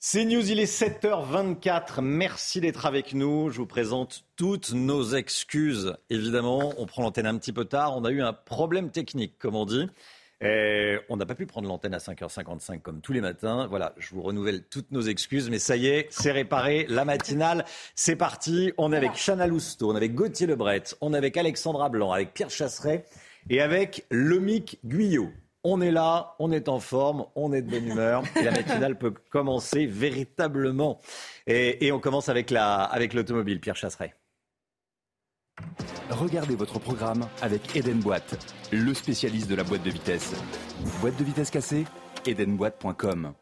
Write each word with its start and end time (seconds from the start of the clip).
C'est 0.00 0.24
News, 0.24 0.48
il 0.48 0.60
est 0.60 0.72
7h24. 0.72 2.02
Merci 2.02 2.60
d'être 2.60 2.86
avec 2.86 3.14
nous. 3.14 3.50
Je 3.50 3.56
vous 3.56 3.66
présente 3.66 4.22
toutes 4.36 4.72
nos 4.72 5.02
excuses. 5.02 5.96
Évidemment, 6.08 6.72
on 6.78 6.86
prend 6.86 7.02
l'antenne 7.02 7.26
un 7.26 7.36
petit 7.36 7.52
peu 7.52 7.64
tard. 7.64 7.96
On 7.96 8.04
a 8.04 8.12
eu 8.12 8.22
un 8.22 8.32
problème 8.32 8.92
technique, 8.92 9.40
comme 9.40 9.56
on 9.56 9.64
dit. 9.64 9.88
on 10.40 11.16
n'a 11.16 11.26
pas 11.26 11.34
pu 11.34 11.46
prendre 11.46 11.66
l'antenne 11.66 11.94
à 11.94 11.98
5h55 11.98 12.80
comme 12.80 13.00
tous 13.00 13.12
les 13.12 13.20
matins. 13.20 13.66
Voilà, 13.66 13.92
je 13.98 14.14
vous 14.14 14.22
renouvelle 14.22 14.62
toutes 14.62 14.92
nos 14.92 15.02
excuses, 15.02 15.50
mais 15.50 15.58
ça 15.58 15.74
y 15.74 15.88
est, 15.88 16.06
c'est 16.10 16.30
réparé. 16.30 16.86
La 16.88 17.04
matinale, 17.04 17.64
c'est 17.96 18.14
parti. 18.14 18.72
On 18.78 18.92
est 18.92 18.96
avec 18.96 19.16
Chana 19.16 19.48
Lousteau, 19.48 19.90
on 19.90 19.94
est 19.94 19.96
avec 19.96 20.14
Gauthier 20.14 20.46
Lebret, 20.46 20.84
on 21.00 21.12
est 21.12 21.18
avec 21.18 21.36
Alexandra 21.36 21.88
Blanc, 21.88 22.12
avec 22.12 22.34
Pierre 22.34 22.50
Chasseret 22.50 23.04
et 23.50 23.60
avec 23.60 24.06
Lomic 24.12 24.78
Guyot. 24.84 25.32
On 25.64 25.80
est 25.80 25.90
là, 25.90 26.36
on 26.38 26.52
est 26.52 26.68
en 26.68 26.78
forme, 26.78 27.26
on 27.34 27.52
est 27.52 27.62
de 27.62 27.70
bonne 27.70 27.86
humeur 27.86 28.22
et 28.36 28.42
la 28.42 28.52
matinale 28.52 28.96
peut 28.96 29.12
commencer 29.30 29.86
véritablement. 29.86 31.00
Et, 31.46 31.90
on 31.90 31.98
commence 31.98 32.28
avec 32.28 32.50
l'automobile, 32.50 33.54
avec 33.54 33.62
Pierre 33.62 33.76
Chasseret. 33.76 34.14
Regardez 36.10 36.54
votre 36.54 36.78
programme 36.78 37.26
avec 37.42 37.76
Eden 37.76 37.98
Boîte, 37.98 38.54
le 38.72 38.94
spécialiste 38.94 39.50
de 39.50 39.56
la 39.56 39.64
boîte 39.64 39.82
de 39.82 39.90
vitesse. 39.90 40.32
Boîte 41.00 41.16
de 41.18 41.24
vitesse 41.24 41.50
cassée 41.50 41.84
Edenboîte.com. 42.26 43.32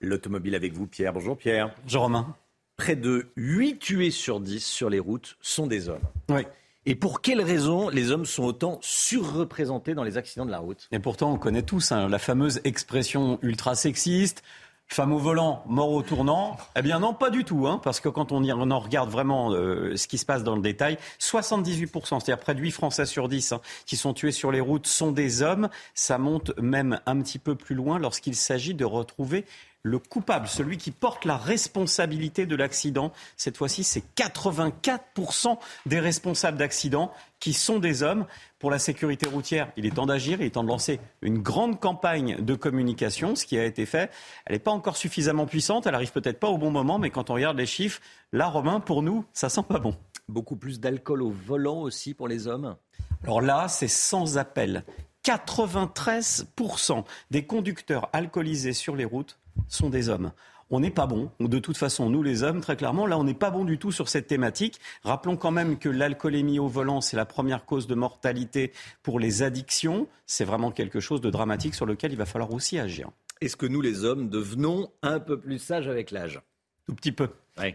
L'automobile 0.00 0.54
avec 0.54 0.72
vous, 0.72 0.86
Pierre. 0.86 1.12
Bonjour 1.12 1.36
Pierre. 1.36 1.74
Bonjour 1.82 2.02
Romain. 2.02 2.36
Près 2.76 2.96
de 2.96 3.30
8 3.36 3.78
tués 3.78 4.10
sur 4.10 4.40
10 4.40 4.64
sur 4.64 4.88
les 4.88 5.00
routes 5.00 5.36
sont 5.40 5.66
des 5.66 5.88
hommes. 5.88 6.02
Oui. 6.30 6.42
Et 6.86 6.94
pour 6.94 7.20
quelles 7.20 7.42
raisons 7.42 7.88
les 7.88 8.10
hommes 8.10 8.24
sont 8.24 8.44
autant 8.44 8.78
surreprésentés 8.82 9.94
dans 9.94 10.04
les 10.04 10.16
accidents 10.16 10.46
de 10.46 10.50
la 10.50 10.58
route? 10.58 10.88
Et 10.90 10.98
pourtant, 10.98 11.32
on 11.32 11.38
connaît 11.38 11.62
tous 11.62 11.92
hein, 11.92 12.08
la 12.08 12.18
fameuse 12.18 12.60
expression 12.64 13.38
ultra 13.42 13.74
sexiste. 13.74 14.42
Femme 14.90 15.12
au 15.12 15.18
volant, 15.18 15.62
mort 15.66 15.90
au 15.92 16.02
tournant. 16.02 16.56
Eh 16.74 16.80
bien 16.80 16.98
non, 16.98 17.12
pas 17.12 17.28
du 17.28 17.44
tout, 17.44 17.66
hein, 17.66 17.78
parce 17.84 18.00
que 18.00 18.08
quand 18.08 18.32
on, 18.32 18.42
en 18.48 18.78
regarde 18.80 19.10
vraiment 19.10 19.52
euh, 19.52 19.94
ce 19.96 20.08
qui 20.08 20.16
se 20.16 20.24
passe 20.24 20.42
dans 20.42 20.56
le 20.56 20.62
détail, 20.62 20.96
78%, 21.20 22.08
c'est-à-dire 22.08 22.38
près 22.38 22.54
de 22.54 22.60
8 22.60 22.70
Français 22.70 23.04
sur 23.04 23.28
10 23.28 23.52
hein, 23.52 23.60
qui 23.84 23.96
sont 23.96 24.14
tués 24.14 24.32
sur 24.32 24.50
les 24.50 24.60
routes 24.60 24.86
sont 24.86 25.12
des 25.12 25.42
hommes. 25.42 25.68
Ça 25.94 26.16
monte 26.16 26.58
même 26.58 27.00
un 27.04 27.20
petit 27.20 27.38
peu 27.38 27.54
plus 27.54 27.74
loin 27.74 27.98
lorsqu'il 27.98 28.34
s'agit 28.34 28.74
de 28.74 28.86
retrouver 28.86 29.44
le 29.82 29.98
coupable, 29.98 30.48
celui 30.48 30.76
qui 30.76 30.90
porte 30.90 31.24
la 31.24 31.36
responsabilité 31.36 32.46
de 32.46 32.56
l'accident. 32.56 33.12
Cette 33.36 33.56
fois-ci, 33.56 33.84
c'est 33.84 34.02
84% 34.16 35.58
des 35.86 36.00
responsables 36.00 36.58
d'accidents 36.58 37.12
qui 37.40 37.52
sont 37.52 37.78
des 37.78 38.02
hommes. 38.02 38.26
Pour 38.58 38.72
la 38.72 38.80
sécurité 38.80 39.28
routière, 39.28 39.70
il 39.76 39.86
est 39.86 39.94
temps 39.94 40.06
d'agir, 40.06 40.40
il 40.40 40.46
est 40.46 40.50
temps 40.50 40.64
de 40.64 40.68
lancer 40.68 40.98
une 41.22 41.38
grande 41.38 41.78
campagne 41.78 42.36
de 42.40 42.54
communication, 42.56 43.36
ce 43.36 43.46
qui 43.46 43.56
a 43.56 43.64
été 43.64 43.86
fait. 43.86 44.10
Elle 44.46 44.54
n'est 44.54 44.58
pas 44.58 44.72
encore 44.72 44.96
suffisamment 44.96 45.46
puissante, 45.46 45.86
elle 45.86 45.94
arrive 45.94 46.10
peut-être 46.10 46.40
pas 46.40 46.48
au 46.48 46.58
bon 46.58 46.72
moment, 46.72 46.98
mais 46.98 47.10
quand 47.10 47.30
on 47.30 47.34
regarde 47.34 47.56
les 47.56 47.66
chiffres, 47.66 48.00
là, 48.32 48.48
Romain, 48.48 48.80
pour 48.80 49.02
nous, 49.02 49.24
ça 49.32 49.48
sent 49.48 49.62
pas 49.68 49.78
bon. 49.78 49.94
Beaucoup 50.28 50.56
plus 50.56 50.80
d'alcool 50.80 51.22
au 51.22 51.30
volant 51.30 51.82
aussi 51.82 52.14
pour 52.14 52.26
les 52.26 52.48
hommes 52.48 52.76
Alors 53.22 53.40
là, 53.40 53.68
c'est 53.68 53.86
sans 53.86 54.38
appel. 54.38 54.84
93% 55.24 57.04
des 57.30 57.46
conducteurs 57.46 58.08
alcoolisés 58.12 58.72
sur 58.72 58.96
les 58.96 59.04
routes 59.04 59.38
sont 59.68 59.88
des 59.88 60.08
hommes. 60.08 60.32
On 60.70 60.80
n'est 60.80 60.90
pas 60.90 61.06
bon. 61.06 61.30
De 61.40 61.58
toute 61.58 61.78
façon, 61.78 62.10
nous 62.10 62.22
les 62.22 62.42
hommes, 62.42 62.60
très 62.60 62.76
clairement, 62.76 63.06
là, 63.06 63.18
on 63.18 63.24
n'est 63.24 63.32
pas 63.32 63.50
bon 63.50 63.64
du 63.64 63.78
tout 63.78 63.90
sur 63.90 64.08
cette 64.08 64.26
thématique. 64.26 64.78
Rappelons 65.02 65.36
quand 65.36 65.50
même 65.50 65.78
que 65.78 65.88
l'alcoolémie 65.88 66.58
au 66.58 66.68
volant, 66.68 67.00
c'est 67.00 67.16
la 67.16 67.24
première 67.24 67.64
cause 67.64 67.86
de 67.86 67.94
mortalité 67.94 68.72
pour 69.02 69.18
les 69.18 69.42
addictions. 69.42 70.08
C'est 70.26 70.44
vraiment 70.44 70.70
quelque 70.70 71.00
chose 71.00 71.22
de 71.22 71.30
dramatique 71.30 71.74
sur 71.74 71.86
lequel 71.86 72.12
il 72.12 72.18
va 72.18 72.26
falloir 72.26 72.52
aussi 72.52 72.78
agir. 72.78 73.10
Est-ce 73.40 73.56
que 73.56 73.66
nous, 73.66 73.80
les 73.80 74.04
hommes, 74.04 74.28
devenons 74.28 74.90
un 75.02 75.20
peu 75.20 75.40
plus 75.40 75.58
sages 75.58 75.88
avec 75.88 76.10
l'âge? 76.10 76.40
Tout 76.88 76.94
petit 76.94 77.12
peu. 77.12 77.28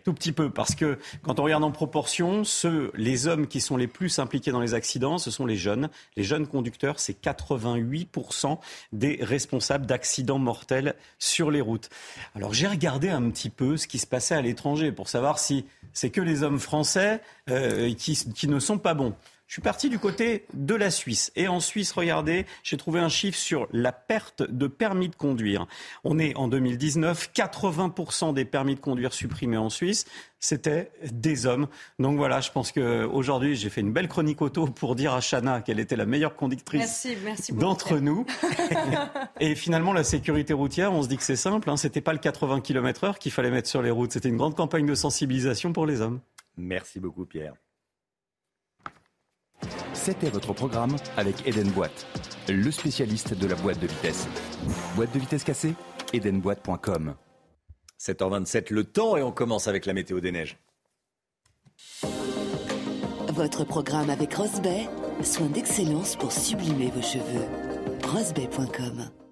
Tout 0.04 0.14
petit 0.14 0.32
peu, 0.32 0.50
parce 0.50 0.74
que 0.74 0.98
quand 1.22 1.40
on 1.40 1.44
regarde 1.44 1.64
en 1.64 1.70
proportion, 1.70 2.44
ceux, 2.44 2.92
les 2.96 3.28
hommes 3.28 3.46
qui 3.46 3.62
sont 3.62 3.78
les 3.78 3.86
plus 3.86 4.18
impliqués 4.18 4.52
dans 4.52 4.60
les 4.60 4.74
accidents, 4.74 5.20
ce 5.20 5.30
sont 5.30 5.46
les 5.46 5.56
jeunes. 5.56 5.90
Les 6.18 6.24
jeunes 6.24 6.48
conducteurs, 6.48 7.00
c'est 7.00 7.22
88% 7.22 8.58
des 8.92 9.20
responsables 9.22 9.86
d'accidents 9.86 10.40
mortels 10.40 10.96
sur 11.20 11.52
les 11.52 11.62
routes. 11.62 11.90
Alors 12.34 12.56
j'ai 12.56 12.66
regardé 12.66 13.10
un 13.10 13.30
petit 13.30 13.52
peu 13.52 13.78
ce 13.78 13.86
qui 13.86 14.00
se 14.00 14.08
passait 14.08 14.34
à 14.34 14.42
l'étranger 14.42 14.92
pour 14.92 15.10
savoir 15.10 15.38
si 15.38 15.66
c'est 15.92 16.10
que 16.10 16.22
les 16.22 16.42
hommes 16.42 16.60
français 16.60 17.22
euh, 17.52 17.94
qui 17.94 18.48
ne 18.48 18.60
sont 18.60 18.80
pas 18.80 18.96
bons. 18.96 19.14
Je 19.54 19.58
suis 19.58 19.62
parti 19.62 19.88
du 19.88 20.00
côté 20.00 20.48
de 20.56 20.74
la 20.74 20.90
Suisse. 20.90 21.32
Et 21.36 21.48
en 21.48 21.60
Suisse, 21.60 21.92
regardez, 21.92 22.48
j'ai 22.64 22.76
trouvé 22.76 23.00
un 23.00 23.08
chiffre 23.08 23.38
sur 23.38 23.68
la 23.72 23.92
perte 23.92 24.42
de 24.42 24.66
permis 24.66 25.10
de 25.10 25.16
conduire. 25.16 25.68
On 26.04 26.18
est 26.18 26.36
en 26.36 26.48
2019, 26.48 27.30
80% 27.36 28.34
des 28.34 28.46
permis 28.46 28.74
de 28.74 28.80
conduire 28.80 29.14
supprimés 29.14 29.58
en 29.58 29.70
Suisse, 29.70 30.06
c'était 30.40 30.92
des 31.12 31.46
hommes. 31.46 31.68
Donc 32.00 32.18
voilà, 32.18 32.42
je 32.42 32.50
pense 32.50 32.72
qu'aujourd'hui, 32.72 33.56
j'ai 33.56 33.70
fait 33.70 33.82
une 33.82 33.94
belle 33.94 34.08
chronique 34.08 34.42
auto 34.42 34.66
pour 34.66 34.96
dire 34.96 35.14
à 35.14 35.20
Chana 35.22 35.62
qu'elle 35.62 35.80
était 35.80 35.98
la 35.98 36.08
meilleure 36.08 36.36
conductrice 36.36 37.06
d'entre 37.52 38.00
nous. 38.00 38.26
et 39.40 39.54
finalement, 39.54 39.94
la 39.94 40.04
sécurité 40.04 40.54
routière, 40.54 40.94
on 40.94 41.04
se 41.04 41.08
dit 41.08 41.18
que 41.18 41.24
c'est 41.24 41.36
simple. 41.36 41.70
Hein, 41.70 41.78
c'était 41.78 42.02
pas 42.02 42.14
le 42.14 42.18
80 42.18 42.62
km 42.62 43.04
heure 43.04 43.20
qu'il 43.20 43.32
fallait 43.32 43.52
mettre 43.52 43.70
sur 43.70 43.84
les 43.84 43.92
routes. 43.92 44.14
C'était 44.14 44.30
une 44.30 44.38
grande 44.38 44.56
campagne 44.56 44.88
de 44.88 44.96
sensibilisation 44.96 45.74
pour 45.74 45.86
les 45.86 46.02
hommes. 46.02 46.22
Merci 46.58 47.00
beaucoup, 47.00 47.28
Pierre. 47.28 47.54
C'était 50.04 50.30
votre 50.30 50.52
programme 50.52 50.98
avec 51.16 51.48
Eden 51.48 51.70
Boîte, 51.70 52.06
le 52.50 52.72
spécialiste 52.72 53.40
de 53.40 53.48
la 53.48 53.56
boîte 53.56 53.80
de 53.80 53.88
vitesse. 53.88 54.28
Boîte 54.98 55.14
de 55.14 55.20
vitesse 55.20 55.46
cassée 55.46 55.76
Edenboîte.com 56.12 57.16
7h27, 58.02 58.74
le 58.74 58.84
temps 58.84 59.16
et 59.16 59.24
on 59.24 59.32
commence 59.32 59.70
avec 59.70 59.86
la 59.86 59.94
météo 59.94 60.20
des 60.20 60.34
neiges. 60.34 60.58
Votre 63.30 63.64
programme 63.64 64.10
avec 64.10 64.34
Rosbay, 64.34 64.90
soin 65.22 65.48
d'excellence 65.48 66.18
pour 66.18 66.34
sublimer 66.34 66.92
vos 66.94 67.02
cheveux. 67.02 67.46
Rosbay.com 68.06 69.23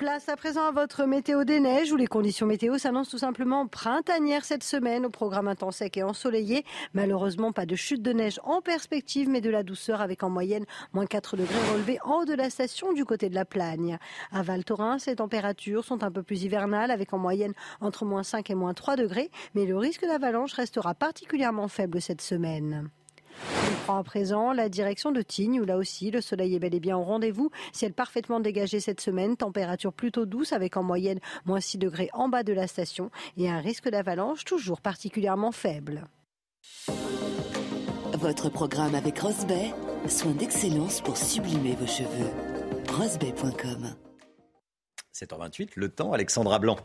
Place 0.00 0.30
à 0.30 0.36
présent 0.36 0.64
à 0.64 0.72
votre 0.72 1.04
météo 1.04 1.44
des 1.44 1.60
neiges 1.60 1.92
où 1.92 1.96
les 1.96 2.06
conditions 2.06 2.46
météo 2.46 2.78
s'annoncent 2.78 3.10
tout 3.10 3.18
simplement 3.18 3.66
printanières 3.66 4.46
cette 4.46 4.64
semaine 4.64 5.04
au 5.04 5.10
programme 5.10 5.54
temps 5.54 5.72
sec 5.72 5.98
et 5.98 6.02
ensoleillé. 6.02 6.64
Malheureusement, 6.94 7.52
pas 7.52 7.66
de 7.66 7.76
chute 7.76 8.00
de 8.00 8.14
neige 8.14 8.40
en 8.44 8.62
perspective, 8.62 9.28
mais 9.28 9.42
de 9.42 9.50
la 9.50 9.62
douceur 9.62 10.00
avec 10.00 10.22
en 10.22 10.30
moyenne 10.30 10.64
moins 10.94 11.04
4 11.04 11.36
degrés 11.36 11.70
relevés 11.70 11.98
en 12.02 12.20
haut 12.20 12.24
de 12.24 12.32
la 12.32 12.48
station 12.48 12.94
du 12.94 13.04
côté 13.04 13.28
de 13.28 13.34
la 13.34 13.44
Plagne. 13.44 13.98
À 14.32 14.40
Val 14.42 14.64
Thorens, 14.64 15.04
les 15.06 15.16
températures 15.16 15.84
sont 15.84 16.02
un 16.02 16.10
peu 16.10 16.22
plus 16.22 16.44
hivernales 16.44 16.90
avec 16.90 17.12
en 17.12 17.18
moyenne 17.18 17.52
entre 17.82 18.06
moins 18.06 18.22
5 18.22 18.48
et 18.48 18.54
moins 18.54 18.72
3 18.72 18.96
degrés, 18.96 19.30
mais 19.54 19.66
le 19.66 19.76
risque 19.76 20.06
d'avalanche 20.06 20.54
restera 20.54 20.94
particulièrement 20.94 21.68
faible 21.68 22.00
cette 22.00 22.22
semaine. 22.22 22.88
On 23.46 23.84
prend 23.84 23.98
à 23.98 24.04
présent 24.04 24.52
la 24.52 24.68
direction 24.68 25.12
de 25.12 25.22
Tignes, 25.22 25.60
où 25.60 25.64
là 25.64 25.76
aussi 25.76 26.10
le 26.10 26.20
soleil 26.20 26.54
est 26.54 26.58
bel 26.58 26.74
et 26.74 26.80
bien 26.80 26.96
au 26.96 27.02
rendez-vous. 27.02 27.50
Ciel 27.72 27.92
parfaitement 27.92 28.40
dégagé 28.40 28.80
cette 28.80 29.00
semaine, 29.00 29.36
température 29.36 29.92
plutôt 29.92 30.26
douce 30.26 30.52
avec 30.52 30.76
en 30.76 30.82
moyenne 30.82 31.20
moins 31.44 31.60
6 31.60 31.78
degrés 31.78 32.10
en 32.12 32.28
bas 32.28 32.42
de 32.42 32.52
la 32.52 32.66
station 32.66 33.10
et 33.36 33.48
un 33.50 33.60
risque 33.60 33.88
d'avalanche 33.88 34.44
toujours 34.44 34.80
particulièrement 34.80 35.52
faible. 35.52 36.06
Votre 38.14 38.50
programme 38.50 38.94
avec 38.94 39.18
Rosbay, 39.18 39.72
soin 40.08 40.32
d'excellence 40.32 41.00
pour 41.00 41.16
sublimer 41.16 41.74
vos 41.74 41.86
cheveux. 41.86 42.30
Rosbay.com 42.92 43.94
7h28, 45.14 45.70
le 45.76 45.88
temps, 45.88 46.12
Alexandra 46.12 46.58
Blanc. 46.58 46.76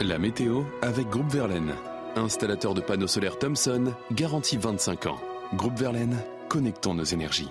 La 0.00 0.18
météo 0.18 0.62
avec 0.82 1.08
Groupe 1.08 1.30
Verlaine. 1.30 1.74
Installateur 2.16 2.74
de 2.74 2.80
panneaux 2.80 3.08
solaires 3.08 3.38
Thomson, 3.38 3.92
garantie 4.12 4.56
25 4.56 5.06
ans. 5.06 5.18
Groupe 5.54 5.76
Verlaine, 5.76 6.16
connectons 6.48 6.94
nos 6.94 7.04
énergies. 7.04 7.50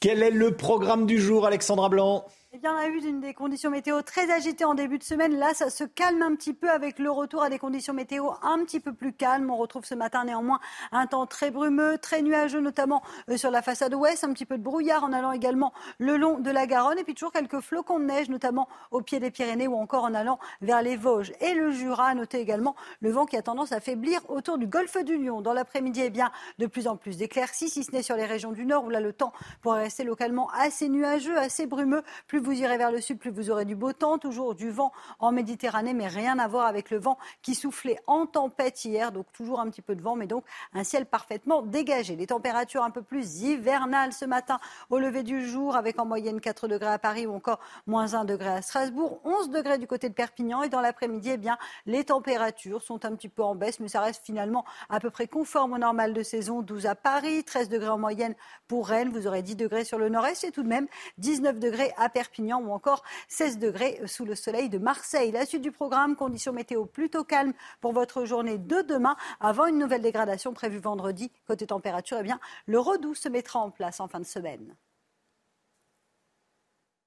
Quel 0.00 0.22
est 0.22 0.30
le 0.30 0.56
programme 0.56 1.06
du 1.06 1.20
jour, 1.20 1.46
Alexandra 1.46 1.88
Blanc? 1.88 2.26
Eh 2.56 2.60
bien, 2.60 2.72
on 2.72 2.78
a 2.78 2.86
eu 2.86 3.00
des 3.20 3.34
conditions 3.34 3.68
météo 3.68 4.00
très 4.02 4.30
agitées 4.30 4.64
en 4.64 4.74
début 4.74 4.98
de 4.98 5.02
semaine. 5.02 5.36
Là, 5.36 5.54
ça 5.54 5.70
se 5.70 5.82
calme 5.82 6.22
un 6.22 6.36
petit 6.36 6.52
peu 6.52 6.70
avec 6.70 7.00
le 7.00 7.10
retour 7.10 7.42
à 7.42 7.50
des 7.50 7.58
conditions 7.58 7.92
météo 7.92 8.30
un 8.42 8.60
petit 8.64 8.78
peu 8.78 8.92
plus 8.92 9.12
calmes. 9.12 9.50
On 9.50 9.56
retrouve 9.56 9.84
ce 9.84 9.96
matin 9.96 10.24
néanmoins 10.24 10.60
un 10.92 11.08
temps 11.08 11.26
très 11.26 11.50
brumeux, 11.50 11.98
très 11.98 12.22
nuageux, 12.22 12.60
notamment 12.60 13.02
euh, 13.28 13.36
sur 13.36 13.50
la 13.50 13.60
façade 13.60 13.92
ouest. 13.92 14.22
Un 14.22 14.32
petit 14.32 14.46
peu 14.46 14.56
de 14.56 14.62
brouillard 14.62 15.02
en 15.02 15.12
allant 15.12 15.32
également 15.32 15.72
le 15.98 16.16
long 16.16 16.38
de 16.38 16.48
la 16.48 16.68
Garonne. 16.68 16.96
Et 16.96 17.02
puis 17.02 17.14
toujours 17.14 17.32
quelques 17.32 17.58
flocons 17.58 17.98
de 17.98 18.04
neige, 18.04 18.28
notamment 18.28 18.68
au 18.92 19.00
pied 19.00 19.18
des 19.18 19.32
Pyrénées 19.32 19.66
ou 19.66 19.74
encore 19.74 20.04
en 20.04 20.14
allant 20.14 20.38
vers 20.62 20.80
les 20.80 20.94
Vosges 20.94 21.32
et 21.40 21.54
le 21.54 21.72
Jura. 21.72 22.14
Notez 22.14 22.38
également 22.38 22.76
le 23.00 23.10
vent 23.10 23.26
qui 23.26 23.36
a 23.36 23.42
tendance 23.42 23.72
à 23.72 23.80
faiblir 23.80 24.20
autour 24.30 24.58
du 24.58 24.68
golfe 24.68 25.02
du 25.02 25.18
Lion. 25.18 25.40
Dans 25.40 25.54
l'après-midi, 25.54 26.02
eh 26.04 26.10
bien, 26.10 26.30
de 26.60 26.66
plus 26.66 26.86
en 26.86 26.96
plus 26.96 27.16
d'éclaircies, 27.16 27.68
si 27.68 27.82
ce 27.82 27.90
n'est 27.90 28.02
sur 28.02 28.14
les 28.14 28.26
régions 28.26 28.52
du 28.52 28.64
nord 28.64 28.84
où 28.84 28.90
là, 28.90 29.00
le 29.00 29.12
temps 29.12 29.32
pourrait 29.60 29.82
rester 29.82 30.04
localement 30.04 30.48
assez 30.50 30.88
nuageux, 30.88 31.36
assez 31.36 31.66
brumeux. 31.66 32.04
Vous 32.44 32.52
irez 32.52 32.76
vers 32.76 32.92
le 32.92 33.00
sud, 33.00 33.18
plus 33.18 33.30
vous 33.30 33.50
aurez 33.50 33.64
du 33.64 33.74
beau 33.74 33.92
temps, 33.92 34.18
toujours 34.18 34.54
du 34.54 34.70
vent 34.70 34.92
en 35.18 35.32
Méditerranée, 35.32 35.94
mais 35.94 36.06
rien 36.06 36.38
à 36.38 36.46
voir 36.46 36.66
avec 36.66 36.90
le 36.90 36.98
vent 36.98 37.18
qui 37.42 37.54
soufflait 37.54 37.98
en 38.06 38.26
tempête 38.26 38.84
hier. 38.84 39.12
Donc 39.12 39.26
toujours 39.32 39.60
un 39.60 39.70
petit 39.70 39.82
peu 39.82 39.96
de 39.96 40.02
vent, 40.02 40.14
mais 40.14 40.26
donc 40.26 40.44
un 40.74 40.84
ciel 40.84 41.06
parfaitement 41.06 41.62
dégagé. 41.62 42.16
Les 42.16 42.26
températures 42.26 42.84
un 42.84 42.90
peu 42.90 43.02
plus 43.02 43.40
hivernales 43.40 44.12
ce 44.12 44.26
matin 44.26 44.60
au 44.90 44.98
lever 44.98 45.22
du 45.22 45.48
jour, 45.48 45.74
avec 45.74 45.98
en 45.98 46.04
moyenne 46.04 46.40
4 46.40 46.68
degrés 46.68 46.92
à 46.92 46.98
Paris 46.98 47.26
ou 47.26 47.34
encore 47.34 47.60
moins 47.86 48.14
1 48.14 48.26
degré 48.26 48.50
à 48.50 48.62
Strasbourg, 48.62 49.20
11 49.24 49.48
degrés 49.48 49.78
du 49.78 49.86
côté 49.86 50.10
de 50.10 50.14
Perpignan. 50.14 50.62
Et 50.62 50.68
dans 50.68 50.82
l'après-midi, 50.82 51.30
eh 51.30 51.36
bien, 51.38 51.56
les 51.86 52.04
températures 52.04 52.82
sont 52.82 53.06
un 53.06 53.16
petit 53.16 53.30
peu 53.30 53.42
en 53.42 53.54
baisse, 53.54 53.80
mais 53.80 53.88
ça 53.88 54.00
reste 54.00 54.22
finalement 54.22 54.66
à 54.90 55.00
peu 55.00 55.08
près 55.10 55.28
conforme 55.28 55.72
au 55.72 55.78
normal 55.78 56.12
de 56.12 56.22
saison. 56.22 56.60
12 56.60 56.84
à 56.86 56.94
Paris, 56.94 57.42
13 57.42 57.70
degrés 57.70 57.88
en 57.88 57.98
moyenne 57.98 58.34
pour 58.68 58.88
Rennes. 58.88 59.08
Vous 59.08 59.26
aurez 59.26 59.40
10 59.40 59.56
degrés 59.56 59.84
sur 59.84 59.98
le 59.98 60.10
nord-est 60.10 60.44
et 60.44 60.50
tout 60.50 60.62
de 60.62 60.68
même 60.68 60.86
19 61.18 61.58
degrés 61.58 61.92
à 61.96 62.10
Perpignan 62.10 62.33
ou 62.38 62.72
encore 62.72 63.02
16 63.28 63.58
degrés 63.58 64.00
sous 64.06 64.24
le 64.24 64.34
soleil 64.34 64.68
de 64.68 64.78
Marseille. 64.78 65.32
La 65.32 65.46
suite 65.46 65.62
du 65.62 65.72
programme, 65.72 66.16
conditions 66.16 66.52
météo 66.52 66.84
plutôt 66.84 67.24
calmes 67.24 67.52
pour 67.80 67.92
votre 67.92 68.24
journée 68.24 68.58
de 68.58 68.82
demain 68.82 69.16
avant 69.40 69.66
une 69.66 69.78
nouvelle 69.78 70.02
dégradation 70.02 70.52
prévue 70.52 70.78
vendredi. 70.78 71.30
Côté 71.46 71.66
température, 71.66 72.18
eh 72.20 72.22
bien, 72.22 72.40
le 72.66 72.78
redoux 72.78 73.14
se 73.14 73.28
mettra 73.28 73.60
en 73.60 73.70
place 73.70 74.00
en 74.00 74.08
fin 74.08 74.20
de 74.20 74.26
semaine. 74.26 74.74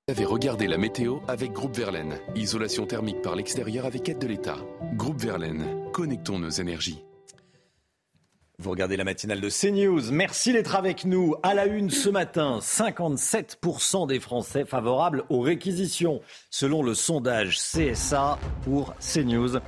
Vous 0.08 0.14
avez 0.14 0.26
regardé 0.26 0.68
la 0.68 0.78
météo 0.78 1.18
avec 1.28 1.52
Groupe 1.52 1.76
Verlaine. 1.76 2.18
Isolation 2.36 2.86
thermique 2.86 3.22
par 3.22 3.36
l'extérieur 3.36 3.86
avec 3.86 4.08
aide 4.08 4.20
de 4.20 4.28
l'État. 4.28 4.58
Groupe 4.94 5.20
Verlaine, 5.20 5.92
connectons 5.92 6.40
nos 6.40 6.50
énergies. 6.50 7.04
Vous 8.60 8.72
regardez 8.72 8.98
la 8.98 9.04
matinale 9.04 9.40
de 9.40 9.50
CNews. 9.50 10.12
Merci 10.12 10.52
d'être 10.52 10.74
avec 10.74 11.06
nous. 11.06 11.36
À 11.44 11.54
la 11.54 11.68
une 11.68 11.92
ce 11.92 12.10
matin, 12.10 12.58
57% 12.60 14.08
des 14.08 14.20
Français 14.20 14.66
favorables 14.66 15.26
aux 15.30 15.42
réquisitions, 15.42 16.22
selon 16.50 16.82
le 16.82 16.96
sondage 16.96 17.60
CSA 17.60 18.40
pour 18.64 18.96
CNews. 18.96 19.60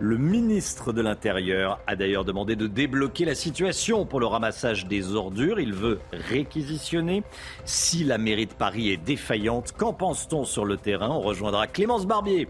Le 0.00 0.18
ministre 0.18 0.92
de 0.92 1.00
l'Intérieur 1.00 1.78
a 1.86 1.94
d'ailleurs 1.94 2.24
demandé 2.24 2.56
de 2.56 2.66
débloquer 2.66 3.24
la 3.24 3.36
situation 3.36 4.04
pour 4.04 4.18
le 4.18 4.26
ramassage 4.26 4.86
des 4.86 5.14
ordures. 5.14 5.60
Il 5.60 5.72
veut 5.72 6.00
réquisitionner. 6.12 7.22
Si 7.64 8.02
la 8.02 8.18
mairie 8.18 8.46
de 8.46 8.54
Paris 8.54 8.90
est 8.90 8.96
défaillante, 8.96 9.70
qu'en 9.70 9.92
pense-t-on 9.92 10.44
sur 10.44 10.64
le 10.64 10.78
terrain? 10.78 11.10
On 11.10 11.20
rejoindra 11.20 11.68
Clémence 11.68 12.06
Barbier 12.06 12.48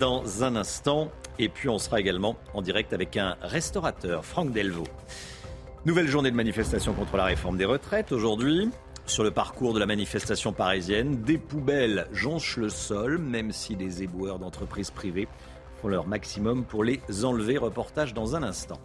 dans 0.00 0.42
un 0.42 0.56
instant. 0.56 1.10
Et 1.38 1.50
puis 1.50 1.68
on 1.68 1.78
sera 1.78 2.00
également 2.00 2.36
en 2.54 2.62
direct 2.62 2.94
avec 2.94 3.18
un 3.18 3.36
restaurateur, 3.42 4.24
Franck 4.24 4.52
Delvaux. 4.52 4.88
Nouvelle 5.84 6.08
journée 6.08 6.30
de 6.30 6.36
manifestation 6.36 6.94
contre 6.94 7.18
la 7.18 7.24
réforme 7.24 7.58
des 7.58 7.66
retraites 7.66 8.12
aujourd'hui. 8.12 8.70
Sur 9.04 9.24
le 9.24 9.30
parcours 9.30 9.72
de 9.72 9.78
la 9.78 9.86
manifestation 9.86 10.52
parisienne, 10.52 11.22
des 11.22 11.38
poubelles 11.38 12.06
jonchent 12.12 12.58
le 12.58 12.68
sol, 12.68 13.18
même 13.18 13.52
si 13.52 13.74
les 13.74 14.02
éboueurs 14.02 14.38
d'entreprises 14.38 14.90
privées 14.90 15.28
font 15.80 15.88
leur 15.88 16.06
maximum 16.06 16.64
pour 16.64 16.84
les 16.84 17.00
enlever. 17.24 17.58
Reportage 17.58 18.14
dans 18.14 18.36
un 18.36 18.42
instant. 18.42 18.78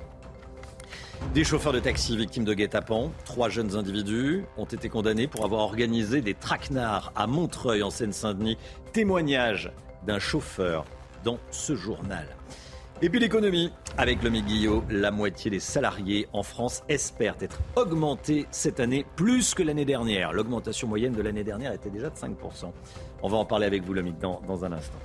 Des 1.34 1.44
chauffeurs 1.44 1.74
de 1.74 1.80
taxi 1.80 2.16
victimes 2.16 2.44
de 2.44 2.54
guet-apens, 2.54 3.12
trois 3.26 3.50
jeunes 3.50 3.76
individus 3.76 4.44
ont 4.58 4.66
été 4.66 4.90
condamnés 4.90 5.28
pour 5.28 5.46
avoir 5.46 5.62
organisé 5.62 6.22
des 6.22 6.34
traquenards 6.36 7.12
à 7.16 7.26
Montreuil 7.26 7.82
en 7.82 7.90
Seine-Saint-Denis. 7.90 8.58
Témoignage 8.92 9.72
d'un 10.06 10.20
chauffeur 10.20 10.86
dans 11.24 11.40
ce 11.50 11.76
journal. 11.76 12.28
Et 13.02 13.10
puis 13.10 13.20
l'économie. 13.20 13.72
Avec 13.98 14.24
le 14.24 14.30
Guillot, 14.32 14.84
la 14.90 15.12
moitié 15.12 15.52
des 15.52 15.60
salariés 15.60 16.28
en 16.34 16.42
France 16.42 16.84
espèrent 16.90 17.36
être 17.42 17.60
augmentés 17.76 18.48
cette 18.50 18.80
année 18.80 19.06
plus 19.16 19.54
que 19.54 19.62
l'année 19.62 19.86
dernière. 19.86 20.34
L'augmentation 20.34 20.88
moyenne 20.88 21.14
de 21.14 21.22
l'année 21.22 21.44
dernière 21.44 21.74
était 21.74 21.92
déjà 21.92 22.10
de 22.10 22.16
5%. 22.16 22.72
On 23.22 23.28
va 23.28 23.38
en 23.38 23.46
parler 23.46 23.68
avec 23.68 23.84
vous, 23.84 23.94
Lomic, 23.94 24.18
dans, 24.20 24.42
dans 24.48 24.66
un 24.66 24.72
instant. 24.72 24.98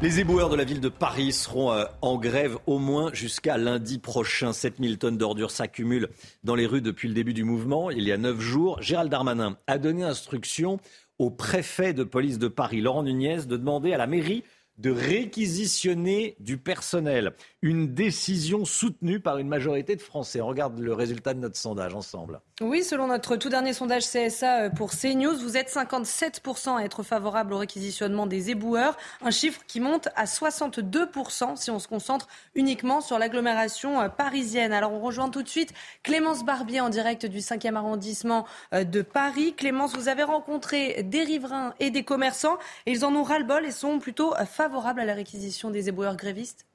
Les 0.00 0.20
éboueurs 0.20 0.48
de 0.48 0.54
la 0.54 0.62
ville 0.62 0.80
de 0.80 0.88
Paris 0.88 1.32
seront 1.32 1.72
euh, 1.72 1.84
en 2.02 2.18
grève 2.18 2.56
au 2.66 2.78
moins 2.78 3.12
jusqu'à 3.12 3.58
lundi 3.58 3.98
prochain. 3.98 4.52
7000 4.52 4.98
tonnes 4.98 5.18
d'ordures 5.18 5.50
s'accumulent 5.50 6.08
dans 6.44 6.54
les 6.54 6.66
rues 6.66 6.80
depuis 6.80 7.08
le 7.08 7.14
début 7.14 7.34
du 7.34 7.42
mouvement. 7.42 7.90
Il 7.90 8.04
y 8.04 8.12
a 8.12 8.16
neuf 8.16 8.38
jours, 8.38 8.80
Gérald 8.80 9.10
Darmanin 9.10 9.56
a 9.66 9.78
donné 9.78 10.04
instruction 10.04 10.78
au 11.18 11.30
préfet 11.30 11.94
de 11.94 12.04
police 12.04 12.38
de 12.38 12.46
Paris, 12.46 12.80
Laurent 12.80 13.02
Nunez, 13.02 13.46
de 13.46 13.56
demander 13.56 13.92
à 13.92 13.98
la 13.98 14.06
mairie 14.06 14.44
de 14.78 14.90
réquisitionner 14.90 16.36
du 16.38 16.56
personnel. 16.56 17.34
Une 17.62 17.94
décision 17.94 18.64
soutenue 18.64 19.18
par 19.18 19.38
une 19.38 19.48
majorité 19.48 19.96
de 19.96 20.00
Français. 20.00 20.40
On 20.40 20.46
regarde 20.46 20.78
le 20.78 20.92
résultat 20.92 21.34
de 21.34 21.40
notre 21.40 21.56
sondage 21.56 21.94
ensemble. 21.94 22.40
Oui, 22.60 22.84
selon 22.84 23.08
notre 23.08 23.36
tout 23.36 23.48
dernier 23.48 23.72
sondage 23.72 24.04
CSA 24.08 24.62
euh, 24.62 24.70
pour 24.70 24.90
CNews, 24.90 25.36
vous 25.36 25.56
êtes 25.56 25.68
57% 25.68 26.76
à 26.76 26.84
être 26.84 27.02
favorable 27.02 27.52
au 27.52 27.58
réquisitionnement 27.58 28.26
des 28.26 28.50
éboueurs, 28.50 28.96
un 29.22 29.30
chiffre 29.30 29.60
qui 29.66 29.80
monte 29.80 30.08
à 30.14 30.24
62% 30.24 31.56
si 31.56 31.70
on 31.70 31.78
se 31.78 31.88
concentre 31.88 32.28
uniquement 32.54 33.00
sur 33.00 33.18
l'agglomération 33.18 34.00
euh, 34.00 34.08
parisienne. 34.08 34.72
Alors 34.72 34.92
on 34.92 35.00
rejoint 35.00 35.28
tout 35.28 35.42
de 35.42 35.48
suite 35.48 35.72
Clémence 36.02 36.44
Barbier 36.44 36.80
en 36.80 36.88
direct 36.88 37.26
du 37.26 37.38
5e 37.38 37.74
arrondissement 37.74 38.46
euh, 38.72 38.84
de 38.84 39.02
Paris. 39.02 39.54
Clémence, 39.56 39.96
vous 39.96 40.08
avez 40.08 40.22
rencontré 40.22 41.02
des 41.02 41.24
riverains 41.24 41.74
et 41.80 41.90
des 41.90 42.04
commerçants 42.04 42.58
ils 42.86 43.04
en 43.04 43.14
ont 43.14 43.22
ras-le-bol 43.22 43.66
et 43.66 43.70
sont 43.70 43.98
plutôt 43.98 44.34
favorables 44.46 44.67
à 44.76 45.04
la 45.04 45.14
réquisition 45.14 45.70
des 45.70 45.88
éboueurs 45.88 46.16
grévistes 46.16 46.67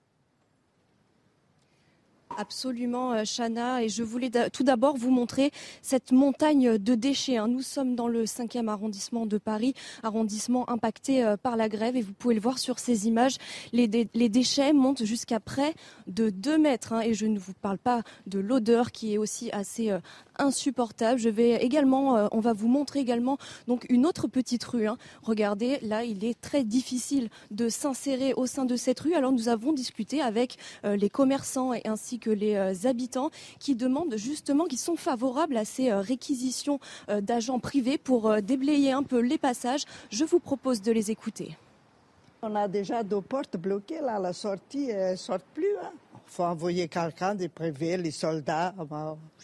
Absolument, 2.37 3.13
euh, 3.13 3.23
Chana. 3.25 3.83
Et 3.83 3.89
je 3.89 4.03
voulais 4.03 4.31
tout 4.51 4.63
d'abord 4.63 4.97
vous 4.97 5.11
montrer 5.11 5.51
cette 5.81 6.11
montagne 6.11 6.77
de 6.77 6.95
déchets. 6.95 7.37
Hein. 7.37 7.47
Nous 7.47 7.61
sommes 7.61 7.95
dans 7.95 8.07
le 8.07 8.25
5e 8.25 8.67
arrondissement 8.67 9.25
de 9.25 9.37
Paris, 9.37 9.73
arrondissement 10.01 10.69
impacté 10.69 11.23
euh, 11.23 11.37
par 11.37 11.57
la 11.57 11.69
grève. 11.69 11.95
Et 11.95 12.01
vous 12.01 12.13
pouvez 12.13 12.35
le 12.35 12.41
voir 12.41 12.59
sur 12.59 12.79
ces 12.79 13.07
images. 13.07 13.37
Les, 13.71 13.87
déchets 13.87 14.73
montent 14.73 15.03
jusqu'à 15.03 15.39
près 15.39 15.73
de 16.07 16.29
2 16.29 16.57
mètres. 16.57 16.93
Hein. 16.93 17.01
Et 17.01 17.13
je 17.13 17.25
ne 17.25 17.37
vous 17.37 17.53
parle 17.53 17.77
pas 17.77 18.01
de 18.25 18.39
l'odeur 18.39 18.91
qui 18.91 19.13
est 19.13 19.17
aussi 19.17 19.51
assez 19.51 19.91
euh, 19.91 19.99
insupportable. 20.39 21.19
Je 21.19 21.29
vais 21.29 21.63
également, 21.63 22.27
on 22.31 22.39
va 22.39 22.53
vous 22.53 22.67
montrer 22.67 22.99
également 22.99 23.37
donc 23.67 23.85
une 23.89 24.05
autre 24.05 24.27
petite 24.27 24.63
rue. 24.63 24.87
Hein. 24.87 24.97
Regardez, 25.21 25.79
là, 25.83 26.03
il 26.03 26.25
est 26.25 26.39
très 26.39 26.63
difficile 26.63 27.29
de 27.51 27.69
s'insérer 27.69 28.33
au 28.33 28.47
sein 28.47 28.65
de 28.65 28.75
cette 28.75 28.99
rue. 28.99 29.13
Alors 29.13 29.31
nous 29.31 29.47
avons 29.47 29.73
discuté 29.73 30.21
avec 30.21 30.57
les 30.83 31.09
commerçants 31.09 31.73
et 31.73 31.81
ainsi 31.85 32.19
que 32.19 32.22
les 32.29 32.55
euh, 32.55 32.73
habitants 32.87 33.29
qui 33.59 33.75
demandent 33.75 34.15
justement, 34.17 34.65
qui 34.65 34.77
sont 34.77 34.95
favorables 34.95 35.57
à 35.57 35.65
ces 35.65 35.91
euh, 35.91 36.01
réquisitions 36.01 36.79
euh, 37.09 37.21
d'agents 37.21 37.59
privés 37.59 37.97
pour 37.97 38.41
déblayer 38.41 38.91
un 38.91 39.03
peu 39.03 39.19
les 39.19 39.37
passages. 39.37 39.83
Je 40.11 40.23
vous 40.25 40.39
propose 40.39 40.81
de 40.81 40.91
les 40.91 41.11
écouter. 41.11 41.57
On 42.41 42.55
a 42.55 42.67
déjà 42.67 43.03
deux 43.03 43.21
portes 43.21 43.57
bloquées 43.57 44.01
là, 44.01 44.19
la 44.19 44.33
sortie 44.33 44.87
ne 44.87 45.15
sort 45.15 45.39
plus. 45.53 45.63
Il 45.63 45.85
hein. 45.85 45.91
faut 46.25 46.43
envoyer 46.43 46.87
quelqu'un 46.89 47.35
de 47.35 47.47
privé, 47.47 47.95
les 47.95 48.11
soldats. 48.11 48.73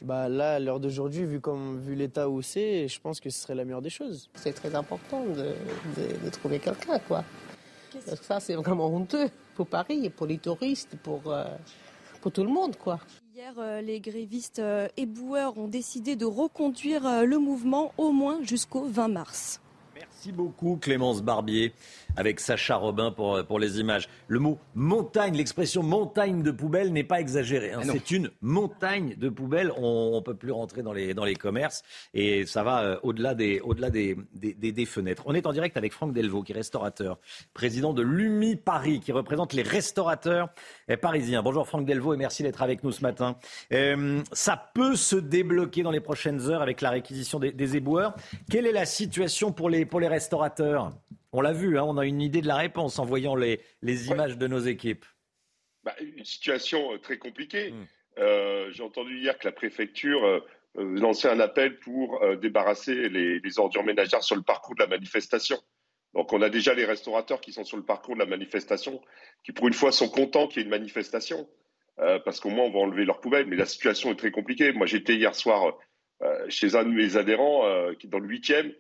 Bah 0.01 0.27
là, 0.27 0.55
à 0.55 0.59
l'heure 0.59 0.79
d'aujourd'hui, 0.79 1.23
vu, 1.23 1.39
comme, 1.39 1.79
vu 1.79 1.95
l'état 1.95 2.29
où 2.29 2.41
c'est, 2.41 2.87
je 2.87 2.99
pense 2.99 3.21
que 3.21 3.29
ce 3.29 3.39
serait 3.39 3.55
la 3.55 3.63
meilleure 3.63 3.81
des 3.81 3.89
choses. 3.89 4.29
C'est 4.33 4.53
très 4.53 4.75
important 4.75 5.23
de, 5.23 5.53
de, 6.23 6.29
trouver 6.29 6.59
quelqu'un, 6.59 6.99
quoi. 6.99 7.23
Parce 8.05 8.19
que 8.19 8.25
ça, 8.25 8.39
c'est 8.39 8.55
vraiment 8.55 8.88
honteux 8.88 9.29
pour 9.55 9.67
Paris, 9.67 10.09
pour 10.09 10.27
les 10.27 10.38
touristes, 10.38 10.98
pour 11.01 11.33
pour 12.21 12.31
tout 12.31 12.43
le 12.43 12.49
monde, 12.49 12.75
quoi. 12.75 12.99
Hier, 13.35 13.53
euh, 13.57 13.81
les 13.81 13.99
grévistes 13.99 14.59
euh, 14.59 14.88
éboueurs 14.97 15.57
ont 15.57 15.67
décidé 15.67 16.15
de 16.15 16.25
reconduire 16.25 17.05
euh, 17.05 17.23
le 17.23 17.38
mouvement 17.39 17.93
au 17.97 18.11
moins 18.11 18.43
jusqu'au 18.43 18.85
20 18.85 19.07
mars. 19.07 19.61
Merci 19.95 20.31
beaucoup 20.31 20.77
Clémence 20.81 21.21
Barbier 21.21 21.73
avec 22.19 22.41
Sacha 22.41 22.75
Robin 22.75 23.11
pour, 23.11 23.45
pour 23.45 23.59
les 23.59 23.79
images. 23.79 24.09
Le 24.27 24.39
mot 24.39 24.59
montagne, 24.75 25.38
l'expression 25.38 25.83
montagne 25.83 26.43
de 26.43 26.51
poubelles 26.51 26.91
n'est 26.91 27.05
pas 27.05 27.21
exagéré. 27.21 27.71
Hein. 27.71 27.79
C'est 27.89 28.11
une 28.11 28.29
montagne 28.41 29.15
de 29.15 29.29
poubelles. 29.29 29.71
On 29.77 30.17
ne 30.17 30.19
peut 30.19 30.35
plus 30.35 30.51
rentrer 30.51 30.83
dans 30.83 30.91
les, 30.91 31.13
dans 31.13 31.23
les 31.23 31.35
commerces 31.35 31.81
et 32.13 32.45
ça 32.45 32.63
va 32.63 32.83
euh, 32.83 32.99
au-delà, 33.03 33.35
des, 33.35 33.61
au-delà 33.61 33.89
des, 33.89 34.17
des, 34.33 34.53
des, 34.53 34.85
fenêtres. 34.85 35.23
On 35.27 35.33
est 35.33 35.47
en 35.47 35.53
direct 35.53 35.77
avec 35.77 35.93
Franck 35.93 36.11
Delvaux, 36.11 36.43
qui 36.43 36.51
est 36.51 36.55
restaurateur, 36.55 37.19
président 37.53 37.93
de 37.93 38.01
l'UMI 38.01 38.57
Paris, 38.57 38.99
qui 38.99 39.13
représente 39.13 39.53
les 39.53 39.63
restaurateurs 39.63 40.49
eh, 40.89 40.97
parisiens. 40.97 41.41
Bonjour 41.41 41.65
Franck 41.65 41.85
Delvaux 41.85 42.13
et 42.13 42.17
merci 42.17 42.43
d'être 42.43 42.61
avec 42.61 42.83
nous 42.83 42.91
ce 42.91 43.01
matin. 43.01 43.38
Euh, 43.71 44.21
ça 44.33 44.71
peut 44.73 44.97
se 44.97 45.15
débloquer 45.15 45.83
dans 45.83 45.91
les 45.91 46.01
prochaines 46.01 46.49
heures 46.49 46.61
avec 46.61 46.81
la 46.81 46.89
réquisition 46.89 47.39
des, 47.39 47.53
des 47.53 47.77
éboueurs. 47.77 48.13
Quelle 48.51 48.65
est 48.65 48.73
la 48.73 48.85
situation 48.85 49.53
pour 49.53 49.69
les, 49.69 49.85
pour 49.85 50.01
les 50.01 50.09
restaurateurs? 50.09 50.91
On 51.31 51.41
l'a 51.41 51.53
vu, 51.53 51.77
hein, 51.77 51.83
on 51.83 51.98
a 51.98 52.05
une 52.05 52.21
idée 52.21 52.41
de 52.41 52.48
la 52.48 52.55
réponse 52.55 53.00
en 53.00 53.05
voyant 53.05 53.36
les, 53.36 53.59
images 53.83 54.38
de 54.38 54.48
nos 54.48 54.59
équipes. 54.59 55.05
Bah, 55.83 55.95
une 56.00 56.25
situation 56.25 56.93
euh, 56.93 56.98
très 56.98 57.17
compliquée. 57.17 57.71
Hmm. 57.71 57.86
Euh, 58.17 58.69
j'ai 58.71 58.83
entendu 58.83 59.17
hier 59.17 59.38
que 59.38 59.48
la 59.48 59.53
préfecture 59.53 60.25
euh, 60.25 60.39
lançait 60.75 61.29
un 61.29 61.39
appel 61.39 61.79
pour 61.79 62.19
débarrasser 62.38 63.09
les, 63.09 63.59
ordures 63.59 63.83
ménagères 63.83 64.24
sur 64.24 64.36
le 64.36 64.41
parcours 64.41 64.75
de 64.75 64.81
la 64.81 64.88
manifestation. 64.88 65.57
Donc 66.13 66.33
on 66.33 66.41
a 66.41 66.50
déjà 66.50 66.74
les 66.74 66.86
restaurateurs 66.86 67.41
qui 67.41 67.53
sont 67.53 67.63
sur 67.63 67.77
le 67.77 67.83
parcours 67.83 68.15
de 68.15 68.19
la 68.19 68.25
manifestation, 68.25 69.01
qui 69.43 69.51
pour 69.51 69.67
une 69.67 69.74
fois 69.74 69.91
sont 69.91 70.09
contents 70.09 70.48
qu'il 70.48 70.57
y 70.57 70.62
ait 70.62 70.65
une 70.65 70.69
manifestation, 70.69 71.50
parce 71.98 72.39
qu'au 72.39 72.50
moins 72.50 72.65
on 72.65 72.71
va 72.71 72.79
enlever 72.79 73.03
leurs 73.05 73.19
poubelles. 73.19 73.48
Mais 73.48 73.55
la 73.55 73.65
situation 73.65 74.12
est 74.12 74.15
très 74.15 74.31
compliquée. 74.31 74.71
Moi 74.71 74.86
j'étais 74.86 75.15
hier 75.15 75.33
soir 75.36 75.75
chez 76.50 76.75
un 76.75 76.83
de 76.83 76.89
mes 76.89 77.17
adhérents 77.17 77.63
qui 78.00 78.07
est 78.07 78.09
dans 78.09 78.19
le 78.19 78.27
huitième 78.27 78.71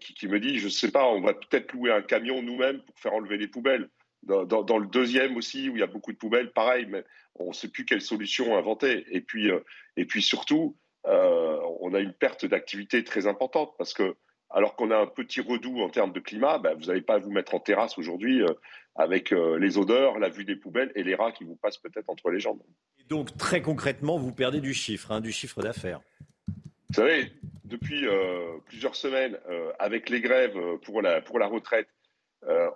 qui, 0.00 0.26
me 0.28 0.40
dit, 0.40 0.58
je 0.58 0.66
ne 0.66 0.70
sais 0.70 0.90
pas, 0.90 1.06
on 1.06 1.20
va 1.20 1.34
peut-être 1.34 1.72
louer 1.72 1.92
un 1.92 2.02
camion 2.02 2.42
nous-mêmes 2.42 2.80
pour 2.80 2.98
faire 2.98 3.14
enlever 3.14 3.36
les 3.36 3.48
poubelles. 3.48 3.88
Dans, 4.22 4.78
le 4.78 4.86
deuxième 4.86 5.36
aussi, 5.36 5.68
où 5.68 5.76
il 5.76 5.80
y 5.80 5.82
a 5.82 5.86
beaucoup 5.86 6.12
de 6.12 6.16
poubelles, 6.16 6.52
pareil, 6.52 6.86
mais 6.88 7.04
on 7.36 7.48
ne 7.48 7.52
sait 7.52 7.68
plus 7.68 7.84
quelle 7.84 8.00
solution 8.00 8.56
inventer. 8.56 9.04
Et 9.10 9.20
puis, 9.20 9.50
et 9.96 10.04
puis 10.04 10.22
surtout, 10.22 10.76
on 11.04 11.94
a 11.94 12.00
une 12.00 12.12
perte 12.12 12.46
d'activité 12.46 13.04
très 13.04 13.26
importante 13.26 13.74
parce 13.78 13.92
que 13.92 14.16
alors 14.50 14.76
qu'on 14.76 14.90
a 14.90 14.96
un 14.96 15.06
petit 15.06 15.40
redout 15.40 15.80
en 15.80 15.88
termes 15.88 16.12
de 16.12 16.20
climat, 16.20 16.58
ben, 16.58 16.74
vous 16.74 16.86
n'allez 16.86 17.02
pas 17.02 17.18
vous 17.18 17.30
mettre 17.30 17.54
en 17.54 17.60
terrasse 17.60 17.98
aujourd'hui 17.98 18.42
euh, 18.42 18.52
avec 18.94 19.32
euh, 19.32 19.58
les 19.58 19.76
odeurs, 19.76 20.18
la 20.18 20.28
vue 20.28 20.44
des 20.44 20.56
poubelles 20.56 20.92
et 20.94 21.02
les 21.02 21.14
rats 21.14 21.32
qui 21.32 21.44
vous 21.44 21.56
passent 21.56 21.78
peut-être 21.78 22.08
entre 22.08 22.30
les 22.30 22.40
jambes. 22.40 22.60
donc 23.08 23.36
très 23.36 23.60
concrètement, 23.60 24.18
vous 24.18 24.32
perdez 24.32 24.60
du 24.60 24.74
chiffre, 24.74 25.12
hein, 25.12 25.20
du 25.20 25.32
chiffre 25.32 25.60
d'affaires. 25.62 26.00
Vous 26.48 26.94
savez, 26.94 27.32
depuis 27.66 28.06
euh, 28.06 28.58
plusieurs 28.66 28.96
semaines, 28.96 29.38
avec 29.78 30.08
les 30.08 30.20
grèves 30.20 30.58
pour 30.82 31.02
la, 31.02 31.20
pour 31.20 31.38
la 31.38 31.46
retraite, 31.46 31.88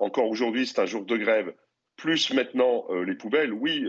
encore 0.00 0.28
aujourd'hui 0.28 0.66
c'est 0.66 0.80
un 0.80 0.86
jour 0.86 1.04
de 1.04 1.16
grève, 1.16 1.54
plus 1.96 2.32
maintenant 2.32 2.86
les 3.06 3.14
poubelles, 3.14 3.52
oui, 3.52 3.86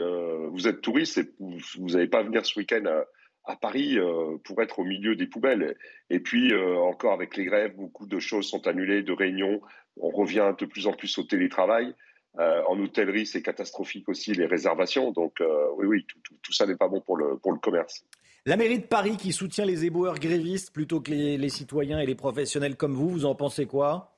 vous 0.52 0.68
êtes 0.68 0.82
touriste 0.82 1.18
et 1.18 1.30
vous 1.40 1.90
n'allez 1.90 2.08
pas 2.08 2.24
venir 2.24 2.46
ce 2.46 2.60
week-end 2.60 3.04
à 3.46 3.56
Paris 3.56 3.98
euh, 3.98 4.38
pour 4.44 4.62
être 4.62 4.80
au 4.80 4.84
milieu 4.84 5.16
des 5.16 5.28
poubelles. 5.28 5.76
Et 6.10 6.20
puis, 6.20 6.54
euh, 6.54 6.78
encore 6.78 7.14
avec 7.14 7.36
les 7.38 7.46
grèves, 7.46 7.76
beaucoup 7.76 8.06
de 8.06 8.20
choses 8.20 8.48
sont 8.48 8.68
annulées, 8.68 9.04
de 9.04 9.14
réunions. 9.14 9.62
On 9.98 10.10
revient 10.10 10.54
de 10.58 10.66
plus 10.66 10.88
en 10.88 10.94
plus 10.94 11.18
au 11.18 11.24
télétravail. 11.24 11.94
Euh, 12.40 12.62
en 12.68 12.80
hôtellerie, 12.80 13.26
c'est 13.26 13.42
catastrophique 13.42 14.08
aussi, 14.08 14.34
les 14.34 14.46
réservations. 14.46 15.12
Donc, 15.12 15.42
oui, 15.78 15.86
oui, 15.86 16.08
tout, 16.42 16.54
ça 16.54 16.66
n'est 16.66 16.78
pas 16.78 16.88
bon 16.88 17.02
pour 17.02 17.18
le, 17.18 17.38
pour 17.38 17.52
le 17.52 17.60
commerce. 17.60 18.06
La 18.46 18.58
mairie 18.58 18.80
de 18.80 18.86
Paris 18.86 19.18
qui 19.18 19.34
soutient 19.34 19.66
les 19.66 19.86
éboueurs 19.86 20.20
grévistes 20.20 20.74
plutôt 20.74 21.00
que 21.00 21.12
les, 21.12 21.50
citoyens 21.50 22.00
et 22.00 22.06
les 22.06 22.16
professionnels 22.16 22.76
comme 22.76 22.94
vous, 22.94 23.10
vous 23.10 23.26
en 23.26 23.36
pensez 23.36 23.68
quoi? 23.68 24.18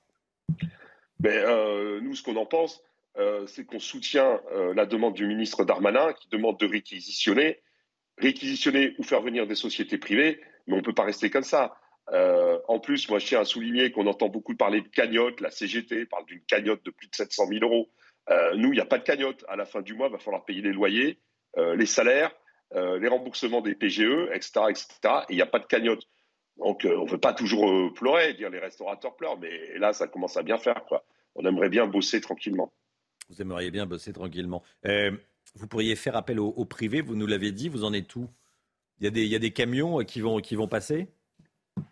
Ben, 1.20 2.00
Nous, 2.02 2.16
ce 2.16 2.24
qu'on 2.24 2.38
en 2.38 2.46
pense, 2.46 2.82
c'est 3.48 3.66
qu'on 3.66 3.80
soutient 3.80 4.40
la 4.76 4.86
demande 4.86 5.14
du 5.14 5.26
ministre 5.28 5.66
Darmanin 5.66 6.14
qui 6.14 6.30
demande 6.30 6.58
de 6.58 6.66
réquisitionner 6.66 7.60
réquisitionner 8.18 8.96
ou 8.98 9.04
faire 9.04 9.22
venir 9.22 9.48
des 9.48 9.56
sociétés 9.56 9.98
privées, 9.98 10.40
mais 10.68 10.74
on 10.74 10.78
ne 10.78 10.84
peut 10.84 10.94
pas 10.94 11.04
rester 11.04 11.30
comme 11.30 11.44
ça. 11.44 11.76
Euh, 12.12 12.60
en 12.68 12.80
plus, 12.80 13.10
moi, 13.10 13.20
je 13.20 13.28
tiens 13.28 13.42
à 13.42 13.46
souligner 13.46 13.92
qu'on 13.92 14.08
entend 14.08 14.30
beaucoup 14.30 14.56
parler 14.56 14.82
de 14.82 14.88
cagnotte. 14.88 15.40
La 15.42 15.52
CGT 15.52 16.06
parle 16.06 16.26
d'une 16.26 16.42
cagnotte 16.42 16.84
de 16.84 16.92
plus 16.92 17.08
de 17.08 17.16
700 17.16 17.48
000 17.48 17.64
euros. 17.64 17.90
Euh, 18.30 18.56
nous, 18.56 18.70
il 18.70 18.76
n'y 18.76 18.82
a 18.82 18.86
pas 18.86 18.98
de 18.98 19.04
cagnotte. 19.04 19.44
À 19.48 19.56
la 19.56 19.66
fin 19.66 19.82
du 19.82 19.94
mois, 19.94 20.08
il 20.08 20.12
va 20.12 20.20
falloir 20.20 20.46
payer 20.46 20.62
les 20.62 20.74
loyers, 20.74 21.20
euh, 21.58 21.76
les 21.76 21.86
salaires, 21.86 22.32
les 22.74 23.08
remboursements 23.08 23.62
des 23.62 23.76
PGE, 23.76 24.30
etc. 24.34 24.62
etc. 24.70 24.88
et 25.30 25.34
il 25.34 25.36
n'y 25.36 25.42
a 25.42 25.46
pas 25.46 25.60
de 25.60 25.66
cagnotte. 25.66 26.08
Donc, 26.58 26.82
on 26.86 27.06
ne 27.06 27.10
veut 27.10 27.20
pas 27.20 27.34
toujours 27.34 27.94
pleurer, 27.94 28.34
dire 28.34 28.50
les 28.50 28.60
restaurateurs 28.60 29.16
pleurent, 29.16 29.40
mais 29.40 29.78
là, 29.78 29.94
ça 29.94 30.08
commence 30.08 30.38
à 30.38 30.44
bien 30.44 30.58
faire. 30.58 30.84
Quoi. 30.86 31.06
On 31.36 31.46
aimerait 31.46 31.70
bien 31.70 31.86
bosser 31.88 32.22
tranquillement. 32.22 32.72
Vous 33.30 33.42
aimeriez 33.42 33.72
bien 33.72 33.86
bosser 33.86 34.14
tranquillement. 34.14 34.64
Vous 35.56 35.68
pourriez 35.68 35.96
faire 35.96 36.16
appel 36.16 36.40
au, 36.40 36.66
privé, 36.66 37.02
vous 37.02 37.16
nous 37.16 37.28
l'avez 37.28 37.52
dit, 37.52 37.70
vous 37.70 37.84
en 37.84 37.94
êtes 37.94 38.16
où? 38.16 38.28
Il 39.00 39.06
y, 39.06 39.08
a 39.08 39.12
des, 39.12 39.24
il 39.24 39.32
y 39.32 39.36
a 39.36 39.40
des 39.40 39.52
camions 39.52 40.00
euh, 40.00 40.04
qui 40.04 40.22
vont, 40.22 40.40
qui 40.40 40.56
vont 40.56 40.68
passer? 40.68 41.08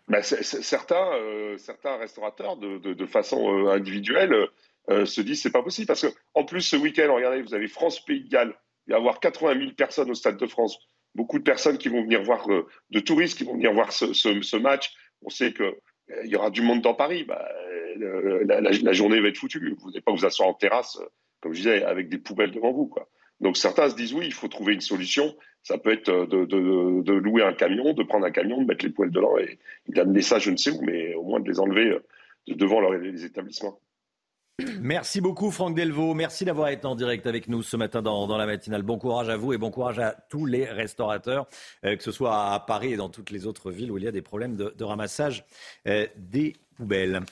Ben, 0.08 0.22
certains, 0.22 1.12
euh, 1.14 1.58
certains 1.58 1.96
restaurateurs, 1.96 2.56
de, 2.56 2.78
de, 2.78 3.06
façon 3.06 3.66
euh, 3.66 3.72
individuelle, 3.72 4.48
se 4.88 5.20
disent 5.20 5.42
c'est 5.42 5.52
pas 5.52 5.62
possible. 5.62 5.86
Parce 5.86 6.06
qu'en 6.06 6.44
plus, 6.44 6.62
ce 6.62 6.76
week-end, 6.76 7.12
regardez, 7.14 7.42
vous 7.42 7.54
avez 7.54 7.68
France-Pays 7.68 8.24
de 8.24 8.28
Galles, 8.28 8.54
y 8.88 8.92
avoir 8.92 9.20
80 9.20 9.58
000 9.58 9.72
personnes 9.72 10.10
au 10.10 10.14
Stade 10.14 10.36
de 10.36 10.46
France. 10.46 10.78
Beaucoup 11.14 11.38
de 11.38 11.44
personnes 11.44 11.78
qui 11.78 11.88
vont 11.88 12.02
venir 12.02 12.22
voir, 12.22 12.46
de 12.48 13.00
touristes 13.00 13.38
qui 13.38 13.44
vont 13.44 13.54
venir 13.54 13.72
voir 13.72 13.92
ce, 13.92 14.56
match. 14.56 14.92
On 15.22 15.30
sait 15.30 15.52
qu'il 15.52 15.74
il 16.24 16.30
y 16.30 16.36
aura 16.36 16.50
du 16.50 16.62
monde 16.62 16.80
dans 16.80 16.94
Paris. 16.94 17.24
Bah, 17.24 17.46
la, 17.96 18.60
la, 18.60 18.92
journée 18.92 19.20
va 19.20 19.28
être 19.28 19.36
foutue. 19.36 19.76
Vous 19.78 19.90
n'allez 19.90 20.00
pas 20.00 20.12
vous 20.12 20.24
asseoir 20.24 20.48
en 20.48 20.54
terrasse, 20.54 20.98
comme 21.40 21.52
je 21.52 21.58
disais, 21.58 21.84
avec 21.84 22.08
des 22.08 22.18
poubelles 22.18 22.50
devant 22.50 22.72
vous. 22.72 22.92
Donc 23.42 23.56
certains 23.56 23.90
se 23.90 23.96
disent 23.96 24.14
oui, 24.14 24.26
il 24.26 24.32
faut 24.32 24.48
trouver 24.48 24.72
une 24.72 24.80
solution. 24.80 25.36
Ça 25.64 25.76
peut 25.76 25.92
être 25.92 26.08
euh, 26.08 26.26
de, 26.26 27.12
louer 27.12 27.42
un 27.42 27.52
camion, 27.52 27.92
de 27.92 28.02
prendre 28.02 28.24
un 28.24 28.30
camion, 28.30 28.60
de 28.60 28.66
mettre 28.66 28.84
les 28.84 28.92
poêles 28.92 29.10
dedans 29.10 29.36
et 29.38 29.58
d'amener 29.88 30.22
ça, 30.22 30.38
je 30.38 30.50
ne 30.50 30.56
sais 30.56 30.70
où, 30.70 30.80
mais 30.82 31.14
au 31.14 31.24
moins 31.24 31.40
de 31.40 31.48
les 31.48 31.60
enlever 31.60 31.88
euh, 31.88 32.00
devant 32.48 32.80
les 32.90 33.24
établissements. 33.24 33.78
Merci 34.80 35.20
beaucoup 35.20 35.50
Franck 35.50 35.74
Delvaux. 35.74 36.14
Merci 36.14 36.44
d'avoir 36.44 36.68
été 36.68 36.86
en 36.86 36.94
direct 36.94 37.26
avec 37.26 37.48
nous 37.48 37.62
ce 37.62 37.76
matin 37.76 38.02
dans, 38.02 38.36
la 38.36 38.46
matinale. 38.46 38.82
Bon 38.82 38.98
courage 38.98 39.28
à 39.28 39.36
vous 39.36 39.52
et 39.52 39.58
bon 39.58 39.70
courage 39.70 39.98
à 39.98 40.12
tous 40.28 40.46
les 40.46 40.64
restaurateurs, 40.66 41.46
euh, 41.84 41.96
que 41.96 42.02
ce 42.02 42.12
soit 42.12 42.52
à 42.52 42.60
Paris 42.60 42.92
et 42.92 42.96
dans 42.96 43.08
toutes 43.08 43.30
les 43.30 43.46
autres 43.46 43.70
villes 43.70 43.90
où 43.90 43.98
il 43.98 44.04
y 44.04 44.08
a 44.08 44.12
des 44.12 44.22
problèmes 44.22 44.56
de, 44.56 44.84
ramassage 44.84 45.44
des 45.84 46.56
poubelles. 46.76 47.22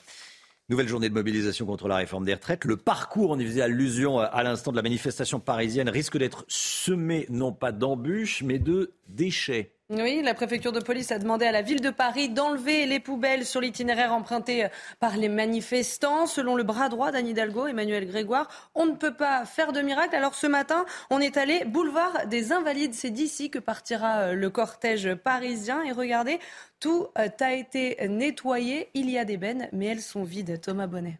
Nouvelle 0.69 0.87
journée 0.87 1.09
de 1.09 1.13
mobilisation 1.13 1.65
contre 1.65 1.89
la 1.89 1.97
réforme 1.97 2.23
des 2.23 2.33
retraites. 2.33 2.63
Le 2.63 2.77
parcours, 2.77 3.31
on 3.31 3.39
y 3.39 3.45
faisait 3.45 3.61
allusion 3.61 4.19
à 4.19 4.41
l'instant 4.41 4.71
de 4.71 4.77
la 4.77 4.81
manifestation 4.81 5.41
parisienne, 5.41 5.89
risque 5.89 6.17
d'être 6.17 6.45
semé 6.47 7.25
non 7.29 7.51
pas 7.51 7.73
d'embûches, 7.73 8.41
mais 8.41 8.57
de 8.57 8.93
déchets. 9.09 9.73
Oui, 9.93 10.21
la 10.23 10.33
préfecture 10.33 10.71
de 10.71 10.79
police 10.79 11.11
a 11.11 11.19
demandé 11.19 11.45
à 11.45 11.51
la 11.51 11.61
ville 11.61 11.81
de 11.81 11.89
Paris 11.89 12.29
d'enlever 12.29 12.85
les 12.85 13.01
poubelles 13.01 13.45
sur 13.45 13.59
l'itinéraire 13.59 14.13
emprunté 14.13 14.67
par 15.01 15.17
les 15.17 15.27
manifestants. 15.27 16.27
Selon 16.27 16.55
le 16.55 16.63
bras 16.63 16.87
droit 16.87 17.11
d'Anne 17.11 17.27
Hidalgo, 17.27 17.67
Emmanuel 17.67 18.07
Grégoire, 18.07 18.71
on 18.73 18.85
ne 18.85 18.95
peut 18.95 19.13
pas 19.13 19.43
faire 19.43 19.73
de 19.73 19.81
miracle. 19.81 20.15
Alors 20.15 20.33
ce 20.33 20.47
matin, 20.47 20.85
on 21.09 21.19
est 21.19 21.35
allé 21.35 21.65
boulevard 21.65 22.25
des 22.27 22.53
Invalides. 22.53 22.93
C'est 22.93 23.09
d'ici 23.09 23.49
que 23.49 23.59
partira 23.59 24.19
euh, 24.19 24.33
le 24.33 24.49
cortège 24.49 25.13
parisien. 25.15 25.83
Et 25.83 25.91
regardez, 25.91 26.39
tout 26.79 27.07
euh, 27.17 27.27
a 27.41 27.53
été 27.53 27.97
nettoyé. 28.07 28.87
Il 28.93 29.09
y 29.09 29.17
a 29.17 29.25
des 29.25 29.35
bennes, 29.35 29.67
mais 29.73 29.87
elles 29.87 30.01
sont 30.01 30.23
vides. 30.23 30.61
Thomas 30.61 30.87
Bonnet. 30.87 31.19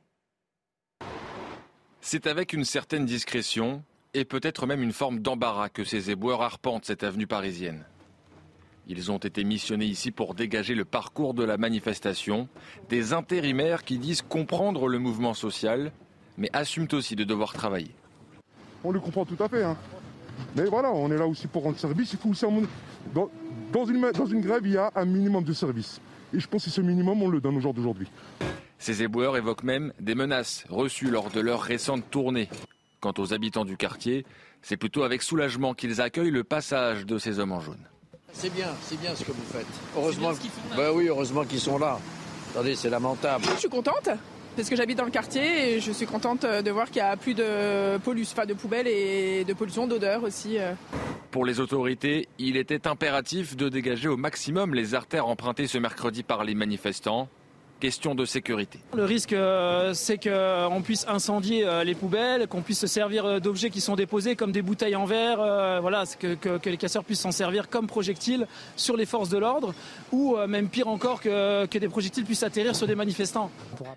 C'est 1.99 2.25
avec 2.25 2.53
une 2.53 2.63
certaine 2.63 3.05
discrétion 3.05 3.83
et 4.13 4.23
peut-être 4.23 4.65
même 4.65 4.81
une 4.81 4.93
forme 4.93 5.19
d'embarras 5.19 5.67
que 5.67 5.83
ces 5.83 6.09
éboueurs 6.09 6.41
arpentent 6.41 6.85
cette 6.85 7.03
avenue 7.03 7.27
parisienne. 7.27 7.83
Ils 8.87 9.11
ont 9.11 9.17
été 9.17 9.43
missionnés 9.43 9.85
ici 9.85 10.11
pour 10.11 10.33
dégager 10.33 10.75
le 10.75 10.85
parcours 10.85 11.33
de 11.33 11.43
la 11.43 11.57
manifestation. 11.57 12.47
Des 12.89 13.13
intérimaires 13.13 13.83
qui 13.83 13.97
disent 13.97 14.21
comprendre 14.21 14.87
le 14.87 14.99
mouvement 14.99 15.33
social, 15.33 15.91
mais 16.37 16.49
assument 16.53 16.87
aussi 16.93 17.15
de 17.15 17.23
devoir 17.23 17.53
travailler. 17.53 17.91
On 18.83 18.91
le 18.91 18.99
comprend 18.99 19.25
tout 19.25 19.41
à 19.41 19.47
fait. 19.47 19.63
Hein. 19.63 19.77
Mais 20.55 20.65
voilà, 20.65 20.91
on 20.91 21.11
est 21.11 21.17
là 21.17 21.27
aussi 21.27 21.47
pour 21.47 21.63
rendre 21.63 21.77
service. 21.77 22.13
Il 22.13 22.19
faut 22.19 22.29
aussi 22.29 22.45
dans, 23.13 23.29
dans, 23.71 23.85
une, 23.85 24.11
dans 24.11 24.25
une 24.25 24.41
grève, 24.41 24.61
il 24.65 24.73
y 24.73 24.77
a 24.77 24.91
un 24.95 25.05
minimum 25.05 25.43
de 25.43 25.53
service. 25.53 26.01
Et 26.33 26.39
je 26.39 26.47
pense 26.47 26.65
que 26.65 26.71
ce 26.71 26.81
minimum, 26.81 27.21
on 27.21 27.29
le 27.29 27.39
donne 27.39 27.57
au 27.57 27.61
jour 27.61 27.73
d'aujourd'hui. 27.73 28.07
Ces 28.79 29.03
éboueurs 29.03 29.37
évoquent 29.37 29.63
même 29.63 29.93
des 29.99 30.15
menaces 30.15 30.65
reçues 30.69 31.11
lors 31.11 31.29
de 31.29 31.39
leur 31.39 31.61
récente 31.61 32.09
tournée. 32.09 32.49
Quant 32.99 33.13
aux 33.17 33.33
habitants 33.33 33.65
du 33.65 33.77
quartier, 33.77 34.25
c'est 34.61 34.77
plutôt 34.77 35.03
avec 35.03 35.21
soulagement 35.21 35.73
qu'ils 35.73 36.01
accueillent 36.01 36.31
le 36.31 36.43
passage 36.43 37.05
de 37.05 37.17
ces 37.17 37.39
hommes 37.39 37.51
en 37.51 37.59
jaune. 37.59 37.90
C'est 38.33 38.53
bien, 38.53 38.67
c'est 38.83 38.99
bien 38.99 39.15
ce 39.15 39.23
que 39.23 39.31
vous 39.31 39.45
faites. 39.51 39.67
Heureusement, 39.95 40.31
bah 40.75 40.91
oui, 40.93 41.07
heureusement 41.07 41.43
qu'ils 41.43 41.59
sont 41.59 41.77
là. 41.77 41.99
Attendez, 42.51 42.75
c'est 42.75 42.89
lamentable. 42.89 43.45
Je 43.53 43.59
suis 43.59 43.69
contente 43.69 44.09
parce 44.55 44.69
que 44.69 44.75
j'habite 44.75 44.97
dans 44.97 45.05
le 45.05 45.11
quartier 45.11 45.75
et 45.75 45.79
je 45.79 45.91
suis 45.91 46.05
contente 46.05 46.45
de 46.45 46.71
voir 46.71 46.89
qu'il 46.89 47.01
n'y 47.01 47.07
a 47.07 47.15
plus 47.15 47.33
de 47.33 47.97
pollution, 47.99 48.43
de 48.45 48.53
poubelles 48.53 48.87
et 48.87 49.45
de 49.45 49.53
pollution 49.53 49.87
d'odeur 49.87 50.23
aussi. 50.23 50.57
Euh. 50.57 50.73
Pour 51.31 51.45
les 51.45 51.61
autorités, 51.61 52.27
il 52.39 52.57
était 52.57 52.87
impératif 52.87 53.55
de 53.55 53.69
dégager 53.69 54.09
au 54.09 54.17
maximum 54.17 54.73
les 54.73 54.95
artères 54.95 55.27
empruntées 55.27 55.67
ce 55.67 55.77
mercredi 55.77 56.23
par 56.23 56.43
les 56.43 56.55
manifestants 56.55 57.29
question 57.81 58.15
de 58.15 58.23
sécurité. 58.23 58.79
Le 58.95 59.03
risque, 59.03 59.33
euh, 59.33 59.93
c'est 59.93 60.17
qu'on 60.17 60.81
puisse 60.81 61.05
incendier 61.07 61.65
euh, 61.65 61.83
les 61.83 61.95
poubelles, 61.95 62.47
qu'on 62.47 62.61
puisse 62.61 62.79
se 62.79 62.87
servir 62.87 63.25
euh, 63.25 63.39
d'objets 63.39 63.71
qui 63.71 63.81
sont 63.81 63.95
déposés 63.95 64.35
comme 64.37 64.53
des 64.53 64.61
bouteilles 64.61 64.95
en 64.95 65.05
verre, 65.05 65.39
voilà, 65.81 66.03
que, 66.19 66.35
que, 66.35 66.69
les 66.69 66.77
casseurs 66.77 67.03
puissent 67.03 67.21
s'en 67.21 67.31
servir 67.31 67.69
comme 67.69 67.87
projectiles 67.87 68.47
sur 68.75 68.95
les 68.95 69.05
forces 69.05 69.29
de 69.29 69.37
l'ordre, 69.37 69.73
ou 70.11 70.37
même 70.47 70.69
pire 70.69 70.87
encore 70.87 71.19
que, 71.21 71.65
que 71.65 71.77
des 71.79 71.89
projectiles 71.89 72.23
puissent 72.23 72.43
atterrir 72.43 72.75
sur 72.75 72.85
des 72.85 72.95
manifestants. 72.95 73.49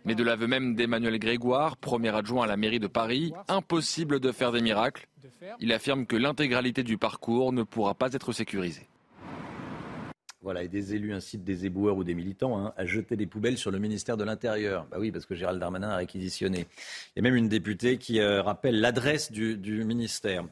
Mais 0.05 0.15
de 0.15 0.25
l'aveu 0.25 0.47
même 0.47 0.75
d'Emmanuel 0.75 1.19
Grégoire, 1.19 1.77
premier 1.77 2.15
adjoint 2.15 2.45
à 2.45 2.47
la 2.47 2.57
mairie 2.57 2.81
de 2.81 2.87
Paris, 2.87 3.33
impossible 3.49 4.19
de 4.19 4.33
faire 4.33 4.51
des 4.51 4.63
miracles. 4.63 5.07
Il 5.61 5.73
affirme 5.73 6.07
que 6.07 6.17
l'intégralité 6.17 6.83
du 6.83 6.97
parcours 6.97 7.53
ne 7.53 7.63
pourra 7.63 7.95
pas 7.95 8.13
être 8.15 8.33
sécurisée. 8.33 8.89
Voilà, 10.45 10.63
et 10.63 10.69
des 10.69 10.95
élus 10.95 11.15
incitent 11.15 11.43
des 11.43 11.65
éboueurs 11.65 11.97
ou 11.97 12.05
des 12.05 12.15
militants 12.15 12.59
hein, 12.59 12.75
à 12.77 12.85
jeter 12.85 13.17
des 13.17 13.27
poubelles 13.27 13.57
sur 13.57 13.71
le 13.71 13.79
ministère 13.79 14.19
de 14.19 14.25
l'Intérieur. 14.25 14.87
Bah 14.91 14.99
oui, 15.01 15.11
parce 15.11 15.25
que 15.25 15.35
Gérald 15.35 15.59
Darmanin 15.59 15.89
a 15.89 15.97
réquisitionné. 15.97 16.67
Il 16.69 17.13
y 17.17 17.19
a 17.21 17.23
même 17.23 17.35
une 17.35 17.49
députée 17.49 17.97
qui 17.97 18.21
euh, 18.21 18.43
rappelle 18.43 18.79
l'adresse 18.79 19.33
du, 19.33 19.85
ministère. 19.85 20.45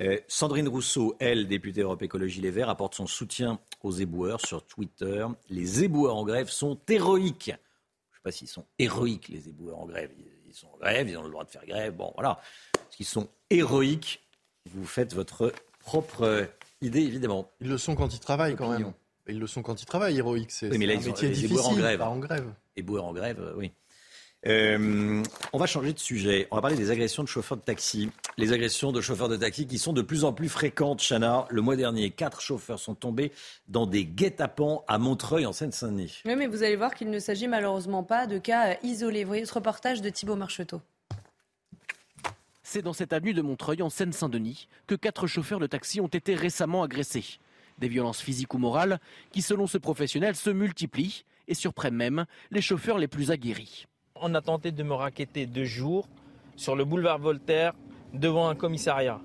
Euh, 0.00 0.18
Sandrine 0.26 0.68
Rousseau, 0.68 1.16
elle, 1.20 1.48
députée 1.48 1.82
Europe 1.82 2.00
Écologie 2.00 2.40
Les 2.40 2.50
Verts, 2.50 2.70
apporte 2.70 2.94
son 2.94 3.06
soutien 3.06 3.60
aux 3.82 3.92
éboueurs 3.92 4.40
sur 4.40 4.66
Twitter. 4.66 5.26
Les 5.50 5.84
éboueurs 5.84 6.16
en 6.16 6.24
grève 6.24 6.48
sont 6.48 6.80
héroïques. 6.88 7.48
Je 7.48 7.50
ne 7.50 8.16
sais 8.16 8.22
pas 8.22 8.32
s'ils 8.32 8.48
sont 8.48 8.64
héroïques, 8.78 9.28
les 9.28 9.50
éboueurs 9.50 9.78
en 9.78 9.84
grève. 9.84 10.12
Ils 10.48 10.54
sont 10.54 10.68
en 10.72 10.78
grève, 10.78 11.10
ils 11.10 11.18
ont 11.18 11.24
le 11.24 11.30
droit 11.30 11.44
de 11.44 11.50
faire 11.50 11.66
grève. 11.66 11.94
Bon, 11.94 12.10
voilà. 12.14 12.40
Parce 12.72 12.96
qu'ils 12.96 13.04
sont 13.04 13.28
héroïques, 13.50 14.24
vous 14.70 14.86
faites 14.86 15.12
votre 15.12 15.52
propre 15.80 16.48
idée, 16.80 17.02
évidemment. 17.02 17.50
Ils 17.60 17.68
le 17.68 17.76
sont 17.76 17.94
quand 17.94 18.14
ils 18.14 18.20
travaillent, 18.20 18.56
quand 18.56 18.70
même. 18.70 18.94
Ils 19.28 19.38
le 19.38 19.46
sont 19.46 19.62
quand 19.62 19.82
ils 19.82 19.86
travaillent, 19.86 20.18
héroïque. 20.18 20.50
C'est 20.50 20.70
oui, 20.70 20.78
mais 20.78 20.86
là, 20.86 20.94
un 20.94 20.96
ils 20.96 21.06
métier 21.06 21.28
les 21.28 21.34
difficile, 21.34 21.52
éboueurs 21.56 21.68
en 21.68 21.74
grève. 21.74 21.98
pas 21.98 22.08
en 22.08 22.18
grève. 22.18 22.52
Éboueurs 22.76 23.04
en 23.04 23.12
grève, 23.12 23.54
oui. 23.56 23.72
Euh, 24.46 25.22
on 25.52 25.58
va 25.58 25.66
changer 25.66 25.92
de 25.92 25.98
sujet. 25.98 26.46
On 26.52 26.56
va 26.56 26.62
parler 26.62 26.76
des 26.76 26.92
agressions 26.92 27.24
de 27.24 27.28
chauffeurs 27.28 27.56
de 27.56 27.62
taxi. 27.62 28.10
Les 28.36 28.52
agressions 28.52 28.92
de 28.92 29.00
chauffeurs 29.00 29.28
de 29.28 29.36
taxi 29.36 29.66
qui 29.66 29.78
sont 29.78 29.92
de 29.92 30.02
plus 30.02 30.22
en 30.24 30.32
plus 30.32 30.48
fréquentes, 30.48 31.00
Chana. 31.02 31.46
Le 31.50 31.62
mois 31.62 31.74
dernier, 31.74 32.10
quatre 32.10 32.40
chauffeurs 32.40 32.78
sont 32.78 32.94
tombés 32.94 33.32
dans 33.66 33.86
des 33.86 34.04
guet-apens 34.04 34.84
à 34.86 34.98
Montreuil, 34.98 35.46
en 35.46 35.52
Seine-Saint-Denis. 35.52 36.20
Oui, 36.26 36.36
mais 36.36 36.46
vous 36.46 36.62
allez 36.62 36.76
voir 36.76 36.94
qu'il 36.94 37.10
ne 37.10 37.18
s'agit 37.18 37.48
malheureusement 37.48 38.04
pas 38.04 38.26
de 38.28 38.38
cas 38.38 38.72
euh, 38.72 38.74
isolés. 38.84 39.24
Vous 39.24 39.28
voyez 39.28 39.46
ce 39.46 39.54
reportage 39.54 40.00
de 40.00 40.10
Thibault 40.10 40.36
Marcheteau. 40.36 40.80
C'est 42.62 42.82
dans 42.82 42.92
cette 42.92 43.12
avenue 43.12 43.32
de 43.34 43.42
Montreuil, 43.42 43.82
en 43.82 43.90
Seine-Saint-Denis, 43.90 44.68
que 44.86 44.94
quatre 44.94 45.26
chauffeurs 45.26 45.60
de 45.60 45.66
taxi 45.66 46.00
ont 46.00 46.06
été 46.08 46.34
récemment 46.34 46.82
agressés. 46.84 47.38
Des 47.78 47.88
violences 47.88 48.20
physiques 48.20 48.54
ou 48.54 48.58
morales 48.58 48.98
qui, 49.32 49.42
selon 49.42 49.66
ce 49.66 49.78
professionnel, 49.78 50.34
se 50.34 50.50
multiplient 50.50 51.24
et 51.48 51.54
surprennent 51.54 51.94
même 51.94 52.26
les 52.50 52.62
chauffeurs 52.62 52.98
les 52.98 53.08
plus 53.08 53.30
aguerris. 53.30 53.86
On 54.16 54.34
a 54.34 54.40
tenté 54.40 54.72
de 54.72 54.82
me 54.82 54.94
raqueter 54.94 55.46
deux 55.46 55.64
jours 55.64 56.08
sur 56.56 56.74
le 56.74 56.84
boulevard 56.84 57.18
Voltaire 57.18 57.74
devant 58.14 58.48
un 58.48 58.54
commissariat. 58.54 59.20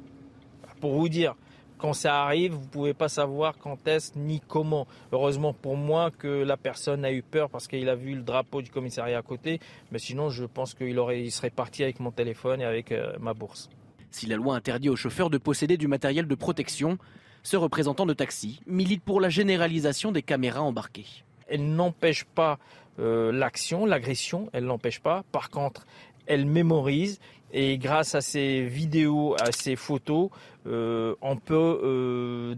Pour 0.81 0.93
vous 0.93 1.09
dire, 1.09 1.35
quand 1.81 1.93
ça 1.93 2.23
arrive, 2.23 2.53
vous 2.53 2.59
ne 2.59 2.67
pouvez 2.67 2.93
pas 2.93 3.09
savoir 3.09 3.57
quand 3.57 3.87
est-ce 3.87 4.11
ni 4.15 4.39
comment. 4.39 4.85
Heureusement 5.11 5.51
pour 5.51 5.77
moi 5.77 6.11
que 6.11 6.27
la 6.27 6.55
personne 6.55 7.03
a 7.03 7.11
eu 7.11 7.23
peur 7.23 7.49
parce 7.49 7.67
qu'il 7.67 7.89
a 7.89 7.95
vu 7.95 8.13
le 8.13 8.21
drapeau 8.21 8.61
du 8.61 8.69
commissariat 8.69 9.17
à 9.17 9.21
côté. 9.23 9.59
Mais 9.91 9.97
sinon, 9.97 10.29
je 10.29 10.45
pense 10.45 10.75
qu'il 10.75 10.99
aurait, 10.99 11.23
il 11.23 11.31
serait 11.31 11.49
parti 11.49 11.81
avec 11.81 11.99
mon 11.99 12.11
téléphone 12.11 12.61
et 12.61 12.65
avec 12.65 12.91
euh, 12.91 13.13
ma 13.19 13.33
bourse. 13.33 13.67
Si 14.11 14.27
la 14.27 14.35
loi 14.35 14.55
interdit 14.55 14.89
aux 14.89 14.95
chauffeurs 14.95 15.31
de 15.31 15.39
posséder 15.39 15.77
du 15.77 15.87
matériel 15.87 16.27
de 16.27 16.35
protection, 16.35 16.99
ce 17.43 17.57
représentant 17.57 18.05
de 18.05 18.13
taxi 18.13 18.61
milite 18.67 19.03
pour 19.03 19.21
la 19.21 19.29
généralisation 19.29 20.11
des 20.11 20.21
caméras 20.21 20.61
embarquées. 20.61 21.23
Elle 21.47 21.73
n'empêche 21.73 22.23
pas 22.23 22.59
euh, 22.99 23.31
l'action, 23.31 23.85
l'agression, 23.85 24.49
elle 24.53 24.65
l'empêche 24.65 24.99
pas. 24.99 25.23
Par 25.31 25.49
contre, 25.49 25.85
elle 26.27 26.45
mémorise 26.45 27.19
et 27.51 27.77
grâce 27.77 28.15
à 28.15 28.21
ces 28.21 28.61
vidéos, 28.61 29.35
à 29.39 29.51
ces 29.51 29.75
photos, 29.75 30.29
euh, 30.67 31.15
on 31.21 31.35
peut 31.35 31.79
euh, 31.83 32.55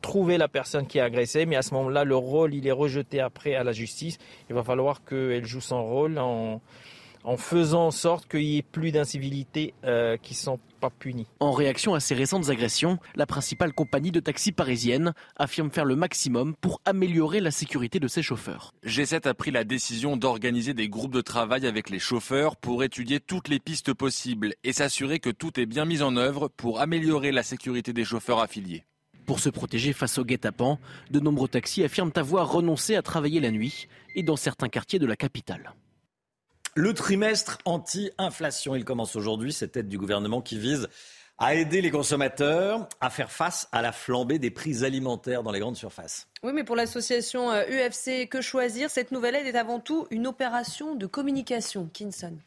trouver 0.00 0.38
la 0.38 0.48
personne 0.48 0.86
qui 0.86 1.00
a 1.00 1.04
agressé, 1.04 1.46
mais 1.46 1.56
à 1.56 1.62
ce 1.62 1.74
moment-là, 1.74 2.04
le 2.04 2.16
rôle, 2.16 2.54
il 2.54 2.66
est 2.66 2.72
rejeté 2.72 3.20
après 3.20 3.54
à 3.54 3.64
la 3.64 3.72
justice. 3.72 4.18
Il 4.48 4.54
va 4.54 4.62
falloir 4.62 5.04
qu'elle 5.04 5.46
joue 5.46 5.60
son 5.60 5.84
rôle 5.84 6.18
en, 6.18 6.60
en 7.24 7.36
faisant 7.36 7.86
en 7.86 7.90
sorte 7.90 8.28
qu'il 8.28 8.40
n'y 8.40 8.58
ait 8.58 8.62
plus 8.62 8.92
d'incivilités 8.92 9.74
euh, 9.84 10.16
qui 10.16 10.34
ne 10.34 10.38
sont 10.38 10.60
pas 10.80 10.90
punies. 10.90 11.26
En 11.40 11.52
réaction 11.52 11.94
à 11.94 12.00
ces 12.00 12.14
récentes 12.14 12.50
agressions, 12.50 12.98
la 13.14 13.26
principale 13.26 13.72
compagnie 13.72 14.10
de 14.10 14.20
taxi 14.20 14.52
parisienne 14.52 15.12
affirme 15.36 15.70
faire 15.70 15.84
le 15.84 15.96
maximum 15.96 16.54
pour 16.60 16.80
améliorer 16.84 17.40
la 17.40 17.50
sécurité 17.50 18.00
de 18.00 18.08
ses 18.08 18.22
chauffeurs. 18.22 18.74
G7 18.84 19.28
a 19.28 19.34
pris 19.34 19.50
la 19.50 19.64
décision 19.64 20.16
d'organiser 20.16 20.74
des 20.74 20.88
groupes 20.88 21.14
de 21.14 21.20
travail 21.20 21.66
avec 21.66 21.90
les 21.90 21.98
chauffeurs 21.98 22.56
pour 22.56 22.82
étudier 22.82 23.20
toutes 23.20 23.48
les 23.48 23.60
pistes 23.60 23.92
possibles 23.92 24.54
et 24.64 24.72
s'assurer 24.72 25.20
que 25.20 25.30
tout 25.30 25.60
est 25.60 25.66
bien 25.66 25.84
mis 25.84 26.02
en 26.02 26.16
œuvre 26.16 26.48
pour 26.48 26.80
améliorer 26.80 27.32
la 27.32 27.42
sécurité 27.42 27.92
des 27.92 28.04
chauffeurs 28.04 28.40
affiliés. 28.40 28.84
Pour 29.26 29.38
se 29.38 29.50
protéger 29.50 29.92
face 29.92 30.18
au 30.18 30.24
guet-apens, 30.24 30.78
de 31.10 31.20
nombreux 31.20 31.48
taxis 31.48 31.84
affirment 31.84 32.12
avoir 32.16 32.50
renoncé 32.50 32.96
à 32.96 33.02
travailler 33.02 33.40
la 33.40 33.52
nuit 33.52 33.86
et 34.16 34.22
dans 34.24 34.36
certains 34.36 34.68
quartiers 34.68 34.98
de 34.98 35.06
la 35.06 35.16
capitale. 35.16 35.74
Le 36.74 36.94
trimestre 36.94 37.58
anti-inflation, 37.66 38.74
il 38.74 38.86
commence 38.86 39.14
aujourd'hui, 39.14 39.52
cette 39.52 39.76
aide 39.76 39.88
du 39.88 39.98
gouvernement 39.98 40.40
qui 40.40 40.58
vise 40.58 40.88
à 41.36 41.54
aider 41.54 41.82
les 41.82 41.90
consommateurs 41.90 42.88
à 43.02 43.10
faire 43.10 43.30
face 43.30 43.68
à 43.72 43.82
la 43.82 43.92
flambée 43.92 44.38
des 44.38 44.50
prix 44.50 44.82
alimentaires 44.82 45.42
dans 45.42 45.52
les 45.52 45.60
grandes 45.60 45.76
surfaces. 45.76 46.28
Oui, 46.42 46.52
mais 46.54 46.64
pour 46.64 46.74
l'association 46.74 47.50
euh, 47.50 47.64
UFC 47.64 48.26
Que 48.26 48.40
Choisir, 48.40 48.88
cette 48.88 49.12
nouvelle 49.12 49.34
aide 49.34 49.46
est 49.46 49.58
avant 49.58 49.80
tout 49.80 50.06
une 50.10 50.26
opération 50.26 50.94
de 50.94 51.06
communication. 51.06 51.90
Kinson. 51.92 52.38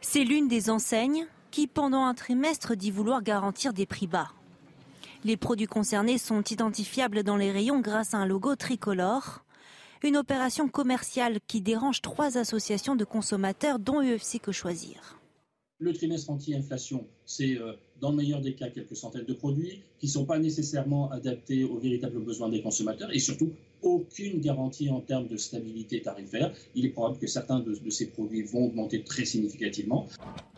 C'est 0.00 0.22
l'une 0.22 0.46
des 0.46 0.70
enseignes 0.70 1.26
qui, 1.50 1.66
pendant 1.66 2.04
un 2.04 2.14
trimestre, 2.14 2.76
dit 2.76 2.92
vouloir 2.92 3.22
garantir 3.22 3.72
des 3.72 3.86
prix 3.86 4.06
bas. 4.06 4.28
Les 5.24 5.36
produits 5.36 5.66
concernés 5.66 6.18
sont 6.18 6.42
identifiables 6.44 7.24
dans 7.24 7.36
les 7.36 7.50
rayons 7.50 7.80
grâce 7.80 8.14
à 8.14 8.18
un 8.18 8.26
logo 8.26 8.54
tricolore. 8.54 9.42
Une 10.04 10.16
opération 10.16 10.66
commerciale 10.66 11.38
qui 11.46 11.60
dérange 11.60 12.02
trois 12.02 12.36
associations 12.36 12.96
de 12.96 13.04
consommateurs, 13.04 13.78
dont 13.78 14.02
UFC 14.02 14.40
Que 14.40 14.50
Choisir. 14.50 15.20
Le 15.78 15.92
trimestre 15.92 16.30
anti-inflation, 16.30 17.06
c'est 17.24 17.56
euh, 17.56 17.74
dans 18.00 18.10
le 18.10 18.16
meilleur 18.16 18.40
des 18.40 18.54
cas 18.54 18.68
quelques 18.68 18.96
centaines 18.96 19.24
de 19.24 19.32
produits 19.32 19.80
qui 20.00 20.06
ne 20.06 20.10
sont 20.10 20.24
pas 20.24 20.40
nécessairement 20.40 21.08
adaptés 21.12 21.62
aux 21.62 21.78
véritables 21.78 22.18
besoins 22.18 22.48
des 22.48 22.62
consommateurs 22.62 23.14
et 23.14 23.20
surtout 23.20 23.52
aucune 23.80 24.40
garantie 24.40 24.90
en 24.90 25.00
termes 25.00 25.28
de 25.28 25.36
stabilité 25.36 26.02
tarifaire. 26.02 26.52
Il 26.74 26.84
est 26.84 26.90
probable 26.90 27.18
que 27.18 27.28
certains 27.28 27.60
de, 27.60 27.72
de 27.72 27.90
ces 27.90 28.06
produits 28.06 28.42
vont 28.42 28.66
augmenter 28.66 29.04
très 29.04 29.24
significativement. 29.24 30.08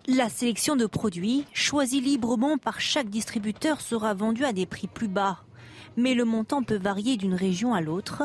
La 0.09 0.31
sélection 0.31 0.75
de 0.75 0.87
produits, 0.87 1.45
choisie 1.53 2.01
librement 2.01 2.57
par 2.57 2.81
chaque 2.81 3.11
distributeur, 3.11 3.83
sera 3.83 4.15
vendue 4.15 4.45
à 4.45 4.55
des 4.55 4.65
prix 4.65 4.87
plus 4.87 5.09
bas. 5.09 5.45
Mais 5.99 6.15
le 6.15 6.25
montant 6.25 6.63
peut 6.63 6.79
varier 6.79 7.19
d'une 7.19 7.35
région 7.35 7.75
à 7.75 7.83
l'autre. 7.83 8.23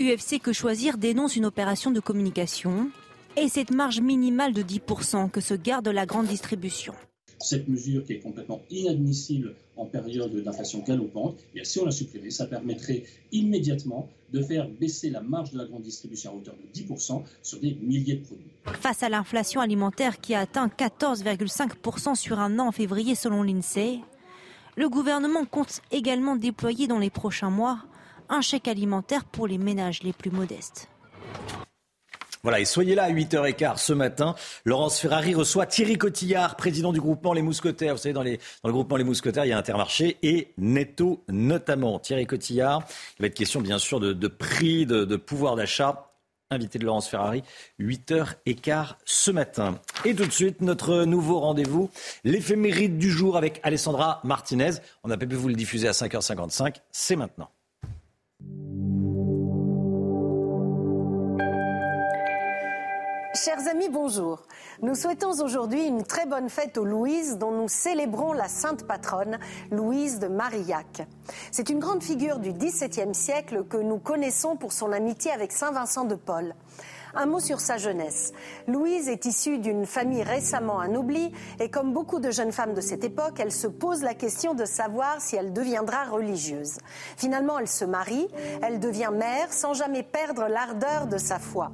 UFC 0.00 0.40
Que 0.40 0.54
Choisir 0.54 0.96
dénonce 0.96 1.36
une 1.36 1.44
opération 1.44 1.90
de 1.90 2.00
communication 2.00 2.90
et 3.36 3.50
cette 3.50 3.70
marge 3.70 4.00
minimale 4.00 4.54
de 4.54 4.62
10% 4.62 5.30
que 5.30 5.42
se 5.42 5.52
garde 5.52 5.88
la 5.88 6.06
grande 6.06 6.26
distribution. 6.26 6.94
Cette 7.38 7.68
mesure 7.68 8.04
qui 8.04 8.14
est 8.14 8.20
complètement 8.20 8.62
inadmissible 8.70 9.54
en 9.76 9.84
période 9.84 10.34
d'inflation 10.42 10.82
galopante, 10.86 11.38
et 11.40 11.56
bien, 11.56 11.64
si 11.64 11.80
on 11.80 11.84
la 11.84 11.90
supprimait, 11.90 12.30
ça 12.30 12.46
permettrait 12.46 13.04
immédiatement 13.30 14.08
de 14.32 14.42
faire 14.42 14.68
baisser 14.70 15.10
la 15.10 15.20
marge 15.20 15.52
de 15.52 15.58
la 15.58 15.66
grande 15.66 15.82
distribution 15.82 16.30
à 16.30 16.34
hauteur 16.34 16.54
de 16.54 16.80
10% 16.80 17.22
sur 17.42 17.60
des 17.60 17.74
milliers 17.74 18.16
de 18.16 18.24
produits. 18.24 18.50
Face 18.80 19.02
à 19.02 19.10
l'inflation 19.10 19.60
alimentaire 19.60 20.18
qui 20.20 20.34
a 20.34 20.40
atteint 20.40 20.68
14,5% 20.68 22.14
sur 22.14 22.38
un 22.38 22.58
an 22.58 22.68
en 22.68 22.72
février 22.72 23.14
selon 23.14 23.42
l'INSEE, 23.42 24.00
le 24.76 24.88
gouvernement 24.88 25.44
compte 25.44 25.82
également 25.90 26.36
déployer 26.36 26.86
dans 26.86 26.98
les 26.98 27.10
prochains 27.10 27.50
mois 27.50 27.80
un 28.30 28.40
chèque 28.40 28.68
alimentaire 28.68 29.24
pour 29.24 29.46
les 29.46 29.58
ménages 29.58 30.02
les 30.02 30.12
plus 30.12 30.30
modestes. 30.30 30.88
Voilà, 32.42 32.58
et 32.58 32.64
soyez 32.64 32.94
là 32.94 33.04
à 33.04 33.10
8h15 33.10 33.76
ce 33.76 33.92
matin. 33.92 34.34
Laurence 34.64 34.98
Ferrari 34.98 35.34
reçoit 35.34 35.66
Thierry 35.66 35.98
Cotillard, 35.98 36.56
président 36.56 36.90
du 36.90 37.00
groupement 37.00 37.34
Les 37.34 37.42
Mousquetaires. 37.42 37.94
Vous 37.94 38.00
savez, 38.00 38.14
dans, 38.14 38.22
le 38.22 38.38
groupement 38.64 38.96
Les 38.96 39.04
Mousquetaires, 39.04 39.44
il 39.44 39.48
y 39.48 39.52
a 39.52 39.58
Intermarché 39.58 40.16
et 40.22 40.54
Netto 40.56 41.22
notamment. 41.28 41.98
Thierry 41.98 42.26
Cotillard, 42.26 42.82
il 43.18 43.22
va 43.22 43.26
être 43.26 43.34
question 43.34 43.60
bien 43.60 43.78
sûr 43.78 44.00
de, 44.00 44.14
de 44.14 44.28
prix, 44.28 44.86
de, 44.86 45.04
de 45.04 45.16
pouvoir 45.16 45.54
d'achat. 45.54 46.06
Invité 46.52 46.80
de 46.80 46.84
Laurence 46.84 47.08
Ferrari, 47.08 47.44
8h15 47.78 48.94
ce 49.04 49.30
matin. 49.30 49.78
Et 50.04 50.16
tout 50.16 50.26
de 50.26 50.32
suite, 50.32 50.62
notre 50.62 51.04
nouveau 51.04 51.38
rendez-vous, 51.38 51.90
l'éphéméride 52.24 52.98
du 52.98 53.10
jour 53.10 53.36
avec 53.36 53.60
Alessandra 53.62 54.20
Martinez. 54.24 54.72
On 55.04 55.08
n'a 55.08 55.16
pas 55.16 55.26
pu 55.26 55.36
vous 55.36 55.46
le 55.46 55.54
diffuser 55.54 55.86
à 55.86 55.92
5h55, 55.92 56.76
c'est 56.90 57.14
maintenant. 57.14 57.50
Chers 63.42 63.68
amis, 63.68 63.88
bonjour. 63.88 64.42
Nous 64.82 64.94
souhaitons 64.94 65.40
aujourd'hui 65.40 65.86
une 65.86 66.02
très 66.02 66.26
bonne 66.26 66.50
fête 66.50 66.76
aux 66.76 66.84
Louises 66.84 67.38
dont 67.38 67.52
nous 67.52 67.68
célébrons 67.68 68.32
la 68.32 68.48
sainte 68.48 68.86
patronne, 68.86 69.38
Louise 69.70 70.18
de 70.18 70.26
Marillac. 70.26 71.06
C'est 71.50 71.70
une 71.70 71.78
grande 71.78 72.02
figure 72.02 72.38
du 72.38 72.52
XVIIe 72.52 73.14
siècle 73.14 73.64
que 73.64 73.78
nous 73.78 73.98
connaissons 73.98 74.56
pour 74.56 74.72
son 74.72 74.92
amitié 74.92 75.30
avec 75.30 75.52
Saint 75.52 75.72
Vincent 75.72 76.04
de 76.04 76.16
Paul. 76.16 76.54
Un 77.14 77.26
mot 77.26 77.40
sur 77.40 77.60
sa 77.60 77.76
jeunesse. 77.76 78.32
Louise 78.68 79.08
est 79.08 79.24
issue 79.24 79.58
d'une 79.58 79.84
famille 79.84 80.22
récemment 80.22 80.78
anoblie 80.78 81.32
et 81.58 81.68
comme 81.68 81.92
beaucoup 81.92 82.20
de 82.20 82.30
jeunes 82.30 82.52
femmes 82.52 82.74
de 82.74 82.80
cette 82.80 83.02
époque, 83.02 83.40
elle 83.40 83.50
se 83.50 83.66
pose 83.66 84.02
la 84.02 84.14
question 84.14 84.54
de 84.54 84.64
savoir 84.64 85.20
si 85.20 85.34
elle 85.34 85.52
deviendra 85.52 86.04
religieuse. 86.04 86.78
Finalement, 87.16 87.58
elle 87.58 87.68
se 87.68 87.84
marie, 87.84 88.28
elle 88.62 88.78
devient 88.78 89.10
mère 89.12 89.52
sans 89.52 89.74
jamais 89.74 90.02
perdre 90.02 90.46
l'ardeur 90.46 91.06
de 91.08 91.18
sa 91.18 91.38
foi. 91.38 91.72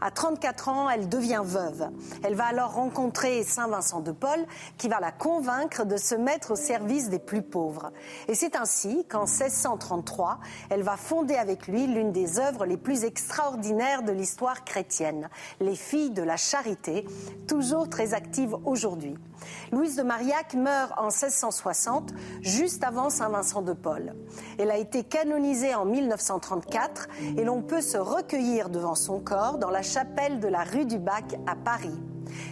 À 0.00 0.10
34 0.10 0.68
ans, 0.68 0.90
elle 0.90 1.08
devient 1.08 1.42
veuve. 1.44 1.88
Elle 2.24 2.34
va 2.34 2.46
alors 2.46 2.74
rencontrer 2.74 3.44
Saint 3.44 3.68
Vincent 3.68 4.00
de 4.00 4.10
Paul 4.10 4.44
qui 4.78 4.88
va 4.88 4.98
la 4.98 5.12
convaincre 5.12 5.84
de 5.84 5.96
se 5.96 6.16
mettre 6.16 6.52
au 6.52 6.56
service 6.56 7.08
des 7.08 7.20
plus 7.20 7.42
pauvres. 7.42 7.92
Et 8.26 8.34
c'est 8.34 8.56
ainsi 8.56 9.06
qu'en 9.08 9.26
1633, 9.26 10.40
elle 10.70 10.82
va 10.82 10.96
fonder 10.96 11.36
avec 11.36 11.68
lui 11.68 11.86
l'une 11.86 12.10
des 12.10 12.40
œuvres 12.40 12.66
les 12.66 12.76
plus 12.76 13.04
extraordinaires 13.04 14.02
de 14.02 14.10
l'histoire 14.10 14.64
chrétienne, 14.64 14.71
les 15.60 15.76
filles 15.76 16.10
de 16.10 16.22
la 16.22 16.36
charité, 16.36 17.04
toujours 17.46 17.88
très 17.88 18.14
actives 18.14 18.56
aujourd'hui. 18.64 19.14
Louise 19.72 19.96
de 19.96 20.02
Marillac 20.02 20.54
meurt 20.54 20.92
en 20.96 21.08
1660, 21.08 22.12
juste 22.42 22.84
avant 22.84 23.10
Saint 23.10 23.28
Vincent 23.28 23.62
de 23.62 23.72
Paul. 23.72 24.14
Elle 24.58 24.70
a 24.70 24.78
été 24.78 25.04
canonisée 25.04 25.74
en 25.74 25.84
1934 25.84 27.08
et 27.36 27.44
l'on 27.44 27.62
peut 27.62 27.80
se 27.80 27.98
recueillir 27.98 28.68
devant 28.68 28.94
son 28.94 29.20
corps 29.20 29.58
dans 29.58 29.70
la 29.70 29.82
chapelle 29.82 30.40
de 30.40 30.48
la 30.48 30.62
rue 30.62 30.84
du 30.84 30.98
Bac 30.98 31.36
à 31.46 31.56
Paris. 31.56 31.98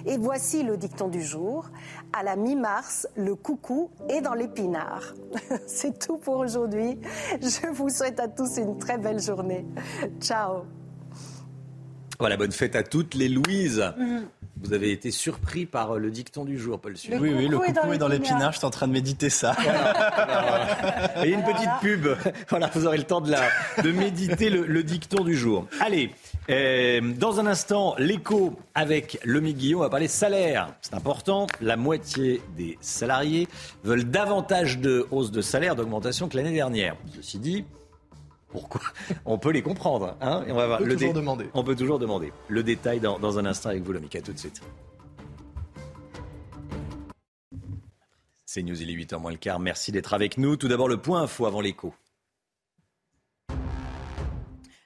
Et 0.06 0.18
voici 0.18 0.62
le 0.62 0.76
dicton 0.76 1.08
du 1.08 1.22
jour. 1.22 1.70
À 2.12 2.22
la 2.22 2.36
mi-mars, 2.36 3.08
le 3.16 3.34
coucou 3.34 3.90
est 4.08 4.20
dans 4.20 4.34
l'épinard. 4.34 5.14
C'est 5.66 5.98
tout 5.98 6.18
pour 6.18 6.36
aujourd'hui. 6.36 6.98
Je 7.40 7.68
vous 7.68 7.88
souhaite 7.88 8.20
à 8.20 8.28
tous 8.28 8.58
une 8.58 8.78
très 8.78 8.98
belle 8.98 9.20
journée. 9.20 9.66
Ciao. 10.20 10.64
Voilà, 12.20 12.36
bonne 12.36 12.52
fête 12.52 12.76
à 12.76 12.82
toutes 12.82 13.14
les 13.14 13.28
Louises. 13.28 13.82
Mm. 13.98 14.20
Vous 14.62 14.74
avez 14.74 14.92
été 14.92 15.10
surpris 15.10 15.64
par 15.64 15.92
euh, 15.92 15.98
le 15.98 16.10
dicton 16.10 16.44
du 16.44 16.58
jour, 16.58 16.78
Paul 16.78 16.94
Oui, 17.18 17.32
oui, 17.34 17.48
le 17.48 17.58
coucou 17.58 17.92
est 17.94 17.98
dans 17.98 18.08
l'épinard. 18.08 18.52
Je 18.52 18.58
suis 18.58 18.66
en 18.66 18.70
train 18.70 18.86
de 18.86 18.92
méditer 18.92 19.30
ça. 19.30 19.56
Et 21.24 21.30
une 21.30 21.42
petite 21.42 21.70
pub. 21.80 22.08
Voilà, 22.50 22.70
vous 22.74 22.86
aurez 22.86 22.98
le 22.98 23.04
temps 23.04 23.22
de, 23.22 23.30
la, 23.30 23.40
de 23.82 23.90
méditer 23.90 24.50
le, 24.50 24.82
dicton 24.82 25.24
du 25.24 25.36
jour. 25.36 25.66
Allez, 25.80 26.10
euh, 26.50 27.00
dans 27.00 27.40
un 27.40 27.46
instant, 27.46 27.94
l'écho 27.96 28.58
avec 28.74 29.18
le 29.24 29.40
Guillaume. 29.40 29.80
On 29.80 29.84
va 29.84 29.90
parler 29.90 30.08
salaire. 30.08 30.74
C'est 30.82 30.94
important. 30.94 31.46
La 31.62 31.76
moitié 31.76 32.42
des 32.56 32.76
salariés 32.82 33.48
veulent 33.82 34.04
davantage 34.04 34.78
de 34.78 35.06
hausse 35.10 35.30
de 35.30 35.40
salaire, 35.40 35.74
d'augmentation 35.74 36.28
que 36.28 36.36
l'année 36.36 36.52
dernière. 36.52 36.96
Ceci 37.16 37.38
dit, 37.38 37.64
pourquoi 38.50 38.80
On 39.24 39.38
peut 39.38 39.50
les 39.50 39.62
comprendre. 39.62 40.16
Hein 40.20 40.44
on, 40.48 40.54
va 40.54 40.78
peut 40.78 40.88
toujours 40.88 41.14
demander. 41.14 41.46
On 41.54 41.64
peut 41.64 41.76
toujours 41.76 41.98
demander. 41.98 42.32
Le 42.48 42.62
détail 42.62 43.00
dans, 43.00 43.38
un 43.38 43.46
instant 43.46 43.70
avec 43.70 43.82
vous, 43.82 43.92
Lomika. 43.92 44.20
Tout 44.20 44.32
de 44.32 44.38
suite. 44.38 44.60
C'est 48.44 48.62
News, 48.62 48.82
il 48.82 48.90
est 48.90 49.04
8h 49.04 49.20
moins 49.20 49.30
le 49.30 49.36
quart. 49.36 49.60
Merci 49.60 49.92
d'être 49.92 50.12
avec 50.12 50.36
nous. 50.36 50.56
Tout 50.56 50.68
d'abord, 50.68 50.88
le 50.88 50.96
point 50.96 51.22
info 51.22 51.46
avant 51.46 51.60
l'écho. 51.60 51.94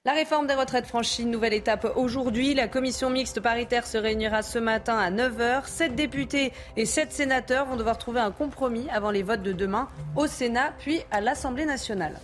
La 0.06 0.12
réforme 0.12 0.46
des 0.46 0.52
retraites 0.52 0.86
franchit 0.86 1.22
une 1.22 1.30
nouvelle 1.30 1.54
étape 1.54 1.90
aujourd'hui. 1.96 2.52
La 2.52 2.68
commission 2.68 3.08
mixte 3.08 3.40
paritaire 3.40 3.86
se 3.86 3.96
réunira 3.96 4.42
ce 4.42 4.58
matin 4.58 4.98
à 4.98 5.10
9h. 5.10 5.66
Sept 5.66 5.94
députés 5.94 6.52
et 6.76 6.84
sept 6.84 7.10
sénateurs 7.10 7.64
vont 7.64 7.76
devoir 7.76 7.96
trouver 7.96 8.20
un 8.20 8.30
compromis 8.30 8.86
avant 8.90 9.10
les 9.10 9.22
votes 9.22 9.42
de 9.42 9.52
demain 9.52 9.88
au 10.14 10.26
Sénat 10.26 10.74
puis 10.78 11.00
à 11.10 11.22
l'Assemblée 11.22 11.64
nationale. 11.64 12.20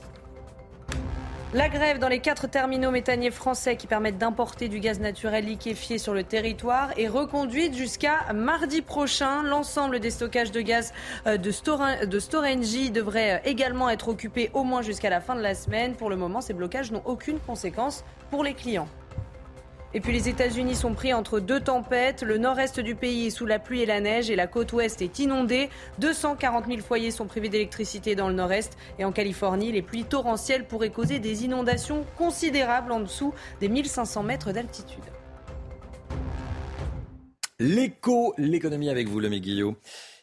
La 1.53 1.69
grève 1.69 1.99
dans 1.99 2.07
les 2.07 2.21
quatre 2.21 2.47
terminaux 2.47 2.93
méthaniers 2.93 3.33
français 3.33 3.75
qui 3.75 3.89
permettent 3.89 4.19
d'importer 4.19 4.69
du 4.69 4.79
gaz 4.79 5.01
naturel 5.01 5.47
liquéfié 5.47 5.99
sur 5.99 6.15
le 6.15 6.23
territoire 6.23 6.91
est 6.97 7.09
reconduite 7.09 7.75
jusqu'à 7.77 8.33
mardi 8.33 8.83
prochain. 8.83 9.43
L'ensemble 9.43 9.99
des 9.99 10.11
stockages 10.11 10.53
de 10.53 10.61
gaz 10.61 10.93
euh, 11.27 11.39
de, 11.39 11.51
Storengy 12.21 12.93
devrait 12.93 13.33
euh, 13.33 13.51
également 13.51 13.91
être 13.91 14.07
occupés 14.07 14.53
au 14.55 14.63
moins 14.63 14.83
jusqu'à 14.83 15.11
la 15.11 15.21
fin 15.21 15.35
de 15.35 15.41
la 15.41 15.57
semaine. 15.57 15.97
Pour 15.97 16.09
le 16.09 16.15
moment, 16.15 16.41
ces 16.41 16.55
blocages 16.55 16.93
n'ont 16.93 17.03
aucune 17.05 17.41
conséquence 17.41 18.05
pour 18.31 18.45
les 18.45 18.55
clients. 18.55 18.87
Et 19.93 20.01
puis 20.01 20.13
les 20.13 20.29
États-Unis 20.29 20.77
sont 20.77 20.95
pris 20.95 21.13
entre 21.13 21.41
deux 21.41 21.61
tempêtes. 21.61 22.23
Le 22.23 22.39
nord-est 22.39 22.79
du 22.79 22.95
pays 22.95 23.27
est 23.27 23.31
sous 23.31 23.47
la 23.47 23.59
pluie 23.59 23.83
et 23.83 23.87
la 23.87 24.01
neige 24.01 24.31
et 24.31 24.37
la 24.37 24.47
côte 24.47 24.73
ouest 24.73 25.03
est 25.03 25.19
inondée. 25.19 25.69
240 25.99 26.67
000 26.67 26.79
foyers 26.81 27.11
sont 27.11 27.27
privés 27.27 27.49
d'électricité 27.49 28.15
dans 28.15 28.29
le 28.29 28.35
nord-est. 28.35 28.77
Et 29.01 29.05
en 29.05 29.11
Californie, 29.11 29.73
les 29.73 29.83
pluies 29.83 30.05
torrentielles 30.05 30.67
pourraient 30.67 30.91
causer 30.91 31.19
des 31.19 31.45
inondations 31.45 32.07
considérables 32.17 32.93
en 32.93 33.01
dessous 33.01 33.35
des 33.61 33.69
1500 33.69 34.23
mètres 34.23 34.53
d'altitude. 34.53 35.03
L'écho, 37.59 38.33
l'économie 38.39 38.91
avec 38.91 39.09
vous, 39.09 39.19
le 39.19 39.29
Guillaume. 39.29 39.75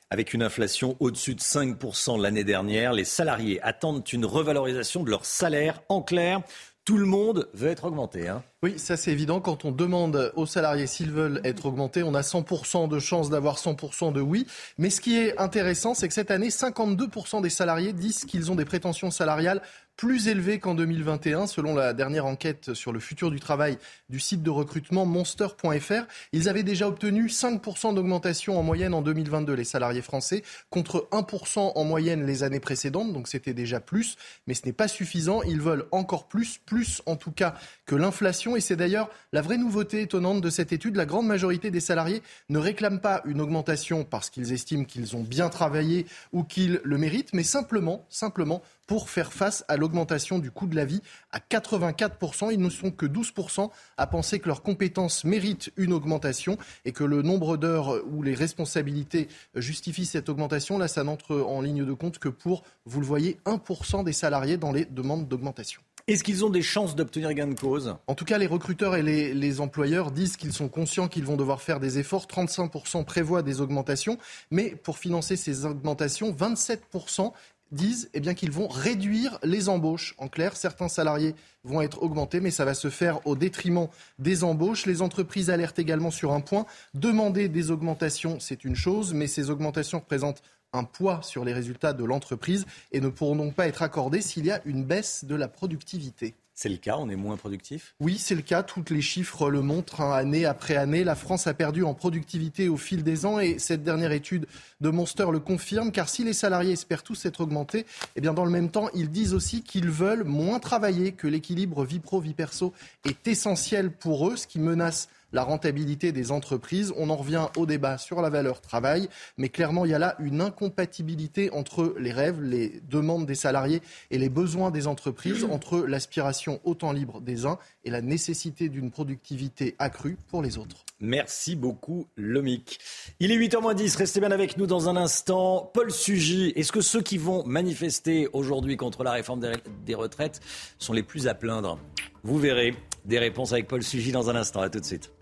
Avec 0.09 0.33
une 0.33 0.41
inflation 0.41 0.95
au-dessus 1.01 1.35
de 1.35 1.41
5% 1.41 2.21
l'année 2.21 2.45
dernière, 2.45 2.93
les 2.93 3.03
salariés 3.03 3.61
attendent 3.61 4.07
une 4.13 4.25
revalorisation 4.25 5.03
de 5.03 5.09
leur 5.09 5.25
salaire. 5.25 5.81
En 5.89 6.01
clair, 6.01 6.41
tout 6.87 6.97
le 6.97 7.05
monde 7.05 7.49
veut 7.53 7.67
être 7.67 7.83
augmenté. 7.83 8.29
Hein. 8.29 8.41
Oui, 8.63 8.79
ça 8.79 8.95
c'est 8.95 9.11
évident. 9.11 9.41
Quand 9.41 9.65
on 9.65 9.73
demande 9.73 10.31
aux 10.37 10.45
salariés 10.45 10.87
s'ils 10.87 11.11
veulent 11.11 11.41
être 11.43 11.65
augmentés, 11.65 12.01
on 12.01 12.13
a 12.13 12.21
100% 12.21 12.87
de 12.87 12.97
chance 12.97 13.29
d'avoir 13.29 13.57
100% 13.57 14.13
de 14.13 14.21
oui. 14.21 14.47
Mais 14.77 14.89
ce 14.89 15.01
qui 15.01 15.17
est 15.17 15.37
intéressant, 15.37 15.93
c'est 15.93 16.07
que 16.07 16.13
cette 16.13 16.31
année, 16.31 16.47
52% 16.47 17.41
des 17.41 17.49
salariés 17.49 17.91
disent 17.91 18.23
qu'ils 18.23 18.53
ont 18.53 18.55
des 18.55 18.63
prétentions 18.63 19.11
salariales 19.11 19.61
plus 19.97 20.27
élevé 20.27 20.59
qu'en 20.59 20.75
2021, 20.75 21.47
selon 21.47 21.75
la 21.75 21.93
dernière 21.93 22.27
enquête 22.27 22.75
sur 22.75 22.93
le 22.93 22.99
futur 22.99 23.31
du 23.31 23.39
travail 23.39 23.79
du 24.09 24.19
site 24.19 24.43
de 24.43 24.51
recrutement 24.51 25.07
monster.fr. 25.07 26.05
Ils 26.31 26.47
avaient 26.47 26.63
déjà 26.63 26.87
obtenu 26.87 27.25
5% 27.25 27.95
d'augmentation 27.95 28.59
en 28.59 28.63
moyenne 28.63 28.93
en 28.93 29.01
2022, 29.01 29.53
les 29.53 29.63
salariés 29.63 30.03
français, 30.03 30.43
contre 30.69 31.07
1% 31.11 31.71
en 31.75 31.83
moyenne 31.83 32.27
les 32.27 32.43
années 32.43 32.59
précédentes, 32.59 33.11
donc 33.11 33.27
c'était 33.27 33.55
déjà 33.55 33.79
plus, 33.79 34.17
mais 34.45 34.53
ce 34.53 34.67
n'est 34.67 34.73
pas 34.73 34.87
suffisant. 34.87 35.41
Ils 35.41 35.61
veulent 35.61 35.87
encore 35.91 36.27
plus, 36.27 36.59
plus 36.59 37.01
en 37.07 37.15
tout 37.15 37.31
cas 37.31 37.55
que 37.87 37.95
l'inflation, 37.95 38.55
et 38.55 38.61
c'est 38.61 38.75
d'ailleurs 38.75 39.09
la 39.33 39.41
vraie 39.41 39.57
nouveauté 39.57 40.01
étonnante 40.01 40.41
de 40.41 40.51
cette 40.51 40.71
étude. 40.71 40.95
La 40.95 41.07
grande 41.07 41.25
majorité 41.25 41.71
des 41.71 41.79
salariés 41.79 42.21
ne 42.49 42.59
réclament 42.59 43.01
pas 43.01 43.23
une 43.25 43.41
augmentation 43.41 44.03
parce 44.03 44.29
qu'ils 44.29 44.53
estiment 44.53 44.83
qu'ils 44.83 45.15
ont 45.15 45.23
bien 45.23 45.49
travaillé 45.49 46.05
ou 46.33 46.43
qu'ils 46.43 46.81
le 46.83 46.97
méritent, 46.99 47.33
mais 47.33 47.43
simplement, 47.43 48.05
simplement 48.09 48.61
pour 48.87 49.09
faire 49.09 49.33
face 49.33 49.63
à 49.67 49.77
l'augmentation 49.77 50.39
du 50.39 50.49
coût 50.49 50.65
de 50.65 50.75
la 50.75 50.85
vie 50.85 51.01
à 51.31 51.39
84%. 51.39 52.51
Ils 52.51 52.59
ne 52.59 52.69
sont 52.69 52.91
que 52.91 53.05
12% 53.05 53.69
à 53.97 54.07
penser 54.07 54.39
que 54.39 54.47
leurs 54.47 54.63
compétences 54.63 55.25
méritent 55.25 55.71
une 55.77 55.93
augmentation 55.93 56.57
et 56.85 56.93
que 56.93 57.03
le 57.03 57.21
nombre 57.21 57.57
d'heures 57.57 58.01
où 58.07 58.23
les 58.23 58.33
responsabilités 58.33 59.27
justifient 59.55 60.05
cette 60.05 60.29
augmentation, 60.29 60.77
là, 60.77 60.87
ça 60.87 61.03
n'entre 61.03 61.35
en 61.35 61.61
ligne 61.61 61.85
de 61.85 61.93
compte 61.93 62.17
que 62.17 62.29
pour, 62.29 62.63
vous 62.85 63.01
le 63.01 63.05
voyez, 63.05 63.37
1% 63.45 64.03
des 64.03 64.13
salariés 64.13 64.57
dans 64.57 64.71
les 64.71 64.85
demandes 64.85 65.27
d'augmentation. 65.27 65.81
Est-ce 66.07 66.23
qu'ils 66.23 66.45
ont 66.45 66.49
des 66.49 66.61
chances 66.61 66.95
d'obtenir 66.95 67.33
gain 67.33 67.47
de 67.47 67.59
cause? 67.59 67.97
En 68.07 68.15
tout 68.15 68.23
cas, 68.23 68.37
les 68.37 68.47
recruteurs 68.47 68.95
et 68.95 69.03
les, 69.03 69.33
les 69.33 69.59
employeurs 69.59 70.11
disent 70.11 70.37
qu'ils 70.37 70.53
sont 70.53 70.69
conscients 70.69 71.09
qu'ils 71.09 71.25
vont 71.25 71.35
devoir 71.35 71.61
faire 71.61 71.81
des 71.81 71.99
efforts. 71.99 72.27
35% 72.27 73.03
prévoient 73.03 73.43
des 73.43 73.59
augmentations, 73.59 74.17
mais 74.49 74.69
pour 74.69 74.99
financer 74.99 75.35
ces 75.35 75.65
augmentations, 75.65 76.31
27% 76.31 77.33
disent 77.71 78.09
eh 78.13 78.19
bien, 78.19 78.33
qu'ils 78.33 78.51
vont 78.51 78.67
réduire 78.67 79.39
les 79.43 79.69
embauches. 79.69 80.15
En 80.17 80.27
clair, 80.27 80.55
certains 80.55 80.87
salariés 80.87 81.35
vont 81.63 81.81
être 81.81 82.01
augmentés, 82.01 82.39
mais 82.39 82.51
ça 82.51 82.65
va 82.65 82.73
se 82.73 82.89
faire 82.89 83.25
au 83.25 83.35
détriment 83.35 83.87
des 84.19 84.43
embauches. 84.43 84.85
Les 84.85 85.01
entreprises 85.01 85.49
alertent 85.49 85.79
également 85.79 86.11
sur 86.11 86.31
un 86.31 86.41
point. 86.41 86.65
Demander 86.93 87.49
des 87.49 87.71
augmentations, 87.71 88.39
c'est 88.39 88.63
une 88.63 88.75
chose, 88.75 89.13
mais 89.13 89.27
ces 89.27 89.49
augmentations 89.49 89.99
représentent 89.99 90.41
un 90.73 90.83
poids 90.83 91.21
sur 91.23 91.45
les 91.45 91.53
résultats 91.53 91.93
de 91.93 92.03
l'entreprise 92.03 92.65
et 92.91 93.01
ne 93.01 93.09
pourront 93.09 93.35
donc 93.35 93.53
pas 93.53 93.67
être 93.67 93.81
accordées 93.81 94.21
s'il 94.21 94.45
y 94.45 94.51
a 94.51 94.61
une 94.65 94.83
baisse 94.83 95.25
de 95.25 95.35
la 95.35 95.47
productivité. 95.47 96.35
C'est 96.59 96.69
le 96.69 96.77
cas, 96.77 96.95
on 96.97 97.07
est 97.07 97.15
moins 97.15 97.37
productif? 97.37 97.93
Oui, 97.99 98.17
c'est 98.17 98.33
le 98.33 98.41
cas. 98.41 98.63
Tous 98.63 98.83
les 98.89 99.03
chiffres 99.03 99.51
le 99.51 99.61
montrent. 99.61 100.01
Hein. 100.01 100.11
année 100.11 100.43
après 100.43 100.75
année, 100.75 101.03
la 101.03 101.13
France 101.13 101.45
a 101.45 101.53
perdu 101.53 101.83
en 101.83 101.93
productivité 101.93 102.67
au 102.67 102.77
fil 102.77 103.03
des 103.03 103.27
ans 103.27 103.39
et 103.39 103.59
cette 103.59 103.83
dernière 103.83 104.11
étude 104.11 104.47
de 104.81 104.89
Monster 104.89 105.27
le 105.31 105.37
confirme. 105.37 105.91
Car 105.91 106.09
si 106.09 106.23
les 106.23 106.33
salariés 106.33 106.71
espèrent 106.71 107.03
tous 107.03 107.27
être 107.27 107.41
augmentés, 107.41 107.85
eh 108.15 108.21
bien 108.21 108.33
dans 108.33 108.43
le 108.43 108.49
même 108.49 108.71
temps, 108.71 108.89
ils 108.95 109.11
disent 109.11 109.35
aussi 109.35 109.61
qu'ils 109.61 109.91
veulent 109.91 110.23
moins 110.23 110.57
travailler, 110.57 111.11
que 111.11 111.27
l'équilibre 111.27 111.85
vie 111.85 111.99
pro-vie 111.99 112.33
perso 112.33 112.73
est 113.05 113.27
essentiel 113.27 113.91
pour 113.91 114.27
eux, 114.27 114.35
ce 114.35 114.47
qui 114.47 114.57
menace 114.57 115.09
la 115.31 115.43
rentabilité 115.43 116.11
des 116.11 116.31
entreprises. 116.31 116.93
On 116.97 117.09
en 117.09 117.15
revient 117.15 117.47
au 117.57 117.65
débat 117.65 117.97
sur 117.97 118.21
la 118.21 118.29
valeur 118.29 118.61
travail, 118.61 119.09
mais 119.37 119.49
clairement, 119.49 119.85
il 119.85 119.91
y 119.91 119.93
a 119.93 119.99
là 119.99 120.15
une 120.19 120.41
incompatibilité 120.41 121.51
entre 121.51 121.95
les 121.99 122.11
rêves, 122.11 122.41
les 122.41 122.81
demandes 122.89 123.25
des 123.25 123.35
salariés 123.35 123.81
et 124.11 124.17
les 124.17 124.29
besoins 124.29 124.71
des 124.71 124.87
entreprises, 124.87 125.45
entre 125.51 125.79
l'aspiration 125.79 126.59
au 126.63 126.75
temps 126.75 126.91
libre 126.91 127.21
des 127.21 127.45
uns 127.45 127.57
et 127.83 127.89
la 127.89 128.01
nécessité 128.01 128.69
d'une 128.69 128.91
productivité 128.91 129.75
accrue 129.79 130.17
pour 130.29 130.41
les 130.41 130.57
autres. 130.57 130.85
Merci 130.99 131.55
beaucoup, 131.55 132.07
Lomic. 132.15 132.79
Il 133.19 133.31
est 133.31 133.37
8h10, 133.37 133.97
restez 133.97 134.19
bien 134.19 134.31
avec 134.31 134.57
nous 134.57 134.65
dans 134.65 134.89
un 134.89 134.95
instant. 134.95 135.69
Paul 135.71 135.91
Sugy, 135.91 136.53
est-ce 136.55 136.71
que 136.71 136.81
ceux 136.81 137.01
qui 137.01 137.19
vont 137.19 137.45
manifester 137.45 138.27
aujourd'hui 138.33 138.77
contre 138.77 139.03
la 139.03 139.11
réforme 139.11 139.41
des 139.85 139.95
retraites 139.95 140.41
sont 140.79 140.93
les 140.93 141.03
plus 141.03 141.27
à 141.27 141.35
plaindre? 141.35 141.77
Vous 142.23 142.39
verrez. 142.39 142.75
Des 143.05 143.19
réponses 143.19 143.53
avec 143.53 143.67
Paul 143.67 143.83
Sugy 143.83 144.11
dans 144.11 144.29
un 144.29 144.35
instant. 144.35 144.61
À 144.61 144.69
tout 144.69 144.81
de 144.81 144.85
suite. 144.85 145.16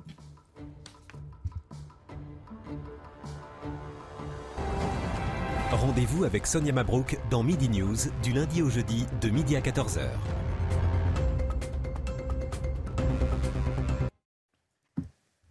Rendez-vous 5.86 6.24
avec 6.24 6.48
Sonia 6.48 6.74
Mabrouk 6.74 7.16
dans 7.30 7.44
Midi 7.44 7.70
News 7.70 7.96
du 8.24 8.34
lundi 8.34 8.64
au 8.64 8.72
jeudi 8.72 9.06
de 9.22 9.30
midi 9.30 9.56
à 9.56 9.62
14h. 9.62 10.00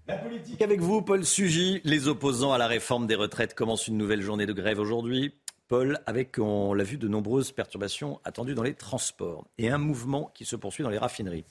La 0.09 0.17
politique 0.17 0.61
avec 0.61 0.81
vous, 0.81 1.03
Paul 1.03 1.25
Sugy. 1.25 1.81
Les 1.85 2.09
opposants 2.09 2.53
à 2.53 2.59
la 2.59 2.67
réforme 2.67 3.07
des 3.07 3.15
retraites 3.15 3.55
commencent 3.55 3.87
une 3.87 3.97
nouvelle 3.97 4.23
journée 4.23 4.47
de 4.47 4.53
grève 4.53 4.81
aujourd'hui. 4.81 5.35
Paul, 5.69 6.01
avec, 6.05 6.41
on 6.41 6.75
l'a 6.75 6.83
vu, 6.83 6.99
de 6.99 7.07
nombreuses 7.07 7.53
perturbations 7.53 8.21
attendues 8.25 8.55
dans 8.55 8.65
les 8.65 8.75
transports 8.75 9.47
et 9.57 9.71
un 9.71 9.79
mouvement 9.79 10.33
qui 10.35 10.45
se 10.45 10.57
poursuit 10.57 10.83
dans 10.83 10.91
les 10.91 10.99
raffineries. 10.99 11.45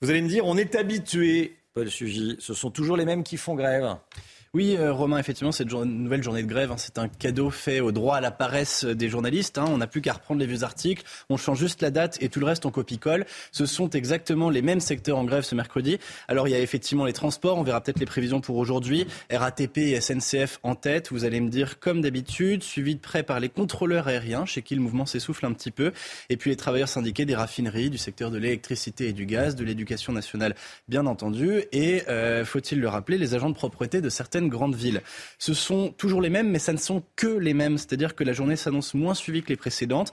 Vous 0.00 0.08
allez 0.08 0.22
me 0.22 0.28
dire, 0.28 0.46
on 0.46 0.56
est 0.56 0.74
habitué, 0.74 1.58
Paul 1.74 1.90
Sugy, 1.90 2.36
ce 2.38 2.54
sont 2.54 2.70
toujours 2.70 2.96
les 2.96 3.04
mêmes 3.04 3.24
qui 3.24 3.36
font 3.36 3.54
grève. 3.54 3.98
Oui, 4.54 4.76
euh, 4.78 4.92
Romain, 4.92 5.16
effectivement, 5.16 5.50
cette 5.50 5.72
nouvelle 5.72 6.22
journée 6.22 6.42
de 6.42 6.46
grève, 6.46 6.70
hein, 6.70 6.76
c'est 6.76 6.98
un 6.98 7.08
cadeau 7.08 7.48
fait 7.48 7.80
au 7.80 7.90
droit 7.90 8.16
à 8.16 8.20
la 8.20 8.30
paresse 8.30 8.84
des 8.84 9.08
journalistes. 9.08 9.56
Hein. 9.56 9.64
On 9.66 9.78
n'a 9.78 9.86
plus 9.86 10.02
qu'à 10.02 10.12
reprendre 10.12 10.40
les 10.40 10.46
vieux 10.46 10.62
articles, 10.62 11.04
on 11.30 11.38
change 11.38 11.58
juste 11.58 11.80
la 11.80 11.90
date 11.90 12.18
et 12.20 12.28
tout 12.28 12.38
le 12.38 12.44
reste 12.44 12.66
on 12.66 12.70
copie-colle. 12.70 13.24
Ce 13.50 13.64
sont 13.64 13.88
exactement 13.88 14.50
les 14.50 14.60
mêmes 14.60 14.80
secteurs 14.80 15.16
en 15.16 15.24
grève 15.24 15.42
ce 15.42 15.54
mercredi. 15.54 15.96
Alors 16.28 16.48
il 16.48 16.50
y 16.50 16.54
a 16.54 16.58
effectivement 16.58 17.06
les 17.06 17.14
transports, 17.14 17.56
on 17.56 17.62
verra 17.62 17.80
peut-être 17.80 17.98
les 17.98 18.04
prévisions 18.04 18.42
pour 18.42 18.58
aujourd'hui. 18.58 19.06
RATP 19.30 19.78
et 19.78 19.98
SNCF 20.02 20.60
en 20.64 20.74
tête, 20.74 21.12
vous 21.12 21.24
allez 21.24 21.40
me 21.40 21.48
dire 21.48 21.80
comme 21.80 22.02
d'habitude, 22.02 22.62
suivi 22.62 22.94
de 22.94 23.00
près 23.00 23.22
par 23.22 23.40
les 23.40 23.48
contrôleurs 23.48 24.06
aériens, 24.06 24.44
chez 24.44 24.60
qui 24.60 24.74
le 24.74 24.82
mouvement 24.82 25.06
s'essouffle 25.06 25.46
un 25.46 25.54
petit 25.54 25.70
peu, 25.70 25.92
et 26.28 26.36
puis 26.36 26.50
les 26.50 26.56
travailleurs 26.56 26.90
syndiqués 26.90 27.24
des 27.24 27.34
raffineries, 27.34 27.88
du 27.88 27.96
secteur 27.96 28.30
de 28.30 28.36
l'électricité 28.36 29.08
et 29.08 29.12
du 29.14 29.24
gaz, 29.24 29.56
de 29.56 29.64
l'éducation 29.64 30.12
nationale 30.12 30.54
bien 30.88 31.06
entendu, 31.06 31.62
et 31.72 32.02
euh, 32.10 32.44
faut-il 32.44 32.80
le 32.80 32.88
rappeler, 32.88 33.16
les 33.16 33.34
agents 33.34 33.48
de 33.48 33.54
propreté 33.54 34.02
de 34.02 34.10
certaines 34.10 34.41
grandes 34.48 34.74
villes. 34.74 35.02
Ce 35.38 35.54
sont 35.54 35.90
toujours 35.90 36.20
les 36.20 36.30
mêmes, 36.30 36.50
mais 36.50 36.58
ça 36.58 36.72
ne 36.72 36.78
sont 36.78 37.02
que 37.16 37.26
les 37.26 37.54
mêmes. 37.54 37.78
C'est-à-dire 37.78 38.14
que 38.14 38.24
la 38.24 38.32
journée 38.32 38.56
s'annonce 38.56 38.94
moins 38.94 39.14
suivie 39.14 39.42
que 39.42 39.48
les 39.48 39.56
précédentes. 39.56 40.12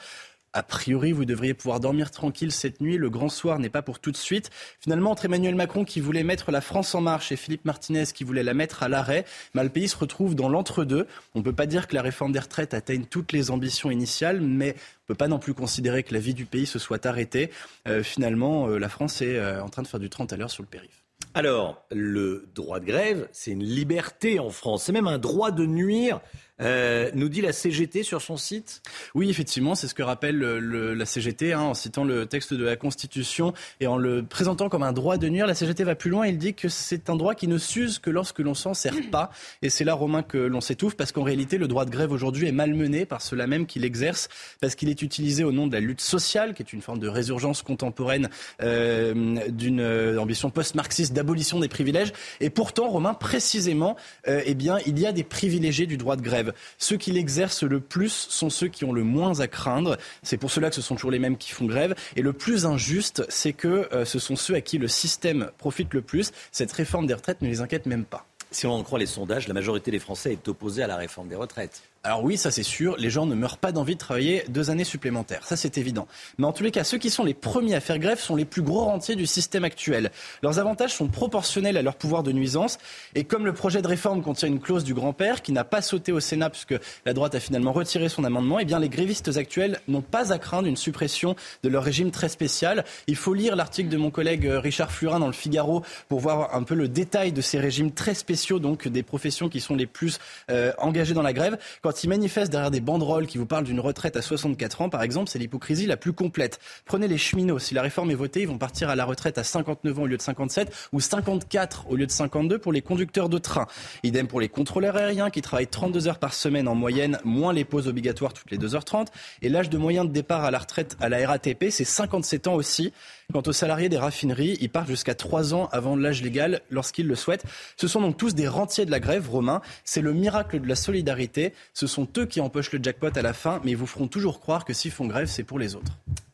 A 0.51 0.63
priori, 0.63 1.11
vous 1.11 1.25
devriez 1.25 1.53
pouvoir 1.53 1.79
dormir 1.79 2.09
tranquille 2.09 2.51
cette 2.51 2.81
nuit. 2.81 2.97
Le 2.97 3.11
grand 3.11 3.29
soir 3.29 3.59
n'est 3.59 3.69
pas 3.69 3.83
pour 3.83 3.99
tout 3.99 4.11
de 4.11 4.17
suite. 4.17 4.49
Finalement, 4.79 5.11
entre 5.11 5.25
Emmanuel 5.25 5.53
Macron 5.53 5.85
qui 5.85 5.99
voulait 5.99 6.23
mettre 6.23 6.51
la 6.51 6.61
France 6.61 6.95
en 6.95 7.01
marche 7.01 7.31
et 7.31 7.35
Philippe 7.35 7.65
Martinez 7.65 8.05
qui 8.13 8.23
voulait 8.23 8.41
la 8.41 8.55
mettre 8.55 8.81
à 8.81 8.89
l'arrêt, 8.89 9.25
bah, 9.53 9.63
le 9.63 9.69
pays 9.69 9.87
se 9.87 9.95
retrouve 9.95 10.33
dans 10.33 10.49
l'entre-deux. 10.49 11.05
On 11.35 11.39
ne 11.39 11.43
peut 11.43 11.53
pas 11.53 11.67
dire 11.67 11.87
que 11.87 11.93
la 11.93 12.01
réforme 12.01 12.31
des 12.31 12.39
retraites 12.39 12.73
atteigne 12.73 13.05
toutes 13.05 13.31
les 13.31 13.51
ambitions 13.51 13.91
initiales, 13.91 14.41
mais 14.41 14.71
on 14.71 14.73
ne 14.73 15.07
peut 15.09 15.15
pas 15.15 15.27
non 15.27 15.37
plus 15.37 15.53
considérer 15.53 16.01
que 16.01 16.15
la 16.15 16.19
vie 16.19 16.33
du 16.33 16.45
pays 16.45 16.65
se 16.65 16.79
soit 16.79 17.05
arrêtée. 17.05 17.51
Euh, 17.87 18.01
finalement, 18.01 18.69
euh, 18.69 18.79
la 18.79 18.89
France 18.89 19.21
est 19.21 19.37
euh, 19.37 19.63
en 19.63 19.69
train 19.69 19.83
de 19.83 19.87
faire 19.87 19.99
du 19.99 20.09
30 20.09 20.33
à 20.33 20.37
l'heure 20.37 20.51
sur 20.51 20.63
le 20.63 20.67
périph'. 20.67 21.03
Alors, 21.39 21.85
le 21.89 22.49
droit 22.53 22.81
de 22.81 22.85
grève, 22.85 23.29
c'est 23.31 23.51
une 23.51 23.63
liberté 23.63 24.39
en 24.39 24.49
France. 24.49 24.83
C'est 24.83 24.91
même 24.91 25.07
un 25.07 25.19
droit 25.19 25.51
de 25.51 25.65
nuire 25.65 26.19
euh, 26.61 27.09
nous 27.13 27.29
dit 27.29 27.41
la 27.41 27.53
CGT 27.53 28.03
sur 28.03 28.21
son 28.21 28.37
site 28.37 28.81
Oui, 29.15 29.29
effectivement, 29.29 29.75
c'est 29.75 29.87
ce 29.87 29.95
que 29.95 30.03
rappelle 30.03 30.39
la 30.39 31.05
CGT 31.05 31.53
hein, 31.53 31.61
en 31.61 31.73
citant 31.73 32.03
le 32.03 32.25
texte 32.25 32.53
de 32.53 32.63
la 32.63 32.75
Constitution 32.75 33.53
et 33.79 33.87
en 33.87 33.97
le 33.97 34.23
présentant 34.23 34.69
comme 34.69 34.83
un 34.83 34.93
droit 34.93 35.17
de 35.17 35.29
nuire. 35.29 35.47
La 35.47 35.55
CGT 35.55 35.83
va 35.83 35.95
plus 35.95 36.09
loin, 36.09 36.27
il 36.27 36.37
dit 36.37 36.53
que 36.53 36.69
c'est 36.69 37.09
un 37.09 37.15
droit 37.15 37.35
qui 37.35 37.47
ne 37.47 37.57
s'use 37.57 37.99
que 37.99 38.09
lorsque 38.09 38.39
l'on 38.39 38.53
s'en 38.53 38.73
sert 38.73 38.95
pas. 39.11 39.31
Et 39.61 39.69
c'est 39.69 39.83
là, 39.83 39.93
Romain, 39.93 40.23
que 40.23 40.37
l'on 40.37 40.61
s'étouffe 40.61 40.95
parce 40.95 41.11
qu'en 41.11 41.23
réalité, 41.23 41.57
le 41.57 41.67
droit 41.67 41.85
de 41.85 41.91
grève 41.91 42.11
aujourd'hui 42.11 42.47
est 42.47 42.51
malmené 42.51 43.05
par 43.05 43.21
ceux-là 43.21 43.47
même 43.47 43.65
qui 43.65 43.79
l'exercent 43.79 44.29
parce 44.61 44.75
qu'il 44.75 44.89
est 44.89 45.01
utilisé 45.01 45.43
au 45.43 45.51
nom 45.51 45.67
de 45.67 45.73
la 45.73 45.79
lutte 45.79 46.01
sociale, 46.01 46.53
qui 46.53 46.61
est 46.61 46.73
une 46.73 46.81
forme 46.81 46.99
de 46.99 47.07
résurgence 47.07 47.61
contemporaine 47.61 48.29
euh, 48.61 49.39
d'une 49.49 49.79
euh, 49.79 50.17
ambition 50.17 50.49
post-marxiste 50.49 51.13
d'abolition 51.13 51.59
des 51.59 51.67
privilèges. 51.67 52.11
Et 52.41 52.49
pourtant, 52.49 52.89
Romain, 52.89 53.13
précisément, 53.13 53.95
eh 54.27 54.53
bien, 54.53 54.77
il 54.85 54.99
y 54.99 55.05
a 55.05 55.11
des 55.11 55.23
privilégiés 55.23 55.85
du 55.85 55.97
droit 55.97 56.15
de 56.15 56.21
grève. 56.21 56.48
Ceux 56.77 56.97
qui 56.97 57.11
l'exercent 57.11 57.63
le 57.63 57.79
plus 57.79 58.27
sont 58.29 58.49
ceux 58.49 58.67
qui 58.67 58.85
ont 58.85 58.93
le 58.93 59.03
moins 59.03 59.39
à 59.39 59.47
craindre. 59.47 59.97
C'est 60.23 60.37
pour 60.37 60.51
cela 60.51 60.69
que 60.69 60.75
ce 60.75 60.81
sont 60.81 60.95
toujours 60.95 61.11
les 61.11 61.19
mêmes 61.19 61.37
qui 61.37 61.51
font 61.51 61.65
grève. 61.65 61.95
Et 62.15 62.21
le 62.21 62.33
plus 62.33 62.65
injuste, 62.65 63.25
c'est 63.29 63.53
que 63.53 63.87
euh, 63.93 64.05
ce 64.05 64.19
sont 64.19 64.35
ceux 64.35 64.55
à 64.55 64.61
qui 64.61 64.77
le 64.77 64.87
système 64.87 65.51
profite 65.57 65.93
le 65.93 66.01
plus. 66.01 66.31
Cette 66.51 66.71
réforme 66.71 67.07
des 67.07 67.13
retraites 67.13 67.41
ne 67.41 67.47
les 67.47 67.61
inquiète 67.61 67.85
même 67.85 68.05
pas. 68.05 68.25
Si 68.51 68.65
on 68.65 68.73
en 68.73 68.83
croit 68.83 68.99
les 68.99 69.05
sondages, 69.05 69.47
la 69.47 69.53
majorité 69.53 69.91
des 69.91 69.99
Français 69.99 70.33
est 70.33 70.47
opposée 70.47 70.81
à 70.81 70.87
la 70.87 70.95
réforme 70.95 71.27
des 71.27 71.35
retraites. 71.35 71.83
Alors 72.01 72.23
oui, 72.23 72.37
ça 72.37 72.49
c'est 72.49 72.63
sûr, 72.63 72.95
les 72.97 73.09
gens 73.09 73.25
ne 73.25 73.35
meurent 73.35 73.57
pas 73.57 73.73
d'envie 73.73 73.95
de 73.95 73.99
travailler 73.99 74.45
deux 74.47 74.69
années 74.69 74.85
supplémentaires, 74.85 75.43
ça 75.43 75.57
c'est 75.57 75.77
évident. 75.77 76.07
Mais 76.37 76.45
en 76.45 76.53
tous 76.53 76.63
les 76.63 76.71
cas, 76.71 76.85
ceux 76.85 76.97
qui 76.97 77.09
sont 77.09 77.25
les 77.25 77.33
premiers 77.33 77.75
à 77.75 77.81
faire 77.81 77.99
grève 77.99 78.19
sont 78.19 78.37
les 78.37 78.45
plus 78.45 78.61
gros 78.61 78.85
rentiers 78.85 79.17
du 79.17 79.25
système 79.25 79.65
actuel. 79.65 80.09
Leurs 80.41 80.59
avantages 80.59 80.93
sont 80.93 81.07
proportionnels 81.07 81.75
à 81.75 81.81
leur 81.81 81.97
pouvoir 81.97 82.23
de 82.23 82.31
nuisance. 82.31 82.77
Et 83.15 83.25
comme 83.25 83.45
le 83.45 83.51
projet 83.51 83.81
de 83.81 83.87
réforme 83.87 84.21
contient 84.21 84.47
une 84.47 84.61
clause 84.61 84.85
du 84.85 84.93
grand-père 84.93 85.41
qui 85.41 85.51
n'a 85.51 85.65
pas 85.65 85.81
sauté 85.81 86.13
au 86.13 86.21
Sénat 86.21 86.49
puisque 86.49 86.73
la 87.05 87.11
droite 87.11 87.35
a 87.35 87.41
finalement 87.41 87.73
retiré 87.73 88.07
son 88.07 88.23
amendement, 88.23 88.59
eh 88.59 88.65
bien 88.65 88.79
les 88.79 88.87
grévistes 88.87 89.35
actuels 89.35 89.81
n'ont 89.89 90.01
pas 90.01 90.31
à 90.31 90.39
craindre 90.39 90.69
une 90.69 90.77
suppression 90.77 91.35
de 91.63 91.69
leur 91.69 91.83
régime 91.83 92.11
très 92.11 92.29
spécial. 92.29 92.85
Il 93.07 93.17
faut 93.17 93.33
lire 93.33 93.57
l'article 93.57 93.89
de 93.89 93.97
mon 93.97 94.09
collègue 94.09 94.47
euh, 94.47 94.61
Richard 94.61 94.93
Flurin 94.93 95.19
dans 95.19 95.27
le 95.27 95.33
Figaro 95.33 95.83
pour 96.07 96.21
voir 96.21 96.55
un 96.55 96.63
peu 96.63 96.75
le 96.75 96.87
détail 96.87 97.33
de 97.33 97.41
ces 97.41 97.59
régimes 97.59 97.91
très 97.91 98.13
spéciaux, 98.13 98.59
donc 98.59 98.87
des 98.87 99.03
professions 99.03 99.49
qui 99.49 99.59
sont 99.59 99.75
les 99.75 99.85
plus 99.85 100.19
euh, 100.49 100.71
engagées 100.77 101.13
dans 101.13 101.21
la 101.21 101.33
grève 101.33 101.57
ils 101.91 102.07
manifestent 102.07 102.51
derrière 102.51 102.71
des 102.71 102.81
banderoles 102.81 103.27
qui 103.27 103.37
vous 103.37 103.45
parlent 103.45 103.63
d'une 103.63 103.79
retraite 103.79 104.17
à 104.17 104.21
64 104.21 104.81
ans, 104.81 104.89
par 104.89 105.03
exemple, 105.03 105.29
c'est 105.29 105.39
l'hypocrisie 105.39 105.85
la 105.85 105.97
plus 105.97 106.13
complète. 106.13 106.59
Prenez 106.85 107.07
les 107.07 107.17
cheminots. 107.17 107.59
Si 107.59 107.73
la 107.73 107.81
réforme 107.81 108.11
est 108.11 108.15
votée, 108.15 108.41
ils 108.41 108.47
vont 108.47 108.57
partir 108.57 108.89
à 108.89 108.95
la 108.95 109.05
retraite 109.05 109.37
à 109.37 109.43
59 109.43 109.99
ans 109.99 110.01
au 110.03 110.07
lieu 110.07 110.17
de 110.17 110.21
57 110.21 110.71
ou 110.93 110.99
54 110.99 111.85
au 111.89 111.95
lieu 111.95 112.05
de 112.05 112.11
52 112.11 112.59
pour 112.59 112.71
les 112.71 112.81
conducteurs 112.81 113.29
de 113.29 113.37
train. 113.37 113.67
Idem 114.03 114.27
pour 114.27 114.39
les 114.39 114.49
contrôleurs 114.49 114.95
aériens 114.95 115.29
qui 115.29 115.41
travaillent 115.41 115.67
32 115.67 116.07
heures 116.07 116.19
par 116.19 116.33
semaine 116.33 116.67
en 116.67 116.75
moyenne, 116.75 117.19
moins 117.23 117.53
les 117.53 117.65
pauses 117.65 117.87
obligatoires 117.87 118.33
toutes 118.33 118.51
les 118.51 118.57
2h30. 118.57 119.07
Et 119.41 119.49
l'âge 119.49 119.69
de 119.69 119.77
moyen 119.77 120.05
de 120.05 120.11
départ 120.11 120.43
à 120.43 120.51
la 120.51 120.59
retraite 120.59 120.97
à 120.99 121.09
la 121.09 121.27
RATP, 121.27 121.65
c'est 121.69 121.85
57 121.85 122.47
ans 122.47 122.55
aussi. 122.55 122.93
Quant 123.31 123.43
aux 123.45 123.53
salariés 123.53 123.89
des 123.89 123.97
raffineries, 123.97 124.57
ils 124.59 124.71
partent 124.71 124.87
jusqu'à 124.87 125.13
3 125.13 125.53
ans 125.53 125.69
avant 125.71 125.95
l'âge 125.95 126.23
légal 126.23 126.61
lorsqu'ils 126.71 127.05
le 127.05 127.13
souhaitent. 127.13 127.43
Ce 127.77 127.87
sont 127.87 128.01
donc 128.01 128.17
tous 128.17 128.33
des 128.33 128.47
rentiers 128.47 128.87
de 128.87 128.91
la 128.91 128.99
grève, 128.99 129.29
Romain. 129.29 129.61
C'est 129.83 130.01
le 130.01 130.13
miracle 130.13 130.59
de 130.59 130.67
la 130.67 130.75
solidarité. 130.75 131.53
Ce 131.79 131.87
sont 131.87 132.09
eux 132.17 132.25
qui 132.25 132.41
empochent 132.41 132.73
le 132.73 132.83
jackpot 132.83 133.07
à 133.15 133.21
la 133.21 133.31
fin, 133.31 133.61
mais 133.63 133.71
ils 133.71 133.77
vous 133.77 133.87
feront 133.87 134.09
toujours 134.09 134.41
croire 134.41 134.65
que 134.65 134.73
s'ils 134.73 134.91
font 134.91 135.05
grève, 135.07 135.27
c'est 135.27 135.45
pour 135.45 135.57
les 135.57 135.75
autres. 135.75 135.93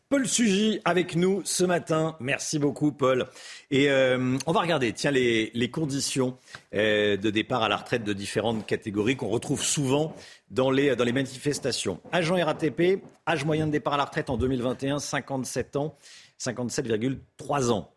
Paul 0.10 0.28
Sugy 0.28 0.80
avec 0.86 1.16
nous 1.16 1.44
ce 1.46 1.64
matin. 1.64 2.18
Merci 2.20 2.58
beaucoup, 2.58 2.92
Paul. 2.92 3.28
Et 3.70 3.92
euh, 3.92 4.40
on 4.48 4.52
va 4.52 4.62
regarder, 4.62 4.92
tiens, 4.92 5.12
les, 5.12 5.70
conditions 5.72 6.36
euh, 6.74 7.16
de 7.16 7.30
départ 7.30 7.62
à 7.62 7.70
la 7.70 7.78
retraite 7.78 8.04
de 8.04 8.12
différentes 8.12 8.66
catégories 8.66 9.18
qu'on 9.18 9.28
retrouve 9.28 9.62
souvent 9.62 10.16
dans 10.50 10.72
les, 10.72 10.96
dans 10.96 11.04
les 11.04 11.14
manifestations. 11.14 12.00
Agent 12.12 12.44
RATP, 12.44 13.04
âge 13.30 13.46
moyen 13.46 13.68
de 13.68 13.72
départ 13.72 13.94
à 13.94 13.98
la 13.98 14.06
retraite 14.06 14.32
en 14.32 14.38
2021, 14.38 14.98
57 14.98 15.76
ans. 15.76 15.96
57,3 16.40 17.70
ans. 17.70 17.94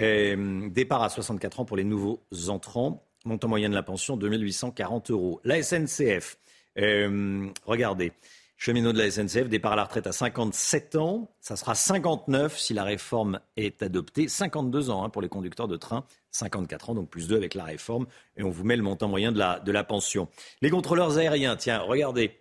Euh, 0.00 0.68
départ 0.70 1.04
à 1.04 1.08
64 1.08 1.60
ans 1.60 1.64
pour 1.64 1.76
les 1.76 1.84
nouveaux 1.84 2.20
entrants. 2.48 3.06
Montant 3.24 3.46
moyen 3.46 3.68
de 3.68 3.76
la 3.76 3.84
pension, 3.84 4.16
2840 4.16 5.12
euros. 5.12 5.40
La 5.44 5.62
SNCF, 5.62 6.36
euh, 6.78 7.48
regardez, 7.64 8.12
cheminot 8.56 8.92
de 8.92 8.98
la 8.98 9.10
SNCF, 9.10 9.48
départ 9.48 9.72
à 9.72 9.76
la 9.76 9.84
retraite 9.84 10.06
à 10.06 10.12
57 10.12 10.96
ans. 10.96 11.30
Ça 11.40 11.56
sera 11.56 11.74
59 11.74 12.58
si 12.58 12.74
la 12.74 12.84
réforme 12.84 13.40
est 13.56 13.82
adoptée. 13.82 14.28
52 14.28 14.90
ans 14.90 15.04
hein, 15.04 15.10
pour 15.10 15.22
les 15.22 15.28
conducteurs 15.28 15.68
de 15.68 15.76
train. 15.76 16.04
54 16.32 16.90
ans, 16.90 16.94
donc 16.94 17.08
plus 17.08 17.28
2 17.28 17.36
avec 17.36 17.54
la 17.54 17.64
réforme. 17.64 18.06
Et 18.36 18.42
on 18.42 18.50
vous 18.50 18.64
met 18.64 18.76
le 18.76 18.82
montant 18.82 19.08
moyen 19.08 19.32
de 19.32 19.38
la, 19.38 19.60
de 19.60 19.72
la 19.72 19.84
pension. 19.84 20.28
Les 20.62 20.70
contrôleurs 20.70 21.18
aériens, 21.18 21.56
tiens, 21.56 21.78
regardez. 21.78 22.38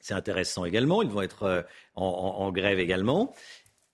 C'est 0.00 0.14
intéressant 0.14 0.64
également. 0.64 1.02
Ils 1.02 1.10
vont 1.10 1.22
être 1.22 1.42
euh, 1.42 1.62
en 1.96 2.52
grève 2.52 2.78
également. 2.78 3.34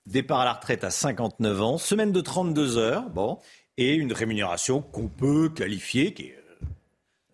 Départ 0.04 0.40
à 0.40 0.44
la 0.44 0.52
retraite 0.54 0.82
à 0.82 0.90
59 0.90 1.62
ans, 1.62 1.78
semaine 1.78 2.10
de 2.10 2.20
32 2.20 2.76
heures, 2.76 3.08
bon, 3.08 3.38
et 3.76 3.94
une 3.94 4.12
rémunération 4.12 4.82
qu'on 4.82 5.08
peut 5.08 5.48
qualifier, 5.48 6.12
qui 6.12 6.24
est 6.24 6.41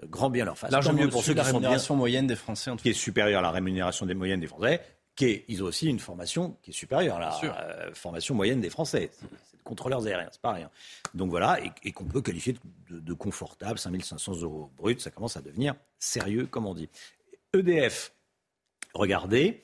grand 0.04 0.30
bien 0.30 0.44
leur 0.44 0.56
face. 0.56 0.70
Largement 0.70 1.00
mieux 1.00 1.08
pour 1.08 1.22
ceux 1.22 1.32
qui 1.32 1.38
la 1.38 1.44
rémunération 1.44 1.96
moyenne 1.96 2.26
des 2.26 2.36
Français, 2.36 2.70
en 2.70 2.76
qui 2.76 2.90
est 2.90 2.94
supérieure 2.94 3.40
à 3.40 3.42
la 3.42 3.50
rémunération 3.50 4.06
des 4.06 4.14
moyennes 4.14 4.40
des 4.40 4.46
Français, 4.46 4.80
qui 5.16 5.26
est, 5.26 5.44
ils 5.48 5.62
ont 5.62 5.66
aussi 5.66 5.86
une 5.86 5.98
formation 5.98 6.56
qui 6.62 6.70
est 6.70 6.74
supérieure 6.74 7.16
à 7.16 7.20
la 7.20 7.44
euh, 7.44 7.94
formation 7.94 8.34
moyenne 8.34 8.60
des 8.60 8.70
Français. 8.70 9.10
C'est 9.20 9.62
contrôleurs 9.64 10.06
aériens, 10.06 10.28
c'est 10.30 10.40
pas 10.40 10.52
rien. 10.52 10.70
Donc 11.14 11.30
voilà, 11.30 11.58
et, 11.82 11.92
qu'on 11.92 12.04
peut 12.04 12.22
qualifier 12.22 12.54
de, 12.88 13.00
de 13.00 13.12
confortable, 13.12 13.78
5500 13.78 14.40
euros 14.42 14.70
brut, 14.76 15.00
ça 15.00 15.10
commence 15.10 15.36
à 15.36 15.42
devenir 15.42 15.74
sérieux, 15.98 16.46
comme 16.46 16.66
on 16.66 16.74
dit. 16.74 16.88
EDF, 17.52 18.12
regardez, 18.94 19.62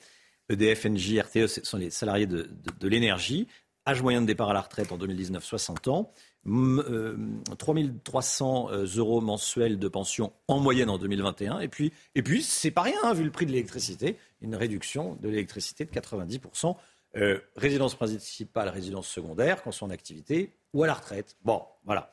EDF, 0.49 0.85
NJ, 0.85 1.19
RTE, 1.19 1.47
ce 1.47 1.63
sont 1.63 1.77
les 1.77 1.89
salariés 1.89 2.27
de, 2.27 2.47
l'énergie. 2.81 3.47
Âge 3.87 4.01
moyen 4.01 4.21
de 4.21 4.27
départ 4.27 4.49
à 4.49 4.53
la 4.53 4.61
retraite 4.61 4.91
en 4.91 4.97
2019, 4.97 5.43
60 5.43 5.87
ans. 5.87 6.11
3300 6.45 8.69
euh, 8.71 8.85
euros 8.97 9.21
mensuels 9.21 9.79
de 9.79 9.87
pension 9.87 10.33
en 10.47 10.59
moyenne 10.59 10.89
en 10.89 10.97
2021. 10.97 11.59
Et 11.59 11.67
puis, 11.67 11.91
et 12.13 12.21
puis 12.21 12.43
c'est 12.43 12.71
pas 12.71 12.83
rien, 12.83 12.97
hein, 13.03 13.13
vu 13.13 13.23
le 13.23 13.31
prix 13.31 13.45
de 13.45 13.51
l'électricité, 13.51 14.17
une 14.41 14.55
réduction 14.55 15.17
de 15.21 15.29
l'électricité 15.29 15.85
de 15.85 15.91
90%. 15.91 16.75
Euh, 17.17 17.39
résidence 17.55 17.95
principale, 17.95 18.69
résidence 18.69 19.07
secondaire, 19.07 19.63
quand 19.63 19.71
sont 19.71 19.87
en 19.87 19.89
activité 19.89 20.53
ou 20.73 20.83
à 20.83 20.87
la 20.87 20.93
retraite. 20.93 21.37
Bon, 21.43 21.63
voilà. 21.85 22.11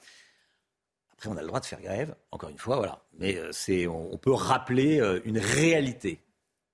Après, 1.13 1.29
on 1.29 1.37
a 1.37 1.43
le 1.43 1.49
droit 1.49 1.61
de 1.61 1.67
faire 1.67 1.83
grève, 1.83 2.15
encore 2.31 2.49
une 2.49 2.59
fois, 2.59 2.77
voilà. 2.77 3.03
Mais 3.19 3.37
euh, 3.37 3.51
c'est, 3.53 3.87
on, 3.87 4.17
peut 4.17 4.33
rappeler 4.33 5.03
une 5.25 5.39
réalité 5.39 6.21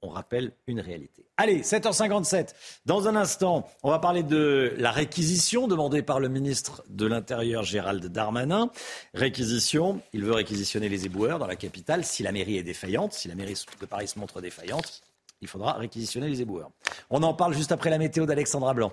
on 0.03 0.09
rappelle 0.09 0.53
une 0.67 0.81
réalité. 0.81 1.27
Allez, 1.37 1.63
7h57. 1.63 2.55
Dans 2.87 3.09
un 3.09 3.17
instant, 3.17 3.69
on 3.83 3.91
va 3.91 3.99
parler 3.99 4.23
de 4.23 4.75
la 4.79 4.91
réquisition 4.91 5.69
demandée 5.69 6.03
par 6.03 6.21
le 6.21 6.29
ministre 6.29 6.83
de 6.89 7.07
l'Intérieur 7.07 7.63
Gérald 7.63 8.05
Darmanin. 8.07 8.71
Réquisition, 9.15 10.01
il 10.13 10.25
veut 10.25 10.33
réquisitionner 10.33 10.89
les 10.89 11.07
éboueurs 11.07 11.39
dans 11.39 11.47
la 11.47 11.57
capitale. 11.57 12.05
Si 12.05 12.23
la 12.23 12.33
mairie 12.33 12.59
est 12.59 12.63
défaillante, 12.63 13.13
si 13.13 13.29
la 13.29 13.35
mairie 13.35 13.55
de 13.81 13.87
Paris 13.87 14.09
se 14.09 14.19
montre 14.19 14.41
défaillante, 14.41 15.03
il 15.41 15.49
faudra 15.49 15.75
réquisitionner 15.75 16.29
les 16.29 16.43
éboueurs. 16.43 16.71
On 17.11 17.23
en 17.23 17.35
parle 17.35 17.55
juste 17.55 17.73
après 17.73 17.91
la 17.91 17.99
météo 17.99 18.27
d'Alexandra 18.27 18.75
Blanc. 18.75 18.93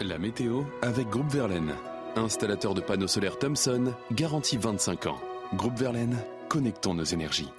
La 0.00 0.18
météo 0.18 0.64
avec 0.82 1.08
Groupe 1.08 1.30
Verlaine, 1.30 1.74
installateur 2.16 2.74
de 2.74 2.80
panneaux 2.80 3.08
solaires 3.08 3.38
Thomson, 3.38 3.94
garantie 4.12 4.56
25 4.56 5.06
ans. 5.06 5.20
Groupe 5.54 5.78
Verlaine, 5.78 6.16
connectons 6.48 6.94
nos 6.94 7.04
énergies. 7.04 7.50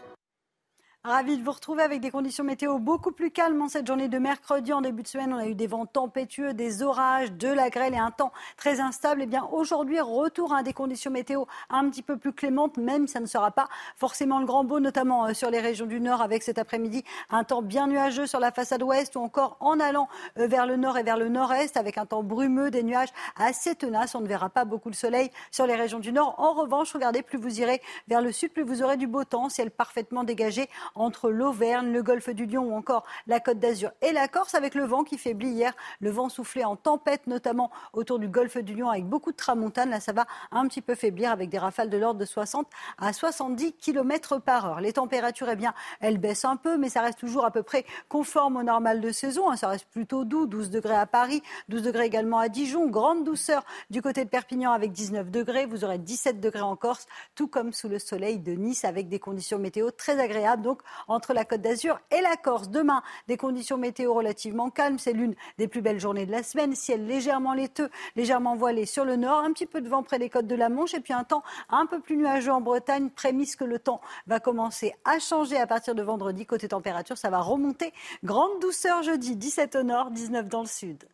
Ravi 1.06 1.38
de 1.38 1.44
vous 1.44 1.52
retrouver 1.52 1.84
avec 1.84 2.02
des 2.02 2.10
conditions 2.10 2.44
météo 2.44 2.80
beaucoup 2.80 3.12
plus 3.12 3.30
calmes 3.30 3.62
en 3.62 3.70
cette 3.70 3.86
journée 3.86 4.08
de 4.08 4.18
mercredi. 4.18 4.74
En 4.74 4.82
début 4.82 5.04
de 5.04 5.08
semaine, 5.08 5.32
on 5.36 5.38
a 5.38 5.46
eu 5.46 5.54
des 5.54 5.68
vents 5.68 5.86
tempétueux, 5.86 6.56
des 6.56 6.82
orages, 6.82 7.32
de 7.32 7.48
la 7.48 7.70
grêle 7.70 7.94
et 7.94 8.00
un 8.00 8.10
temps 8.10 8.32
très 8.58 8.80
instable. 8.80 9.22
Et 9.22 9.26
eh 9.26 9.28
bien 9.28 9.48
aujourd'hui, 9.52 10.00
retour 10.02 10.52
à 10.56 10.64
des 10.64 10.74
conditions 10.74 11.12
météo 11.12 11.44
un 11.70 11.88
petit 11.92 12.02
peu 12.02 12.18
plus 12.18 12.34
clémentes, 12.34 12.78
même 12.78 13.06
ça 13.08 13.20
ne 13.20 13.28
sera 13.28 13.52
pas 13.52 13.68
forcément 13.98 14.40
le 14.40 14.48
grand 14.48 14.64
beau, 14.64 14.80
notamment 14.80 15.28
euh, 15.28 15.36
sur 15.36 15.52
les 15.52 15.60
régions 15.60 15.86
du 15.86 16.02
nord, 16.02 16.24
avec 16.24 16.42
cet 16.42 16.58
après-midi 16.58 17.04
un 17.30 17.44
temps 17.44 17.62
bien 17.62 17.86
nuageux 17.86 18.26
sur 18.26 18.40
la 18.40 18.52
façade 18.52 18.82
ouest 18.82 19.16
ou 19.16 19.20
encore 19.20 19.58
en 19.60 19.80
allant 19.80 20.08
euh, 20.40 20.48
vers 20.48 20.66
le 20.66 20.76
nord 20.76 20.98
et 20.98 21.04
vers 21.04 21.18
le 21.18 21.30
nord-est, 21.30 21.78
avec 21.78 22.00
un 22.00 22.08
temps 22.08 22.24
brumeux, 22.24 22.72
des 22.72 22.82
nuages 22.82 23.10
assez 23.36 23.76
tenaces. 23.76 24.16
On 24.16 24.22
ne 24.22 24.28
verra 24.28 24.50
pas 24.50 24.66
beaucoup 24.66 24.90
le 24.90 24.96
soleil 24.96 25.30
sur 25.52 25.68
les 25.68 25.76
régions 25.76 26.00
du 26.00 26.12
nord. 26.12 26.34
En 26.40 26.54
revanche, 26.54 26.92
regardez, 26.94 27.22
plus 27.22 27.38
vous 27.38 27.62
irez 27.62 27.80
vers 28.08 28.22
le 28.22 28.32
sud, 28.32 28.52
plus 28.52 28.64
vous 28.64 28.82
aurez 28.82 28.98
du 28.98 29.06
beau 29.06 29.24
temps, 29.24 29.50
ciel 29.50 29.70
parfaitement 29.70 30.24
dégagé 30.24 30.68
entre 30.96 31.30
l'Auvergne, 31.30 31.92
le 31.92 32.02
golfe 32.02 32.30
du 32.30 32.46
Lion 32.46 32.64
ou 32.64 32.76
encore 32.76 33.06
la 33.28 33.40
Côte 33.40 33.60
d'Azur 33.60 33.92
et 34.02 34.12
la 34.12 34.28
Corse, 34.28 34.56
avec 34.56 34.76
le 34.76 34.86
vent 34.86 35.04
qui 35.04 35.18
faiblit 35.18 35.50
hier. 35.50 35.74
Le 36.00 36.10
vent 36.10 36.30
soufflait 36.30 36.64
en 36.64 36.76
tempête, 36.76 37.28
notamment 37.28 37.72
autour 37.94 38.20
du 38.20 38.28
golfe 38.28 38.58
du 38.58 38.74
Lion, 38.74 38.90
avec 38.90 39.06
beaucoup 39.06 39.32
de 39.32 39.38
tramontane. 39.38 39.90
Là, 39.90 40.00
ça 40.00 40.14
va 40.14 40.26
un 40.52 40.68
petit 40.68 40.82
peu 40.82 40.96
faiblir 40.96 41.32
avec 41.32 41.50
des 41.50 41.58
rafales 41.58 41.90
de 41.90 41.98
l'ordre 41.98 42.20
de 42.20 42.26
60 42.26 42.68
à 42.98 43.14
70 43.14 43.74
km 43.74 44.40
par 44.40 44.66
heure. 44.66 44.82
Les 44.82 44.94
températures, 44.94 45.50
eh 45.50 45.56
bien, 45.56 45.74
elles 46.00 46.18
baissent 46.18 46.46
un 46.46 46.56
peu, 46.56 46.78
mais 46.78 46.90
ça 46.90 47.02
reste 47.02 47.20
toujours 47.20 47.46
à 47.46 47.52
peu 47.52 47.64
près 47.64 47.86
conforme 48.10 48.58
au 48.58 48.64
normal 48.64 49.02
de 49.02 49.12
saison. 49.12 49.50
Hein. 49.50 49.58
Ça 49.58 49.68
reste 49.68 49.88
plutôt 49.90 50.26
doux, 50.26 50.48
12 50.48 50.70
degrés 50.70 50.96
à 50.96 51.06
Paris, 51.06 51.42
12 51.70 51.84
degrés 51.84 52.06
également 52.06 52.40
à 52.40 52.50
Dijon. 52.50 52.88
Grande 52.88 53.24
douceur 53.24 53.66
du 53.90 54.02
côté 54.02 54.24
de 54.24 54.30
Perpignan 54.30 54.72
avec 54.72 54.92
19 54.92 55.30
degrés. 55.32 55.66
Vous 55.66 55.84
aurez 55.84 55.98
17 55.98 56.40
degrés 56.40 56.62
en 56.62 56.76
Corse, 56.76 57.08
tout 57.36 57.48
comme 57.48 57.74
sous 57.74 57.90
le 57.90 58.00
soleil 58.00 58.40
de 58.40 58.54
Nice 58.54 58.86
avec 58.86 59.10
des 59.10 59.20
conditions 59.20 59.60
météo 59.60 59.92
très 59.92 60.20
agréables. 60.20 60.62
Donc, 60.62 60.82
entre 61.08 61.34
la 61.34 61.46
Côte 61.46 61.62
d'Azur 61.62 62.00
et 62.12 62.22
la 62.22 62.36
Corse. 62.36 62.70
Demain, 62.70 63.04
des 63.28 63.38
conditions 63.38 63.78
météo 63.78 64.14
relativement 64.14 64.70
calmes. 64.70 65.00
C'est 65.00 65.14
l'une 65.14 65.36
des 65.58 65.68
plus 65.68 65.82
belles 65.82 66.00
journées 66.00 66.26
de 66.26 66.32
la 66.32 66.44
semaine. 66.44 66.76
Ciel 66.76 67.06
légèrement 67.06 67.54
laiteux, 67.54 67.90
légèrement 68.16 68.56
voilé 68.56 68.86
sur 68.86 69.06
le 69.06 69.16
nord. 69.16 69.40
Un 69.40 69.54
petit 69.54 69.66
peu 69.66 69.82
de 69.82 69.90
vent 69.90 70.04
près 70.04 70.20
des 70.20 70.30
côtes 70.30 70.48
de 70.48 70.56
la 70.56 70.70
Manche. 70.70 70.94
Et 70.94 71.00
puis 71.00 71.14
un 71.14 71.24
temps 71.24 71.44
un 71.70 71.86
peu 71.86 72.00
plus 72.00 72.18
nuageux 72.18 72.52
en 72.52 72.62
Bretagne. 72.62 73.10
Prémisse 73.10 73.56
que 73.56 73.66
le 73.66 73.80
temps 73.80 74.02
va 74.28 74.40
commencer 74.40 74.94
à 75.06 75.20
changer 75.20 75.58
à 75.58 75.68
partir 75.68 75.96
de 75.96 76.04
vendredi. 76.04 76.46
Côté 76.46 76.68
température, 76.68 77.18
ça 77.18 77.30
va 77.30 77.42
remonter. 77.42 77.94
Grande 78.24 78.60
douceur 78.62 79.04
jeudi, 79.04 79.36
17 79.36 79.76
au 79.76 79.84
nord, 79.84 80.12
19 80.12 80.48
dans 80.48 80.62
le 80.62 80.68
sud. 80.68 81.06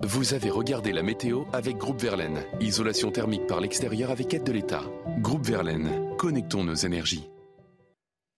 Vous 0.00 0.32
avez 0.32 0.48
regardé 0.48 0.92
la 0.92 1.02
météo 1.02 1.42
avec 1.52 1.76
Groupe 1.76 2.00
Verlaine. 2.00 2.44
Isolation 2.60 3.10
thermique 3.10 3.48
par 3.48 3.60
l'extérieur 3.60 4.12
avec 4.12 4.32
aide 4.32 4.44
de 4.44 4.52
l'État. 4.52 4.84
Groupe 5.18 5.44
Verlaine, 5.44 6.14
connectons 6.16 6.62
nos 6.62 6.76
énergies. 6.76 7.28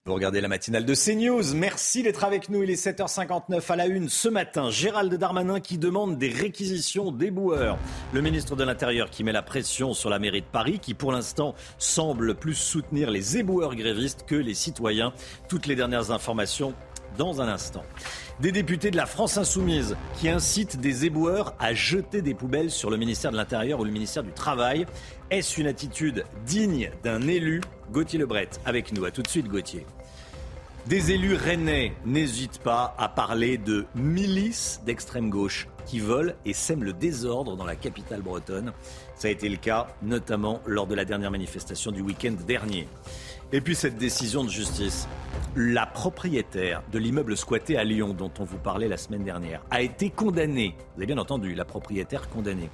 Vous 0.07 0.15
regardez 0.15 0.41
la 0.41 0.47
matinale 0.47 0.83
de 0.83 0.95
CNews. 0.95 1.53
Merci 1.53 2.01
d'être 2.01 2.23
avec 2.23 2.49
nous. 2.49 2.63
Il 2.63 2.71
est 2.71 2.87
7h59 2.87 3.71
à 3.71 3.75
la 3.75 3.85
une 3.85 4.09
ce 4.09 4.29
matin. 4.29 4.71
Gérald 4.71 5.13
Darmanin 5.13 5.59
qui 5.59 5.77
demande 5.77 6.17
des 6.17 6.29
réquisitions 6.29 7.11
d'éboueurs. 7.11 7.77
Le 8.11 8.21
ministre 8.21 8.55
de 8.55 8.63
l'Intérieur 8.63 9.11
qui 9.11 9.23
met 9.23 9.31
la 9.31 9.43
pression 9.43 9.93
sur 9.93 10.09
la 10.09 10.17
mairie 10.17 10.41
de 10.41 10.47
Paris 10.47 10.79
qui 10.79 10.95
pour 10.95 11.11
l'instant 11.11 11.53
semble 11.77 12.33
plus 12.33 12.55
soutenir 12.55 13.11
les 13.11 13.37
éboueurs 13.37 13.75
grévistes 13.75 14.25
que 14.25 14.33
les 14.33 14.55
citoyens. 14.55 15.13
Toutes 15.47 15.67
les 15.67 15.75
dernières 15.75 16.09
informations 16.09 16.73
dans 17.19 17.39
un 17.39 17.47
instant. 17.47 17.83
Des 18.39 18.51
députés 18.51 18.89
de 18.89 18.97
la 18.97 19.05
France 19.05 19.37
insoumise 19.37 19.95
qui 20.17 20.29
incitent 20.29 20.79
des 20.79 21.05
éboueurs 21.05 21.53
à 21.59 21.75
jeter 21.75 22.23
des 22.23 22.33
poubelles 22.33 22.71
sur 22.71 22.89
le 22.89 22.97
ministère 22.97 23.31
de 23.31 23.37
l'Intérieur 23.37 23.79
ou 23.79 23.83
le 23.83 23.91
ministère 23.91 24.23
du 24.23 24.31
Travail. 24.31 24.87
Est-ce 25.29 25.61
une 25.61 25.67
attitude 25.67 26.25
digne 26.43 26.89
d'un 27.03 27.21
élu? 27.27 27.61
Gauthier 27.91 28.19
Lebret 28.19 28.49
avec 28.65 28.93
nous. 28.93 29.05
À 29.05 29.11
tout 29.11 29.21
de 29.21 29.27
suite 29.27 29.47
Gauthier. 29.47 29.85
Des 30.87 31.11
élus 31.11 31.35
rennais 31.35 31.93
n'hésitent 32.05 32.59
pas 32.59 32.95
à 32.97 33.07
parler 33.07 33.57
de 33.57 33.85
milices 33.93 34.81
d'extrême 34.85 35.29
gauche 35.29 35.67
qui 35.85 35.99
volent 35.99 36.33
et 36.45 36.53
sèment 36.53 36.83
le 36.83 36.93
désordre 36.93 37.55
dans 37.55 37.65
la 37.65 37.75
capitale 37.75 38.21
bretonne. 38.21 38.73
Ça 39.15 39.27
a 39.27 39.31
été 39.31 39.47
le 39.47 39.57
cas 39.57 39.87
notamment 40.01 40.61
lors 40.65 40.87
de 40.87 40.95
la 40.95 41.05
dernière 41.05 41.29
manifestation 41.29 41.91
du 41.91 42.01
week-end 42.01 42.33
dernier. 42.47 42.87
Et 43.51 43.61
puis 43.61 43.75
cette 43.75 43.97
décision 43.97 44.43
de 44.43 44.49
justice. 44.49 45.07
La 45.55 45.85
propriétaire 45.85 46.81
de 46.91 46.97
l'immeuble 46.97 47.35
squatté 47.35 47.77
à 47.77 47.83
Lyon 47.83 48.15
dont 48.17 48.31
on 48.39 48.45
vous 48.45 48.57
parlait 48.57 48.87
la 48.87 48.97
semaine 48.97 49.23
dernière 49.23 49.61
a 49.69 49.81
été 49.81 50.09
condamnée. 50.09 50.75
Vous 50.95 51.01
avez 51.03 51.07
bien 51.07 51.17
entendu, 51.17 51.53
la 51.53 51.65
propriétaire 51.65 52.29
condamnée. 52.29 52.69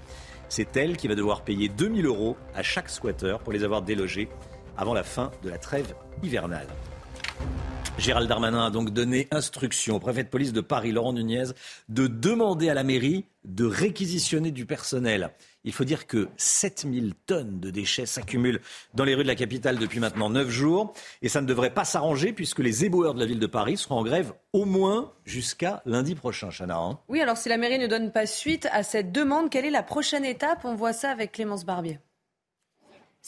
C'est 0.47 0.77
elle 0.77 0.95
qui 0.95 1.08
va 1.08 1.15
devoir 1.15 1.41
payer 1.41 1.67
2000 1.67 2.06
euros 2.06 2.38
à 2.56 2.63
chaque 2.63 2.89
squatteur 2.89 3.39
pour 3.39 3.51
les 3.51 3.63
avoir 3.63 3.82
délogés 3.82 4.30
avant 4.77 4.93
la 4.93 5.03
fin 5.03 5.31
de 5.43 5.49
la 5.49 5.57
trêve 5.57 5.93
hivernale. 6.23 6.67
Gérald 7.97 8.29
Darmanin 8.29 8.67
a 8.67 8.69
donc 8.69 8.91
donné 8.91 9.27
instruction 9.31 9.95
au 9.95 9.99
préfet 9.99 10.23
de 10.23 10.29
police 10.29 10.53
de 10.53 10.61
Paris, 10.61 10.91
Laurent 10.91 11.13
Nunez, 11.13 11.45
de 11.89 12.05
demander 12.05 12.69
à 12.69 12.75
la 12.75 12.83
mairie 12.83 13.25
de 13.43 13.65
réquisitionner 13.65 14.51
du 14.51 14.67
personnel. 14.67 15.31
Il 15.63 15.73
faut 15.73 15.83
dire 15.83 16.05
que 16.05 16.27
7000 16.37 17.15
tonnes 17.25 17.59
de 17.59 17.71
déchets 17.71 18.05
s'accumulent 18.05 18.61
dans 18.93 19.03
les 19.03 19.15
rues 19.15 19.23
de 19.23 19.27
la 19.27 19.35
capitale 19.35 19.79
depuis 19.79 19.99
maintenant 19.99 20.29
9 20.29 20.47
jours. 20.47 20.93
Et 21.23 21.27
ça 21.27 21.41
ne 21.41 21.47
devrait 21.47 21.73
pas 21.73 21.85
s'arranger 21.85 22.33
puisque 22.33 22.59
les 22.59 22.85
éboueurs 22.85 23.15
de 23.15 23.19
la 23.19 23.25
ville 23.25 23.39
de 23.39 23.47
Paris 23.47 23.77
seront 23.77 23.95
en 23.95 24.03
grève 24.03 24.31
au 24.53 24.65
moins 24.65 25.11
jusqu'à 25.25 25.81
lundi 25.85 26.13
prochain, 26.13 26.49
Chana. 26.51 26.77
Hein. 26.77 26.99
oui, 27.09 27.19
alors 27.19 27.37
si 27.37 27.49
la 27.49 27.57
mairie 27.57 27.79
ne 27.79 27.87
donne 27.87 28.11
pas 28.11 28.27
suite 28.27 28.67
à 28.71 28.83
cette 28.83 29.11
demande, 29.11 29.49
quelle 29.49 29.65
est 29.65 29.71
la 29.71 29.83
prochaine 29.83 30.23
étape? 30.23 30.65
On 30.65 30.75
voit 30.75 30.93
ça 30.93 31.09
avec 31.09 31.31
Clémence 31.31 31.65
Barbier. 31.65 31.99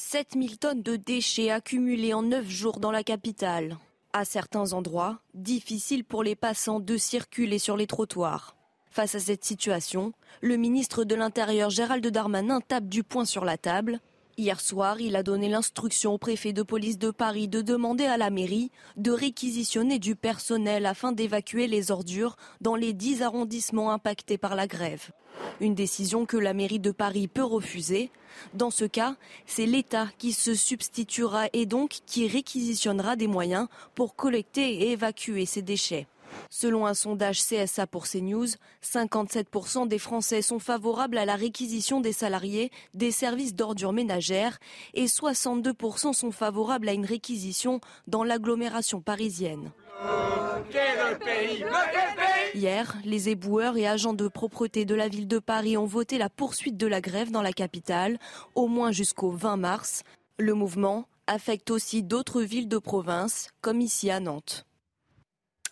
7000 0.02 0.58
tonnes 0.58 0.82
de 0.82 0.96
déchets 0.96 1.52
accumulés 1.52 2.14
en 2.14 2.24
9 2.24 2.48
jours 2.48 2.80
dans 2.80 2.90
la 2.90 3.04
capitale. 3.04 3.78
À 4.14 4.24
certains 4.24 4.72
endroits, 4.72 5.20
difficile 5.34 6.06
pour 6.06 6.24
les 6.24 6.38
passants 6.38 6.80
de 6.80 6.96
circuler 6.96 7.60
sur 7.60 7.76
les 7.76 7.86
trottoirs. 7.86 8.56
Face 8.90 9.16
à 9.16 9.20
cette 9.20 9.44
situation, 9.44 10.14
le 10.40 10.56
ministre 10.56 11.04
de 11.04 11.16
l'Intérieur 11.16 11.70
Gérald 11.70 12.08
Darmanin 12.08 12.62
tape 12.62 12.88
du 12.88 13.04
poing 13.04 13.26
sur 13.26 13.44
la 13.44 13.58
table. 13.58 14.00
Hier 14.40 14.62
soir, 14.62 15.02
il 15.02 15.18
a 15.18 15.22
donné 15.22 15.50
l'instruction 15.50 16.14
au 16.14 16.18
préfet 16.18 16.54
de 16.54 16.64
police 16.64 16.98
de 16.98 17.12
Paris 17.12 17.50
de 17.50 17.62
demander 17.62 18.06
à 18.06 18.16
la 18.16 18.30
mairie 18.30 18.72
de 18.96 19.12
réquisitionner 19.12 20.00
du 20.00 20.16
personnel 20.16 20.86
afin 20.86 21.12
d'évacuer 21.12 21.68
les 21.68 21.92
ordures 21.92 22.38
dans 22.62 22.78
les 22.78 22.94
10 22.94 23.22
arrondissements 23.22 23.92
impactés 23.92 24.38
par 24.38 24.56
la 24.56 24.66
grève. 24.66 25.10
Une 25.60 25.76
décision 25.76 26.26
que 26.26 26.38
la 26.38 26.54
mairie 26.54 26.80
de 26.80 26.92
Paris 26.92 27.28
peut 27.28 27.44
refuser. 27.44 28.12
Dans 28.54 28.72
ce 28.72 28.86
cas, 28.86 29.18
c'est 29.46 29.66
l'État 29.66 30.08
qui 30.18 30.32
se 30.32 30.56
substituera 30.56 31.48
et 31.52 31.66
donc 31.66 31.98
qui 32.06 32.26
réquisitionnera 32.26 33.18
des 33.18 33.28
moyens 33.28 33.68
pour 33.94 34.16
collecter 34.16 34.84
et 34.84 34.92
évacuer 34.92 35.46
ces 35.46 35.62
déchets. 35.62 36.08
Selon 36.50 36.86
un 36.86 36.94
sondage 36.94 37.42
CSA 37.44 37.88
pour 37.88 38.08
CNews, 38.08 38.48
57% 38.84 39.88
des 39.88 40.00
Français 40.00 40.42
sont 40.42 40.60
favorables 40.60 41.18
à 41.18 41.26
la 41.26 41.36
réquisition 41.36 42.02
des 42.02 42.14
salariés 42.14 42.72
des 42.94 43.12
services 43.12 43.56
d'ordures 43.56 43.94
ménagères 43.94 44.60
et 44.94 45.06
62% 45.06 46.14
sont 46.14 46.32
favorables 46.32 46.90
à 46.90 46.94
une 46.94 47.06
réquisition 47.06 47.80
dans 48.08 48.24
l'agglomération 48.24 49.02
parisienne. 49.02 49.72
Hier, 52.56 52.96
les 53.06 53.30
éboueurs 53.30 53.78
et 53.78 53.88
agents 53.88 54.14
de 54.14 54.28
propreté 54.28 54.86
de 54.86 54.96
la 54.96 55.08
ville 55.08 55.28
de 55.28 55.40
Paris 55.40 55.78
ont 55.78 55.86
voté 55.86 56.18
la 56.18 56.30
poursuite 56.30 56.78
de 56.78 56.88
la 56.88 57.02
grève 57.02 57.32
dans 57.32 57.42
la 57.42 57.54
capitale, 57.54 58.20
au 58.56 58.68
moins 58.68 58.92
jusqu'au 58.92 59.32
20 59.32 59.58
mars. 59.58 60.04
Le 60.38 60.54
mouvement 60.54 61.06
affecte 61.28 61.70
aussi 61.70 62.02
d'autres 62.02 62.42
villes 62.42 62.68
de 62.68 62.80
province, 62.80 63.50
comme 63.62 63.82
ici 63.82 64.10
à 64.10 64.20
Nantes 64.20 64.66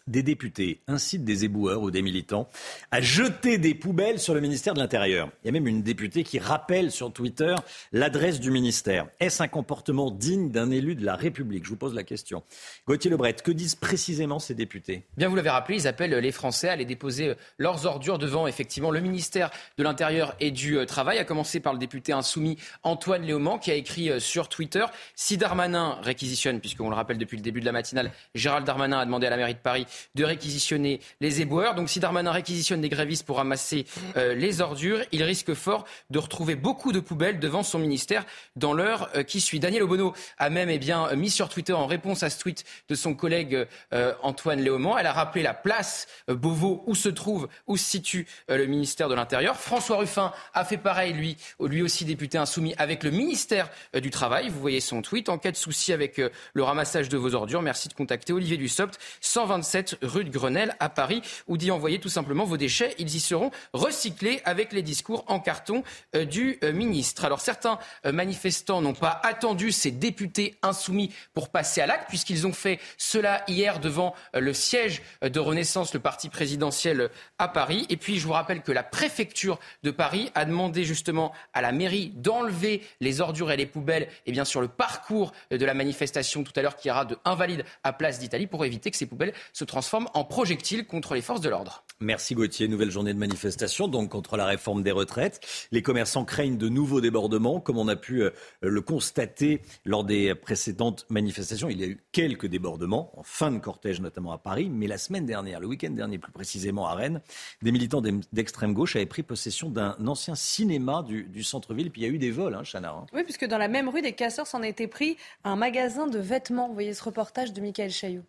des 0.07 0.23
députés 0.23 0.81
incitent 0.87 1.23
des 1.23 1.45
éboueurs 1.45 1.81
ou 1.81 1.91
des 1.91 2.01
militants 2.01 2.49
à 2.91 3.01
jeter 3.01 3.57
des 3.57 3.73
poubelles 3.73 4.19
sur 4.19 4.33
le 4.33 4.41
ministère 4.41 4.73
de 4.73 4.79
l'Intérieur. 4.79 5.29
Il 5.43 5.47
y 5.47 5.49
a 5.49 5.51
même 5.51 5.67
une 5.67 5.83
députée 5.83 6.23
qui 6.23 6.39
rappelle 6.39 6.91
sur 6.91 7.11
Twitter 7.11 7.55
l'adresse 7.91 8.39
du 8.39 8.51
ministère. 8.51 9.07
Est-ce 9.19 9.43
un 9.43 9.47
comportement 9.47 10.11
digne 10.11 10.49
d'un 10.49 10.71
élu 10.71 10.95
de 10.95 11.05
la 11.05 11.15
République? 11.15 11.65
Je 11.65 11.69
vous 11.69 11.75
pose 11.75 11.93
la 11.93 12.03
question. 12.03 12.43
Gauthier 12.87 13.11
Lebret, 13.11 13.33
que 13.33 13.51
disent 13.51 13.75
précisément 13.75 14.39
ces 14.39 14.55
députés? 14.55 15.03
Bien, 15.17 15.27
vous 15.27 15.35
l'avez 15.35 15.49
rappelé, 15.49 15.77
ils 15.77 15.87
appellent 15.87 16.15
les 16.15 16.31
Français 16.31 16.69
à 16.69 16.73
aller 16.73 16.85
déposer 16.85 17.33
leurs 17.57 17.85
ordures 17.85 18.17
devant 18.17 18.47
effectivement 18.47 18.91
le 18.91 18.99
ministère 18.99 19.51
de 19.77 19.83
l'Intérieur 19.83 20.35
et 20.39 20.51
du 20.51 20.77
euh, 20.77 20.85
Travail, 20.85 21.17
à 21.17 21.25
commencer 21.25 21.59
par 21.59 21.73
le 21.73 21.79
député 21.79 22.13
insoumis 22.13 22.57
Antoine 22.83 23.23
Léaumont 23.23 23.57
qui 23.57 23.71
a 23.71 23.75
écrit 23.75 24.09
euh, 24.09 24.19
sur 24.19 24.49
Twitter 24.49 24.85
si 25.15 25.37
Darmanin 25.37 25.99
réquisitionne, 26.01 26.59
puisqu'on 26.59 26.89
le 26.89 26.95
rappelle 26.95 27.17
depuis 27.17 27.37
le 27.37 27.43
début 27.43 27.59
de 27.59 27.65
la 27.65 27.71
matinale, 27.71 28.11
Gérald 28.35 28.65
Darmanin 28.65 28.99
a 28.99 29.05
demandé 29.05 29.27
à 29.27 29.29
la 29.29 29.37
mairie 29.37 29.53
de 29.53 29.59
Paris 29.59 29.85
de 30.15 30.23
réquisitionner 30.23 30.99
les 31.21 31.41
éboueurs. 31.41 31.75
Donc 31.75 31.89
si 31.89 31.99
Darmanin 31.99 32.31
réquisitionne 32.31 32.81
des 32.81 32.89
grévistes 32.89 33.25
pour 33.25 33.37
ramasser 33.37 33.85
euh, 34.15 34.33
les 34.33 34.61
ordures, 34.61 35.01
il 35.11 35.23
risque 35.23 35.53
fort 35.53 35.85
de 36.09 36.19
retrouver 36.19 36.55
beaucoup 36.55 36.91
de 36.91 36.99
poubelles 36.99 37.39
devant 37.39 37.63
son 37.63 37.79
ministère 37.79 38.25
dans 38.55 38.73
l'heure 38.73 39.09
euh, 39.15 39.23
qui 39.23 39.41
suit. 39.41 39.59
Daniel 39.59 39.83
Obono 39.83 40.13
a 40.37 40.49
même 40.49 40.69
eh 40.69 40.79
bien, 40.79 41.13
mis 41.15 41.29
sur 41.29 41.49
Twitter 41.49 41.73
en 41.73 41.87
réponse 41.87 42.23
à 42.23 42.29
ce 42.29 42.39
tweet 42.39 42.65
de 42.89 42.95
son 42.95 43.13
collègue 43.13 43.67
euh, 43.93 44.13
Antoine 44.23 44.61
Léaumont. 44.61 44.97
Elle 44.97 45.05
a 45.05 45.13
rappelé 45.13 45.43
la 45.43 45.53
place 45.53 46.07
Beauvau 46.27 46.83
où 46.87 46.95
se 46.95 47.09
trouve, 47.09 47.47
où 47.67 47.77
se 47.77 47.85
situe 47.85 48.27
le 48.49 48.65
ministère 48.65 49.09
de 49.09 49.15
l'Intérieur. 49.15 49.55
François 49.55 49.97
Ruffin 49.97 50.33
a 50.53 50.65
fait 50.65 50.77
pareil, 50.77 51.13
lui, 51.13 51.37
lui 51.59 51.81
aussi 51.81 52.05
député 52.05 52.37
insoumis, 52.37 52.73
avec 52.77 53.03
le 53.03 53.11
ministère 53.11 53.69
du 53.93 54.09
Travail. 54.09 54.49
Vous 54.49 54.59
voyez 54.59 54.79
son 54.79 55.01
tweet. 55.01 55.29
En 55.29 55.37
cas 55.37 55.51
de 55.51 55.57
souci 55.57 55.93
avec 55.93 56.17
le 56.17 56.63
ramassage 56.63 57.09
de 57.09 57.17
vos 57.17 57.33
ordures, 57.35 57.61
merci 57.61 57.87
de 57.87 57.93
contacter 57.93 58.33
Olivier 58.33 58.57
Dussopt, 58.57 58.99
127 59.21 59.86
rue 60.01 60.23
de 60.23 60.29
Grenelle 60.29 60.75
à 60.79 60.89
Paris, 60.89 61.21
ou 61.47 61.57
d'y 61.57 61.71
envoyer 61.71 61.99
tout 61.99 62.09
simplement 62.09 62.45
vos 62.45 62.57
déchets. 62.57 62.95
Ils 62.97 63.15
y 63.15 63.19
seront 63.19 63.51
recyclés 63.73 64.41
avec 64.45 64.73
les 64.73 64.81
discours 64.81 65.23
en 65.27 65.39
carton 65.39 65.83
euh, 66.15 66.25
du 66.25 66.57
euh, 66.63 66.71
ministre. 66.71 67.25
Alors 67.25 67.41
certains 67.41 67.79
euh, 68.05 68.11
manifestants 68.11 68.81
n'ont 68.81 68.93
pas 68.93 69.19
attendu 69.23 69.71
ces 69.71 69.91
députés 69.91 70.57
insoumis 70.61 71.13
pour 71.33 71.49
passer 71.49 71.81
à 71.81 71.87
l'acte, 71.87 72.07
puisqu'ils 72.09 72.47
ont 72.47 72.53
fait 72.53 72.79
cela 72.97 73.43
hier 73.47 73.79
devant 73.79 74.13
le 74.33 74.53
siège 74.53 75.01
de 75.21 75.39
Renaissance, 75.39 75.93
le 75.93 75.99
parti 75.99 76.29
présidentiel 76.29 77.09
à 77.37 77.47
Paris. 77.47 77.85
Et 77.89 77.97
puis 77.97 78.19
je 78.19 78.25
vous 78.25 78.33
rappelle 78.33 78.61
que 78.61 78.71
la 78.71 78.83
préfecture 78.83 79.59
de 79.83 79.91
Paris 79.91 80.31
a 80.35 80.45
demandé 80.45 80.83
justement 80.83 81.33
à 81.53 81.61
la 81.61 81.71
mairie 81.71 82.11
d'enlever 82.15 82.81
les 82.99 83.21
ordures 83.21 83.51
et 83.51 83.57
les 83.57 83.65
poubelles 83.65 84.07
et 84.25 84.31
bien 84.31 84.45
sur 84.45 84.61
le 84.61 84.67
parcours 84.67 85.31
de 85.51 85.63
la 85.63 85.73
manifestation 85.73 86.43
tout 86.43 86.53
à 86.55 86.61
l'heure 86.61 86.75
qui 86.75 86.87
ira 86.87 87.05
de 87.05 87.17
Invalide 87.25 87.65
à 87.83 87.93
Place 87.93 88.19
d'Italie 88.19 88.47
pour 88.47 88.65
éviter 88.65 88.91
que 88.91 88.97
ces 88.97 89.05
poubelles 89.05 89.33
se 89.53 89.63
transforment 89.63 89.76
en 90.13 90.23
projectiles 90.23 90.85
contre 90.85 91.13
les 91.13 91.21
forces 91.21 91.41
de 91.41 91.49
l'ordre. 91.49 91.83
Merci 91.99 92.35
Gauthier. 92.35 92.67
Nouvelle 92.67 92.91
journée 92.91 93.11
de 93.11 93.17
manifestation 93.17 93.87
donc 93.87 94.09
contre 94.09 94.37
la 94.37 94.45
réforme 94.45 94.83
des 94.83 94.91
retraites. 94.91 95.39
Les 95.71 95.81
commerçants 95.81 96.25
craignent 96.25 96.57
de 96.57 96.69
nouveaux 96.69 97.01
débordements, 97.01 97.59
comme 97.59 97.79
on 97.79 97.87
a 97.87 97.95
pu 97.95 98.21
euh, 98.21 98.29
le 98.61 98.81
constater 98.81 99.61
lors 99.83 100.03
des 100.03 100.35
précédentes 100.35 101.07
manifestations. 101.09 101.69
Il 101.69 101.79
y 101.79 101.83
a 101.83 101.87
eu 101.87 101.99
quelques 102.11 102.45
débordements 102.45 103.11
en 103.17 103.23
fin 103.23 103.51
de 103.51 103.57
cortège, 103.57 103.99
notamment 103.99 104.31
à 104.31 104.37
Paris, 104.37 104.69
mais 104.69 104.85
la 104.85 104.99
semaine 104.99 105.25
dernière, 105.25 105.59
le 105.59 105.65
week-end 105.65 105.89
dernier 105.89 106.19
plus 106.19 106.31
précisément 106.31 106.87
à 106.87 106.93
Rennes, 106.93 107.21
des 107.63 107.71
militants 107.71 108.03
d'extrême 108.31 108.75
gauche 108.75 108.95
avaient 108.95 109.07
pris 109.07 109.23
possession 109.23 109.71
d'un 109.71 109.95
ancien 110.05 110.35
cinéma 110.35 111.03
du, 111.03 111.43
centre-ville. 111.43 111.89
Puis 111.89 112.01
il 112.01 112.07
y 112.07 112.07
a 112.07 112.13
eu 112.13 112.19
des 112.19 112.29
vols, 112.29 112.53
hein, 112.53 112.63
Chana. 112.63 112.91
Hein. 112.91 113.05
Oui, 113.11 113.23
puisque 113.23 113.45
dans 113.45 113.57
la 113.57 113.69
même 113.69 113.89
rue, 113.89 114.03
des 114.03 114.13
casseurs 114.13 114.45
s'en 114.45 114.61
étaient 114.61 114.87
pris 114.87 115.17
un 115.43 115.55
magasin 115.55 116.05
de 116.05 116.19
vêtements. 116.19 116.67
Vous 116.67 116.75
voyez 116.75 116.93
ce 116.93 117.03
reportage 117.03 117.53
de 117.53 117.61
Michael 117.61 117.89
Chailloux. 117.89 118.23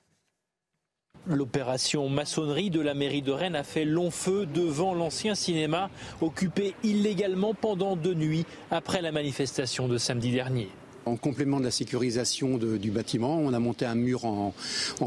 L'opération 1.27 2.09
maçonnerie 2.09 2.71
de 2.71 2.81
la 2.81 2.95
mairie 2.95 3.23
de 3.23 3.33
Rennes 3.33 3.57
a 3.57 3.65
fait 3.65 3.85
long 3.85 4.11
feu 4.11 4.47
devant 4.47 4.95
l'ancien 4.95 5.35
cinéma 5.35 5.91
occupé 6.21 6.75
illégalement 6.83 7.55
pendant 7.55 7.97
deux 7.97 8.15
nuits 8.15 8.47
après 8.71 9.03
la 9.03 9.13
manifestation 9.13 9.89
de 9.89 9.99
samedi 9.99 10.33
dernier. 10.33 10.69
En 11.09 11.17
complément 11.17 11.59
de 11.59 11.65
la 11.65 11.71
sécurisation 11.71 12.59
du 12.59 12.91
bâtiment, 12.91 13.39
on 13.39 13.55
a 13.55 13.59
monté 13.59 13.87
un 13.87 13.95
mur 13.95 14.27
en, 14.27 14.53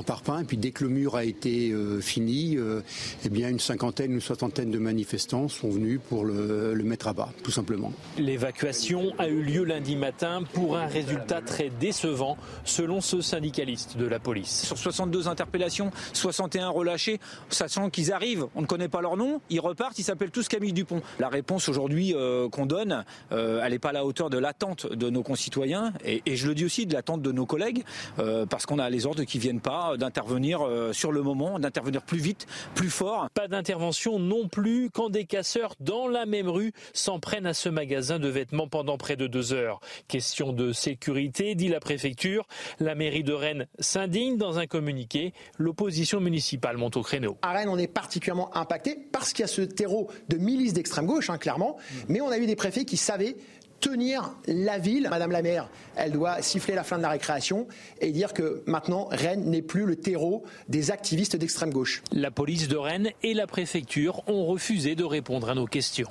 parpaing. 0.03 0.41
Et 0.41 0.45
puis 0.45 0.57
dès 0.57 0.71
que 0.71 0.83
le 0.83 0.89
mur 0.89 1.15
a 1.15 1.23
été 1.23 1.69
euh, 1.69 2.01
fini, 2.01 2.57
euh, 2.57 2.81
eh 3.23 3.29
bien 3.29 3.49
une 3.49 3.59
cinquantaine, 3.59 4.11
une 4.11 4.19
soixantaine 4.19 4.71
de 4.71 4.79
manifestants 4.79 5.47
sont 5.47 5.69
venus 5.69 5.99
pour 6.09 6.25
le, 6.25 6.73
mettre 6.83 7.07
à 7.07 7.13
bas, 7.13 7.29
tout 7.43 7.51
simplement. 7.51 7.93
L'évacuation 8.17 9.13
a 9.19 9.27
eu 9.27 9.43
lieu 9.43 9.63
lundi 9.63 9.95
matin 9.95 10.41
pour 10.53 10.75
un 10.75 10.87
résultat 10.87 11.41
très 11.41 11.69
décevant, 11.69 12.35
selon 12.65 12.99
ce 12.99 13.21
syndicaliste 13.21 13.95
de 13.95 14.07
la 14.07 14.17
police. 14.17 14.65
Sur 14.65 14.79
62 14.79 15.27
interpellations, 15.27 15.91
61 16.13 16.69
relâchés, 16.69 17.19
sachant 17.49 17.91
qu'ils 17.91 18.11
arrivent, 18.11 18.47
on 18.55 18.61
ne 18.61 18.65
connaît 18.65 18.89
pas 18.89 19.01
leur 19.01 19.17
nom, 19.17 19.39
ils 19.51 19.59
repartent, 19.59 19.99
ils 19.99 20.03
s'appellent 20.03 20.31
tous 20.31 20.47
Camille 20.47 20.73
Dupont. 20.73 21.03
La 21.19 21.29
réponse 21.29 21.69
aujourd'hui 21.69 22.13
euh, 22.15 22.49
qu'on 22.49 22.65
donne, 22.65 23.05
elle 23.29 23.69
n'est 23.69 23.79
pas 23.79 23.89
à 23.89 23.93
la 23.93 24.03
hauteur 24.03 24.31
de 24.31 24.39
l'attente 24.39 24.91
de 24.91 25.09
nos 25.11 25.21
concitoyens 25.21 25.90
et, 26.03 26.35
je 26.35 26.47
le 26.47 26.55
dis 26.55 26.65
aussi 26.65 26.85
de 26.85 26.93
l'attente 26.93 27.21
de 27.21 27.31
nos 27.31 27.45
collègues, 27.45 27.83
euh, 28.19 28.45
parce 28.45 28.65
qu'on 28.65 28.79
a 28.79 28.89
les 28.89 29.05
ordres 29.05 29.23
qui 29.23 29.39
viennent 29.39 29.61
pas 29.61 29.97
d'intervenir 29.97 30.61
euh, 30.61 30.93
sur 30.93 31.11
le 31.11 31.21
moment, 31.21 31.59
d'intervenir 31.59 32.01
plus 32.01 32.19
vite, 32.19 32.47
plus 32.75 32.89
fort. 32.89 33.29
Pas 33.33 33.47
d'intervention 33.47 34.19
non 34.19 34.47
plus 34.47 34.89
quand 34.89 35.09
des 35.09 35.25
casseurs 35.25 35.75
dans 35.79 36.07
la 36.07 36.25
même 36.25 36.49
rue 36.49 36.73
s'en 36.93 37.19
prennent 37.19 37.45
à 37.45 37.53
ce 37.53 37.69
magasin 37.69 38.19
de 38.19 38.27
vêtements 38.27 38.67
pendant 38.67 38.97
près 38.97 39.15
de 39.15 39.27
deux 39.27 39.53
heures. 39.53 39.79
Question 40.07 40.53
de 40.53 40.73
sécurité, 40.73 41.55
dit 41.55 41.67
la 41.67 41.79
préfecture. 41.79 42.47
La 42.79 42.95
mairie 42.95 43.23
de 43.23 43.33
Rennes 43.33 43.67
s'indigne 43.79 44.37
dans 44.37 44.59
un 44.59 44.67
communiqué. 44.67 45.33
L'opposition 45.57 46.19
municipale 46.19 46.77
monte 46.77 46.97
au 46.97 47.01
créneau. 47.01 47.37
À 47.41 47.51
Rennes, 47.51 47.69
on 47.69 47.77
est 47.77 47.87
particulièrement 47.87 48.55
impacté 48.55 48.97
parce 49.11 49.33
qu'il 49.33 49.43
y 49.43 49.45
a 49.45 49.47
ce 49.47 49.61
terreau 49.61 50.09
de 50.29 50.37
milices 50.37 50.73
d'extrême 50.73 51.05
gauche, 51.05 51.29
hein, 51.29 51.37
clairement. 51.37 51.77
Mais 52.07 52.21
on 52.21 52.29
a 52.29 52.37
eu 52.37 52.45
des 52.45 52.55
préfets 52.55 52.85
qui 52.85 52.97
savaient 52.97 53.35
tenir 53.81 54.31
la 54.47 54.77
ville. 54.77 55.07
Madame 55.09 55.31
la 55.31 55.41
maire, 55.41 55.69
elle 55.97 56.13
doit 56.13 56.41
siffler 56.41 56.75
la 56.75 56.83
fin 56.83 56.97
de 56.97 57.01
la 57.01 57.09
récréation 57.09 57.67
et 57.99 58.11
dire 58.11 58.33
que 58.33 58.63
maintenant, 58.65 59.09
Rennes 59.11 59.49
n'est 59.49 59.61
plus 59.61 59.85
le 59.85 59.97
terreau 59.97 60.43
des 60.69 60.91
activistes 60.91 61.35
d'extrême 61.35 61.71
gauche. 61.71 62.01
La 62.13 62.31
police 62.31 62.69
de 62.69 62.77
Rennes 62.77 63.11
et 63.23 63.33
la 63.33 63.47
préfecture 63.47 64.21
ont 64.27 64.45
refusé 64.45 64.95
de 64.95 65.03
répondre 65.03 65.49
à 65.49 65.55
nos 65.55 65.65
questions. 65.65 66.09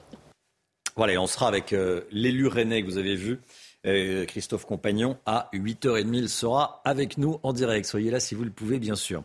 Voilà, 0.96 1.14
et 1.14 1.18
on 1.18 1.26
sera 1.26 1.48
avec 1.48 1.72
euh, 1.72 2.02
l'élu 2.10 2.46
rennais 2.46 2.82
que 2.82 2.86
vous 2.86 2.98
avez 2.98 3.16
vu 3.16 3.38
euh, 3.86 4.24
Christophe 4.26 4.66
Compagnon, 4.66 5.16
à 5.26 5.48
8h30. 5.52 6.14
Il 6.14 6.28
sera 6.28 6.82
avec 6.84 7.18
nous 7.18 7.38
en 7.42 7.52
direct. 7.52 7.86
Soyez 7.86 8.10
là 8.10 8.20
si 8.20 8.34
vous 8.34 8.44
le 8.44 8.50
pouvez, 8.50 8.78
bien 8.78 8.94
sûr. 8.94 9.22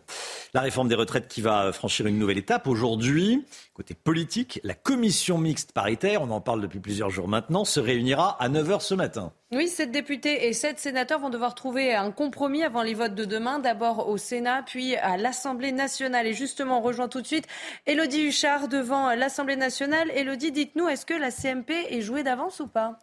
La 0.54 0.60
réforme 0.60 0.88
des 0.88 0.94
retraites 0.94 1.28
qui 1.28 1.42
va 1.42 1.72
franchir 1.72 2.06
une 2.06 2.18
nouvelle 2.18 2.38
étape. 2.38 2.66
Aujourd'hui, 2.66 3.44
côté 3.74 3.94
politique, 3.94 4.60
la 4.64 4.74
commission 4.74 5.38
mixte 5.38 5.72
paritaire, 5.72 6.22
on 6.22 6.30
en 6.30 6.40
parle 6.40 6.62
depuis 6.62 6.80
plusieurs 6.80 7.10
jours 7.10 7.28
maintenant, 7.28 7.64
se 7.64 7.80
réunira 7.80 8.42
à 8.42 8.48
9h 8.48 8.80
ce 8.80 8.94
matin. 8.94 9.32
Oui, 9.52 9.68
sept 9.68 9.92
députés 9.92 10.48
et 10.48 10.52
sept 10.52 10.78
sénateurs 10.78 11.20
vont 11.20 11.30
devoir 11.30 11.54
trouver 11.54 11.94
un 11.94 12.10
compromis 12.10 12.64
avant 12.64 12.82
les 12.82 12.94
votes 12.94 13.14
de 13.14 13.24
demain, 13.24 13.58
d'abord 13.58 14.08
au 14.08 14.16
Sénat, 14.16 14.62
puis 14.64 14.96
à 14.96 15.16
l'Assemblée 15.16 15.72
nationale. 15.72 16.26
Et 16.26 16.32
justement, 16.32 16.78
on 16.78 16.82
rejoint 16.82 17.08
tout 17.08 17.20
de 17.20 17.26
suite 17.26 17.46
Elodie 17.86 18.22
Huchard 18.22 18.68
devant 18.68 19.14
l'Assemblée 19.14 19.56
nationale. 19.56 20.10
Elodie, 20.14 20.50
dites-nous, 20.50 20.88
est-ce 20.88 21.06
que 21.06 21.14
la 21.14 21.30
CMP 21.30 21.72
est 21.90 22.00
jouée 22.00 22.22
d'avance 22.22 22.60
ou 22.60 22.66
pas? 22.66 22.98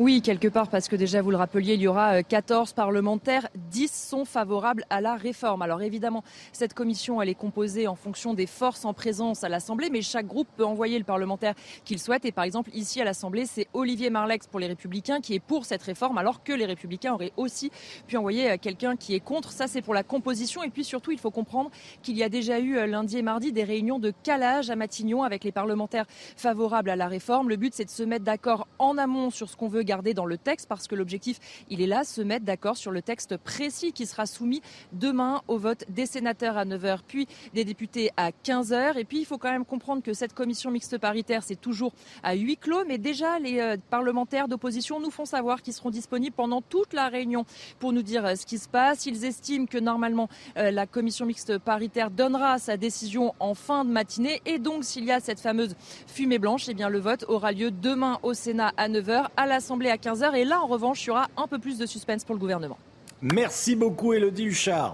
Oui, 0.00 0.22
quelque 0.22 0.46
part, 0.46 0.68
parce 0.68 0.86
que 0.86 0.94
déjà, 0.94 1.22
vous 1.22 1.32
le 1.32 1.36
rappeliez, 1.36 1.74
il 1.74 1.80
y 1.80 1.88
aura 1.88 2.22
14 2.22 2.70
euh, 2.70 2.74
parlementaires, 2.76 3.48
10 3.56 3.92
sont 3.92 4.24
favorables 4.24 4.84
à 4.90 5.00
la 5.00 5.16
réforme. 5.16 5.60
Alors 5.60 5.82
évidemment, 5.82 6.22
cette 6.52 6.72
commission, 6.72 7.20
elle 7.20 7.28
est 7.28 7.34
composée 7.34 7.88
en 7.88 7.96
fonction 7.96 8.32
des 8.32 8.46
forces 8.46 8.84
en 8.84 8.94
présence 8.94 9.42
à 9.42 9.48
l'Assemblée, 9.48 9.90
mais 9.90 10.00
chaque 10.00 10.28
groupe 10.28 10.46
peut 10.56 10.64
envoyer 10.64 10.98
le 10.98 11.04
parlementaire 11.04 11.54
qu'il 11.84 11.98
souhaite. 11.98 12.24
Et 12.24 12.30
par 12.30 12.44
exemple, 12.44 12.70
ici 12.74 13.00
à 13.00 13.04
l'Assemblée, 13.04 13.44
c'est 13.44 13.66
Olivier 13.72 14.08
Marlex 14.08 14.46
pour 14.46 14.60
les 14.60 14.68
Républicains 14.68 15.20
qui 15.20 15.34
est 15.34 15.40
pour 15.40 15.64
cette 15.64 15.82
réforme, 15.82 16.16
alors 16.16 16.44
que 16.44 16.52
les 16.52 16.66
Républicains 16.66 17.14
auraient 17.14 17.32
aussi 17.36 17.72
pu 18.06 18.16
envoyer 18.16 18.52
euh, 18.52 18.56
quelqu'un 18.56 18.94
qui 18.94 19.16
est 19.16 19.20
contre. 19.20 19.50
Ça, 19.50 19.66
c'est 19.66 19.82
pour 19.82 19.94
la 19.94 20.04
composition. 20.04 20.62
Et 20.62 20.70
puis 20.70 20.84
surtout, 20.84 21.10
il 21.10 21.18
faut 21.18 21.32
comprendre 21.32 21.72
qu'il 22.02 22.16
y 22.16 22.22
a 22.22 22.28
déjà 22.28 22.60
eu 22.60 22.76
euh, 22.76 22.86
lundi 22.86 23.18
et 23.18 23.22
mardi 23.22 23.50
des 23.50 23.64
réunions 23.64 23.98
de 23.98 24.12
calage 24.22 24.70
à 24.70 24.76
Matignon 24.76 25.24
avec 25.24 25.42
les 25.42 25.50
parlementaires 25.50 26.06
favorables 26.36 26.90
à 26.90 26.94
la 26.94 27.08
réforme. 27.08 27.48
Le 27.48 27.56
but, 27.56 27.74
c'est 27.74 27.84
de 27.84 27.90
se 27.90 28.04
mettre 28.04 28.24
d'accord 28.24 28.68
en 28.78 28.96
amont 28.96 29.30
sur 29.30 29.50
ce 29.50 29.56
qu'on 29.56 29.66
veut 29.66 29.87
garder 29.88 30.12
dans 30.12 30.26
le 30.26 30.36
texte 30.36 30.68
parce 30.68 30.86
que 30.86 30.94
l'objectif, 30.94 31.40
il 31.70 31.80
est 31.80 31.86
là, 31.86 32.04
se 32.04 32.20
mettre 32.20 32.44
d'accord 32.44 32.76
sur 32.76 32.90
le 32.90 33.00
texte 33.00 33.38
précis 33.38 33.92
qui 33.92 34.04
sera 34.04 34.26
soumis 34.26 34.60
demain 34.92 35.40
au 35.48 35.56
vote 35.56 35.84
des 35.88 36.04
sénateurs 36.04 36.58
à 36.58 36.66
9h, 36.66 36.98
puis 37.08 37.26
des 37.54 37.64
députés 37.64 38.10
à 38.18 38.30
15h. 38.30 38.98
Et 38.98 39.04
puis, 39.04 39.20
il 39.20 39.24
faut 39.24 39.38
quand 39.38 39.50
même 39.50 39.64
comprendre 39.64 40.02
que 40.02 40.12
cette 40.12 40.34
commission 40.34 40.70
mixte 40.70 40.98
paritaire, 40.98 41.42
c'est 41.42 41.60
toujours 41.60 41.92
à 42.22 42.34
huis 42.34 42.58
clos, 42.58 42.84
mais 42.86 42.98
déjà, 42.98 43.38
les 43.38 43.60
euh, 43.60 43.76
parlementaires 43.88 44.46
d'opposition 44.46 45.00
nous 45.00 45.10
font 45.10 45.24
savoir 45.24 45.62
qu'ils 45.62 45.72
seront 45.72 45.90
disponibles 45.90 46.36
pendant 46.36 46.60
toute 46.60 46.92
la 46.92 47.08
réunion 47.08 47.46
pour 47.78 47.94
nous 47.94 48.02
dire 48.02 48.26
euh, 48.26 48.34
ce 48.34 48.44
qui 48.44 48.58
se 48.58 48.68
passe. 48.68 49.06
Ils 49.06 49.24
estiment 49.24 49.64
que 49.64 49.78
normalement, 49.78 50.28
euh, 50.58 50.70
la 50.70 50.86
commission 50.86 51.24
mixte 51.24 51.56
paritaire 51.56 52.10
donnera 52.10 52.58
sa 52.58 52.76
décision 52.76 53.34
en 53.40 53.54
fin 53.54 53.86
de 53.86 53.90
matinée. 53.90 54.42
Et 54.44 54.58
donc, 54.58 54.84
s'il 54.84 55.04
y 55.04 55.12
a 55.12 55.20
cette 55.20 55.40
fameuse 55.40 55.74
fumée 56.06 56.38
blanche, 56.38 56.68
eh 56.68 56.74
bien, 56.74 56.90
le 56.90 56.98
vote 56.98 57.24
aura 57.28 57.52
lieu 57.52 57.70
demain 57.70 58.18
au 58.22 58.34
Sénat 58.34 58.72
à 58.76 58.90
9h, 58.90 59.28
à 59.36 59.46
l'Assemblée 59.46 59.77
à 59.86 59.96
15h. 59.96 60.34
Et 60.34 60.44
là, 60.44 60.60
en 60.60 60.66
revanche, 60.66 61.04
il 61.04 61.08
y 61.08 61.10
aura 61.10 61.28
un 61.36 61.46
peu 61.46 61.58
plus 61.58 61.78
de 61.78 61.86
suspense 61.86 62.24
pour 62.24 62.34
le 62.34 62.40
gouvernement. 62.40 62.78
Merci 63.22 63.76
beaucoup, 63.76 64.12
Elodie 64.12 64.44
Huchard. 64.44 64.92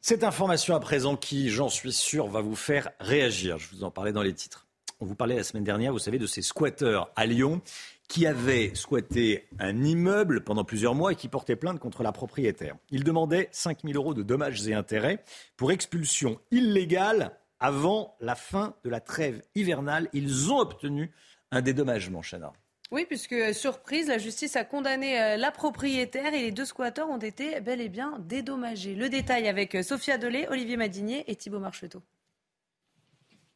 Cette 0.00 0.24
information 0.24 0.74
à 0.74 0.80
présent 0.80 1.16
qui, 1.16 1.48
j'en 1.48 1.68
suis 1.68 1.92
sûr, 1.92 2.28
va 2.28 2.40
vous 2.40 2.56
faire 2.56 2.90
réagir. 3.00 3.58
Je 3.58 3.68
vous 3.74 3.84
en 3.84 3.90
parlais 3.90 4.12
dans 4.12 4.22
les 4.22 4.34
titres. 4.34 4.66
On 5.00 5.06
vous 5.06 5.14
parlait 5.14 5.36
la 5.36 5.44
semaine 5.44 5.64
dernière, 5.64 5.92
vous 5.92 5.98
savez, 5.98 6.18
de 6.18 6.26
ces 6.26 6.42
squatteurs 6.42 7.10
à 7.16 7.26
Lyon 7.26 7.60
qui 8.08 8.26
avaient 8.26 8.74
squatté 8.74 9.48
un 9.58 9.82
immeuble 9.82 10.44
pendant 10.44 10.64
plusieurs 10.64 10.94
mois 10.94 11.12
et 11.12 11.16
qui 11.16 11.28
portaient 11.28 11.56
plainte 11.56 11.78
contre 11.78 12.02
la 12.02 12.12
propriétaire. 12.12 12.76
Ils 12.90 13.04
demandaient 13.04 13.48
5 13.50 13.78
000 13.82 13.94
euros 13.94 14.14
de 14.14 14.22
dommages 14.22 14.66
et 14.68 14.74
intérêts 14.74 15.24
pour 15.56 15.72
expulsion 15.72 16.38
illégale 16.50 17.32
avant 17.60 18.14
la 18.20 18.34
fin 18.34 18.74
de 18.84 18.90
la 18.90 19.00
trêve 19.00 19.42
hivernale. 19.54 20.08
Ils 20.12 20.52
ont 20.52 20.58
obtenu 20.58 21.12
un 21.50 21.62
dédommagement, 21.62 22.20
Chana. 22.20 22.52
Oui, 22.94 23.06
puisque 23.06 23.32
euh, 23.32 23.52
surprise, 23.52 24.06
la 24.06 24.18
justice 24.18 24.54
a 24.54 24.62
condamné 24.62 25.20
euh, 25.20 25.36
la 25.36 25.50
propriétaire 25.50 26.32
et 26.32 26.42
les 26.42 26.52
deux 26.52 26.64
squatteurs 26.64 27.10
ont 27.10 27.18
été 27.18 27.60
bel 27.60 27.80
et 27.80 27.88
bien 27.88 28.20
dédommagés. 28.20 28.94
Le 28.94 29.08
détail 29.08 29.48
avec 29.48 29.74
euh, 29.74 29.82
Sophia 29.82 30.16
Dolé, 30.16 30.46
Olivier 30.48 30.76
Madinier 30.76 31.24
et 31.26 31.34
Thibault 31.34 31.58
Marcheteau. 31.58 32.02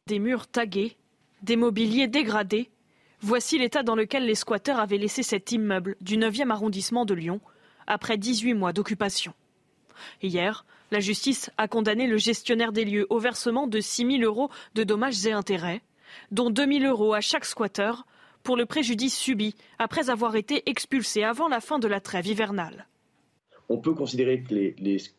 Des 0.07 0.19
murs 0.19 0.47
tagués, 0.47 0.97
des 1.41 1.55
mobiliers 1.55 2.09
dégradés. 2.09 2.69
Voici 3.21 3.57
l'état 3.57 3.81
dans 3.81 3.95
lequel 3.95 4.25
les 4.25 4.35
squatteurs 4.35 4.77
avaient 4.77 4.97
laissé 4.97 5.23
cet 5.23 5.53
immeuble 5.53 5.95
du 6.01 6.17
9e 6.17 6.49
arrondissement 6.49 7.05
de 7.05 7.13
Lyon 7.13 7.39
après 7.87 8.17
18 8.17 8.55
mois 8.55 8.73
d'occupation. 8.73 9.33
Hier, 10.21 10.65
la 10.91 10.99
justice 10.99 11.49
a 11.57 11.69
condamné 11.69 12.07
le 12.07 12.17
gestionnaire 12.17 12.73
des 12.73 12.83
lieux 12.83 13.07
au 13.09 13.19
versement 13.19 13.67
de 13.67 13.79
6 13.79 14.17
000 14.17 14.23
euros 14.23 14.49
de 14.75 14.83
dommages 14.83 15.25
et 15.25 15.31
intérêts, 15.31 15.81
dont 16.29 16.49
2 16.49 16.79
000 16.79 16.83
euros 16.83 17.13
à 17.13 17.21
chaque 17.21 17.45
squatteur 17.45 18.05
pour 18.43 18.57
le 18.57 18.65
préjudice 18.65 19.17
subi 19.17 19.55
après 19.77 20.09
avoir 20.09 20.35
été 20.35 20.69
expulsé 20.69 21.23
avant 21.23 21.47
la 21.47 21.59
fin 21.59 21.79
de 21.79 21.87
la 21.87 21.99
trêve 21.99 22.27
hivernale. 22.27 22.87
On 23.69 23.77
peut 23.77 23.93
considérer 23.93 24.41
que 24.41 24.53
les, 24.53 24.75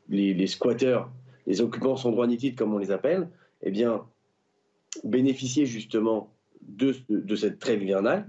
les, 0.09 0.35
les, 0.35 0.47
squatteurs, 0.47 1.11
les 1.47 1.61
occupants 1.61 1.97
sans 1.97 2.11
droit 2.11 2.27
ni 2.27 2.37
titre, 2.37 2.59
comme 2.59 2.75
on 2.75 2.79
les 2.79 2.91
appelle, 2.91 3.29
eh 3.63 3.71
bien, 3.71 4.05
bénéficiaient 5.05 5.67
justement 5.67 6.33
de, 6.63 6.95
de 7.09 7.37
cette 7.37 7.59
trêve 7.59 7.83
hivernale, 7.83 8.29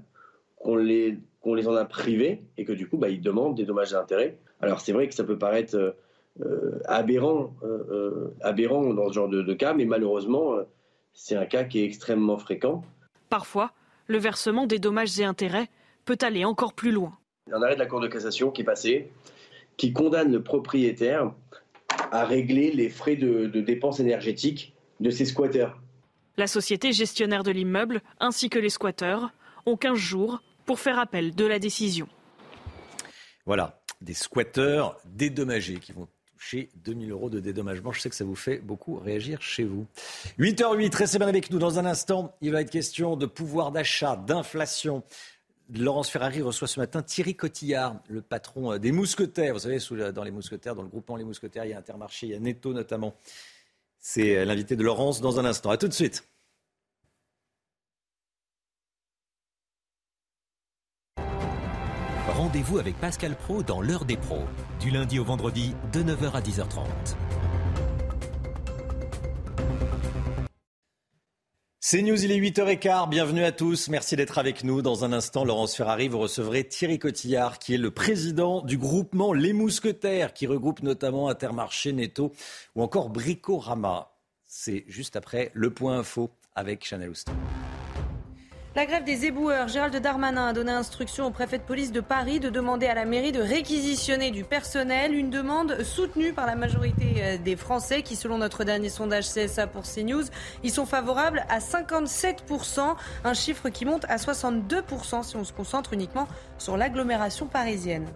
qu'on 0.57 0.75
les, 0.75 1.17
qu'on 1.41 1.55
les 1.55 1.67
en 1.67 1.75
a 1.75 1.85
privés 1.85 2.43
et 2.57 2.65
que 2.65 2.73
du 2.73 2.87
coup, 2.87 2.97
bah, 2.97 3.09
ils 3.09 3.21
demandent 3.21 3.55
des 3.55 3.65
dommages 3.65 3.93
et 3.93 3.95
intérêts. 3.95 4.37
Alors 4.61 4.79
c'est 4.79 4.91
vrai 4.91 5.07
que 5.07 5.15
ça 5.15 5.23
peut 5.23 5.39
paraître 5.39 5.75
euh, 5.75 5.91
euh, 6.41 6.79
aberrant, 6.85 7.55
euh, 7.63 8.29
aberrant 8.41 8.93
dans 8.93 9.07
ce 9.09 9.13
genre 9.13 9.29
de, 9.29 9.41
de 9.41 9.53
cas, 9.53 9.73
mais 9.73 9.85
malheureusement, 9.85 10.57
c'est 11.13 11.35
un 11.35 11.45
cas 11.45 11.63
qui 11.63 11.79
est 11.79 11.85
extrêmement 11.85 12.37
fréquent. 12.37 12.83
Parfois, 13.29 13.71
le 14.11 14.19
versement 14.19 14.67
des 14.67 14.77
dommages 14.77 15.19
et 15.19 15.23
intérêts 15.23 15.69
peut 16.05 16.17
aller 16.21 16.45
encore 16.45 16.73
plus 16.73 16.91
loin. 16.91 17.17
Il 17.47 17.51
y 17.51 17.53
a 17.53 17.57
un 17.57 17.63
arrêt 17.63 17.75
de 17.75 17.79
la 17.79 17.85
Cour 17.85 18.01
de 18.01 18.07
cassation 18.07 18.51
qui 18.51 18.61
est 18.61 18.65
passé, 18.65 19.09
qui 19.77 19.93
condamne 19.93 20.31
le 20.31 20.43
propriétaire 20.43 21.31
à 22.11 22.25
régler 22.25 22.71
les 22.71 22.89
frais 22.89 23.15
de, 23.15 23.47
de 23.47 23.61
dépenses 23.61 23.99
énergétiques 23.99 24.73
de 24.99 25.09
ses 25.09 25.25
squatteurs. 25.25 25.79
La 26.37 26.47
société 26.47 26.91
gestionnaire 26.91 27.43
de 27.43 27.51
l'immeuble 27.51 28.01
ainsi 28.19 28.49
que 28.49 28.59
les 28.59 28.69
squatteurs 28.69 29.31
ont 29.65 29.77
15 29.77 29.97
jours 29.97 30.41
pour 30.65 30.79
faire 30.79 30.99
appel 30.99 31.33
de 31.33 31.45
la 31.45 31.59
décision. 31.59 32.07
Voilà, 33.45 33.81
des 34.01 34.13
squatteurs 34.13 34.97
dédommagés 35.05 35.79
qui 35.79 35.91
vont 35.91 36.07
toucher 36.41 36.69
2000 36.83 37.11
euros 37.11 37.29
de 37.29 37.39
dédommagement. 37.39 37.91
Je 37.91 38.01
sais 38.01 38.09
que 38.09 38.15
ça 38.15 38.25
vous 38.25 38.35
fait 38.35 38.57
beaucoup 38.57 38.95
réagir 38.95 39.41
chez 39.41 39.63
vous. 39.63 39.85
8h08, 40.39 40.95
restez 40.95 41.19
bien 41.19 41.27
avec 41.27 41.51
nous 41.51 41.59
dans 41.59 41.77
un 41.77 41.85
instant. 41.85 42.35
Il 42.41 42.51
va 42.51 42.61
être 42.61 42.71
question 42.71 43.15
de 43.15 43.27
pouvoir 43.27 43.71
d'achat, 43.71 44.15
d'inflation. 44.15 45.03
Laurence 45.73 46.09
Ferrari 46.09 46.41
reçoit 46.41 46.67
ce 46.67 46.79
matin 46.79 47.03
Thierry 47.03 47.35
Cotillard, 47.35 48.01
le 48.09 48.21
patron 48.21 48.77
des 48.77 48.91
mousquetaires. 48.91 49.53
Vous 49.53 49.59
savez, 49.59 49.77
dans 50.11 50.23
les 50.23 50.31
mousquetaires, 50.31 50.75
dans 50.75 50.81
le 50.81 50.89
groupement 50.89 51.15
Les 51.15 51.23
Mousquetaires, 51.23 51.65
il 51.65 51.71
y 51.71 51.73
a 51.73 51.77
Intermarché, 51.77 52.25
il 52.25 52.31
y 52.31 52.35
a 52.35 52.39
Netto 52.39 52.73
notamment. 52.73 53.15
C'est 53.99 54.43
l'invité 54.43 54.75
de 54.75 54.83
Laurence 54.83 55.21
dans 55.21 55.39
un 55.39 55.45
instant. 55.45 55.69
A 55.69 55.77
tout 55.77 55.87
de 55.87 55.93
suite. 55.93 56.27
Rendez-vous 62.51 62.79
avec 62.79 62.97
Pascal 62.99 63.37
Pro 63.37 63.63
dans 63.63 63.79
l'heure 63.79 64.03
des 64.03 64.17
pros, 64.17 64.43
du 64.81 64.91
lundi 64.91 65.19
au 65.19 65.23
vendredi 65.23 65.73
de 65.93 66.03
9h 66.03 66.33
à 66.33 66.41
10h30. 66.41 66.83
C'est 71.79 72.01
News, 72.01 72.21
il 72.21 72.29
est 72.29 72.37
8h15, 72.37 73.07
bienvenue 73.07 73.45
à 73.45 73.53
tous, 73.53 73.87
merci 73.87 74.17
d'être 74.17 74.37
avec 74.37 74.65
nous. 74.65 74.81
Dans 74.81 75.05
un 75.05 75.13
instant, 75.13 75.45
Laurence 75.45 75.77
Ferrari, 75.77 76.09
vous 76.09 76.19
recevrez 76.19 76.67
Thierry 76.67 76.99
Cotillard, 76.99 77.57
qui 77.57 77.75
est 77.75 77.77
le 77.77 77.89
président 77.89 78.61
du 78.63 78.77
groupement 78.77 79.31
Les 79.31 79.53
Mousquetaires, 79.53 80.33
qui 80.33 80.45
regroupe 80.45 80.83
notamment 80.83 81.29
Intermarché, 81.29 81.93
Netto 81.93 82.33
ou 82.75 82.83
encore 82.83 83.09
Bricorama. 83.09 84.11
C'est 84.45 84.83
juste 84.89 85.15
après 85.15 85.51
le 85.53 85.69
point 85.69 85.99
info 85.99 86.29
avec 86.53 86.83
Chanel 86.83 87.11
Houston. 87.11 87.31
La 88.73 88.85
grève 88.85 89.03
des 89.03 89.25
éboueurs, 89.25 89.67
Gérald 89.67 89.93
Darmanin 89.97 90.47
a 90.47 90.53
donné 90.53 90.71
instruction 90.71 91.25
au 91.25 91.29
préfet 91.29 91.57
de 91.57 91.63
police 91.63 91.91
de 91.91 91.99
Paris 91.99 92.39
de 92.39 92.49
demander 92.49 92.87
à 92.87 92.95
la 92.95 93.03
mairie 93.03 93.33
de 93.33 93.41
réquisitionner 93.41 94.31
du 94.31 94.45
personnel, 94.45 95.13
une 95.13 95.29
demande 95.29 95.83
soutenue 95.83 96.31
par 96.31 96.45
la 96.45 96.55
majorité 96.55 97.15
euh, 97.17 97.37
des 97.37 97.57
Français 97.57 98.01
qui, 98.01 98.15
selon 98.15 98.37
notre 98.37 98.63
dernier 98.63 98.87
sondage 98.87 99.27
CSA 99.29 99.67
pour 99.67 99.83
CNews, 99.83 100.23
ils 100.63 100.71
sont 100.71 100.85
favorables 100.85 101.43
à 101.49 101.59
57%, 101.59 102.95
un 103.25 103.33
chiffre 103.33 103.67
qui 103.67 103.83
monte 103.83 104.05
à 104.05 104.15
62% 104.15 105.23
si 105.23 105.35
on 105.35 105.43
se 105.43 105.51
concentre 105.51 105.91
uniquement 105.91 106.29
sur 106.57 106.77
l'agglomération 106.77 107.47
parisienne. 107.47 108.07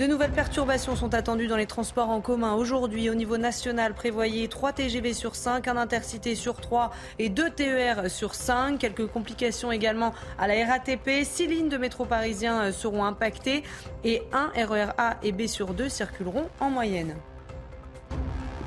De 0.00 0.06
nouvelles 0.06 0.32
perturbations 0.32 0.96
sont 0.96 1.12
attendues 1.12 1.46
dans 1.46 1.58
les 1.58 1.66
transports 1.66 2.08
en 2.08 2.22
commun. 2.22 2.54
Aujourd'hui, 2.54 3.10
au 3.10 3.14
niveau 3.14 3.36
national, 3.36 3.92
prévoyez 3.92 4.48
3 4.48 4.72
TGV 4.72 5.12
sur 5.12 5.36
5, 5.36 5.68
un 5.68 5.76
intercité 5.76 6.34
sur 6.34 6.54
3 6.58 6.90
et 7.18 7.28
2 7.28 7.50
TER 7.50 8.10
sur 8.10 8.34
5. 8.34 8.78
Quelques 8.78 9.06
complications 9.08 9.70
également 9.70 10.14
à 10.38 10.48
la 10.48 10.54
RATP. 10.64 11.22
6 11.22 11.46
lignes 11.48 11.68
de 11.68 11.76
métro 11.76 12.06
parisien 12.06 12.72
seront 12.72 13.04
impactées 13.04 13.62
et 14.02 14.22
1 14.32 14.64
RER 14.64 14.92
A 14.96 15.18
et 15.22 15.32
B 15.32 15.46
sur 15.46 15.74
2 15.74 15.90
circuleront 15.90 16.48
en 16.60 16.70
moyenne. 16.70 17.14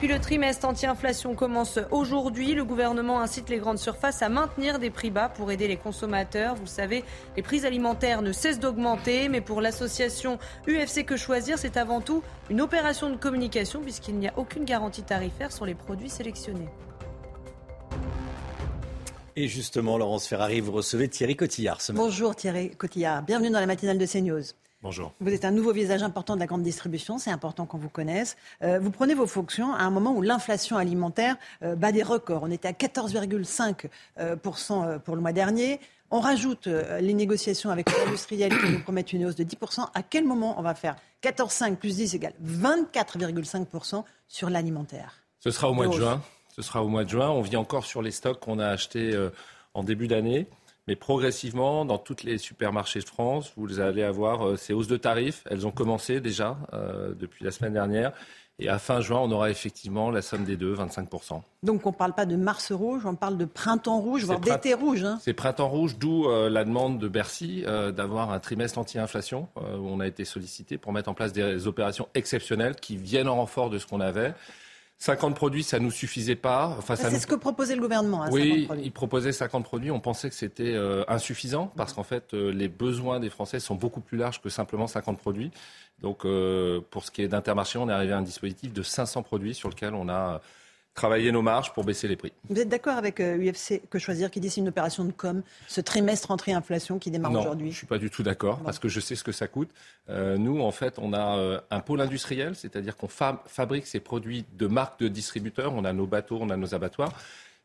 Puis 0.03 0.11
le 0.11 0.19
trimestre 0.19 0.67
anti-inflation 0.67 1.33
commence 1.33 1.79
aujourd'hui. 1.89 2.55
Le 2.55 2.65
gouvernement 2.65 3.21
incite 3.21 3.47
les 3.47 3.55
grandes 3.55 3.77
surfaces 3.77 4.21
à 4.21 4.27
maintenir 4.27 4.77
des 4.77 4.89
prix 4.89 5.11
bas 5.11 5.29
pour 5.29 5.49
aider 5.49 5.65
les 5.65 5.77
consommateurs. 5.77 6.55
Vous 6.55 6.63
le 6.63 6.67
savez, 6.67 7.05
les 7.37 7.41
prix 7.41 7.65
alimentaires 7.65 8.21
ne 8.21 8.33
cessent 8.33 8.59
d'augmenter, 8.59 9.29
mais 9.29 9.39
pour 9.39 9.61
l'association 9.61 10.39
UFC 10.67 11.05
Que 11.05 11.15
Choisir, 11.15 11.57
c'est 11.57 11.77
avant 11.77 12.01
tout 12.01 12.21
une 12.49 12.59
opération 12.59 13.09
de 13.09 13.15
communication 13.15 13.79
puisqu'il 13.79 14.15
n'y 14.15 14.27
a 14.27 14.33
aucune 14.35 14.65
garantie 14.65 15.03
tarifaire 15.03 15.53
sur 15.53 15.65
les 15.65 15.73
produits 15.73 16.09
sélectionnés. 16.09 16.67
Et 19.37 19.47
justement, 19.47 19.97
Laurence 19.97 20.27
Ferrari, 20.27 20.59
vous 20.59 20.73
recevez 20.73 21.07
Thierry 21.07 21.37
Cotillard 21.37 21.79
ce 21.79 21.93
matin. 21.93 22.03
Bonjour 22.03 22.35
Thierry 22.35 22.71
Cotillard, 22.71 23.23
bienvenue 23.23 23.51
dans 23.51 23.61
la 23.61 23.67
matinale 23.67 23.97
de 23.97 24.05
CNews. 24.05 24.43
Bonjour. 24.83 25.13
Vous 25.21 25.31
êtes 25.31 25.45
un 25.45 25.51
nouveau 25.51 25.71
visage 25.71 26.03
important 26.03 26.35
de 26.35 26.41
la 26.41 26.45
grande 26.45 26.61
distribution, 26.61 27.17
c'est 27.17 27.31
important 27.31 27.65
qu'on 27.65 27.77
vous 27.77 27.87
connaisse. 27.87 28.35
Euh, 28.63 28.79
vous 28.79 28.91
prenez 28.91 29.13
vos 29.13 29.27
fonctions 29.27 29.73
à 29.73 29.83
un 29.83 29.89
moment 29.89 30.11
où 30.11 30.21
l'inflation 30.21 30.75
alimentaire 30.75 31.37
euh, 31.63 31.73
bat 31.75 31.93
des 31.93 32.03
records. 32.03 32.43
On 32.43 32.51
était 32.51 32.67
à 32.67 32.73
14,5% 32.73 33.87
euh, 34.19 34.99
pour 34.99 35.15
le 35.15 35.21
mois 35.21 35.31
dernier. 35.31 35.79
On 36.11 36.19
rajoute 36.19 36.67
les 36.67 37.13
négociations 37.13 37.69
avec 37.71 37.89
les 37.89 37.99
industriels 38.05 38.55
qui 38.55 38.71
nous 38.71 38.81
promettent 38.81 39.13
une 39.13 39.25
hausse 39.25 39.35
de 39.35 39.45
10%. 39.45 39.87
À 39.95 40.03
quel 40.03 40.25
moment 40.25 40.59
on 40.59 40.61
va 40.61 40.75
faire 40.75 40.97
14,5 41.23 41.77
plus 41.77 41.95
10 41.95 42.15
égale 42.15 42.33
24,5% 42.45 44.03
sur 44.27 44.49
l'alimentaire? 44.49 45.23
Ce 45.39 45.49
sera 45.49 45.71
au 45.71 45.73
mois 45.73 45.87
de 45.87 45.93
juin. 45.93 46.21
Ce 46.55 46.61
sera 46.61 46.83
au 46.83 46.87
mois 46.87 47.03
de 47.05 47.09
juin. 47.09 47.29
On 47.29 47.41
vit 47.41 47.55
encore 47.55 47.85
sur 47.85 48.03
les 48.03 48.11
stocks 48.11 48.39
qu'on 48.41 48.59
a 48.59 48.67
achetés 48.67 49.17
en 49.73 49.83
début 49.83 50.07
d'année. 50.07 50.47
Mais 50.87 50.95
progressivement, 50.97 51.85
dans 51.85 51.97
tous 51.97 52.23
les 52.23 52.37
supermarchés 52.37 52.99
de 52.99 53.05
France, 53.05 53.53
vous 53.55 53.79
allez 53.79 54.03
avoir 54.03 54.45
euh, 54.45 54.57
ces 54.57 54.73
hausses 54.73 54.87
de 54.87 54.97
tarifs. 54.97 55.43
Elles 55.49 55.65
ont 55.65 55.71
commencé 55.71 56.19
déjà 56.19 56.57
euh, 56.73 57.13
depuis 57.17 57.45
la 57.45 57.51
semaine 57.51 57.73
dernière. 57.73 58.11
Et 58.59 58.69
à 58.69 58.77
fin 58.77 59.01
juin, 59.01 59.19
on 59.19 59.31
aura 59.31 59.49
effectivement 59.49 60.11
la 60.11 60.21
somme 60.21 60.43
des 60.43 60.57
deux, 60.57 60.75
25%. 60.75 61.41
Donc 61.63 61.85
on 61.87 61.89
ne 61.89 61.95
parle 61.95 62.13
pas 62.13 62.25
de 62.27 62.35
mars 62.35 62.71
rouge, 62.71 63.03
on 63.05 63.15
parle 63.15 63.37
de 63.37 63.45
printemps 63.45 63.99
rouge, 63.99 64.25
voire 64.25 64.39
d'été 64.39 64.75
rouge. 64.75 65.03
Hein. 65.03 65.17
C'est 65.23 65.33
printemps 65.33 65.69
rouge, 65.69 65.97
d'où 65.97 66.29
euh, 66.29 66.49
la 66.49 66.63
demande 66.63 66.99
de 66.99 67.07
Bercy 67.07 67.63
d'avoir 67.95 68.31
un 68.31 68.39
trimestre 68.39 68.77
anti-inflation, 68.77 69.47
où 69.55 69.87
on 69.87 69.99
a 69.99 70.05
été 70.05 70.23
sollicité 70.23 70.77
pour 70.77 70.93
mettre 70.93 71.09
en 71.09 71.13
place 71.15 71.33
des 71.33 71.65
opérations 71.65 72.07
exceptionnelles 72.13 72.75
qui 72.75 72.95
viennent 72.95 73.29
en 73.29 73.37
renfort 73.37 73.69
de 73.69 73.79
ce 73.79 73.87
qu'on 73.87 74.01
avait. 74.01 74.33
50 75.03 75.35
produits, 75.35 75.63
ça 75.63 75.79
nous 75.79 75.91
suffisait 75.91 76.37
pas. 76.37 76.77
Enfin, 76.77 76.95
c'est 76.95 77.19
ce 77.19 77.27
que 77.27 77.35
proposait 77.35 77.75
le 77.75 77.81
gouvernement. 77.81 78.23
Hein, 78.23 78.29
oui, 78.31 78.69
il 78.81 78.91
proposait 78.93 79.33
50 79.33 79.65
produits. 79.65 79.91
On 79.91 79.99
pensait 79.99 80.29
que 80.29 80.35
c'était 80.35 80.75
euh, 80.75 81.03
insuffisant 81.09 81.73
parce 81.75 81.91
qu'en 81.91 82.03
fait, 82.03 82.33
euh, 82.33 82.53
les 82.53 82.69
besoins 82.69 83.19
des 83.19 83.29
Français 83.29 83.59
sont 83.59 83.75
beaucoup 83.75 83.99
plus 83.99 84.17
larges 84.17 84.41
que 84.41 84.47
simplement 84.47 84.87
50 84.87 85.17
produits. 85.17 85.51
Donc, 86.01 86.23
euh, 86.23 86.79
pour 86.89 87.03
ce 87.03 87.11
qui 87.11 87.21
est 87.21 87.27
d'Intermarché, 87.27 87.79
on 87.79 87.89
est 87.89 87.91
arrivé 87.91 88.13
à 88.13 88.17
un 88.17 88.21
dispositif 88.21 88.71
de 88.71 88.81
500 88.81 89.23
produits 89.23 89.53
sur 89.53 89.67
lequel 89.67 89.93
on 89.93 90.07
a 90.07 90.39
travailler 90.93 91.31
nos 91.31 91.41
marges 91.41 91.73
pour 91.73 91.83
baisser 91.83 92.07
les 92.07 92.15
prix. 92.15 92.31
Vous 92.49 92.59
êtes 92.59 92.69
d'accord 92.69 92.97
avec 92.97 93.19
UFC 93.19 93.71
euh, 93.71 93.77
Que 93.89 93.99
Choisir 93.99 94.29
qui 94.29 94.39
dit 94.39 94.49
c'est 94.49 94.61
une 94.61 94.67
opération 94.67 95.05
de 95.05 95.11
com, 95.11 95.41
ce 95.67 95.81
trimestre 95.81 96.31
entrée-inflation 96.31 96.99
qui 96.99 97.11
démarre 97.11 97.31
aujourd'hui 97.31 97.67
je 97.67 97.75
ne 97.75 97.77
suis 97.77 97.87
pas 97.87 97.97
du 97.97 98.09
tout 98.09 98.23
d'accord 98.23 98.59
parce 98.59 98.79
que 98.79 98.87
je 98.87 98.99
sais 98.99 99.15
ce 99.15 99.23
que 99.23 99.31
ça 99.31 99.47
coûte. 99.47 99.69
Euh, 100.09 100.37
nous, 100.37 100.61
en 100.61 100.71
fait, 100.71 100.95
on 100.97 101.13
a 101.13 101.37
euh, 101.37 101.59
un 101.71 101.79
pôle 101.79 102.01
industriel, 102.01 102.55
c'est-à-dire 102.55 102.95
qu'on 102.95 103.07
fabrique 103.07 103.87
ces 103.87 103.99
produits 103.99 104.45
de 104.57 104.67
marques 104.67 104.99
de 104.99 105.07
distributeurs. 105.07 105.73
On 105.73 105.85
a 105.85 105.93
nos 105.93 106.07
bateaux, 106.07 106.39
on 106.41 106.49
a 106.49 106.57
nos 106.57 106.75
abattoirs. 106.75 107.13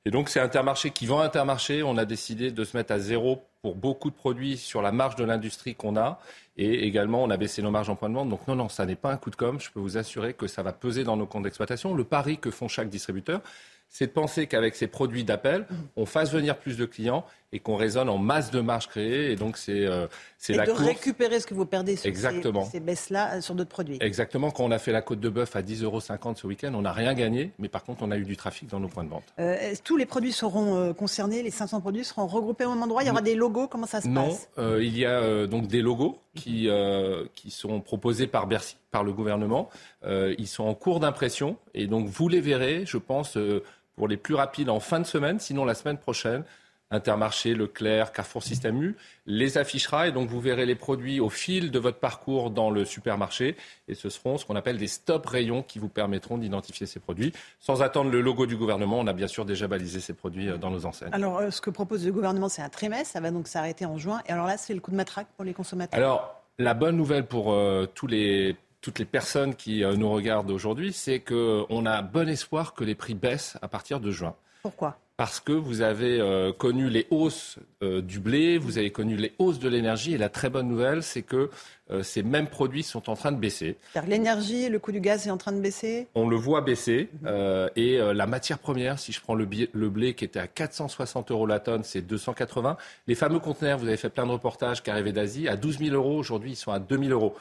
Et 0.04 0.10
donc, 0.10 0.28
c'est 0.28 0.40
Intermarché 0.40 0.90
qui 0.90 1.06
vend 1.06 1.20
Intermarché. 1.20 1.82
On 1.82 1.96
a 1.96 2.04
décidé 2.04 2.50
de 2.50 2.64
se 2.64 2.76
mettre 2.76 2.92
à 2.92 2.98
zéro 2.98 3.44
pour 3.62 3.74
beaucoup 3.74 4.10
de 4.10 4.14
produits 4.14 4.56
sur 4.56 4.82
la 4.82 4.92
marge 4.92 5.16
de 5.16 5.24
l'industrie 5.24 5.74
qu'on 5.74 5.96
a. 5.96 6.20
Et 6.56 6.86
également, 6.86 7.22
on 7.22 7.30
a 7.30 7.36
baissé 7.36 7.62
nos 7.62 7.70
marges 7.70 7.90
en 7.90 7.96
point 7.96 8.08
de 8.08 8.14
vente. 8.14 8.28
Donc 8.28 8.46
non, 8.48 8.54
non, 8.54 8.68
ça 8.68 8.86
n'est 8.86 8.96
pas 8.96 9.12
un 9.12 9.16
coup 9.16 9.30
de 9.30 9.36
com'. 9.36 9.60
Je 9.60 9.70
peux 9.70 9.80
vous 9.80 9.98
assurer 9.98 10.34
que 10.34 10.46
ça 10.46 10.62
va 10.62 10.72
peser 10.72 11.04
dans 11.04 11.16
nos 11.16 11.26
comptes 11.26 11.42
d'exploitation. 11.44 11.94
Le 11.94 12.04
pari 12.04 12.38
que 12.38 12.50
font 12.50 12.68
chaque 12.68 12.88
distributeur, 12.88 13.40
c'est 13.88 14.06
de 14.08 14.12
penser 14.12 14.46
qu'avec 14.46 14.74
ces 14.76 14.86
produits 14.86 15.24
d'appel, 15.24 15.66
on 15.96 16.06
fasse 16.06 16.32
venir 16.32 16.58
plus 16.58 16.76
de 16.76 16.84
clients 16.84 17.24
et 17.52 17.60
qu'on 17.60 17.76
raisonne 17.76 18.10
en 18.10 18.18
masse 18.18 18.50
de 18.50 18.60
marge 18.60 18.88
créée. 18.88 19.32
Et 19.32 19.36
donc, 19.36 19.56
c'est 19.56 19.86
euh, 19.86 20.06
c'est 20.36 20.52
Et 20.52 20.56
la 20.56 20.66
de 20.66 20.72
course. 20.72 20.84
récupérer 20.84 21.40
ce 21.40 21.46
que 21.46 21.54
vous 21.54 21.64
perdez 21.64 21.96
sur 21.96 22.06
Exactement. 22.06 22.66
ces, 22.66 22.72
ces 22.72 22.80
baisses-là 22.80 23.36
euh, 23.36 23.40
sur 23.40 23.54
d'autres 23.54 23.70
produits. 23.70 23.96
Exactement. 24.02 24.50
Quand 24.50 24.64
on 24.64 24.70
a 24.70 24.78
fait 24.78 24.92
la 24.92 25.00
côte 25.00 25.20
de 25.20 25.30
bœuf 25.30 25.56
à 25.56 25.62
10,50 25.62 25.84
euros 25.84 26.00
ce 26.00 26.46
week-end, 26.46 26.72
on 26.74 26.82
n'a 26.82 26.92
rien 26.92 27.14
gagné. 27.14 27.52
Mais 27.58 27.68
par 27.68 27.84
contre, 27.84 28.02
on 28.02 28.10
a 28.10 28.18
eu 28.18 28.24
du 28.24 28.36
trafic 28.36 28.68
dans 28.68 28.78
nos 28.80 28.88
points 28.88 29.04
de 29.04 29.08
vente. 29.08 29.24
Euh, 29.38 29.56
tous 29.82 29.96
les 29.96 30.04
produits 30.04 30.32
seront 30.32 30.76
euh, 30.76 30.92
concernés, 30.92 31.42
les 31.42 31.50
500 31.50 31.80
produits 31.80 32.04
seront 32.04 32.26
regroupés 32.26 32.66
au 32.66 32.74
même 32.74 32.82
endroit? 32.82 33.02
Il 33.02 33.06
y 33.06 33.10
aura 33.10 33.22
des 33.22 33.34
logos 33.34 33.66
Comment 33.68 33.86
ça 33.86 34.02
se 34.02 34.08
Non, 34.08 34.28
passe? 34.28 34.50
euh, 34.58 34.84
il 34.84 34.96
y 34.98 35.06
a 35.06 35.46
donc 35.46 35.66
des 35.68 35.80
logos 35.80 36.18
qui, 36.34 36.68
qui 37.34 37.50
sont 37.50 37.80
proposés 37.80 38.26
par 38.26 38.46
Bercy, 38.46 38.76
par 38.90 39.02
le 39.04 39.12
gouvernement. 39.12 39.70
Ils 40.06 40.46
sont 40.46 40.64
en 40.64 40.74
cours 40.74 41.00
d'impression 41.00 41.56
et 41.74 41.86
donc 41.86 42.06
vous 42.08 42.28
les 42.28 42.40
verrez, 42.40 42.84
je 42.86 42.98
pense, 42.98 43.36
pour 43.98 44.08
les 44.08 44.16
plus 44.16 44.34
rapides 44.34 44.70
en 44.70 44.80
fin 44.80 45.00
de 45.00 45.06
semaine, 45.06 45.40
sinon 45.40 45.64
la 45.64 45.74
semaine 45.74 45.98
prochaine. 45.98 46.44
Intermarché, 46.90 47.52
Leclerc, 47.52 48.12
Carrefour 48.12 48.42
Système 48.42 48.82
U 48.82 48.96
les 49.26 49.58
affichera 49.58 50.08
et 50.08 50.12
donc 50.12 50.30
vous 50.30 50.40
verrez 50.40 50.64
les 50.64 50.74
produits 50.74 51.20
au 51.20 51.28
fil 51.28 51.70
de 51.70 51.78
votre 51.78 51.98
parcours 51.98 52.50
dans 52.50 52.70
le 52.70 52.86
supermarché 52.86 53.56
et 53.88 53.94
ce 53.94 54.08
seront 54.08 54.38
ce 54.38 54.46
qu'on 54.46 54.56
appelle 54.56 54.78
des 54.78 54.86
stop 54.86 55.26
rayons 55.26 55.62
qui 55.62 55.78
vous 55.78 55.90
permettront 55.90 56.38
d'identifier 56.38 56.86
ces 56.86 56.98
produits. 56.98 57.34
Sans 57.60 57.82
attendre 57.82 58.10
le 58.10 58.22
logo 58.22 58.46
du 58.46 58.56
gouvernement, 58.56 59.00
on 59.00 59.06
a 59.06 59.12
bien 59.12 59.26
sûr 59.26 59.44
déjà 59.44 59.68
balisé 59.68 60.00
ces 60.00 60.14
produits 60.14 60.48
euh, 60.48 60.56
dans 60.56 60.70
nos 60.70 60.86
enseignes. 60.86 61.12
Alors, 61.12 61.38
euh, 61.38 61.50
ce 61.50 61.60
que 61.60 61.68
propose 61.68 62.06
le 62.06 62.12
gouvernement, 62.12 62.48
c'est 62.48 62.62
un 62.62 62.70
trimestre. 62.70 63.12
Ça 63.12 63.20
va 63.20 63.30
donc 63.30 63.48
s'arrêter 63.48 63.84
en 63.84 63.98
juin. 63.98 64.22
Et 64.26 64.32
alors 64.32 64.46
là, 64.46 64.56
c'est 64.56 64.72
le 64.72 64.80
coup 64.80 64.90
de 64.90 64.96
matraque 64.96 65.26
pour 65.36 65.44
les 65.44 65.52
consommateurs. 65.52 65.98
Alors, 65.98 66.42
la 66.58 66.72
bonne 66.72 66.96
nouvelle 66.96 67.26
pour 67.26 67.52
euh, 67.52 67.86
tous 67.94 68.06
les, 68.06 68.56
toutes 68.80 68.98
les 68.98 69.04
personnes 69.04 69.54
qui 69.54 69.84
euh, 69.84 69.94
nous 69.96 70.10
regardent 70.10 70.50
aujourd'hui, 70.50 70.92
c'est 70.92 71.20
qu'on 71.20 71.86
a 71.86 72.02
bon 72.02 72.28
espoir 72.28 72.74
que 72.74 72.84
les 72.84 72.94
prix 72.94 73.14
baissent 73.14 73.56
à 73.62 73.68
partir 73.68 74.00
de 74.00 74.10
juin. 74.10 74.34
Pourquoi? 74.62 74.98
Parce 75.16 75.40
que 75.40 75.50
vous 75.50 75.80
avez 75.80 76.20
euh, 76.20 76.52
connu 76.52 76.88
les 76.88 77.08
hausses 77.10 77.58
euh, 77.82 78.00
du 78.00 78.20
blé, 78.20 78.56
vous 78.56 78.78
avez 78.78 78.92
connu 78.92 79.16
les 79.16 79.32
hausses 79.40 79.58
de 79.58 79.68
l'énergie, 79.68 80.14
et 80.14 80.18
la 80.18 80.28
très 80.28 80.48
bonne 80.48 80.68
nouvelle, 80.68 81.02
c'est 81.02 81.22
que 81.22 81.50
euh, 81.90 82.04
ces 82.04 82.22
mêmes 82.22 82.46
produits 82.46 82.84
sont 82.84 83.10
en 83.10 83.16
train 83.16 83.32
de 83.32 83.36
baisser. 83.36 83.76
L'énergie, 84.06 84.68
le 84.68 84.78
coût 84.78 84.92
du 84.92 85.00
gaz 85.00 85.26
est 85.26 85.30
en 85.32 85.36
train 85.36 85.50
de 85.50 85.60
baisser? 85.60 86.06
On 86.14 86.28
le 86.28 86.36
voit 86.36 86.60
baisser. 86.60 87.08
euh, 87.26 87.68
et 87.74 87.98
la 87.98 88.26
matière 88.28 88.60
première, 88.60 89.00
si 89.00 89.10
je 89.10 89.20
prends 89.20 89.34
le 89.34 89.44
blé 89.88 90.14
qui 90.14 90.24
était 90.24 90.38
à 90.38 90.46
460 90.46 91.32
euros 91.32 91.46
la 91.46 91.58
tonne, 91.58 91.82
c'est 91.82 92.02
280. 92.02 92.76
Les 93.08 93.16
fameux 93.16 93.40
conteneurs, 93.40 93.78
vous 93.78 93.88
avez 93.88 93.96
fait 93.96 94.10
plein 94.10 94.26
de 94.26 94.30
reportages 94.32 94.84
qui 94.84 94.90
arrivaient 94.90 95.12
d'Asie, 95.12 95.48
à 95.48 95.56
12 95.56 95.78
000 95.80 95.96
euros. 95.96 96.16
Aujourd'hui, 96.16 96.52
ils 96.52 96.56
sont 96.56 96.70
à 96.70 96.78
2 96.78 96.96
000 96.96 97.10
euros. 97.10 97.34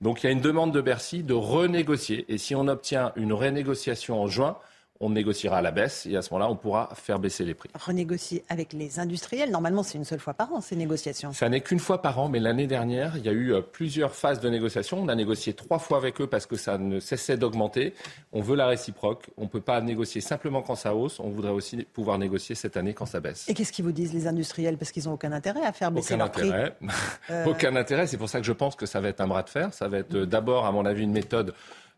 Donc 0.00 0.22
il 0.22 0.26
y 0.26 0.28
a 0.28 0.32
une 0.32 0.40
demande 0.40 0.72
de 0.72 0.80
Bercy 0.80 1.22
de 1.24 1.34
renégocier. 1.34 2.32
Et 2.32 2.38
si 2.38 2.54
on 2.54 2.68
obtient 2.68 3.12
une 3.16 3.32
renégociation 3.32 4.20
en 4.20 4.26
juin, 4.26 4.58
on 5.00 5.10
négociera 5.10 5.58
à 5.58 5.62
la 5.62 5.70
baisse. 5.70 6.06
Et 6.06 6.16
à 6.16 6.22
ce 6.22 6.32
moment-là, 6.34 6.50
on 6.50 6.56
pourra 6.56 6.90
faire 6.94 7.18
baisser 7.18 7.44
les 7.44 7.54
prix. 7.54 7.68
Renégocier 7.78 8.44
avec 8.48 8.72
les 8.72 8.98
industriels. 8.98 9.50
Normalement, 9.50 9.82
c'est 9.82 9.96
une 9.98 10.04
seule 10.04 10.18
fois 10.18 10.34
par 10.34 10.52
an, 10.52 10.60
ces 10.60 10.74
négociations. 10.76 11.32
Ça 11.32 11.48
n'est 11.48 11.60
qu'une 11.60 11.78
fois 11.78 12.02
par 12.02 12.18
an, 12.18 12.28
mais 12.28 12.40
l'année 12.40 12.66
dernière, 12.66 13.16
il 13.16 13.24
y 13.24 13.28
a 13.28 13.32
eu 13.32 13.52
euh, 13.52 13.60
plusieurs 13.60 14.14
phases 14.14 14.40
de 14.40 14.48
négociation. 14.48 14.98
On 15.00 15.08
a 15.08 15.14
négocié 15.14 15.52
trois 15.52 15.78
fois 15.78 15.98
avec 15.98 16.20
eux 16.20 16.26
parce 16.26 16.46
que 16.46 16.56
ça 16.56 16.78
ne 16.78 16.98
cessait 17.00 17.36
d'augmenter. 17.36 17.94
On 18.32 18.40
veut 18.40 18.56
la 18.56 18.66
réciproque. 18.66 19.26
On 19.36 19.42
ne 19.44 19.48
peut 19.48 19.60
pas 19.60 19.80
négocier 19.80 20.20
simplement 20.20 20.62
quand 20.62 20.74
ça 20.74 20.94
hausse. 20.94 21.20
On 21.20 21.28
voudrait 21.30 21.52
aussi 21.52 21.76
pouvoir 21.84 22.18
négocier 22.18 22.54
cette 22.54 22.76
année 22.76 22.94
quand 22.94 23.06
ça 23.06 23.20
baisse. 23.20 23.48
Et 23.48 23.54
qu'est-ce 23.54 23.72
qu'ils 23.72 23.84
vous 23.84 23.92
disent, 23.92 24.12
les 24.12 24.26
industriels? 24.26 24.78
Parce 24.78 24.90
qu'ils 24.90 25.04
n'ont 25.04 25.12
aucun 25.12 25.32
intérêt 25.32 25.64
à 25.64 25.72
faire 25.72 25.90
baisser 25.92 26.14
Aucun 26.14 26.24
leur 26.24 26.32
prix. 26.32 26.48
intérêt. 26.48 26.74
Euh, 27.30 27.44
Aucun 27.46 27.76
intérêt. 27.76 28.06
C'est 28.06 28.16
pour 28.16 28.28
ça 28.28 28.40
que 28.40 28.46
je 28.46 28.52
pense 28.52 28.74
que 28.74 28.86
ça 28.86 29.00
va 29.00 29.08
être 29.08 29.20
un 29.20 29.26
bras 29.26 29.42
de 29.42 29.50
fer. 29.50 29.72
Ça 29.74 29.86
va 29.86 29.98
être 29.98 30.14
euh, 30.14 30.26
d'abord, 30.26 30.64
à 30.66 30.72
mon 30.72 30.86
avis, 30.86 31.02
une 31.02 31.12
méthode 31.12 31.52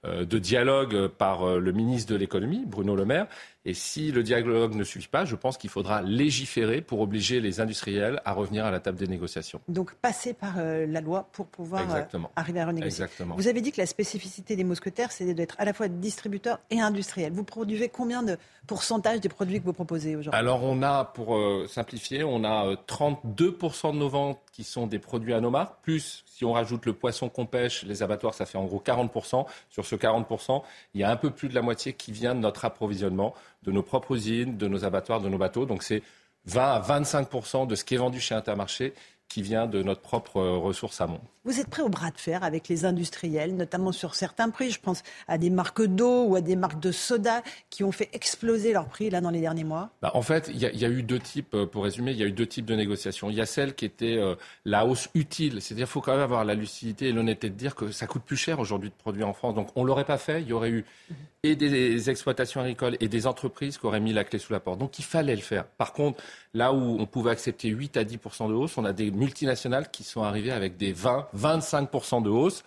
de 0.04 0.38
dialogue 0.38 0.94
euh, 0.94 1.08
par 1.08 1.42
euh, 1.42 1.58
le 1.58 1.72
ministre 1.72 2.12
de 2.12 2.16
l'économie, 2.16 2.64
Bruno 2.66 2.96
Le 2.96 3.04
Maire. 3.04 3.26
Et 3.66 3.74
si 3.74 4.10
le 4.10 4.22
dialogue 4.22 4.74
ne 4.74 4.84
suffit 4.84 5.08
pas, 5.08 5.26
je 5.26 5.36
pense 5.36 5.58
qu'il 5.58 5.68
faudra 5.68 6.00
légiférer 6.00 6.80
pour 6.80 7.00
obliger 7.00 7.40
les 7.40 7.60
industriels 7.60 8.22
à 8.24 8.32
revenir 8.32 8.64
à 8.64 8.70
la 8.70 8.80
table 8.80 8.98
des 8.98 9.06
négociations. 9.06 9.60
Donc, 9.68 9.94
passer 9.94 10.32
par 10.32 10.54
euh, 10.58 10.86
la 10.86 11.02
loi 11.02 11.28
pour 11.32 11.46
pouvoir 11.46 11.82
euh, 11.94 12.02
arriver 12.36 12.60
à 12.60 12.66
renégocier. 12.66 13.04
Exactement. 13.04 13.34
Vous 13.36 13.48
avez 13.48 13.60
dit 13.60 13.70
que 13.70 13.80
la 13.80 13.86
spécificité 13.86 14.56
des 14.56 14.64
mousquetaires, 14.64 15.12
c'est 15.12 15.34
d'être 15.34 15.56
à 15.58 15.66
la 15.66 15.74
fois 15.74 15.88
distributeur 15.88 16.58
et 16.70 16.80
industriel. 16.80 17.32
Vous 17.32 17.44
produisez 17.44 17.90
combien 17.90 18.22
de 18.22 18.38
pourcentage 18.66 19.20
des 19.20 19.28
produits 19.28 19.60
que 19.60 19.64
vous 19.64 19.72
proposez 19.72 20.16
aujourd'hui? 20.16 20.38
Alors 20.38 20.62
on 20.62 20.82
a, 20.82 21.04
pour 21.04 21.36
euh, 21.36 21.66
simplifier, 21.68 22.24
on 22.24 22.44
a 22.44 22.66
euh, 22.66 22.76
32% 22.86 23.92
de 23.92 23.98
nos 23.98 24.08
ventes 24.08 24.38
qui 24.52 24.64
sont 24.64 24.86
des 24.86 24.98
produits 24.98 25.34
à 25.34 25.40
nos 25.40 25.50
marques, 25.50 25.74
plus 25.82 26.24
si 26.26 26.44
on 26.44 26.52
rajoute 26.52 26.86
le 26.86 26.92
poisson 26.92 27.28
qu'on 27.28 27.46
pêche, 27.46 27.82
les 27.82 28.02
abattoirs, 28.02 28.34
ça 28.34 28.46
fait 28.46 28.58
en 28.58 28.64
gros 28.64 28.82
40%. 28.84 29.44
Sur 29.70 29.84
ce 29.84 29.94
40%, 29.96 30.62
il 30.94 31.00
y 31.00 31.04
a 31.04 31.10
un 31.10 31.16
peu 31.16 31.30
plus 31.30 31.48
de 31.48 31.54
la 31.54 31.62
moitié 31.62 31.92
qui 31.92 32.12
vient 32.12 32.34
de 32.34 32.40
notre 32.40 32.64
approvisionnement, 32.64 33.34
de 33.62 33.72
nos 33.72 33.82
propres 33.82 34.16
usines, 34.16 34.56
de 34.56 34.68
nos 34.68 34.84
abattoirs, 34.84 35.20
de 35.20 35.28
nos 35.28 35.38
bateaux. 35.38 35.66
Donc 35.66 35.82
c'est 35.82 36.02
20 36.46 36.62
à 36.62 36.80
25% 36.80 37.66
de 37.66 37.74
ce 37.74 37.84
qui 37.84 37.94
est 37.94 37.98
vendu 37.98 38.20
chez 38.20 38.34
Intermarché 38.34 38.94
qui 39.28 39.42
vient 39.42 39.68
de 39.68 39.80
notre 39.84 40.00
propre 40.00 40.38
euh, 40.38 40.56
ressource 40.58 41.00
amont. 41.00 41.20
Vous 41.44 41.60
êtes 41.60 41.68
prêt 41.68 41.82
au 41.82 41.88
bras 41.88 42.10
de 42.10 42.18
fer 42.18 42.42
avec 42.42 42.66
les 42.66 42.84
industriels, 42.84 43.54
notamment 43.54 43.92
sur 43.92 44.16
certains 44.16 44.50
prix? 44.50 44.72
Je 44.72 44.80
pense 44.80 45.04
à 45.28 45.38
des 45.38 45.50
marques 45.50 45.84
d'eau 45.86 46.24
ou 46.24 46.34
à 46.34 46.40
des 46.40 46.56
marques 46.56 46.80
de 46.80 46.90
soda 46.90 47.42
qui 47.70 47.84
ont 47.84 47.92
fait 47.92 48.08
exploser 48.12 48.72
leurs 48.72 48.86
prix 48.88 49.08
là 49.08 49.20
dans 49.20 49.30
les 49.30 49.40
derniers 49.40 49.62
mois? 49.62 49.90
Bah, 50.02 50.10
en 50.14 50.22
fait, 50.22 50.50
il 50.52 50.58
y, 50.58 50.66
a- 50.66 50.72
il 50.72 50.80
y 50.80 50.84
a 50.84 50.88
eu 50.88 51.04
deux 51.04 51.20
types, 51.20 51.54
euh, 51.54 51.64
pour 51.64 51.84
résumer, 51.84 52.10
il 52.10 52.16
y 52.16 52.24
a 52.24 52.26
eu 52.26 52.32
deux 52.32 52.46
types 52.46 52.66
de 52.66 52.74
négociations. 52.74 53.30
Il 53.30 53.36
y 53.36 53.40
a 53.40 53.46
celle 53.46 53.76
qui 53.76 53.84
était 53.84 54.16
euh, 54.18 54.34
la 54.64 54.84
hausse 54.84 55.08
utile, 55.14 55.62
c'est-à-dire 55.62 55.86
qu'il 55.86 55.92
faut 55.92 56.00
quand 56.00 56.12
même 56.14 56.20
avoir 56.22 56.44
la 56.44 56.54
lucidité 56.54 57.06
et 57.06 57.12
l'honnêteté 57.12 57.50
de 57.50 57.54
dire 57.54 57.76
que 57.76 57.92
ça 57.92 58.08
coûte 58.08 58.22
plus 58.22 58.36
cher 58.36 58.58
aujourd'hui 58.58 58.88
de 58.90 58.94
produire 58.96 59.28
en 59.28 59.32
France. 59.32 59.54
Donc 59.54 59.68
on 59.76 59.84
l'aurait 59.84 60.04
pas 60.04 60.18
fait, 60.18 60.42
il 60.42 60.48
y 60.48 60.52
aurait 60.52 60.70
eu 60.70 60.84
et 61.42 61.56
des 61.56 62.10
exploitations 62.10 62.60
agricoles 62.60 62.96
et 63.00 63.08
des 63.08 63.26
entreprises 63.26 63.78
qui 63.78 63.86
auraient 63.86 64.00
mis 64.00 64.12
la 64.12 64.24
clé 64.24 64.38
sous 64.38 64.52
la 64.52 64.60
porte. 64.60 64.78
Donc 64.78 64.98
il 64.98 65.04
fallait 65.04 65.36
le 65.36 65.40
faire. 65.40 65.64
Par 65.64 65.92
contre, 65.92 66.22
là 66.52 66.72
où 66.72 66.98
on 67.00 67.06
pouvait 67.06 67.30
accepter 67.30 67.68
8 67.68 67.96
à 67.96 68.04
10 68.04 68.16
de 68.16 68.52
hausse, 68.52 68.76
on 68.76 68.84
a 68.84 68.92
des 68.92 69.10
multinationales 69.10 69.90
qui 69.90 70.04
sont 70.04 70.22
arrivées 70.22 70.52
avec 70.52 70.76
des 70.76 70.92
20, 70.92 71.28
25 71.32 72.22
de 72.22 72.28
hausse. 72.28 72.62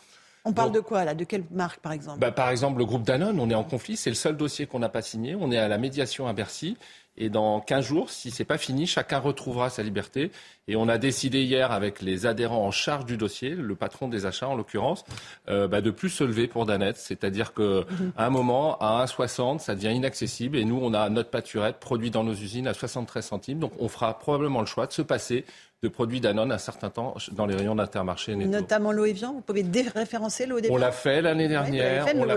On 0.45 0.51
parle 0.51 0.71
de 0.73 0.81
quoi 0.81 1.05
là? 1.05 1.13
De 1.13 1.23
quelle 1.23 1.45
marque 1.51 1.79
par 1.79 1.93
exemple? 1.93 2.19
Bah, 2.19 2.31
par 2.31 2.49
exemple, 2.49 2.79
le 2.79 2.85
groupe 2.85 3.03
Danone, 3.03 3.39
on 3.39 3.49
est 3.49 3.55
en 3.55 3.63
conflit. 3.63 3.95
C'est 3.95 4.09
le 4.09 4.15
seul 4.15 4.35
dossier 4.35 4.65
qu'on 4.65 4.79
n'a 4.79 4.89
pas 4.89 5.01
signé. 5.01 5.35
On 5.35 5.51
est 5.51 5.57
à 5.57 5.67
la 5.69 5.77
médiation 5.77 6.27
à 6.27 6.33
Bercy. 6.33 6.75
Et 7.15 7.29
dans 7.29 7.61
15 7.61 7.85
jours, 7.85 8.09
si 8.09 8.31
c'est 8.31 8.43
pas 8.43 8.57
fini, 8.57 8.87
chacun 8.87 9.19
retrouvera 9.19 9.69
sa 9.69 9.83
liberté. 9.83 10.31
Et 10.69 10.77
on 10.77 10.87
a 10.87 10.97
décidé 10.97 11.41
hier 11.43 11.71
avec 11.73 12.01
les 12.01 12.25
adhérents 12.25 12.65
en 12.65 12.71
charge 12.71 13.05
du 13.05 13.17
dossier, 13.17 13.49
le 13.49 13.75
patron 13.75 14.07
des 14.07 14.25
achats 14.25 14.47
en 14.47 14.55
l'occurrence, 14.55 15.03
euh, 15.49 15.67
bah, 15.67 15.81
de 15.81 15.91
plus 15.91 16.09
se 16.09 16.23
lever 16.23 16.47
pour 16.47 16.65
Danette. 16.65 16.95
C'est-à-dire 16.97 17.53
que 17.53 17.85
à 18.15 18.25
un 18.25 18.29
moment, 18.29 18.77
à 18.79 19.03
1,60, 19.03 19.59
ça 19.59 19.75
devient 19.75 19.91
inaccessible. 19.93 20.57
Et 20.57 20.63
nous, 20.63 20.79
on 20.81 20.93
a 20.93 21.09
notre 21.09 21.29
pâturette 21.29 21.77
produit 21.81 22.11
dans 22.11 22.23
nos 22.23 22.33
usines 22.33 22.67
à 22.67 22.73
73 22.73 23.25
centimes. 23.25 23.59
Donc 23.59 23.73
on 23.79 23.89
fera 23.89 24.17
probablement 24.17 24.61
le 24.61 24.65
choix 24.65 24.87
de 24.87 24.93
se 24.93 25.01
passer 25.01 25.43
de 25.81 25.89
produits 25.89 26.21
Danone 26.21 26.49
un 26.53 26.57
certain 26.57 26.89
temps 26.89 27.13
dans 27.33 27.45
les 27.45 27.55
rayons 27.55 27.75
d'Intermarché. 27.75 28.37
Notamment 28.37 28.93
l'eau 28.93 29.03
et 29.03 29.11
viande. 29.11 29.35
Vous 29.35 29.41
pouvez 29.41 29.63
déréférencer 29.63 30.45
l'eau 30.45 30.57
et 30.59 30.61
On 30.67 30.67
viande 30.69 30.79
l'a 30.79 30.91
fait 30.93 31.21
l'année 31.21 31.49
dernière. 31.49 32.05
fait, 32.05 32.17
on 32.17 32.23
l'a- 32.23 32.35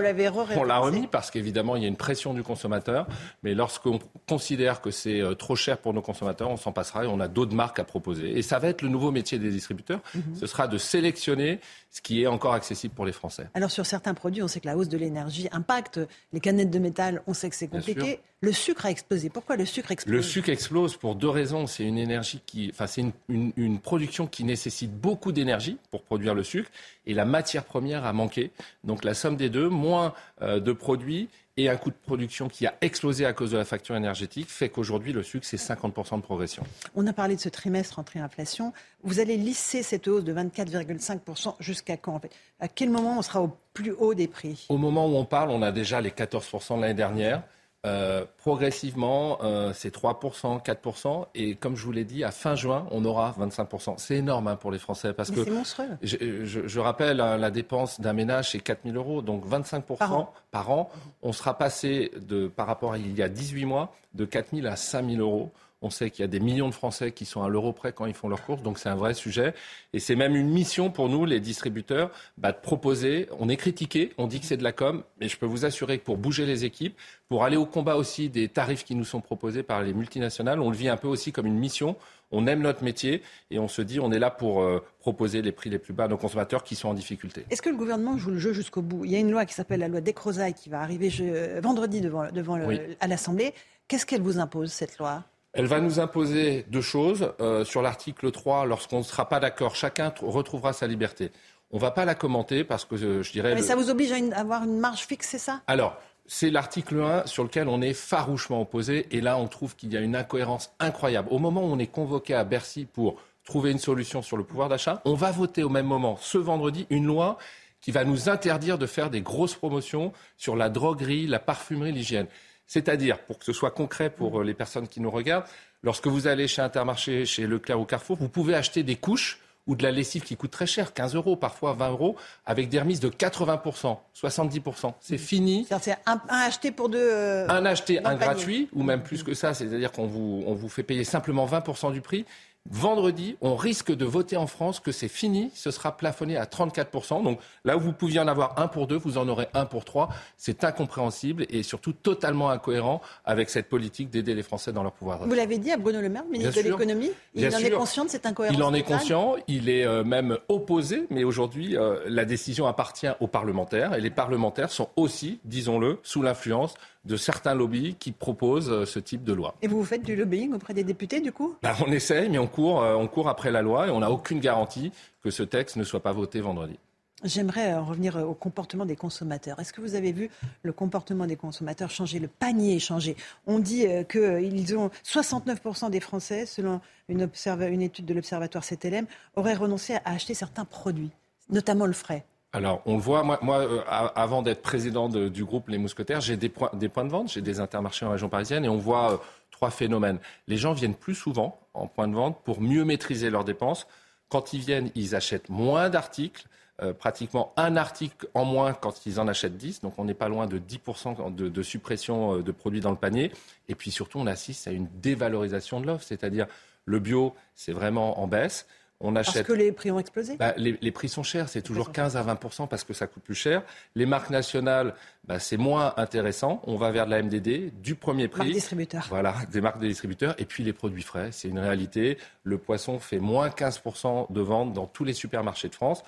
on 0.57 0.63
remis 0.81 1.07
parce 1.07 1.31
qu'évidemment, 1.31 1.77
il 1.77 1.81
y 1.83 1.85
a 1.85 1.87
une 1.87 1.95
pression 1.95 2.33
du 2.33 2.43
consommateur. 2.43 3.07
Mais 3.43 3.53
lorsqu'on 3.53 3.99
considère 4.27 4.81
que 4.81 4.91
c'est 4.91 5.21
euh, 5.21 5.33
trop 5.33 5.55
cher 5.55 5.77
pour 5.77 5.93
nos 5.93 6.01
consommateurs, 6.01 6.49
on 6.49 6.57
s'en 6.57 6.73
passera 6.73 7.05
et 7.05 7.07
on 7.07 7.21
a 7.21 7.29
d'autres 7.29 7.55
marques 7.55 7.79
à 7.79 7.85
proposer. 7.85 8.16
Et 8.23 8.41
ça 8.41 8.59
va 8.59 8.67
être 8.69 8.81
le 8.81 8.89
nouveau 8.89 9.11
métier 9.11 9.39
des 9.39 9.49
distributeurs. 9.51 10.01
Mhm. 10.15 10.35
Ce 10.39 10.47
sera 10.47 10.67
de 10.67 10.77
sélectionner 10.77 11.59
ce 11.89 12.01
qui 12.01 12.21
est 12.21 12.27
encore 12.27 12.53
accessible 12.53 12.93
pour 12.93 13.05
les 13.05 13.11
Français. 13.11 13.47
Alors 13.53 13.71
sur 13.71 13.85
certains 13.85 14.13
produits, 14.13 14.43
on 14.43 14.47
sait 14.47 14.59
que 14.59 14.67
la 14.67 14.77
hausse 14.77 14.89
de 14.89 14.97
l'énergie 14.97 15.47
impacte 15.51 15.99
les 16.33 16.39
canettes 16.39 16.69
de 16.69 16.79
métal. 16.79 17.21
On 17.27 17.33
sait 17.33 17.49
que 17.49 17.55
c'est 17.55 17.67
compliqué. 17.67 18.19
Le 18.41 18.51
sucre 18.51 18.85
a 18.85 18.91
explosé. 18.91 19.29
Pourquoi 19.31 19.55
le 19.55 19.65
sucre 19.65 19.91
explose? 19.91 20.15
Le 20.15 20.21
sucre 20.21 20.49
explose 20.49 20.95
pour 20.95 21.15
deux 21.15 21.29
raisons. 21.29 21.65
C'est 21.65 21.85
une 21.85 21.97
énergie 21.97 22.41
qui, 22.45 22.69
enfin, 22.71 22.85
c'est 22.85 23.01
une, 23.01 23.11
une- 23.29 23.51
une 23.57 23.79
production 23.79 24.27
qui 24.27 24.43
nécessite 24.43 24.91
beaucoup 24.93 25.31
d'énergie 25.31 25.77
pour 25.89 26.03
produire 26.03 26.35
le 26.35 26.43
sucre 26.43 26.69
et 27.07 27.13
la 27.15 27.25
matière 27.25 27.63
première 27.63 28.05
a 28.05 28.13
manqué. 28.13 28.51
Donc 28.83 29.03
la 29.03 29.15
somme 29.15 29.37
des 29.37 29.49
deux, 29.49 29.69
moins 29.69 30.13
euh, 30.43 30.59
de 30.59 30.71
produits 30.71 31.29
et 31.57 31.69
un 31.69 31.75
coût 31.75 31.89
de 31.89 31.95
production 31.95 32.47
qui 32.47 32.65
a 32.67 32.75
explosé 32.81 33.25
à 33.25 33.33
cause 33.33 33.51
de 33.51 33.57
la 33.57 33.65
facture 33.65 33.95
énergétique, 33.95 34.49
fait 34.49 34.69
qu'aujourd'hui 34.69 35.11
le 35.11 35.23
sucre 35.23 35.45
c'est 35.45 35.57
50% 35.57 36.17
de 36.17 36.21
progression. 36.21 36.63
On 36.95 37.05
a 37.07 37.13
parlé 37.13 37.35
de 37.35 37.41
ce 37.41 37.49
trimestre 37.49 37.99
entrée 37.99 38.19
inflation. 38.19 38.73
Vous 39.03 39.19
allez 39.19 39.37
lisser 39.37 39.83
cette 39.83 40.07
hausse 40.07 40.23
de 40.23 40.33
24,5% 40.33 41.55
jusqu'à 41.59 41.97
quand 41.97 42.13
en 42.13 42.19
fait? 42.19 42.31
À 42.59 42.67
quel 42.67 42.89
moment 42.89 43.17
on 43.17 43.21
sera 43.21 43.41
au 43.41 43.57
plus 43.73 43.91
haut 43.91 44.13
des 44.13 44.27
prix? 44.27 44.65
Au 44.69 44.77
moment 44.77 45.07
où 45.07 45.15
on 45.15 45.25
parle, 45.25 45.49
on 45.49 45.61
a 45.61 45.71
déjà 45.71 45.99
les 45.99 46.11
14% 46.11 46.77
de 46.77 46.81
l'année 46.81 46.93
dernière. 46.93 47.43
Euh, 47.87 48.25
progressivement, 48.37 49.37
euh, 49.43 49.71
c'est 49.73 49.93
3%, 49.93 50.59
4%. 50.61 51.27
Et 51.35 51.55
comme 51.55 51.75
je 51.75 51.85
vous 51.85 51.91
l'ai 51.91 52.03
dit, 52.03 52.23
à 52.23 52.31
fin 52.31 52.55
juin, 52.55 52.85
on 52.91 53.05
aura 53.05 53.33
25%. 53.39 53.95
C'est 53.97 54.15
énorme 54.17 54.47
hein, 54.47 54.55
pour 54.57 54.71
les 54.71 54.79
Français. 54.79 55.13
Parce 55.13 55.29
Mais 55.29 55.35
que 55.37 55.43
c'est 55.45 55.51
monstrueux. 55.51 55.97
Je, 56.01 56.17
je- 56.45 56.67
je 56.67 56.79
rappelle, 56.79 57.21
hein, 57.21 57.37
la 57.37 57.49
dépense 57.51 58.01
d'un 58.01 58.13
ménage, 58.13 58.51
c'est 58.51 58.59
4 58.59 58.81
000 58.83 58.95
euros. 58.95 59.21
Donc 59.21 59.45
25% 59.47 59.97
Par 59.97 60.31
par 60.51 60.69
an. 60.71 60.79
an. 60.81 60.89
On 61.21 61.31
sera 61.31 61.57
passé, 61.57 62.11
de, 62.19 62.47
par 62.47 62.67
rapport 62.67 62.93
à 62.93 62.97
il 62.97 63.15
y 63.17 63.23
a 63.23 63.29
18 63.29 63.65
mois, 63.65 63.93
de 64.13 64.25
4 64.25 64.55
000 64.55 64.67
à 64.67 64.75
5 64.75 65.09
000 65.09 65.21
euros 65.21 65.51
On 65.83 65.91
sait 65.91 66.09
qu'il 66.09 66.21
y 66.21 66.25
a 66.25 66.27
des 66.27 66.39
millions 66.39 66.67
de 66.69 66.73
Français 66.73 67.11
qui 67.11 67.25
sont 67.25 67.43
à 67.43 67.49
l'euro 67.49 67.71
près 67.71 67.93
quand 67.93 68.07
ils 68.07 68.15
font 68.15 68.29
leurs 68.29 68.43
courses, 68.43 68.63
donc 68.63 68.79
c'est 68.79 68.89
un 68.89 68.95
vrai 68.95 69.13
sujet. 69.13 69.53
Et 69.93 69.99
c'est 69.99 70.15
même 70.15 70.35
une 70.35 70.49
mission 70.49 70.89
pour 70.89 71.07
nous, 71.07 71.23
les 71.23 71.39
distributeurs, 71.39 72.09
bah, 72.39 72.51
de 72.51 72.57
proposer. 72.57 73.29
On 73.39 73.47
est 73.47 73.57
critiqué, 73.57 74.11
on 74.17 74.25
dit 74.25 74.39
que 74.39 74.47
c'est 74.47 74.57
de 74.57 74.63
la 74.63 74.71
com, 74.71 75.03
mais 75.19 75.29
je 75.29 75.37
peux 75.37 75.45
vous 75.45 75.65
assurer 75.65 75.99
que 75.99 76.03
pour 76.03 76.17
bouger 76.17 76.47
les 76.47 76.65
équipes, 76.65 76.97
pour 77.29 77.43
aller 77.43 77.57
au 77.57 77.67
combat 77.67 77.95
aussi 77.95 78.29
des 78.29 78.49
tarifs 78.49 78.85
qui 78.85 78.95
nous 78.95 79.05
sont 79.05 79.21
proposés 79.21 79.61
par 79.61 79.83
les 79.83 79.93
multinationales, 79.93 80.59
on 80.61 80.71
le 80.71 80.75
vit 80.75 80.89
un 80.89 80.97
peu 80.97 81.07
aussi 81.07 81.31
comme 81.31 81.45
une 81.45 81.59
mission. 81.59 81.95
On 82.31 82.47
aime 82.47 82.61
notre 82.61 82.83
métier 82.83 83.21
et 83.51 83.59
on 83.59 83.67
se 83.67 83.81
dit 83.83 83.99
on 83.99 84.11
est 84.11 84.19
là 84.19 84.31
pour 84.31 84.61
euh, 84.61 84.83
proposer 84.99 85.41
les 85.41 85.51
prix 85.51 85.69
les 85.69 85.79
plus 85.79 85.93
bas 85.93 86.05
à 86.05 86.07
nos 86.09 86.17
consommateurs 86.17 86.63
qui 86.63 86.75
sont 86.75 86.89
en 86.89 86.93
difficulté. 86.93 87.45
Est-ce 87.51 87.61
que 87.61 87.69
le 87.69 87.77
gouvernement 87.77 88.17
joue 88.17 88.31
le 88.31 88.39
jeu 88.39 88.51
jusqu'au 88.51 88.81
bout? 88.81 89.05
Il 89.05 89.11
y 89.11 89.15
a 89.15 89.19
une 89.19 89.31
loi 89.31 89.45
qui 89.45 89.53
s'appelle 89.53 89.79
la 89.79 89.87
loi 89.87 90.01
Descrozaille 90.01 90.53
qui 90.53 90.69
va 90.69 90.81
arriver 90.81 91.09
je- 91.09 91.59
vendredi 91.61 92.01
devant, 92.01 92.29
devant 92.31 92.57
le- 92.57 92.65
Oui. 92.65 92.79
à 92.99 93.07
l'Assemblée. 93.07 93.53
Qu'est-ce 93.87 94.05
qu'elle 94.05 94.21
vous 94.21 94.39
impose, 94.39 94.71
cette 94.73 94.97
loi? 94.97 95.23
Elle 95.57 95.65
va 95.65 95.79
nous 95.81 95.99
imposer 95.99 96.65
deux 96.69 96.81
choses. 96.81 97.33
Euh, 97.41 97.65
sur 97.65 97.81
l'article 97.81 98.31
3, 98.31 98.65
lorsqu'on 98.67 98.99
ne 98.99 99.03
sera 99.03 99.27
pas 99.27 99.39
d'accord, 99.39 99.75
chacun 99.75 100.13
retrouvera 100.21 100.71
sa 100.71 100.85
liberté. 100.87 101.31
On 101.71 101.77
ne 101.77 101.81
va 101.81 101.91
pas 101.91 102.05
la 102.05 102.15
commenter 102.15 102.63
parce 102.63 102.85
que 102.85 102.95
euh, 102.95 103.23
je 103.23 103.31
dirais. 103.31 103.53
Mais 103.55 103.61
le- 103.61 103.65
ça 103.65 103.75
vous 103.75 103.89
oblige 103.89 104.11
à 104.11 104.17
une- 104.17 104.33
à 104.33 104.39
avoir 104.41 104.63
une 104.63 104.77
marge 104.79 105.01
fixe, 105.07 105.27
c'est 105.29 105.39
ça? 105.39 105.61
Alors, 105.67 105.97
c'est 106.27 106.51
l'article 106.51 107.01
1 107.01 107.25
sur 107.25 107.43
lequel 107.43 107.67
on 107.67 107.81
est 107.81 107.93
farouchement 107.93 108.61
opposé. 108.61 109.07
Et 109.11 109.19
là, 109.19 109.37
on 109.37 109.47
trouve 109.47 109.75
qu'il 109.75 109.91
y 109.91 109.97
a 109.97 109.99
une 109.99 110.15
incohérence 110.15 110.71
incroyable. 110.79 111.27
Au 111.31 111.39
moment 111.39 111.61
où 111.63 111.71
on 111.71 111.79
est 111.79 111.87
convoqué 111.87 112.35
à 112.35 112.43
Bercy 112.43 112.85
pour 112.85 113.15
trouver 113.43 113.71
une 113.71 113.79
solution 113.79 114.21
sur 114.21 114.37
le 114.37 114.43
pouvoir 114.43 114.69
d'achat, 114.69 115.01
on 115.05 115.15
va 115.15 115.31
voter 115.31 115.63
au 115.63 115.69
même 115.69 115.87
moment, 115.87 116.17
ce 116.21 116.37
vendredi, 116.37 116.85
une 116.91 117.05
loi 117.07 117.37
qui 117.81 117.91
va 117.91 118.03
nous 118.03 118.27
interdire 118.29 118.77
de 118.77 118.85
faire 118.85 119.09
des 119.09 119.21
grosses 119.21 119.55
promotions 119.55 120.11
sur 120.35 120.55
la 120.55 120.69
droguerie, 120.69 121.25
la 121.27 121.39
parfumerie, 121.39 121.91
l'hygiène. 121.93 122.27
C'est-à-dire, 122.67 123.19
pour 123.19 123.39
que 123.39 123.45
ce 123.45 123.53
soit 123.53 123.71
concret 123.71 124.09
pour 124.09 124.41
euh, 124.41 124.43
les 124.43 124.53
personnes 124.53 124.87
qui 124.87 124.99
nous 124.99 125.09
regardent, 125.11 125.45
lorsque 125.83 126.07
vous 126.07 126.27
allez 126.27 126.47
chez 126.47 126.61
Intermarché, 126.61 127.25
chez 127.25 127.47
Leclerc 127.47 127.79
ou 127.79 127.85
Carrefour, 127.85 128.17
vous 128.17 128.29
pouvez 128.29 128.55
acheter 128.55 128.83
des 128.83 128.95
couches 128.97 129.39
ou 129.67 129.75
de 129.75 129.83
la 129.83 129.91
lessive 129.91 130.21
qui 130.23 130.37
coûte 130.37 130.51
très 130.51 130.65
cher, 130.65 130.93
15 130.93 131.15
euros, 131.15 131.35
parfois 131.35 131.73
20 131.73 131.89
euros, 131.91 132.15
avec 132.45 132.69
des 132.69 132.79
remises 132.79 133.01
de 133.01 133.09
80%, 133.09 133.97
70%. 134.15 134.93
C'est 135.01 135.17
fini. 135.17 135.67
C'est 135.81 135.91
un, 136.05 136.21
un 136.29 136.37
acheté 136.47 136.71
pour 136.71 136.87
deux. 136.87 136.99
euh, 137.01 137.47
Un 137.49 137.65
acheté, 137.65 137.99
un 138.05 138.15
gratuit, 138.15 138.69
ou 138.73 138.83
même 138.83 139.03
plus 139.03 139.23
que 139.23 139.33
ça, 139.33 139.53
c'est-à-dire 139.53 139.91
qu'on 139.91 140.07
vous, 140.07 140.41
on 140.47 140.53
vous 140.53 140.69
fait 140.69 140.83
payer 140.83 141.03
simplement 141.03 141.45
20% 141.45 141.91
du 141.91 141.99
prix. 141.99 142.25
Vendredi, 142.69 143.37
on 143.41 143.55
risque 143.55 143.95
de 143.95 144.05
voter 144.05 144.35
en 144.35 144.47
France 144.47 144.79
que 144.79 144.91
c'est 144.91 145.07
fini, 145.07 145.51
ce 145.53 145.71
sera 145.71 145.95
plafonné 145.95 146.37
à 146.37 146.45
34%. 146.45 147.23
Donc 147.23 147.39
là 147.63 147.77
où 147.77 147.79
vous 147.79 147.93
pouviez 147.93 148.19
en 148.19 148.27
avoir 148.27 148.59
un 148.59 148.67
pour 148.67 148.87
deux, 148.87 148.97
vous 148.97 149.17
en 149.17 149.27
aurez 149.29 149.47
un 149.53 149.65
pour 149.65 149.85
trois. 149.85 150.09
C'est 150.37 150.63
incompréhensible 150.63 151.45
et 151.49 151.63
surtout 151.63 151.93
totalement 151.93 152.49
incohérent 152.49 153.01
avec 153.25 153.49
cette 153.49 153.69
politique 153.69 154.09
d'aider 154.09 154.35
les 154.35 154.43
Français 154.43 154.73
dans 154.73 154.83
leur 154.83 154.91
pouvoir 154.91 155.19
d'achat. 155.19 155.29
Vous 155.29 155.35
l'avez 155.35 155.57
dit 155.57 155.71
à 155.71 155.77
Bruno 155.77 156.01
Le 156.01 156.09
Maire, 156.09 156.25
ministre 156.25 156.53
Bien 156.53 156.63
de 156.63 156.67
l'économie. 156.67 157.11
Il 157.35 157.47
Bien 157.47 157.57
en 157.57 157.61
est 157.61 157.69
conscient 157.71 158.05
de 158.05 158.09
cette 158.09 158.25
incohérence 158.25 158.57
Il 158.57 158.63
en 158.63 158.73
est 158.73 158.81
totale 158.81 158.99
conscient, 158.99 159.35
il 159.47 159.69
est 159.69 159.85
euh, 159.85 160.03
même 160.03 160.37
opposé, 160.49 161.07
mais 161.09 161.23
aujourd'hui, 161.23 161.77
euh, 161.77 161.99
la 162.07 162.25
décision 162.25 162.67
appartient 162.67 163.07
aux 163.19 163.27
parlementaires. 163.27 163.93
Et 163.93 164.01
les 164.01 164.09
parlementaires 164.09 164.71
sont 164.71 164.89
aussi, 164.95 165.39
disons-le, 165.45 165.99
sous 166.03 166.21
l'influence 166.21 166.73
de 167.07 167.17
certains 167.17 167.55
lobbies 167.55 167.95
qui 167.95 168.11
proposent 168.11 168.69
euh, 168.69 168.85
ce 168.85 168.99
type 168.99 169.23
de 169.23 169.33
loi. 169.33 169.55
Et 169.61 169.67
vous 169.67 169.83
faites 169.83 170.03
du 170.03 170.15
lobbying 170.15 170.53
auprès 170.53 170.73
des 170.73 170.83
députés, 170.83 171.21
du 171.21 171.31
coup? 171.31 171.55
Bah, 171.63 171.75
on 171.85 171.91
essaye, 171.91 172.29
mais 172.29 172.37
on 172.37 172.47
court, 172.47 172.83
euh, 172.83 172.95
on 172.95 173.07
court 173.07 173.29
après 173.29 173.49
la 173.49 173.61
loi 173.61 173.87
et 173.87 173.89
on 173.89 173.99
n'a 173.99 174.11
aucune 174.11 174.39
garantie 174.39 174.91
que 175.23 175.31
ce 175.31 175.43
texte 175.43 175.77
ne 175.77 175.83
soit 175.83 176.01
pas 176.01 176.11
voté 176.11 176.41
vendredi. 176.41 176.77
J'aimerais 177.23 177.73
euh, 177.73 177.81
revenir 177.81 178.17
au 178.17 178.35
comportement 178.35 178.85
des 178.85 178.95
consommateurs. 178.95 179.59
Est-ce 179.59 179.73
que 179.73 179.81
vous 179.81 179.95
avez 179.95 180.11
vu 180.11 180.29
le 180.61 180.73
comportement 180.73 181.25
des 181.25 181.37
consommateurs 181.37 181.89
changer, 181.89 182.19
le 182.19 182.27
panier 182.27 182.77
changer? 182.77 183.15
On 183.47 183.57
dit 183.57 183.85
qu'ils 184.11 184.77
ont 184.77 184.91
69% 185.03 185.89
des 185.89 185.99
Français, 185.99 186.45
selon 186.45 186.81
une, 187.09 187.27
une 187.71 187.81
étude 187.81 188.05
de 188.05 188.13
l'Observatoire 188.13 188.63
CTLM, 188.63 189.07
auraient 189.35 189.55
renoncé 189.55 189.95
à 189.95 190.01
acheter 190.11 190.35
certains 190.35 190.65
produits, 190.65 191.09
notamment 191.49 191.87
le 191.87 191.93
frais. 191.93 192.23
Alors, 192.57 192.81
on 192.85 192.95
le 192.95 193.01
voit, 193.01 193.21
moi, 193.23 193.39
euh, 193.59 193.81
avant 193.87 194.41
d'être 194.41 194.61
président 194.61 195.09
de- 195.09 195.29
du 195.29 195.45
groupe 195.45 195.69
Les 195.69 195.77
Mousquetaires, 195.77 196.21
j'ai 196.21 196.37
des, 196.37 196.49
points- 196.49 196.71
de 196.73 196.87
vente, 197.09 197.31
j'ai 197.31 197.41
des 197.41 197.59
intermarchés 197.59 198.05
en 198.05 198.09
région 198.11 198.29
parisienne 198.29 198.65
et 198.65 198.69
on 198.69 198.77
voit 198.77 199.13
euh, 199.13 199.17
trois 199.51 199.69
phénomènes. 199.69 200.17
Les 200.47 200.57
gens 200.57 200.73
viennent 200.73 200.95
plus 200.95 201.13
souvent 201.15 201.59
en 201.75 201.87
point 201.87 202.07
de 202.07 202.15
vente 202.15 202.41
pour 202.43 202.59
mieux 202.61 202.83
maîtriser 202.83 203.29
leurs 203.29 203.43
dépenses. 203.43 203.85
Quand 204.29 204.53
ils 204.53 204.59
viennent, 204.61 204.89
ils 204.95 205.13
achètent 205.15 205.49
moins 205.49 205.89
d'articles, 205.89 206.47
euh, 206.81 206.93
pratiquement 206.93 207.53
un 207.57 207.77
article 207.77 208.27
en 208.33 208.43
moins 208.45 208.73
quand 208.73 209.05
ils 209.05 209.19
en 209.19 209.27
achètent 209.27 209.57
10. 209.57 209.81
Donc, 209.81 209.93
on 209.99 210.05
n'est 210.05 210.13
pas 210.15 210.27
loin 210.27 210.47
de 210.47 210.57
10% 210.57 211.31
de, 211.35 211.49
de 211.49 211.61
suppression 211.63 212.37
de 212.39 212.51
produits 212.51 212.81
dans 212.81 212.91
le 212.91 212.97
panier. 212.97 213.31
Et 213.69 213.75
puis 213.75 213.91
surtout, 213.91 214.17
on 214.19 214.25
assiste 214.27 214.67
à 214.67 214.71
une 214.71 214.87
dévalorisation 214.95 215.79
de 215.79 215.85
l'offre, 215.85 216.03
c'est-à-dire 216.03 216.47
le 216.85 216.99
bio, 216.99 217.35
c'est 217.53 217.71
vraiment 217.73 218.19
en 218.19 218.27
baisse. 218.27 218.65
On 218.99 219.13
Parce 219.13 219.43
que 219.43 219.53
les 219.53 219.71
prix 219.71 219.91
ont 219.91 219.99
explosé 219.99 220.37
bah, 220.37 220.55
les, 220.57 220.75
les 220.81 220.91
prix 220.91 221.07
sont 221.07 221.21
chers, 221.21 221.49
c'est 221.49 221.61
toujours 221.61 221.91
15 221.91 222.17
à 222.17 222.23
20% 222.23 222.67
parce 222.67 222.83
que 222.83 222.93
ça 222.93 223.05
coûte 223.05 223.21
plus 223.21 223.35
cher. 223.35 223.61
Les 223.93 224.07
marques 224.07 224.31
nationales, 224.31 224.95
bah, 225.25 225.37
c'est 225.37 225.57
moins 225.57 225.93
intéressant. 225.97 226.63
On 226.65 226.77
va 226.77 226.89
vers 226.89 227.05
de 227.05 227.11
la 227.11 227.21
MDD, 227.21 227.79
du 227.79 227.93
premier 227.93 228.27
prix. 228.27 228.39
Marque 228.39 228.53
distributeur. 228.53 229.05
Voilà, 229.09 229.35
des 229.51 229.61
marques 229.61 229.79
de 229.79 229.87
distributeurs. 229.87 230.33
Et 230.39 230.45
puis 230.45 230.63
les 230.63 230.73
produits 230.73 231.03
frais, 231.03 231.29
c'est 231.31 231.47
une 231.47 231.59
réalité. 231.59 232.17
Le 232.43 232.57
poisson 232.57 232.97
fait 232.97 233.19
moins 233.19 233.49
15% 233.49 234.33
de 234.33 234.41
ventes 234.41 234.73
dans 234.73 234.87
tous 234.87 235.03
les 235.03 235.13
supermarchés 235.13 235.69
de 235.69 235.75
France. 235.75 236.03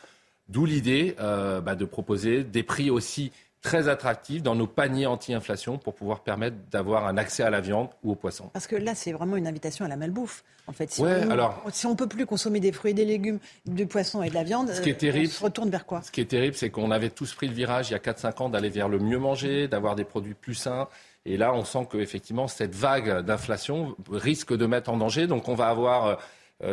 D'où 0.48 0.66
l'idée 0.66 1.16
euh, 1.20 1.62
bah, 1.62 1.76
de 1.76 1.86
proposer 1.86 2.44
des 2.44 2.64
prix 2.64 2.90
aussi 2.90 3.32
très 3.62 3.88
attractifs 3.90 4.42
dans 4.42 4.56
nos 4.56 4.68
paniers 4.68 5.06
anti-inflation 5.06 5.78
pour 5.78 5.94
pouvoir 5.94 6.22
permettre 6.22 6.56
d'avoir 6.72 7.06
un 7.08 7.18
accès 7.18 7.44
à 7.44 7.50
la 7.50 7.60
viande 7.62 7.90
ou 8.04 8.12
au 8.12 8.16
poisson. 8.16 8.50
Parce 8.54 8.68
que 8.68 8.76
là, 8.76 8.96
c'est 8.96 9.12
vraiment 9.12 9.36
une 9.36 9.48
invitation 9.48 9.84
à 9.86 9.88
la 9.88 9.98
malbouffe. 9.98 10.44
En 10.68 10.72
fait, 10.72 10.92
si 10.92 11.02
Ouais, 11.02 11.24
on, 11.26 11.32
alors- 11.32 11.64
si 11.74 11.86
on 11.88 11.96
peut 11.96 12.08
plus 12.08 12.26
consommer 12.26 12.60
des 12.60 12.72
fruits 12.72 12.92
et 12.92 12.94
des 12.94 13.06
légumes, 13.06 13.40
du 13.66 13.86
poisson 13.88 14.22
et 14.22 14.30
de 14.30 14.36
la 14.36 14.44
viande, 14.44 14.70
Ce 14.72 14.82
qui 14.82 14.90
est 14.90 14.94
euh, 14.94 14.98
terrible, 14.98 15.28
on 15.28 15.38
se 15.38 15.44
retourne 15.44 15.70
vers 15.70 15.86
quoi? 15.86 16.02
Ce 16.04 16.12
qui 16.12 16.22
est 16.22 16.26
terrible, 16.26 16.56
c'est 16.56 16.70
qu'on 16.70 16.92
avait 16.92 17.10
tous 17.10 17.34
pris 17.34 17.48
le 17.48 17.54
virage 17.54 17.90
il 17.90 17.94
y 17.94 17.96
a 17.96 18.00
4-5 18.00 18.44
ans 18.44 18.50
d'aller 18.50 18.70
vers 18.70 18.88
le 18.88 19.00
mieux 19.00 19.18
manger, 19.18 19.68
d'avoir 19.68 19.96
des 19.96 20.04
produits 20.06 20.36
plus 20.36 20.54
sains. 20.54 20.88
Et 21.26 21.38
là, 21.38 21.54
on 21.54 21.66
sent 21.66 21.88
qu'effectivement, 21.92 22.48
cette 22.48 22.76
vague 22.76 23.22
d'inflation 23.26 23.96
risque 24.12 24.56
de 24.56 24.66
mettre 24.68 24.90
en 24.90 24.98
danger. 24.98 25.28
Donc, 25.28 25.50
on 25.50 25.56
va 25.56 25.68
avoir 25.68 26.06
euh, 26.06 26.16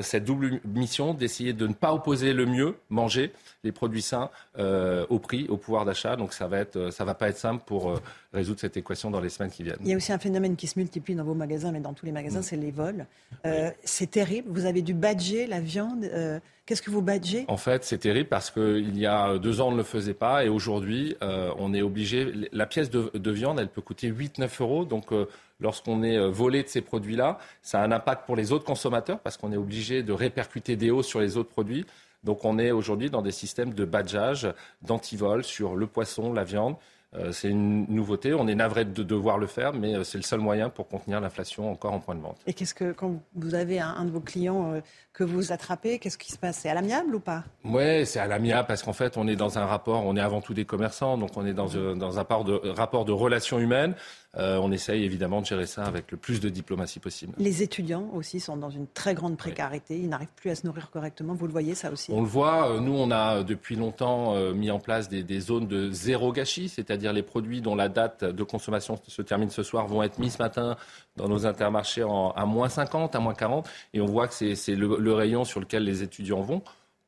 cette 0.01 0.25
double 0.25 0.61
mission 0.65 1.15
d'essayer 1.15 1.53
de 1.53 1.67
ne 1.67 1.73
pas 1.73 1.93
opposer 1.95 2.33
le 2.33 2.45
mieux, 2.47 2.75
manger 2.91 3.33
les 3.65 3.73
produits 3.73 4.03
sains, 4.03 4.31
euh, 4.59 5.07
au 5.11 5.19
prix, 5.19 5.47
au 5.49 5.57
pouvoir 5.57 5.85
d'achat. 5.85 6.17
Donc, 6.17 6.33
ça 6.33 6.47
va 6.49 6.59
être, 6.59 6.77
euh, 6.77 6.91
ça 6.91 7.05
va 7.05 7.15
pas 7.15 7.29
être 7.29 7.39
simple 7.39 7.63
pour 7.67 7.91
euh, 7.91 7.97
résoudre 8.33 8.61
cette 8.61 8.77
équation 8.77 9.11
dans 9.11 9.21
les 9.21 9.29
semaines 9.29 9.51
qui 9.51 9.63
viennent. 9.63 9.79
Il 9.83 9.89
y 9.89 9.93
a 9.95 9.97
aussi 9.97 10.13
un 10.13 10.19
phénomène 10.19 10.57
qui 10.57 10.67
se 10.67 10.79
multiplie 10.79 11.15
dans 11.15 11.25
vos 11.25 11.35
magasins, 11.35 11.73
mais 11.73 11.81
dans 11.81 11.93
tous 11.93 12.07
les 12.07 12.13
magasins, 12.13 12.41
Mm. 12.41 12.43
c'est 12.45 12.57
les 12.57 12.71
vols. 12.71 13.07
Euh, 13.45 13.71
C'est 13.85 14.11
terrible. 14.11 14.49
Vous 14.51 14.67
avez 14.67 14.83
dû 14.83 14.95
badger 14.95 15.47
la 15.47 15.61
viande. 15.61 16.05
Euh, 16.05 16.39
Qu'est-ce 16.67 16.83
que 16.83 16.91
vous 16.91 17.01
badgez? 17.03 17.45
En 17.47 17.57
fait, 17.59 17.85
c'est 17.85 17.99
terrible 17.99 18.29
parce 18.29 18.51
qu'il 18.51 18.99
y 18.99 19.07
a 19.07 19.39
deux 19.39 19.61
ans, 19.61 19.69
on 19.69 19.73
ne 19.73 19.77
le 19.77 19.85
faisait 19.85 20.15
pas 20.15 20.45
et 20.45 20.49
aujourd'hui, 20.49 21.17
euh, 21.23 21.53
on 21.59 21.73
est 21.73 21.83
obligé. 21.83 22.33
La 22.51 22.67
pièce 22.67 22.91
de, 22.91 23.09
de 23.15 23.31
viande, 23.31 23.61
elle 23.61 23.69
peut 23.69 23.83
coûter 23.83 24.09
8-9 24.11 24.61
euros. 24.61 24.85
Donc, 24.85 25.13
euh, 25.13 25.27
lorsqu'on 25.61 26.03
est 26.03 26.17
euh, 26.17 26.29
volé 26.29 26.63
de 26.63 26.69
ces 26.69 26.81
produits-là, 26.81 27.39
ça 27.63 27.81
a 27.81 27.85
un 27.85 27.93
impact 27.93 28.27
pour 28.27 28.37
les 28.37 28.53
autres 28.53 28.65
consommateurs 28.65 29.19
parce 29.21 29.37
qu'on 29.37 29.53
est 29.53 29.57
obligé 29.57 30.03
de 30.03 30.13
répercuter 30.13 30.77
des 30.77 30.91
hausses 30.91 31.07
sur 31.07 31.21
les 31.21 31.37
autres 31.37 31.51
produits. 31.51 31.87
Donc, 32.25 32.45
on 32.45 32.59
est 32.59 32.73
aujourd'hui 32.73 33.11
dans 33.11 33.23
des 33.23 33.31
systèmes 33.31 33.73
de 33.73 33.85
badgeage, 33.85 34.49
d'antivol 34.83 35.45
sur 35.45 35.77
le 35.77 35.87
poisson, 35.87 36.33
la 36.33 36.45
viande. 36.45 36.77
Euh, 37.15 37.31
c'est 37.33 37.49
une 37.49 37.87
nouveauté. 37.87 38.35
On 38.35 38.49
est 38.49 38.55
navré 38.55 38.85
de 38.85 39.03
devoir 39.03 39.39
le 39.39 39.47
faire, 39.47 39.73
mais 39.73 39.95
euh, 39.95 40.05
c'est 40.05 40.19
le 40.19 40.25
seul 40.25 40.41
moyen 40.41 40.69
pour 40.69 40.89
contenir 40.89 41.21
l'inflation 41.21 41.71
encore 41.71 41.93
en 41.93 42.01
point 42.01 42.15
de 42.15 42.21
vente. 42.21 42.39
Et 42.47 42.53
qu'est-ce 42.53 42.75
que 42.75 42.93
quand 42.93 43.23
vous 43.37 43.55
avez 43.55 43.79
un, 43.79 43.89
un 43.89 44.05
de 44.05 44.11
vos 44.11 44.21
clients 44.21 44.73
euh, 44.73 44.81
que 45.13 45.25
vous 45.25 45.53
attrapez, 45.53 45.99
qu'est-ce 45.99 46.19
qui 46.19 46.33
se 46.33 46.39
passe? 46.39 46.59
C'est 46.59 46.69
à 46.69 46.75
l'amiable 46.75 47.15
ou 47.15 47.21
pas? 47.21 47.45
Ouais, 47.65 48.05
c'est 48.05 48.19
à 48.19 48.27
l'amiable 48.27 48.67
parce 48.67 48.83
qu'en 48.83 48.93
fait, 48.93 49.17
on 49.17 49.29
est 49.29 49.37
dans 49.37 49.57
un 49.57 49.67
rapport, 49.67 50.05
on 50.05 50.17
est 50.17 50.21
avant 50.21 50.41
tout 50.41 50.53
des 50.53 50.65
commerçants, 50.65 51.17
donc 51.17 51.31
on 51.37 51.47
est 51.47 51.55
dans, 51.55 51.75
euh, 51.77 51.95
dans 51.95 52.17
un 52.17 52.21
rapport 52.23 52.45
de, 52.45 52.61
rapport 52.71 53.05
de 53.05 53.13
relations 53.13 53.59
humaines. 53.59 53.95
Euh, 54.37 54.59
on 54.59 54.71
essaye 54.71 55.05
évidemment 55.05 55.41
de 55.41 55.47
gérer 55.47 55.67
ça 55.67 55.85
avec 55.85 56.11
le 56.11 56.17
plus 56.17 56.41
de 56.41 56.49
diplomatie 56.49 56.99
possible. 56.99 57.33
Les 57.39 57.63
étudiants 57.63 58.11
aussi 58.13 58.41
sont 58.41 58.57
dans 58.57 58.71
une 58.71 58.87
très 58.87 59.15
grande 59.15 59.37
précarité. 59.37 59.97
Ils 59.97 60.09
n'arrivent 60.09 60.35
plus 60.37 60.51
à 60.51 60.55
se 60.55 60.67
nourrir 60.67 60.91
correctement. 60.91 61.35
Vous 61.35 61.47
le 61.47 61.53
voyez 61.53 61.75
ça 61.75 61.91
aussi 61.91 62.11
On 62.13 62.21
le 62.21 62.27
voit, 62.27 62.71
euh, 62.71 62.81
nous 62.81 62.95
on 62.95 63.11
a 63.11 63.37
euh, 63.39 63.43
depuis 63.43 63.77
longtemps 63.77 64.35
mis 64.55 64.71
en 64.71 64.79
place 64.79 65.09
des, 65.09 65.23
des 65.23 65.41
zones 65.41 65.67
de 65.67 65.91
zéro 65.91 66.33
gâchis, 66.33 66.69
c'est-à-dire 66.69 67.13
les 67.13 67.23
produits 67.23 67.61
dont 67.61 67.75
la 67.75 67.89
date 67.89 68.25
de 68.25 68.43
consommation 68.43 68.99
se 69.07 69.23
termine 69.23 69.51
ce 69.51 69.63
soir 69.63 69.87
vont 69.87 70.03
être 70.03 70.19
mis 70.19 70.31
ce 70.31 70.39
matin 70.39 70.77
dans 71.17 71.29
nos 71.29 71.47
intermarchés 71.47 72.03
en, 72.03 72.31
à 72.31 72.45
moins 72.45 72.69
50, 72.69 73.15
à 73.15 73.21
moins 73.21 73.35
40, 73.35 73.69
et 73.95 74.01
on 74.01 74.07
voit 74.07 74.29
que 74.29 74.35
c'est 74.35 74.55
c'est 74.55 74.75
le, 74.75 74.97
le 74.99 75.13
rayon 75.13 75.45
sur 75.45 75.61
lequel 75.61 75.85
les 75.85 76.03
étudiants 76.03 76.41
vont. 76.41 76.63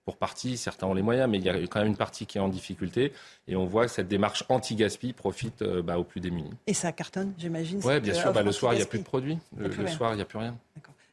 Pour 0.08 0.16
partie, 0.16 0.56
certains 0.56 0.86
ont 0.86 0.94
les 0.94 1.02
moyens, 1.02 1.28
mais 1.28 1.36
il 1.36 1.44
y 1.44 1.50
a 1.50 1.54
quand 1.66 1.80
même 1.80 1.88
une 1.88 1.96
partie 1.96 2.24
qui 2.24 2.38
est 2.38 2.40
en 2.40 2.48
difficulté, 2.48 3.12
et 3.46 3.56
on 3.56 3.66
voit 3.66 3.84
que 3.84 3.90
cette 3.90 4.08
démarche 4.08 4.42
anti-gaspi 4.48 5.12
profite 5.12 5.60
euh, 5.60 5.82
bah, 5.82 5.98
aux 5.98 6.04
plus 6.04 6.22
démunis. 6.22 6.54
Et 6.66 6.72
ça 6.72 6.92
cartonne, 6.92 7.34
j'imagine. 7.36 7.82
Oui, 7.84 8.00
bien 8.00 8.14
euh, 8.14 8.16
sûr, 8.16 8.32
bah, 8.32 8.40
offre 8.40 8.46
le 8.46 8.52
soir, 8.52 8.72
il 8.72 8.76
n'y 8.76 8.82
a 8.82 8.86
plus 8.86 9.00
de 9.00 9.04
produits. 9.04 9.36
Le, 9.54 9.68
le 9.68 9.86
soir, 9.86 10.14
il 10.14 10.16
n'y 10.16 10.22
a 10.22 10.24
plus 10.24 10.38
rien. 10.38 10.56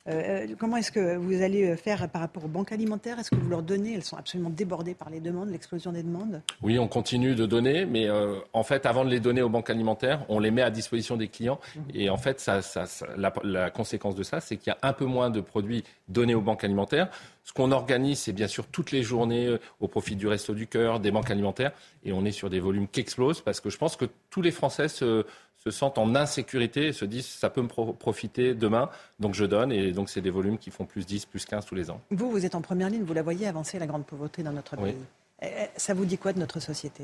Euh, 0.08 0.48
comment 0.60 0.78
est-ce 0.78 0.92
que 0.92 1.16
vous 1.16 1.42
allez 1.42 1.76
faire 1.76 2.08
par 2.10 2.22
rapport 2.22 2.46
aux 2.46 2.50
banques 2.50 2.72
alimentaires? 2.72 3.20
Est-ce 3.20 3.32
que 3.32 3.36
vous 3.36 3.50
leur 3.50 3.64
donnez? 3.64 3.96
Elles 3.96 4.04
sont 4.04 4.18
absolument 4.18 4.50
débordées 4.50 4.94
par 4.94 5.10
les 5.10 5.20
demandes, 5.20 5.50
l'explosion 5.50 5.92
des 5.92 6.04
demandes. 6.04 6.42
Oui, 6.62 6.78
on 6.78 6.88
continue 6.88 7.36
de 7.36 7.46
donner, 7.46 7.86
mais 7.86 8.08
euh, 8.08 8.36
en 8.54 8.64
fait, 8.64 8.86
avant 8.86 9.04
de 9.04 9.10
les 9.10 9.20
donner 9.20 9.42
aux 9.42 9.50
banques 9.50 9.70
alimentaires, 9.70 10.26
on 10.30 10.40
les 10.40 10.52
met 10.52 10.62
à 10.62 10.70
disposition 10.70 11.18
des 11.18 11.28
clients. 11.28 11.60
Mmh. 11.76 11.80
Et 11.96 12.10
en 12.10 12.18
fait, 12.18 12.40
ça, 12.40 12.62
ça, 12.62 12.86
la, 13.18 13.34
la, 13.44 13.70
conséquence 13.72 14.16
de 14.16 14.24
ça, 14.24 14.42
c'est 14.42 14.58
qu'il 14.58 14.72
y 14.72 14.76
a 14.76 14.88
un 14.88 14.94
peu 14.94 15.06
moins 15.06 15.30
de 15.30 15.42
produits 15.42 15.84
donnés 16.08 16.36
aux 16.36 16.42
banques 16.42 16.64
alimentaires. 16.64 17.10
Ce 17.44 17.54
qu'on 17.54 17.72
organise, 17.72 18.20
c'est 18.20 18.34
bien 18.34 18.48
sûr 18.48 18.66
toutes 18.66 18.92
les 18.92 19.04
journées 19.04 19.46
euh, 19.46 19.60
au 19.80 19.88
profit 19.88 20.16
du 20.16 20.28
Resto 20.28 20.54
du 20.54 20.68
Cœur, 20.68 21.00
des 21.00 21.12
banques 21.12 21.30
alimentaires, 21.30 21.72
et 22.04 22.12
on 22.12 22.26
est 22.26 22.32
sur 22.32 22.50
des 22.50 22.60
volumes 22.60 22.88
qui 22.88 23.00
explosent 23.00 23.42
parce 23.42 23.60
que 23.60 23.70
je 23.70 23.78
pense 23.78 23.96
que 23.96 24.06
tous 24.30 24.42
les 24.42 24.52
Français 24.52 24.88
se 24.88 25.26
se 25.66 25.72
sentent 25.72 25.98
en 25.98 26.14
insécurité 26.14 26.88
et 26.88 26.94
se 26.94 27.06
disent 27.06 27.26
ça 27.26 27.50
peut 27.50 27.62
me 27.62 27.68
profiter 27.94 28.54
demain, 28.54 28.90
donc 29.20 29.34
je 29.34 29.46
donne. 29.46 29.72
Et 29.72 29.92
donc 29.92 30.10
c'est 30.10 30.22
des 30.22 30.30
volumes 30.30 30.60
qui 30.60 30.70
font 30.70 30.86
plus 30.86 31.06
10, 31.06 31.26
plus 31.26 31.44
15 31.46 31.66
tous 31.66 31.76
les 31.76 31.90
ans. 31.90 32.00
Vous, 32.12 32.30
vous 32.30 32.46
êtes 32.46 32.54
en 32.54 32.62
première 32.62 32.90
ligne, 32.90 33.04
vous 33.04 33.14
la 33.14 33.24
voyez 33.24 33.48
avancer 33.48 33.80
la 33.80 33.88
grande 33.88 34.06
pauvreté 34.06 34.44
dans 34.44 34.52
notre 34.52 34.76
pays. 34.78 34.96
Eh, 35.42 35.48
eh, 35.48 35.68
ça 35.76 35.94
vous 35.94 36.06
dit 36.06 36.18
quoi 36.18 36.34
de 36.34 36.40
notre 36.40 36.60
société? 36.60 37.04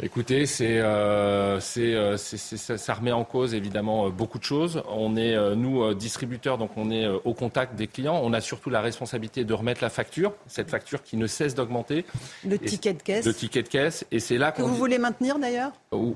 Écoutez, 0.00 0.46
c'est, 0.46 0.78
euh, 0.78 1.60
euh, 1.78 2.16
ça, 2.16 2.94
remet 2.94 3.12
en 3.12 3.24
cause 3.24 3.54
évidemment 3.54 4.06
euh, 4.06 4.10
beaucoup 4.10 4.38
de 4.38 4.44
choses. 4.44 4.82
On 4.88 5.16
est, 5.16 5.36
nous, 5.56 5.94
distributeurs, 5.94 6.58
donc 6.58 6.70
on 6.76 6.90
est 6.90 7.06
au 7.06 7.34
contact 7.34 7.74
des 7.74 7.86
clients. 7.86 8.20
On 8.22 8.32
a 8.32 8.40
surtout 8.40 8.70
la 8.70 8.80
responsabilité 8.80 9.44
de 9.44 9.54
remettre 9.54 9.82
la 9.82 9.90
facture, 9.90 10.34
cette 10.46 10.70
facture 10.70 11.02
qui 11.02 11.16
ne 11.16 11.26
cesse 11.26 11.54
d'augmenter. 11.54 12.04
Le 12.46 12.58
ticket 12.58 12.94
de 12.94 13.02
caisse. 13.02 13.24
Le 13.24 13.34
ticket 13.34 13.62
de 13.62 13.68
caisse. 13.68 14.04
Et 14.10 14.20
c'est 14.20 14.38
là 14.38 14.52
que 14.52 14.62
vous 14.62 14.74
voulez 14.74 14.98
maintenir 14.98 15.38
d'ailleurs? 15.38 15.72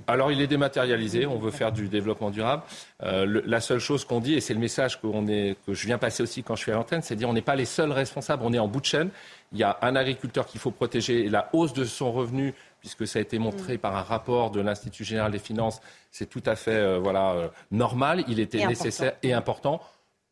Alors 0.07 0.33
il 0.33 0.41
est 0.41 0.47
dématérialisé. 0.47 1.27
On 1.27 1.39
veut 1.39 1.51
faire 1.51 1.73
du 1.73 1.89
développement 1.89 2.31
durable. 2.31 2.63
la 3.01 3.61
seule 3.61 3.81
chose 3.81 4.05
qu'on 4.05 4.21
dit, 4.21 4.35
et 4.35 4.41
c'est 4.41 4.55
le 4.55 4.61
message 4.61 5.01
qu'on 5.01 5.27
est, 5.27 5.57
que 5.67 5.75
je 5.75 5.87
viens 5.87 5.99
passer 5.99 6.23
aussi 6.23 6.43
quand 6.43 6.57
je 6.57 6.63
suis 6.63 6.73
à 6.73 6.77
l'antenne, 6.77 7.03
c'est 7.03 7.15
de 7.15 7.21
dire 7.21 7.29
on 7.29 7.35
n'est 7.35 7.43
pas 7.43 7.57
les 7.57 7.65
seuls 7.65 7.93
responsables. 7.93 8.43
On 8.45 8.53
est 8.53 8.59
en 8.59 8.69
bout 8.69 8.81
de 8.81 8.87
chaîne. 8.87 9.11
Il 9.53 9.59
y 9.59 9.63
a 9.63 9.79
un 9.83 9.95
agriculteur 9.95 10.47
qu'il 10.47 10.61
faut 10.61 10.73
protéger 10.73 11.25
et 11.25 11.29
la 11.29 11.49
hausse 11.53 11.73
de 11.73 11.85
son 11.85 12.11
revenu 12.13 12.55
puisque 12.81 13.07
ça 13.07 13.19
a 13.19 13.23
été 13.23 13.39
montré 13.39 13.75
mm. 13.75 13.79
par 13.79 13.97
un 13.97 14.03
rapport 14.03 14.51
de 14.51 14.61
l'Institut 14.61 15.05
général 15.05 15.33
des 15.33 15.39
finances, 15.39 15.81
c'est 16.11 16.29
tout 16.29 16.43
à 16.47 16.57
fait 16.57 16.77
euh, 16.77 16.99
voilà, 16.99 17.33
euh, 17.33 17.49
normal. 17.71 18.25
Il 18.29 18.41
était 18.41 18.67
nécessaire 18.67 19.15
et 19.23 19.33
important 19.33 19.81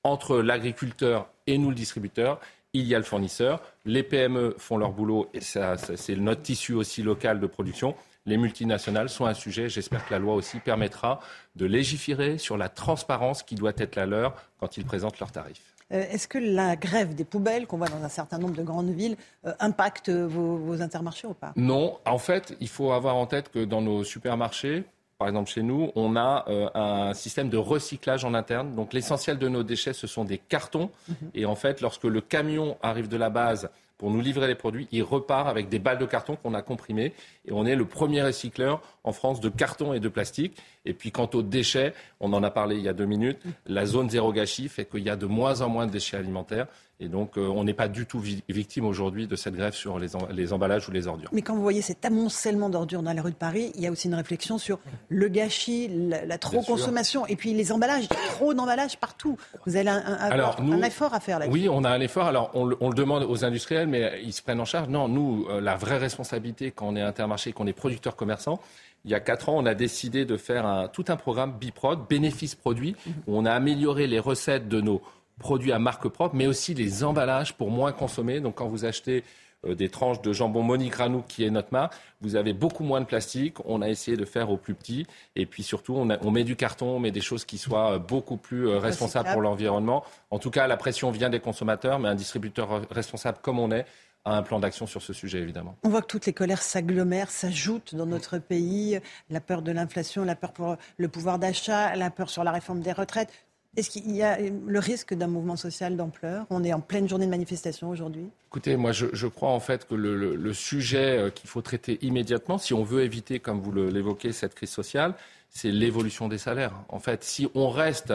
entre 0.03 0.39
l'agriculteur 0.39 1.29
et 1.47 1.59
nous, 1.59 1.71
le 1.71 1.75
distributeur. 1.75 2.41
Il 2.73 2.85
y 2.85 2.95
a 2.95 2.99
le 2.99 3.05
fournisseur. 3.05 3.61
Les 3.85 4.03
PME 4.03 4.57
font 4.59 4.77
leur 4.77 4.93
boulot 4.93 5.31
et 5.33 5.41
ça, 5.41 5.77
c'est 5.77 6.17
notre 6.17 6.43
tissu 6.43 6.75
aussi 6.75 7.03
local 7.03 7.41
de 7.41 7.47
production. 7.47 7.95
Les 8.27 8.37
multinationales 8.37 9.09
sont 9.09 9.27
un 9.27 9.35
sujet. 9.35 9.69
J'espère 9.69 10.07
que 10.07 10.13
la 10.13 10.19
loi 10.19 10.35
aussi 10.35 10.59
permettra 10.59 11.21
de 11.57 11.67
légiférer 11.67 12.39
sur 12.39 12.57
la 12.57 12.69
transparence 12.69 13.43
qui 13.43 13.55
doit 13.55 13.73
être 13.77 13.97
la 13.97 14.07
leur 14.07 14.35
quand 14.59 14.77
ils 14.77 14.85
présentent 14.85 15.21
leurs 15.21 15.33
tarifs. 15.33 15.74
Euh, 15.93 16.03
est-ce 16.11 16.27
que 16.27 16.39
la 16.39 16.77
grève 16.77 17.15
des 17.15 17.25
poubelles 17.25 17.67
qu'on 17.67 17.77
voit 17.77 17.89
dans 17.89 18.03
un 18.03 18.09
certain 18.09 18.39
nombre 18.39 18.55
de 18.55 18.63
grandes 18.63 18.91
villes 18.91 19.17
euh, 19.47 19.53
impacte 19.61 20.09
vos, 20.11 20.81
intermarchés 20.81 21.27
ou 21.27 21.35
pas? 21.35 21.53
Non. 21.57 21.99
En 22.07 22.19
fait, 22.19 22.57
il 22.61 22.69
faut 22.69 22.93
avoir 22.93 23.17
en 23.17 23.27
tête 23.27 23.51
que 23.51 23.65
dans 23.65 23.83
nos 23.83 24.03
supermarchés, 24.03 24.85
par 25.19 25.29
exemple 25.29 25.51
chez 25.51 25.63
nous, 25.63 25.91
on 25.95 26.17
a 26.17 26.45
euh, 26.49 26.69
un 26.75 27.15
système 27.15 27.49
de 27.49 27.57
recyclage 27.57 28.25
en 28.25 28.35
interne. 28.35 28.75
Donc 28.75 28.93
l'essentiel 28.93 29.39
de 29.39 29.49
nos 29.49 29.63
déchets, 29.63 29.93
ce 29.93 30.07
sont 30.07 30.25
des 30.25 30.39
cartons. 30.39 30.91
Mhm. 31.09 31.31
Et 31.35 31.47
en 31.47 31.55
fait, 31.55 31.81
lorsque 31.81 32.05
le 32.05 32.21
camion 32.21 32.77
arrive 32.83 33.09
de 33.09 33.17
la 33.17 33.31
base 33.31 33.69
pour 33.99 34.11
nous 34.11 34.21
livrer 34.21 34.49
les 34.49 34.55
produits, 34.55 34.89
il 34.93 35.03
repart 35.03 35.49
avec 35.49 35.69
des 35.69 35.79
balles 35.79 35.99
de 35.99 36.07
carton 36.07 36.37
qu'on 36.37 36.55
a 36.55 36.63
comprimées. 36.63 37.13
Et 37.47 37.53
on 37.53 37.65
est 37.65 37.77
le 37.77 37.85
premier 37.85 38.23
recycleur 38.23 38.83
en 39.05 39.13
France 39.13 39.41
de 39.41 39.49
carton 39.49 39.93
et 39.93 40.01
de 40.01 40.09
plastique. 40.09 40.57
Et 40.85 40.95
puis 40.95 41.13
quant 41.13 41.31
aux 41.33 41.43
déchets, 41.43 41.95
on 42.21 42.33
en 42.33 42.43
a 42.43 42.51
parlé 42.51 42.77
il 42.77 42.83
y 42.83 42.89
a 42.89 42.93
deux 42.93 43.07
minutes, 43.07 43.39
la 43.67 43.87
zone 43.87 44.11
zéro 44.11 44.33
gâchis 44.33 44.69
fait 44.69 44.85
qu'il 44.85 45.03
y 45.03 45.11
a 45.11 45.17
de 45.17 45.27
moins 45.27 45.61
en 45.61 45.69
moins 45.69 45.87
de 45.87 45.93
déchets 45.93 46.17
alimentaires. 46.17 46.67
Et 47.01 47.09
donc, 47.09 47.37
euh, 47.37 47.49
on 47.49 47.65
n'est 47.65 47.75
pas 47.75 47.89
du 47.89 48.07
tout 48.07 48.21
victime 48.21 48.85
aujourd'hui 48.85 49.27
de 49.27 49.35
cette 49.35 49.57
grève 49.57 49.75
sur 49.75 49.99
les, 49.99 50.53
emballages 50.53 50.89
ou 50.89 50.93
les 50.93 51.09
ordures. 51.09 51.29
Mais 51.33 51.43
quand 51.43 51.55
vous 51.55 51.63
voyez 51.63 51.83
cet 51.83 52.05
amoncellement 52.05 52.69
d'ordures 52.69 53.03
dans 53.03 53.13
les 53.13 53.21
rues 53.21 53.33
de 53.33 53.37
Paris, 53.37 53.73
il 53.75 53.83
y 53.83 53.87
a 53.89 53.91
aussi 53.91 54.07
une 54.07 54.15
réflexion 54.15 54.59
sur 54.59 54.79
le 55.09 55.29
gâchis, 55.29 55.89
la, 55.89 56.39
trop-consommation, 56.39 57.27
et 57.27 57.35
puis 57.35 57.53
les 57.53 57.73
emballages. 57.73 58.05
Il 58.05 58.15
y 58.15 58.17
a 58.17 58.29
trop 58.31 58.55
d'emballages 58.55 58.97
partout. 58.99 59.37
Vous 59.67 59.75
avez 59.75 59.89
un, 59.89 60.83
effort 60.83 61.15
à 61.15 61.21
faire 61.21 61.41
là-dessus. 61.41 61.53
Oui, 61.53 61.69
on 61.69 61.83
a 61.83 61.91
un 61.91 62.01
effort. 62.01 62.27
Alors, 62.27 62.53
on, 62.55 62.65
le 62.65 62.95
demande 62.95 63.25
aux 63.25 63.45
industriels, 63.45 63.89
mais 63.89 64.21
ils 64.23 64.33
se 64.33 64.43
prennent 64.43 64.61
en 64.61 64.65
charge. 64.65 64.89
Non, 64.89 65.09
nous, 65.09 65.47
euh, 65.51 65.61
la 65.61 65.75
vraie 65.75 65.99
responsabilité 65.99 66.71
quand 66.71 66.87
on 66.87 66.97
est 66.97 67.03
intermarché, 67.03 67.53
qu'on 67.53 67.67
est 67.67 67.73
producteur 67.73 68.15
commerçant, 68.15 68.61
il 69.05 69.11
y 69.11 69.15
a 69.15 69.21
quatre 69.21 69.49
ans, 69.49 69.57
on 69.59 69.67
a 69.67 69.75
décidé 69.75 70.25
de 70.25 70.37
faire 70.37 70.89
tout 70.93 71.05
un 71.09 71.17
programme 71.17 71.59
Biprod, 71.59 72.07
bénéfice 72.09 72.55
produit, 72.55 72.97
où 73.27 73.37
on 73.37 73.45
a 73.45 73.53
amélioré 73.53 74.07
les 74.07 74.19
recettes 74.19 74.67
de 74.67 74.81
nos 74.81 75.03
produits 75.39 75.73
à 75.73 75.79
marque 75.79 76.09
propre, 76.09 76.35
mais 76.35 76.47
aussi 76.47 76.75
les 76.75 77.05
emballages 77.05 77.55
pour 77.55 77.71
moins 77.71 77.93
consommer. 77.93 78.41
Donc 78.41 78.57
quand 78.57 78.69
vous 78.69 78.85
achetez 78.85 79.25
euh, 79.67 79.75
des 79.75 79.89
tranches 79.89 80.21
de 80.23 80.33
jambon 80.33 80.63
Monique 80.63 80.95
qui 81.29 81.45
est 81.45 81.51
notre 81.51 81.73
marque, 81.73 81.95
vous 82.21 82.37
avez 82.37 82.53
beaucoup 82.53 82.85
moins 82.85 83.01
de 83.01 83.07
plastique. 83.07 83.57
On 83.65 83.83
a 83.83 83.89
essayé 83.89 84.17
de 84.17 84.25
faire 84.25 84.51
au 84.51 84.57
plus 84.57 84.75
petit. 84.75 85.07
Et 85.37 85.47
puis 85.47 85.63
surtout, 85.63 85.95
on, 85.95 86.09
on 86.23 86.31
met 86.31 86.45
du 86.45 86.57
carton, 86.57 86.97
on 86.97 87.01
met 87.01 87.11
des 87.11 87.21
choses 87.21 87.45
qui 87.45 87.59
soient 87.59 87.95
euh, 87.95 87.99
beaucoup 87.99 88.37
plus 88.37 88.69
euh, 88.69 88.79
responsables 88.79 89.31
pour 89.33 89.43
l'environnement. 89.43 90.05
En 90.31 90.39
tout 90.39 90.51
cas, 90.51 90.67
la 90.67 90.77
pression 90.77 91.11
vient 91.11 91.31
des 91.31 91.41
consommateurs, 91.41 91.99
mais 91.99 92.09
un 92.09 92.15
distributeur 92.15 92.83
responsable 92.91 93.39
comme 93.43 93.59
on 93.59 93.71
est 93.71 93.87
a 94.25 94.37
un 94.37 94.43
plan 94.43 94.59
d'action 94.59 94.87
sur 94.87 95.03
ce 95.03 95.13
sujet, 95.13 95.39
évidemment. 95.39 95.77
On 95.83 95.91
voit 95.91 96.01
que 96.01 96.07
toutes 96.07 96.27
les 96.27 96.33
colères 96.33 96.63
s'agglomèrent, 96.63 97.31
s'ajoutent 97.31 97.95
dans 97.95 98.07
notre 98.07 98.39
pays. 98.39 98.99
La 99.29 99.41
peur 99.41 99.61
de 99.61 99.71
l'inflation, 99.71 100.25
la 100.25 100.35
peur 100.35 100.53
pour 100.53 100.77
le 100.97 101.09
pouvoir 101.09 101.39
d'achat, 101.39 101.95
la 101.95 102.11
peur 102.11 102.31
sur 102.31 102.43
la 102.43 102.51
réforme 102.51 102.81
des 102.81 102.93
retraites. 102.93 103.31
Est-ce 103.77 103.91
qu'il 103.91 104.15
y 104.15 104.23
a 104.23 104.39
le 104.39 104.79
risque 104.79 105.15
d'un 105.15 105.27
mouvement 105.27 105.57
social 105.57 105.97
d'ampleur? 105.97 106.47
On 106.51 106.63
est 106.63 106.73
en 106.73 106.81
pleine 106.81 107.09
journée 107.09 107.27
de 107.27 107.31
manifestation 107.31 107.91
aujourd'hui. 107.91 108.29
Écoutez, 108.49 108.77
moi 108.77 108.93
je, 108.93 109.27
crois 109.27 109.51
en 109.51 109.61
fait 109.61 109.87
que 109.87 109.95
le, 109.95 110.53
sujet 110.53 111.19
euh, 111.19 111.31
qu'il 111.31 111.51
faut 111.51 111.63
traiter 111.63 111.99
immédiatement, 112.03 112.59
si 112.59 112.73
on 112.73 112.85
veut 112.85 113.03
éviter, 113.03 113.41
comme 113.41 113.61
vous 113.61 113.73
l'évoquez, 113.73 114.33
cette 114.33 114.55
crise 114.55 114.71
sociale, 114.71 115.15
c'est 115.51 115.71
l'évolution 115.71 116.29
des 116.29 116.39
salaires. 116.39 116.75
En 116.89 117.01
fait, 117.01 117.25
si 117.25 117.49
on 117.55 117.69
reste 117.69 118.13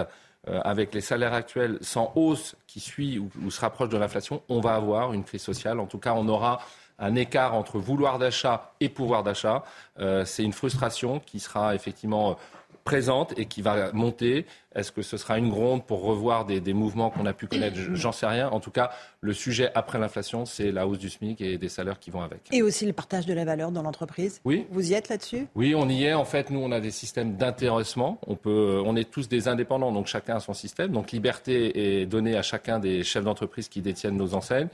euh, 0.48 0.62
avec 0.64 0.94
les 0.94 1.02
salaires 1.02 1.34
actuels 1.34 1.78
sans 1.82 2.14
hausse 2.16 2.56
qui 2.66 2.80
suit 2.80 3.20
ou, 3.20 3.52
se 3.52 3.60
rapproche 3.60 3.90
de 3.90 3.98
l'inflation, 3.98 4.42
on 4.48 4.62
va 4.62 4.76
avoir 4.76 5.12
une 5.12 5.26
crise 5.26 5.42
sociale. 5.42 5.82
En 5.82 5.88
tout 5.88 6.00
cas, 6.00 6.14
on 6.14 6.28
aura 6.30 6.60
un 7.00 7.16
écart 7.16 7.54
entre 7.54 7.80
vouloir 7.80 8.20
d'achat 8.20 8.74
et 8.80 8.88
pouvoir 8.88 9.24
d'achat. 9.24 9.64
Euh, 10.00 10.24
c'est 10.24 10.44
une 10.44 10.54
frustration 10.54 11.20
qui 11.20 11.42
sera 11.42 11.76
effectivement 11.76 12.38
présente 12.84 13.38
et 13.38 13.46
qui 13.46 13.62
va 13.62 13.92
monter. 13.94 14.46
Est-ce 14.76 14.92
que 14.92 15.02
ce 15.02 15.18
sera 15.18 15.38
une 15.38 15.50
gronde 15.50 15.86
pour 15.86 16.04
revoir 16.04 16.46
des, 16.46 16.74
mouvements 16.74 17.10
qu'on 17.10 17.26
a 17.26 17.34
pu 17.34 17.48
connaître? 17.48 17.78
J'en 17.94 18.12
sais 18.12 18.28
rien. 18.28 18.50
En 18.50 18.60
tout 18.60 18.72
cas, 18.72 18.92
le 19.22 19.34
sujet 19.34 19.72
après 19.76 19.98
l'inflation, 19.98 20.46
c'est 20.46 20.72
la 20.72 20.88
hausse 20.88 21.00
du 21.00 21.10
SMIC 21.10 21.42
et 21.42 21.58
des 21.58 21.70
salaires 21.70 22.00
qui 22.00 22.12
vont 22.12 22.22
avec. 22.22 22.42
Et 22.52 22.62
aussi 22.62 22.86
le 22.86 22.94
partage 22.94 23.26
de 23.26 23.34
la 23.34 23.46
valeur 23.46 23.72
dans 23.72 23.82
l'entreprise. 23.82 24.42
Oui. 24.46 24.68
Vous 24.70 24.92
y 24.92 24.94
êtes 24.94 25.10
là-dessus? 25.10 25.48
Oui, 25.56 25.74
on 25.76 25.90
y 25.90 26.04
est. 26.04 26.14
En 26.14 26.26
fait, 26.26 26.50
nous, 26.50 26.60
on 26.60 26.72
a 26.72 26.80
des 26.80 26.92
systèmes 26.92 27.36
d'intéressement. 27.36 28.20
On 28.28 28.36
peut, 28.36 28.82
on 28.86 28.96
est 28.96 29.10
tous 29.10 29.28
des 29.28 29.48
indépendants, 29.48 29.92
donc 29.92 30.08
chacun 30.08 30.36
a 30.36 30.40
son 30.40 30.54
système. 30.54 30.92
Donc 30.92 31.12
liberté 31.12 32.02
est 32.02 32.06
donnée 32.06 32.38
à 32.38 32.42
chacun 32.42 32.80
des 32.80 33.04
chefs 33.04 33.24
d'entreprise 33.24 33.70
qui 33.70 33.82
détiennent 33.82 34.18
nos 34.18 34.36
enseignes. 34.36 34.70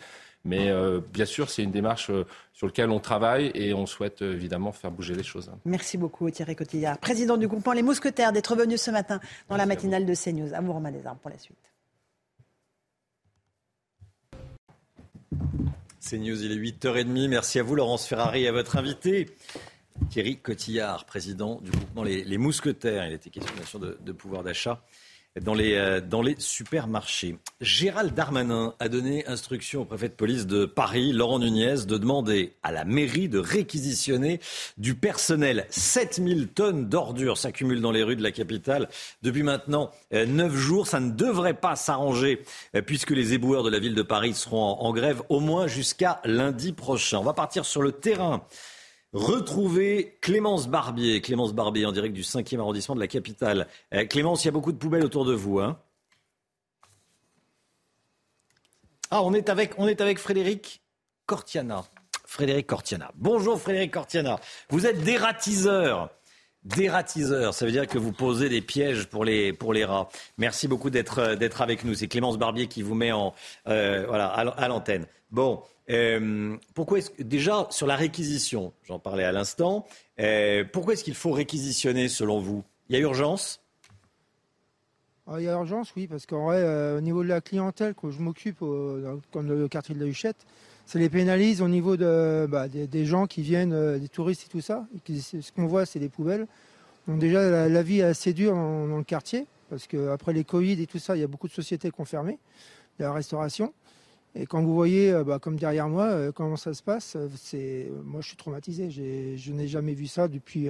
Mais 0.45 0.69
euh, 0.69 1.01
bien 1.11 1.25
sûr, 1.25 1.49
c'est 1.49 1.63
une 1.63 1.71
démarche 1.71 2.11
euh, 2.11 2.23
sur 2.53 2.67
laquelle 2.67 2.91
on 2.91 2.99
travaille 2.99 3.51
et 3.55 3.73
on 3.73 3.87
souhaite 3.87 4.21
euh, 4.21 4.33
évidemment 4.33 4.71
faire 4.71 4.91
bouger 4.91 5.15
les 5.15 5.23
choses. 5.23 5.51
Merci 5.65 5.97
beaucoup 5.97 6.29
Thierry 6.29 6.55
Cotillard, 6.55 6.99
président 6.99 7.35
du 7.35 7.47
groupement 7.47 7.73
Les 7.73 7.81
Mousquetaires, 7.81 8.31
d'être 8.31 8.55
venu 8.55 8.77
ce 8.77 8.91
matin 8.91 9.19
dans 9.49 9.57
la 9.57 9.65
matinale 9.65 10.05
de 10.05 10.13
CNews. 10.13 10.53
À 10.53 10.61
vous 10.61 10.71
Romain 10.71 10.91
Desarmes 10.91 11.17
pour 11.17 11.31
la 11.31 11.39
suite. 11.39 11.57
CNews, 16.07 16.43
il 16.43 16.51
est 16.51 16.71
8h30. 16.71 17.27
Merci 17.27 17.57
à 17.57 17.63
vous 17.63 17.73
Laurence 17.73 18.05
Ferrari 18.05 18.43
et 18.43 18.47
à 18.47 18.51
votre 18.51 18.77
invité. 18.77 19.35
Thierry 20.11 20.37
Cotillard, 20.37 21.05
président 21.05 21.59
du 21.61 21.71
groupement 21.71 22.03
Les, 22.03 22.37
Mousquetaires. 22.37 23.07
Il 23.07 23.13
était 23.13 23.31
question 23.31 23.55
bien 23.55 23.65
sûr 23.65 23.79
de 23.79 24.11
pouvoir 24.11 24.43
d'achat 24.43 24.83
dans 25.41 25.53
les, 25.53 25.75
euh, 25.75 26.01
dans 26.01 26.21
les 26.21 26.35
supermarchés. 26.39 27.37
Gérald 27.59 28.13
Darmanin 28.13 28.73
a 28.79 28.89
donné 28.89 29.27
instruction 29.27 29.81
au 29.81 29.85
préfet 29.85 30.09
de 30.09 30.13
police 30.13 30.47
de 30.47 30.65
Paris, 30.65 31.11
Laurent 31.11 31.39
Nunez, 31.39 31.85
de 31.85 31.97
demander 31.97 32.53
à 32.63 32.71
la 32.71 32.85
mairie 32.85 33.27
de 33.27 33.39
réquisitionner 33.39 34.39
du 34.77 34.95
personnel. 34.95 35.65
7000 35.69 36.47
tonnes 36.49 36.87
d'ordures 36.87 37.37
s'accumulent 37.37 37.81
dans 37.81 37.91
les 37.91 38.03
rues 38.03 38.15
de 38.15 38.23
la 38.23 38.31
capitale 38.31 38.87
depuis 39.23 39.43
maintenant 39.43 39.91
9 40.11 40.51
euh, 40.51 40.55
jours. 40.55 40.87
Ça 40.87 40.99
ne 40.99 41.11
devrait 41.11 41.53
pas 41.53 41.75
s'arranger 41.75 42.41
euh, 42.75 42.81
puisque 42.81 43.11
les 43.11 43.33
éboueurs 43.33 43.63
de 43.63 43.69
la 43.69 43.79
ville 43.79 43.95
de 43.95 44.01
Paris 44.01 44.33
seront 44.33 44.79
en 44.79 44.93
grève 44.93 45.21
au 45.29 45.39
moins 45.39 45.67
jusqu'à 45.67 46.21
lundi 46.23 46.71
prochain. 46.71 47.19
On 47.19 47.23
va 47.23 47.33
partir 47.33 47.65
sur 47.65 47.81
le 47.81 47.91
terrain 47.91 48.45
Retrouver 49.13 50.17
Clémence 50.21 50.67
Barbier. 50.67 51.21
Clémence 51.21 51.53
Barbier 51.53 51.85
en 51.85 51.91
direct 51.91 52.13
du 52.13 52.21
5e 52.21 52.59
arrondissement 52.59 52.95
de 52.95 52.99
la 52.99 53.07
capitale. 53.07 53.67
Euh, 53.93 54.05
Clémence, 54.05 54.43
il 54.43 54.47
y 54.47 54.49
a 54.49 54.51
beaucoup 54.51 54.71
de 54.71 54.77
poubelles 54.77 55.05
autour 55.05 55.25
de 55.25 55.33
vous. 55.33 55.59
Hein 55.59 55.79
ah, 59.11 59.23
on 59.23 59.33
est, 59.33 59.49
avec, 59.49 59.73
on 59.77 59.87
est 59.87 60.01
avec 60.01 60.19
Frédéric 60.19 60.81
Cortiana. 61.25 61.85
Frédéric 62.25 62.67
Cortiana. 62.67 63.11
Bonjour 63.15 63.59
Frédéric 63.61 63.91
Cortiana. 63.91 64.39
Vous 64.69 64.85
êtes 64.85 65.01
dératiseur 65.01 66.09
Dératiseur, 66.65 67.53
ça 67.53 67.65
veut 67.67 67.71
dire 67.71 67.85
que 67.85 67.99
vous 67.99 68.11
posez 68.11 68.49
des 68.49 68.61
pièges 68.61 69.05
pour 69.05 69.23
les, 69.23 69.53
pour 69.53 69.71
les 69.71 69.85
rats. 69.85 70.09
Merci 70.39 70.67
beaucoup 70.67 70.89
d'être 70.89 71.19
euh, 71.19 71.35
d'être 71.35 71.61
avec 71.61 71.83
nous. 71.83 71.93
C'est 71.93 72.07
Clémence 72.07 72.39
Barbier 72.39 72.65
qui 72.65 72.81
vous 72.81 72.95
met 72.95 73.11
en, 73.11 73.35
euh, 73.67 74.03
voilà, 74.07 74.29
à 74.29 74.67
l'antenne. 74.67 75.05
Bon, 75.29 75.61
euh, 75.91 76.57
pourquoi 76.73 76.97
est-ce 76.97 77.21
déjà 77.21 77.67
sur 77.69 77.85
la 77.85 77.95
réquisition, 77.95 78.73
j'en 78.83 78.97
parlais 78.97 79.23
à 79.23 79.31
l'instant, 79.31 79.85
pourquoi 80.73 80.93
est-ce 80.93 81.03
qu'il 81.03 81.13
faut 81.13 81.31
réquisitionner 81.31 82.09
selon 82.09 82.39
vous? 82.39 82.63
Il 82.89 82.95
y 82.95 82.97
a 82.97 83.01
urgence? 83.01 83.61
Ah, 85.27 85.35
il 85.39 85.43
y 85.43 85.49
a 85.49 85.53
urgence, 85.53 85.93
oui, 85.95 86.07
parce 86.07 86.25
qu'en 86.25 86.45
vrai, 86.45 86.63
au 86.97 87.01
niveau 87.01 87.21
de 87.23 87.27
la 87.27 87.41
clientèle, 87.41 87.93
quand 87.93 88.09
je 88.09 88.19
m'occupe, 88.19 88.59
comme 88.59 89.47
le 89.47 89.67
quartier 89.67 89.93
de 89.93 89.99
la 89.99 90.07
Huchette, 90.07 90.47
ça 90.85 90.99
les 90.99 91.09
pénalise 91.09 91.61
au 91.61 91.67
niveau 91.67 91.97
bah, 91.97 92.67
des, 92.67 93.05
gens 93.05 93.25
qui 93.25 93.41
viennent, 93.41 93.99
des 93.99 94.07
touristes 94.07 94.45
et 94.45 94.49
tout 94.49 94.61
ça. 94.61 94.85
ce 95.07 95.51
qu'on 95.51 95.67
voit, 95.67 95.85
c'est 95.85 95.99
des 95.99 96.09
poubelles. 96.09 96.47
Donc 97.07 97.19
déjà, 97.19 97.67
la, 97.67 97.83
vie 97.83 97.99
est 97.99 98.03
assez 98.03 98.33
dure 98.33 98.53
dans, 98.53 98.97
le 98.97 99.03
quartier, 99.03 99.45
parce 99.69 99.87
qu'après 99.87 100.33
les 100.33 100.43
Covid 100.43 100.81
et 100.81 100.87
tout 100.87 100.99
ça, 100.99 101.15
il 101.15 101.21
y 101.21 101.23
a 101.23 101.27
beaucoup 101.27 101.47
de 101.47 101.53
sociétés 101.53 101.91
qui 101.91 102.01
ont 102.01 102.05
fermé, 102.05 102.39
de 102.99 103.03
la 103.03 103.13
restauration. 103.13 103.73
Et 104.37 104.45
quand 104.45 104.61
vous 104.61 104.73
voyez, 104.73 105.11
euh, 105.11 105.23
bah, 105.23 105.39
comme 105.39 105.55
derrière 105.55 105.87
moi, 105.87 106.07
euh, 106.07 106.31
comment 106.31 106.57
ça 106.57 106.73
se 106.73 106.83
passe, 106.83 107.15
euh, 107.15 107.29
c'est 107.37 107.87
moi 108.03 108.19
je 108.21 108.27
suis 108.27 108.35
traumatisé. 108.35 108.89
Je 108.89 109.51
n'ai 109.53 109.67
jamais 109.67 109.93
vu 109.93 110.07
ça 110.07 110.27
depuis. 110.27 110.67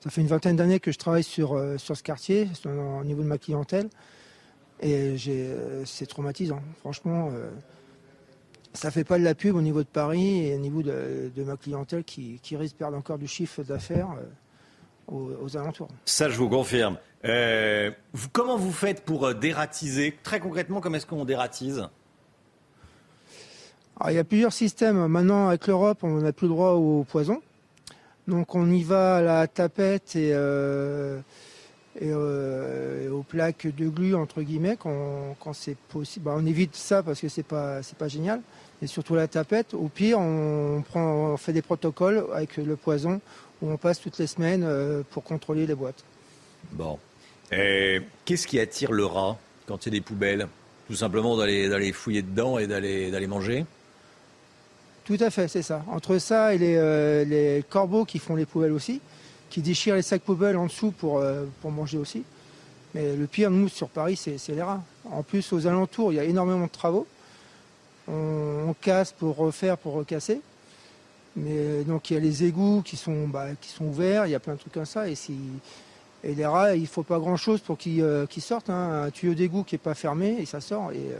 ça 0.00 0.10
fait 0.10 0.20
une 0.20 0.28
vingtaine 0.28 0.56
d'années 0.56 0.78
que 0.78 0.92
je 0.92 0.98
travaille 0.98 1.24
sur, 1.24 1.60
sur 1.78 1.96
ce 1.96 2.02
quartier, 2.02 2.48
au 2.64 3.04
niveau 3.04 3.22
de 3.22 3.28
ma 3.28 3.38
clientèle. 3.38 3.88
Et 4.80 5.16
c'est 5.84 6.06
traumatisant. 6.06 6.60
Franchement, 6.80 7.30
ça 8.72 8.88
ne 8.88 8.92
fait 8.92 9.04
pas 9.04 9.18
de 9.18 9.24
la 9.24 9.34
pub 9.34 9.54
au 9.54 9.60
niveau 9.60 9.82
de 9.82 9.88
Paris 9.88 10.46
et 10.46 10.54
au 10.54 10.58
niveau 10.58 10.82
de, 10.82 11.30
ma 11.36 11.56
clientèle 11.56 12.04
qui, 12.04 12.40
risque 12.52 12.74
de 12.74 12.78
perdre 12.78 12.96
encore 12.96 13.18
du 13.18 13.26
chiffre 13.26 13.62
d'affaires 13.62 14.08
aux, 15.08 15.56
alentours. 15.56 15.88
Ça, 16.06 16.28
je 16.30 16.38
vous 16.38 16.48
confirme. 16.48 16.96
comment 18.32 18.56
vous 18.56 18.72
faites 18.72 19.04
pour 19.04 19.34
dératiser? 19.34 20.16
Très 20.22 20.40
concrètement, 20.40 20.80
comment 20.80 20.96
est-ce 20.96 21.06
qu'on 21.06 21.24
dératise? 21.24 21.86
Il 24.08 24.14
y 24.14 24.18
a 24.18 24.24
plusieurs 24.24 24.52
systèmes. 24.52 25.06
Maintenant, 25.06 25.48
avec 25.48 25.66
l'Europe, 25.66 25.98
on 26.02 26.20
n'a 26.20 26.32
plus 26.32 26.48
le 26.48 26.54
droit 26.54 26.72
au 26.72 27.04
poison. 27.04 27.40
Donc 28.28 28.54
on 28.54 28.70
y 28.70 28.82
va 28.82 29.16
à 29.16 29.20
la 29.20 29.46
tapette 29.48 30.14
et, 30.14 30.30
euh, 30.32 31.18
euh, 32.00 33.10
aux 33.10 33.22
plaques 33.22 33.66
de 33.66 33.88
glu, 33.88 34.14
entre 34.14 34.42
guillemets, 34.42 34.76
quand, 34.78 35.52
c'est 35.52 35.76
possible. 35.76 36.26
Bah, 36.26 36.34
on 36.36 36.46
évite 36.46 36.76
ça 36.76 37.02
parce 37.02 37.20
que 37.20 37.28
c'est 37.28 37.42
pas, 37.42 37.80
pas 37.98 38.08
génial. 38.08 38.40
Et 38.82 38.86
surtout 38.88 39.14
la 39.14 39.28
tapette. 39.28 39.74
Au 39.74 39.88
pire, 39.88 40.18
on, 40.18 40.82
prend, 40.82 41.32
on 41.32 41.36
fait 41.36 41.52
des 41.52 41.62
protocoles 41.62 42.26
avec 42.34 42.56
le 42.56 42.76
poison 42.76 43.20
où 43.62 43.70
on 43.70 43.76
passe 43.76 44.00
toutes 44.00 44.18
les 44.18 44.26
semaines 44.26 44.64
euh, 44.64 45.02
pour 45.10 45.22
contrôler 45.22 45.66
les 45.66 45.74
boîtes. 45.74 46.04
Bon. 46.72 46.98
Qu'est-ce 47.50 48.46
qui 48.46 48.58
attire 48.58 48.92
le 48.92 49.04
rat 49.04 49.38
quand 49.66 49.86
il 49.86 49.92
y 49.92 49.96
a 49.96 49.98
des 49.98 50.04
poubelles? 50.04 50.48
Tout 50.88 50.96
simplement 50.96 51.36
d'aller 51.36 51.92
fouiller 51.92 52.22
dedans 52.22 52.58
et 52.58 52.66
d'aller 52.66 53.26
manger? 53.26 53.64
Tout 55.04 55.18
à 55.20 55.30
fait, 55.30 55.48
c'est 55.48 55.62
ça. 55.62 55.84
Entre 55.88 56.18
ça 56.18 56.54
et 56.54 56.58
euh, 56.62 57.24
les, 57.24 57.64
corbeaux 57.68 58.04
qui 58.04 58.18
font 58.18 58.36
les 58.36 58.46
poubelles 58.46 58.72
aussi, 58.72 59.00
qui 59.50 59.60
déchirent 59.60 59.96
les 59.96 60.02
sacs 60.02 60.22
poubelles 60.22 60.56
en 60.56 60.66
dessous 60.66 60.92
pour, 60.92 61.18
euh, 61.18 61.44
pour 61.60 61.70
manger 61.70 61.98
aussi. 61.98 62.24
Mais 62.94 63.16
le 63.16 63.26
pire, 63.26 63.50
nous, 63.50 63.68
sur 63.68 63.88
Paris, 63.88 64.16
c'est 64.16 64.38
les 64.48 64.62
rats. 64.62 64.82
En 65.10 65.22
plus, 65.22 65.52
aux 65.52 65.66
alentours, 65.66 66.12
il 66.12 66.16
y 66.16 66.20
a 66.20 66.24
énormément 66.24 66.66
de 66.66 66.70
travaux. 66.70 67.06
On, 68.12 68.74
casse 68.80 69.12
pour 69.12 69.36
refaire, 69.36 69.76
pour 69.76 69.92
recasser. 69.94 70.40
Mais 71.36 71.84
donc, 71.84 72.10
il 72.10 72.14
y 72.14 72.16
a 72.16 72.20
les 72.20 72.44
égouts 72.44 72.82
qui 72.82 72.96
sont, 72.96 73.28
bah, 73.28 73.46
qui 73.60 73.68
sont 73.68 73.84
ouverts, 73.84 74.26
il 74.26 74.30
y 74.30 74.34
a 74.34 74.40
plein 74.40 74.54
de 74.54 74.58
trucs 74.58 74.72
comme 74.72 74.86
ça. 74.86 75.08
Et, 75.08 75.14
si, 75.14 75.34
et 76.24 76.34
les 76.34 76.46
rats, 76.46 76.74
il 76.74 76.82
ne 76.82 76.86
faut 76.86 77.02
pas 77.02 77.18
grand-chose 77.18 77.60
pour 77.60 77.78
qu'ils 77.78 78.02
euh, 78.02 78.26
sortent. 78.38 78.70
Hein. 78.70 79.04
Un 79.04 79.10
tuyau 79.10 79.34
d'égout 79.34 79.62
qui 79.62 79.74
n'est 79.74 79.80
pas 79.80 79.94
fermé 79.94 80.36
et 80.40 80.46
ça 80.46 80.60
sort. 80.60 80.90
Et, 80.92 81.10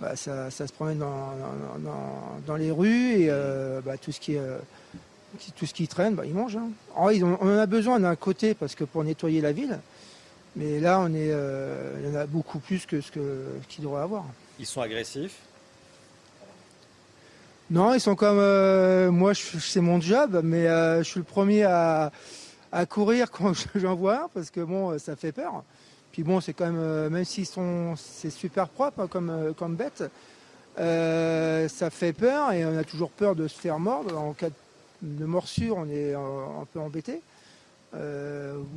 bah, 0.00 0.16
ça, 0.16 0.50
se 0.50 0.72
promène 0.72 0.98
dans, 0.98 2.56
les 2.56 2.70
rues 2.70 3.20
et 3.20 3.26
euh, 3.28 3.82
bah, 3.84 3.98
tout, 3.98 4.12
ce 4.12 4.20
qui, 4.20 4.38
euh, 4.38 4.56
traîne, 5.88 6.14
bah, 6.14 6.24
ils 6.24 6.32
mangent. 6.32 6.56
Hein. 6.56 6.70
on 6.96 7.06
en 7.06 7.58
a 7.58 7.66
besoin 7.66 8.00
d'un 8.00 8.16
côté 8.16 8.54
parce 8.54 8.74
que 8.74 8.84
pour 8.84 9.04
nettoyer 9.04 9.42
la 9.42 9.52
ville, 9.52 9.78
mais 10.56 10.80
là, 10.80 11.00
on 11.00 11.08
est, 11.08 11.30
euh, 11.30 11.98
il 12.00 12.08
y 12.08 12.16
en 12.16 12.18
a 12.18 12.26
beaucoup 12.26 12.60
plus 12.60 12.86
que 12.86 13.02
ce 13.02 13.10
qu'il 13.10 13.84
devrait 13.84 14.02
avoir. 14.02 14.24
Ils 14.58 14.64
sont 14.66 14.80
agressifs? 14.80 15.36
Non, 17.70 17.94
ils 17.94 18.00
sont 18.00 18.16
comme 18.16 18.40
moi, 19.10 19.32
c'est 19.34 19.80
mon 19.80 20.00
job, 20.00 20.40
mais 20.42 20.66
je 20.98 21.04
suis 21.04 21.20
le 21.20 21.24
premier 21.24 21.64
à, 21.64 22.10
courir 22.88 23.30
quand 23.32 23.52
j'en 23.74 23.94
vois 23.94 24.24
un 24.24 24.28
parce 24.32 24.50
que 24.50 24.60
bon, 24.60 24.98
ça 24.98 25.16
fait 25.16 25.32
peur. 25.32 25.64
Puis 26.12 26.24
bon, 26.24 26.40
c'est 26.40 26.52
quand 26.52 26.66
même, 26.66 26.78
euh, 26.78 27.10
même 27.10 27.24
s'ils 27.24 27.46
sont, 27.46 27.94
c'est 27.96 28.30
super 28.30 28.68
propre 28.68 29.00
hein, 29.00 29.06
comme, 29.06 29.30
euh, 29.30 29.52
comme 29.52 29.76
bête, 29.76 30.04
euh, 30.78 31.68
ça 31.68 31.90
fait 31.90 32.12
peur 32.12 32.52
et 32.52 32.64
on 32.64 32.76
a 32.76 32.84
toujours 32.84 33.10
peur 33.10 33.36
de 33.36 33.46
se 33.46 33.58
faire 33.58 33.78
mordre. 33.78 34.18
En 34.18 34.32
cas 34.32 34.48
de 35.02 35.24
morsure, 35.24 35.76
on 35.76 35.88
est 35.88 36.14
un, 36.14 36.66
peu 36.72 36.80
embêté. 36.80 37.20
vous 37.92 37.98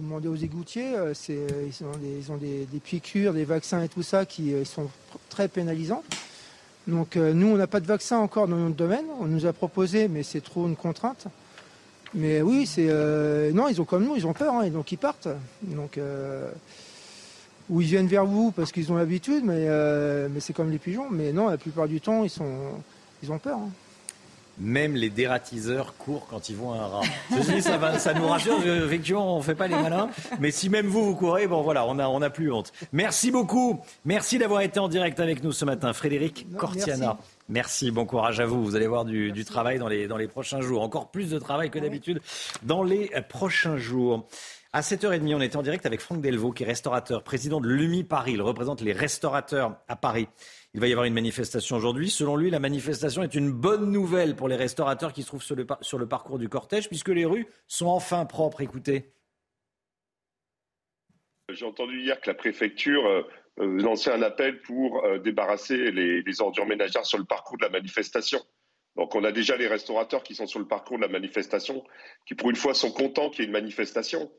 demandez 0.02 0.28
aux 0.28 0.36
égoutiers, 0.36 0.94
ils 1.28 2.32
ont, 2.32 2.38
des, 2.38 2.80
piqûres, 2.84 3.34
des 3.34 3.46
vaccins 3.46 3.82
et 3.82 3.90
tout 3.90 4.04
ça 4.04 4.26
qui 4.26 4.54
sont 4.66 4.90
très 5.30 5.48
pénalisants. 5.48 6.04
Donc 6.88 7.16
nous, 7.16 7.48
on 7.48 7.56
n'a 7.56 7.68
pas 7.68 7.80
de 7.80 7.88
vaccin 7.88 8.18
encore 8.18 8.48
dans 8.48 8.58
notre 8.58 8.76
domaine. 8.76 9.06
On 9.20 9.26
nous 9.26 9.46
a 9.46 9.54
proposé, 9.54 10.08
mais 10.08 10.24
c'est 10.24 10.42
trop 10.42 10.68
une 10.68 10.76
contrainte. 10.76 11.28
Mais 12.14 12.42
oui, 12.42 12.66
c'est 12.66 12.92
non, 13.54 13.70
ils 13.70 13.80
ont 13.80 13.86
comme 13.86 14.04
nous, 14.04 14.16
ils 14.16 14.28
ont 14.28 14.34
peur, 14.34 14.54
hein, 14.54 14.64
et 14.64 14.70
donc 14.70 14.92
ils 14.92 14.98
partent. 14.98 15.30
Donc 15.62 15.98
ou 17.70 17.82
ils 17.82 17.88
viennent 17.88 18.08
vers 18.08 18.26
vous 18.26 18.52
parce 18.52 18.72
qu'ils 18.72 18.92
ont 18.92 18.96
l'habitude, 18.96 19.44
mais, 19.46 19.66
euh, 19.68 20.28
mais 20.32 20.40
c'est 20.40 20.54
comme 20.54 20.72
les 20.72 20.80
pigeons. 20.80 21.08
Mais 21.10 21.32
non, 21.32 21.50
la 21.50 21.58
plupart 21.58 21.88
du 21.88 22.02
temps, 22.02 22.24
ils, 22.24 22.30
sont, 22.30 22.58
ils 23.22 23.32
ont 23.32 23.40
peur. 23.40 23.58
Hein. 23.58 23.70
Même 24.60 24.96
les 24.96 25.10
dératiseurs 25.10 25.96
courent 25.98 26.28
quand 26.28 26.50
ils 26.50 26.56
voient 26.56 26.76
un 26.76 26.88
rat. 26.88 27.02
ça, 27.62 27.78
va, 27.78 27.98
ça 27.98 28.14
nous 28.14 28.28
rassure, 28.28 28.64
effectivement, 28.66 29.36
on 29.36 29.40
ne 29.40 29.44
fait 29.44 29.56
pas 29.56 29.68
les 29.68 29.76
malins. 29.76 30.10
Mais 30.40 30.52
si 30.52 30.70
même 30.70 30.86
vous, 30.86 31.04
vous 31.04 31.16
courez, 31.16 31.48
bon 31.48 31.62
voilà, 31.64 31.86
on 31.88 31.96
n'a 31.96 32.10
on 32.10 32.22
a 32.22 32.30
plus 32.30 32.52
honte. 32.52 32.72
Merci 32.92 33.32
beaucoup. 33.32 33.80
Merci 34.06 34.38
d'avoir 34.38 34.62
été 34.62 34.80
en 34.80 34.88
direct 34.88 35.20
avec 35.20 35.44
nous 35.44 35.52
ce 35.52 35.66
matin. 35.66 35.92
Frédéric 35.94 36.48
Cortiana. 36.56 37.18
Merci. 37.50 37.90
bon 37.92 38.06
courage 38.06 38.40
à 38.40 38.46
vous. 38.46 38.64
Vous 38.64 38.76
allez 38.76 38.88
voir 38.88 39.06
du, 39.06 39.32
du 39.32 39.44
travail 39.44 39.80
dans 39.80 39.88
les, 39.88 40.08
dans 40.08 40.18
les 40.18 40.28
prochains 40.28 40.62
jours. 40.62 40.84
Encore 40.84 41.10
plus 41.10 41.32
de 41.32 41.40
travail 41.40 41.72
que 41.72 41.80
d'habitude 41.80 42.22
dans 42.62 42.84
les 42.84 43.10
prochains 43.28 43.78
jours. 43.78 44.28
À 44.76 44.82
7h30, 44.82 45.36
on 45.36 45.42
est 45.42 45.56
en 45.56 45.62
direct 45.62 45.86
avec 45.86 46.02
Franck 46.02 46.22
Delvaux, 46.22 46.52
qui 46.52 46.64
est 46.64 46.66
restaurateur, 46.66 47.22
président 47.22 47.62
de 47.62 47.68
l'UMI 47.68 48.04
Paris. 48.04 48.32
Il 48.34 48.42
représente 48.42 48.82
les 48.82 48.92
restaurateurs 48.92 49.76
à 49.88 49.96
Paris. 49.96 50.28
Il 50.76 50.80
va 50.80 50.88
y 50.88 50.92
avoir 50.92 51.06
une 51.06 51.14
manifestation 51.14 51.76
aujourd'hui. 51.76 52.10
Selon 52.10 52.36
lui, 52.36 52.50
la 52.50 52.60
manifestation 52.60 53.22
est 53.22 53.36
une 53.36 53.52
bonne 53.52 53.92
nouvelle 53.92 54.36
pour 54.36 54.48
les 54.48 54.56
restaurateurs 54.56 55.14
qui 55.14 55.22
se 55.22 55.28
trouvent 55.28 55.44
sur 55.44 55.56
le, 56.00 56.08
parcours 56.08 56.40
du 56.40 56.50
cortège, 56.50 56.88
puisque 56.88 57.10
les 57.10 57.26
rues 57.26 57.48
sont 57.68 57.86
enfin 57.86 58.26
propres. 58.26 58.62
Écoutez. 58.62 59.12
J'ai 61.50 61.66
entendu 61.66 62.02
hier 62.02 62.20
que 62.20 62.28
la 62.28 62.34
préfecture 62.34 63.06
euh, 63.06 63.22
euh, 63.60 63.82
lançait 63.84 64.12
un 64.12 64.24
appel 64.24 64.62
pour 64.62 65.06
euh, 65.06 65.20
débarrasser 65.20 65.92
les, 65.92 66.42
ordures 66.42 66.66
ménagères 66.66 67.06
sur 67.06 67.20
le 67.20 67.26
parcours 67.26 67.58
de 67.58 67.64
la 67.64 67.70
manifestation. 67.70 68.42
Donc 68.96 69.14
on 69.14 69.24
a 69.24 69.32
déjà 69.32 69.56
les 69.58 69.68
restaurateurs 69.68 70.24
qui 70.24 70.34
sont 70.34 70.48
sur 70.48 70.60
le 70.60 70.68
parcours 70.68 70.98
de 70.98 71.04
la 71.04 71.08
manifestation, 71.08 71.84
qui 72.26 72.34
pour 72.34 72.50
une 72.50 72.56
fois 72.56 72.74
sont 72.74 72.92
contents 72.92 73.30
qu'il 73.30 73.42
y 73.42 73.44
ait 73.44 73.48
une 73.48 73.54
manifestation. 73.54 74.32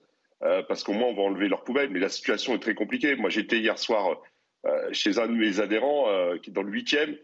Parce 0.68 0.85
qu'au 0.85 0.93
moins 0.93 1.09
on 1.09 1.14
va 1.14 1.22
enlever 1.22 1.49
leurs 1.49 1.64
poubelles. 1.64 1.89
Mais 1.89 2.01
la 2.01 2.11
situation 2.11 2.55
est 2.55 2.59
très 2.59 2.74
compliquée. 2.74 3.16
Moi, 3.16 3.30
j'étais 3.30 3.59
hier 3.59 3.78
soir 3.78 4.20
chez 4.93 5.19
un 5.19 5.27
de 5.27 5.33
mes 5.33 5.61
adhérents 5.61 6.09
euh, 6.09 6.39
qui 6.39 6.51
dans 6.51 6.62
le 6.62 6.73
huitième, 6.73 7.17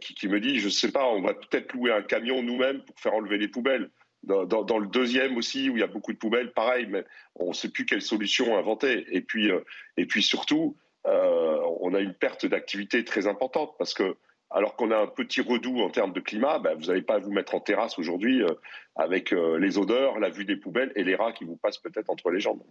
qui, 0.00 0.26
me 0.26 0.40
dit, 0.40 0.58
je 0.58 0.64
ne 0.64 0.70
sais 0.70 0.90
pas, 0.90 1.06
on 1.06 1.22
va 1.22 1.34
peut-être 1.34 1.72
louer 1.72 1.92
un 1.92 2.02
camion 2.02 2.42
nous-mêmes 2.42 2.82
pour 2.82 2.98
faire 2.98 3.14
enlever 3.14 3.38
les 3.38 3.46
poubelles. 3.46 3.90
Dans, 4.24 4.78
le 4.78 4.88
deuxième 4.88 5.36
aussi, 5.36 5.70
où 5.70 5.76
il 5.76 5.80
y 5.80 5.84
a 5.84 5.86
beaucoup 5.86 6.12
de 6.12 6.18
poubelles, 6.18 6.52
pareil, 6.52 6.88
mais 6.90 7.04
on 7.36 7.50
ne 7.50 7.54
sait 7.54 7.68
plus 7.68 7.86
quelle 7.86 8.02
solution 8.02 8.58
inventer. 8.58 9.06
Et 9.14 9.20
puis, 9.20 9.52
et 9.96 10.06
puis 10.06 10.24
surtout, 10.24 10.76
on 11.04 11.94
a 11.94 12.00
une 12.00 12.12
perte 12.12 12.44
d'activité 12.44 13.04
très 13.04 13.28
importante 13.28 13.76
parce 13.78 13.94
que 13.94 14.16
alors 14.50 14.76
qu'on 14.76 14.90
a 14.90 14.98
un 14.98 15.06
petit 15.06 15.40
redout 15.40 15.80
en 15.80 15.90
termes 15.90 16.12
de 16.12 16.20
climat, 16.20 16.58
ben, 16.58 16.74
vous 16.74 16.86
n'allez 16.86 17.02
pas 17.02 17.18
vous 17.18 17.32
mettre 17.32 17.54
en 17.54 17.60
terrasse 17.60 17.98
aujourd'hui 17.98 18.42
euh, 18.42 18.48
avec 18.96 19.32
euh, 19.32 19.58
les 19.58 19.78
odeurs, 19.78 20.18
la 20.18 20.30
vue 20.30 20.44
des 20.44 20.56
poubelles 20.56 20.92
et 20.96 21.04
les 21.04 21.14
rats 21.14 21.32
qui 21.32 21.44
vous 21.44 21.56
passent 21.56 21.78
peut-être 21.78 22.08
entre 22.08 22.30
les 22.30 22.40
jambes. 22.40 22.62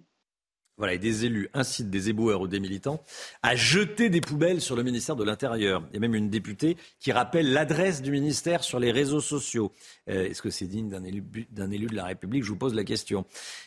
Voilà, 0.78 0.94
et 0.94 1.00
des 1.00 1.26
élus 1.26 1.50
incitent 1.56 1.90
des 1.90 2.10
éboueurs 2.10 2.42
ou 2.42 2.48
des 2.48 2.60
militants 2.60 3.02
à 3.42 3.56
jeter 3.56 4.10
des 4.10 4.22
poubelles 4.22 4.62
sur 4.62 4.76
le 4.76 4.84
ministère 4.84 5.16
de 5.16 5.24
l'Intérieur. 5.24 5.82
Il 5.90 5.96
y 5.96 5.98
a 5.98 6.00
même 6.00 6.14
une 6.14 6.30
députée 6.30 6.78
qui 7.00 7.12
rappelle 7.12 7.52
l'adresse 7.52 8.04
du 8.04 8.12
ministère 8.12 8.64
sur 8.64 8.80
les 8.80 8.92
réseaux 8.92 9.20
sociaux. 9.20 9.72
Euh, 10.08 10.30
est-ce 10.30 10.42
que 10.42 10.52
c'est 10.52 10.68
digne 10.68 10.88
d'un 10.88 11.04
élu, 11.04 11.24
élu 11.72 11.88
de 11.88 11.96
la 11.96 12.06
République? 12.06 12.44
Je 12.44 12.50
vous 12.50 12.58
pose 12.58 12.76
la 12.76 12.84
question. 12.84 13.26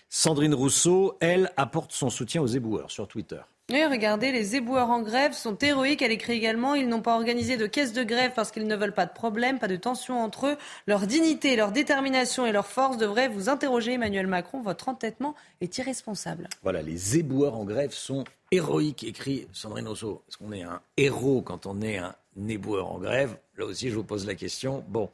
Sandrine 0.09 0.55
Rousseau, 0.55 1.17
elle, 1.21 1.53
apporte 1.57 1.91
son 1.91 2.11
soutien 2.11 2.43
aux 2.43 2.47
éboueurs 2.47 2.93
sur 2.93 3.09
Twitter. 3.09 3.41
Oui, 3.73 3.85
regardez, 3.85 4.33
les 4.33 4.57
éboueurs 4.57 4.91
en 4.91 5.01
grève 5.01 5.33
sont 5.33 5.55
héroïques. 5.55 6.03
Elle 6.03 6.11
écrit 6.11 6.33
également, 6.33 6.75
ils 6.75 6.89
n'ont 6.89 7.03
pas 7.03 7.15
organisé 7.15 7.57
de 7.57 7.67
caisse 7.67 7.93
de 7.93 8.03
grève 8.03 8.33
parce 8.35 8.51
qu'ils 8.51 8.67
ne 8.67 8.75
veulent 8.75 8.95
pas 8.95 9.07
de 9.07 9.13
problème, 9.13 9.61
pas 9.61 9.69
de 9.69 9.77
tension 9.77 10.21
entre 10.21 10.49
eux. 10.49 10.57
Leur 10.89 11.07
dignité, 11.07 11.55
leur 11.55 11.71
détermination 11.71 12.47
et 12.47 12.53
leur 12.53 12.67
force 12.67 12.97
devraient 12.97 13.29
vous 13.29 13.49
interroger, 13.49 13.93
Emmanuel 13.93 14.27
Macron. 14.27 14.61
Votre 14.61 14.89
entêtement 14.89 15.37
est 15.61 15.79
irresponsable. 15.79 16.49
Voilà, 16.65 16.83
les 16.83 17.19
éboueurs 17.19 17.55
en 17.55 17.65
grève 17.65 17.93
sont 17.93 18.25
héroïques, 18.51 19.05
écrit 19.05 19.47
Sandrine 19.53 19.87
Rousseau. 19.87 20.25
Est-ce 20.29 20.39
qu'on 20.39 20.51
est 20.51 20.63
un 20.63 20.81
héros 20.97 21.41
quand 21.41 21.67
on 21.67 21.81
est 21.81 21.99
un 21.99 22.17
éboueur 22.49 22.91
en 22.91 22.99
grève? 22.99 23.37
Là 23.57 23.67
aussi, 23.67 23.91
je 23.91 23.95
vous 23.95 24.03
pose 24.03 24.27
la 24.27 24.35
question. 24.35 24.83
Bon, 24.89 25.11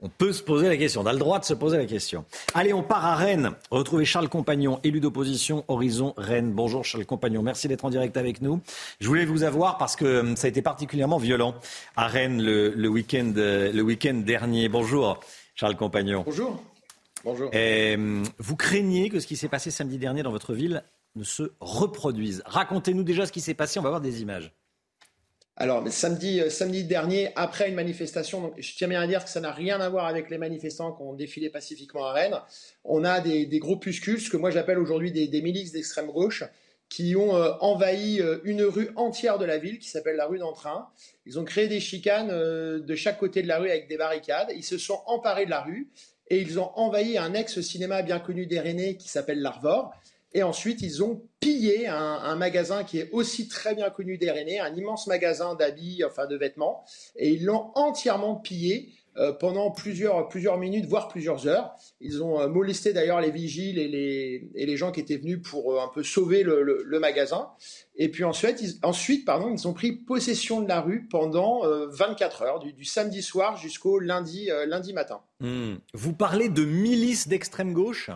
on 0.00 0.08
peut 0.08 0.32
se 0.32 0.42
poser 0.42 0.68
la 0.68 0.76
question. 0.76 1.00
On 1.00 1.06
a 1.06 1.12
le 1.12 1.18
droit 1.18 1.38
de 1.38 1.44
se 1.44 1.54
poser 1.54 1.78
la 1.78 1.86
question. 1.86 2.24
Allez, 2.54 2.72
on 2.72 2.82
part 2.82 3.04
à 3.04 3.14
Rennes. 3.14 3.52
Retrouver 3.70 4.04
Charles 4.04 4.28
Compagnon, 4.28 4.78
élu 4.84 5.00
d'opposition 5.00 5.64
Horizon 5.68 6.12
Rennes. 6.18 6.52
Bonjour 6.52 6.84
Charles 6.84 7.06
Compagnon. 7.06 7.42
Merci 7.42 7.66
d'être 7.68 7.84
en 7.84 7.90
direct 7.90 8.16
avec 8.16 8.42
nous. 8.42 8.60
Je 9.00 9.08
voulais 9.08 9.24
vous 9.24 9.42
avoir 9.42 9.78
parce 9.78 9.96
que 9.96 10.20
hum, 10.20 10.36
ça 10.36 10.46
a 10.46 10.50
été 10.50 10.60
particulièrement 10.60 11.18
violent 11.18 11.54
à 11.96 12.08
Rennes 12.08 12.42
le, 12.42 12.88
week-end 12.88 13.32
euh, 13.36 13.72
le 13.72 13.82
week 13.82 14.06
dernier. 14.24 14.68
Bonjour 14.68 15.18
Charles 15.54 15.76
Compagnon. 15.76 16.24
Bonjour. 16.26 16.62
Bonjour. 17.24 17.50
Hum, 17.54 18.24
vous 18.38 18.56
craignez 18.56 19.08
que 19.08 19.18
ce 19.18 19.26
qui 19.26 19.36
s'est 19.36 19.48
passé 19.48 19.70
samedi 19.70 19.96
dernier 19.96 20.22
dans 20.22 20.30
votre 20.30 20.52
ville 20.52 20.84
ne 21.16 21.24
se 21.24 21.52
reproduise. 21.60 22.42
Racontez-nous 22.44 23.02
déjà 23.02 23.24
ce 23.24 23.32
qui 23.32 23.40
s'est 23.40 23.54
passé. 23.54 23.78
On 23.78 23.82
va 23.82 23.88
voir 23.88 24.02
des 24.02 24.20
images. 24.20 24.52
Alors, 25.58 25.88
samedi, 25.88 26.40
euh, 26.42 26.50
samedi 26.50 26.84
dernier, 26.84 27.30
après 27.34 27.70
une 27.70 27.74
manifestation, 27.74 28.42
donc, 28.42 28.54
je 28.58 28.74
tiens 28.76 28.88
bien 28.88 29.00
à 29.00 29.06
dire 29.06 29.24
que 29.24 29.30
ça 29.30 29.40
n'a 29.40 29.52
rien 29.52 29.80
à 29.80 29.88
voir 29.88 30.04
avec 30.04 30.28
les 30.28 30.36
manifestants 30.36 30.92
qui 30.92 31.02
ont 31.02 31.14
défilé 31.14 31.48
pacifiquement 31.48 32.04
à 32.04 32.12
Rennes. 32.12 32.38
On 32.84 33.04
a 33.04 33.20
des, 33.20 33.46
groupuscules, 33.58 34.20
ce 34.20 34.28
que 34.28 34.36
moi 34.36 34.50
j'appelle 34.50 34.78
aujourd'hui 34.78 35.12
des, 35.12 35.42
milices 35.42 35.72
d'extrême 35.72 36.08
gauche, 36.08 36.44
qui 36.90 37.16
ont 37.16 37.34
euh, 37.34 37.52
envahi 37.60 38.20
euh, 38.20 38.38
une 38.44 38.62
rue 38.62 38.90
entière 38.96 39.38
de 39.38 39.46
la 39.46 39.56
ville 39.56 39.78
qui 39.78 39.88
s'appelle 39.88 40.16
la 40.16 40.26
rue 40.26 40.38
d'Entrain. 40.38 40.88
Ils 41.24 41.38
ont 41.38 41.44
créé 41.44 41.68
des 41.68 41.80
chicanes 41.80 42.28
de 42.28 42.94
chaque 42.94 43.18
côté 43.18 43.42
de 43.42 43.48
la 43.48 43.58
rue 43.58 43.70
avec 43.70 43.88
des 43.88 43.96
barricades. 43.96 44.52
Ils 44.54 44.62
se 44.62 44.76
sont 44.76 45.00
emparés 45.06 45.46
de 45.46 45.50
la 45.50 45.62
rue 45.62 45.88
et 46.28 46.38
ils 46.38 46.60
ont 46.60 46.70
envahi 46.76 47.16
un 47.16 47.32
ex-cinéma 47.32 48.02
bien 48.02 48.20
connu 48.20 48.46
des 48.46 48.60
Rennais 48.60 48.96
qui 48.96 49.08
s'appelle 49.08 49.40
l'Arvor. 49.40 49.92
Et 50.36 50.42
ensuite, 50.42 50.82
ils 50.82 51.02
ont 51.02 51.22
pillé 51.40 51.86
un, 51.86 52.36
magasin 52.36 52.84
qui 52.84 52.98
est 52.98 53.08
aussi 53.10 53.48
très 53.48 53.74
bien 53.74 53.88
connu 53.88 54.18
des 54.18 54.30
Rennais, 54.30 54.58
un 54.58 54.76
immense 54.76 55.06
magasin 55.06 55.54
d'habits, 55.54 56.04
enfin 56.04 56.26
de 56.26 56.36
vêtements, 56.36 56.84
et 57.16 57.30
ils 57.30 57.46
l'ont 57.46 57.70
entièrement 57.74 58.36
pillé 58.36 58.92
euh, 59.16 59.32
pendant 59.32 59.70
plusieurs, 59.70 60.28
plusieurs 60.28 60.58
minutes, 60.58 60.84
voire 60.84 61.08
plusieurs 61.08 61.46
heures. 61.46 61.74
Ils 62.02 62.22
ont 62.22 62.38
euh, 62.38 62.48
molesté 62.48 62.92
d'ailleurs 62.92 63.22
les 63.22 63.30
vigiles 63.30 63.78
et 63.78 63.88
les, 63.88 64.50
et 64.54 64.66
les 64.66 64.76
gens 64.76 64.92
qui 64.92 65.00
étaient 65.00 65.16
venus 65.16 65.40
pour 65.42 65.72
euh, 65.72 65.82
un 65.82 65.88
peu 65.88 66.02
sauver 66.02 66.42
le, 66.42 66.98
magasin. 67.00 67.48
Et 67.94 68.10
puis 68.10 68.24
ensuite, 68.24 68.60
ils, 68.60 68.74
ensuite 68.82 69.24
pardon, 69.24 69.50
ils 69.50 69.66
ont 69.66 69.72
pris 69.72 69.92
possession 69.92 70.60
de 70.60 70.68
la 70.68 70.82
rue 70.82 71.08
pendant 71.08 71.62
24 71.88 72.42
heures, 72.42 72.58
du, 72.58 72.84
samedi 72.84 73.22
soir 73.22 73.56
jusqu'au 73.56 74.00
lundi, 74.00 74.50
lundi 74.66 74.92
matin. 74.92 75.22
Hmm. 75.40 75.76
Vous 75.94 76.12
parlez 76.12 76.50
de 76.50 76.66
milices 76.66 77.26
d'extrême 77.26 77.72
gauche? 77.72 78.10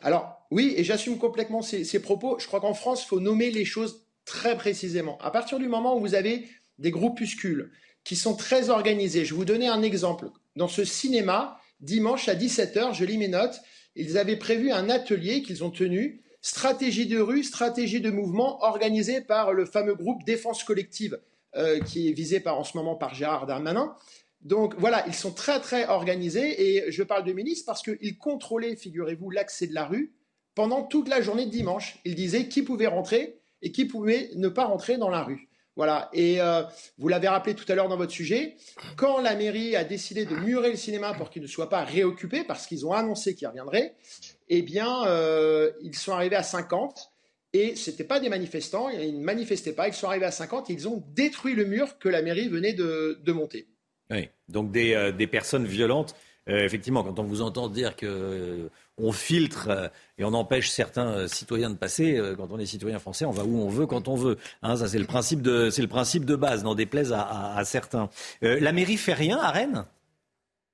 Alors 0.00 0.39
oui, 0.50 0.74
et 0.76 0.84
j'assume 0.84 1.18
complètement 1.18 1.62
ces, 1.62 2.00
propos. 2.00 2.38
Je 2.40 2.46
crois 2.46 2.60
qu'en 2.60 2.74
France, 2.74 3.04
il 3.04 3.06
faut 3.06 3.20
nommer 3.20 3.50
les 3.50 3.64
choses 3.64 4.04
très 4.24 4.56
précisément. 4.56 5.16
À 5.18 5.30
partir 5.30 5.58
du 5.58 5.68
moment 5.68 5.96
où 5.96 6.00
vous 6.00 6.14
avez 6.14 6.48
des 6.78 6.90
groupuscules 6.90 7.70
qui 8.02 8.16
sont 8.16 8.34
très 8.34 8.70
organisés, 8.70 9.24
je 9.24 9.34
vous 9.34 9.44
donner 9.44 9.68
un 9.68 9.82
exemple. 9.82 10.30
Dans 10.56 10.68
ce 10.68 10.84
cinéma, 10.84 11.60
dimanche 11.80 12.28
à 12.28 12.34
17h, 12.34 12.94
je 12.94 13.04
lis 13.04 13.18
mes 13.18 13.28
notes, 13.28 13.60
ils 13.94 14.18
avaient 14.18 14.36
prévu 14.36 14.72
un 14.72 14.90
atelier 14.90 15.42
qu'ils 15.42 15.62
ont 15.62 15.70
tenu, 15.70 16.22
stratégie 16.42 17.06
de 17.06 17.20
rue, 17.20 17.44
stratégie 17.44 18.00
de 18.00 18.10
mouvement, 18.10 18.64
organisé 18.64 19.20
par 19.20 19.52
le 19.52 19.66
fameux 19.66 19.94
groupe 19.94 20.24
Défense 20.24 20.64
collective, 20.64 21.20
euh, 21.56 21.80
qui 21.80 22.08
est 22.08 22.12
visé 22.12 22.40
par, 22.40 22.58
en 22.58 22.64
ce 22.64 22.76
moment 22.76 22.96
par 22.96 23.14
Gérard 23.14 23.46
Darmanin. 23.46 23.94
Donc 24.40 24.74
voilà, 24.78 25.04
ils 25.06 25.14
sont 25.14 25.32
très 25.32 25.60
très 25.60 25.86
organisés 25.86 26.76
et 26.76 26.90
je 26.90 27.02
parle 27.02 27.24
de 27.24 27.32
milices 27.32 27.62
parce 27.62 27.82
qu'ils 27.82 28.16
contrôlaient, 28.16 28.74
figurez-vous, 28.74 29.30
l'accès 29.30 29.66
de 29.66 29.74
la 29.74 29.84
rue 29.84 30.14
pendant 30.54 30.82
toute 30.82 31.08
la 31.08 31.20
journée 31.20 31.46
de 31.46 31.50
dimanche. 31.50 31.98
Ils 32.04 32.14
disaient 32.14 32.48
qui 32.48 32.62
pouvait 32.62 32.86
rentrer 32.86 33.40
et 33.62 33.72
qui 33.72 33.84
pouvait 33.84 34.30
ne 34.36 34.48
pas 34.48 34.64
rentrer 34.64 34.98
dans 34.98 35.10
la 35.10 35.22
rue. 35.22 35.48
Voilà, 35.76 36.10
et 36.12 36.40
euh, 36.40 36.62
vous 36.98 37.08
l'avez 37.08 37.28
rappelé 37.28 37.54
tout 37.54 37.64
à 37.68 37.74
l'heure 37.74 37.88
dans 37.88 37.96
votre 37.96 38.12
sujet, 38.12 38.56
quand 38.96 39.20
la 39.20 39.34
mairie 39.34 39.76
a 39.76 39.84
décidé 39.84 40.26
de 40.26 40.34
murer 40.34 40.70
le 40.70 40.76
cinéma 40.76 41.14
pour 41.14 41.30
qu'il 41.30 41.40
ne 41.40 41.46
soit 41.46 41.70
pas 41.70 41.84
réoccupé, 41.84 42.44
parce 42.44 42.66
qu'ils 42.66 42.84
ont 42.86 42.92
annoncé 42.92 43.34
qu'ils 43.34 43.48
reviendraient, 43.48 43.94
eh 44.48 44.62
bien, 44.62 45.06
euh, 45.06 45.70
ils 45.80 45.94
sont 45.94 46.12
arrivés 46.12 46.36
à 46.36 46.42
50, 46.42 47.12
et 47.52 47.76
ce 47.76 47.90
n'étaient 47.90 48.04
pas 48.04 48.20
des 48.20 48.28
manifestants, 48.28 48.90
ils 48.90 49.18
ne 49.20 49.24
manifestaient 49.24 49.72
pas, 49.72 49.88
ils 49.88 49.94
sont 49.94 50.08
arrivés 50.08 50.26
à 50.26 50.32
50, 50.32 50.68
et 50.68 50.74
ils 50.74 50.88
ont 50.88 51.02
détruit 51.14 51.54
le 51.54 51.64
mur 51.64 51.98
que 51.98 52.08
la 52.08 52.20
mairie 52.20 52.48
venait 52.48 52.74
de 52.74 53.32
monter. 53.32 53.66
Oui, 54.10 54.28
donc 54.48 54.72
des, 54.72 54.94
euh, 54.94 55.26
personnes 55.28 55.66
violentes. 55.66 56.14
Effectivement, 56.46 57.04
quand 57.04 57.18
on 57.20 57.24
vous 57.24 57.42
entend 57.42 57.68
dire 57.68 57.94
que 57.94 58.70
on 59.02 59.12
filtre 59.12 59.90
et 60.18 60.24
on 60.24 60.32
empêche 60.34 60.70
certains 60.70 61.26
citoyens 61.28 61.70
de 61.70 61.76
passer, 61.76 62.20
quand 62.36 62.48
on 62.50 62.58
est 62.58 62.66
citoyen 62.66 62.98
français, 62.98 63.24
on 63.24 63.30
va 63.30 63.44
où 63.44 63.60
on 63.60 63.68
veut 63.68 63.86
quand 63.86 64.08
on 64.08 64.14
veut. 64.14 64.36
Hein, 64.62 64.76
c'est 64.76 64.98
le 64.98 65.06
principe 65.06 65.42
de, 65.42 66.36
base, 66.36 66.64
n'en 66.64 66.74
déplaise 66.74 67.12
à, 67.12 67.56
à, 67.56 67.64
certains. 67.64 68.10
la 68.42 68.72
mairie 68.72 68.96
fait 68.96 69.14
rien 69.14 69.38
à 69.38 69.50
Rennes? 69.50 69.84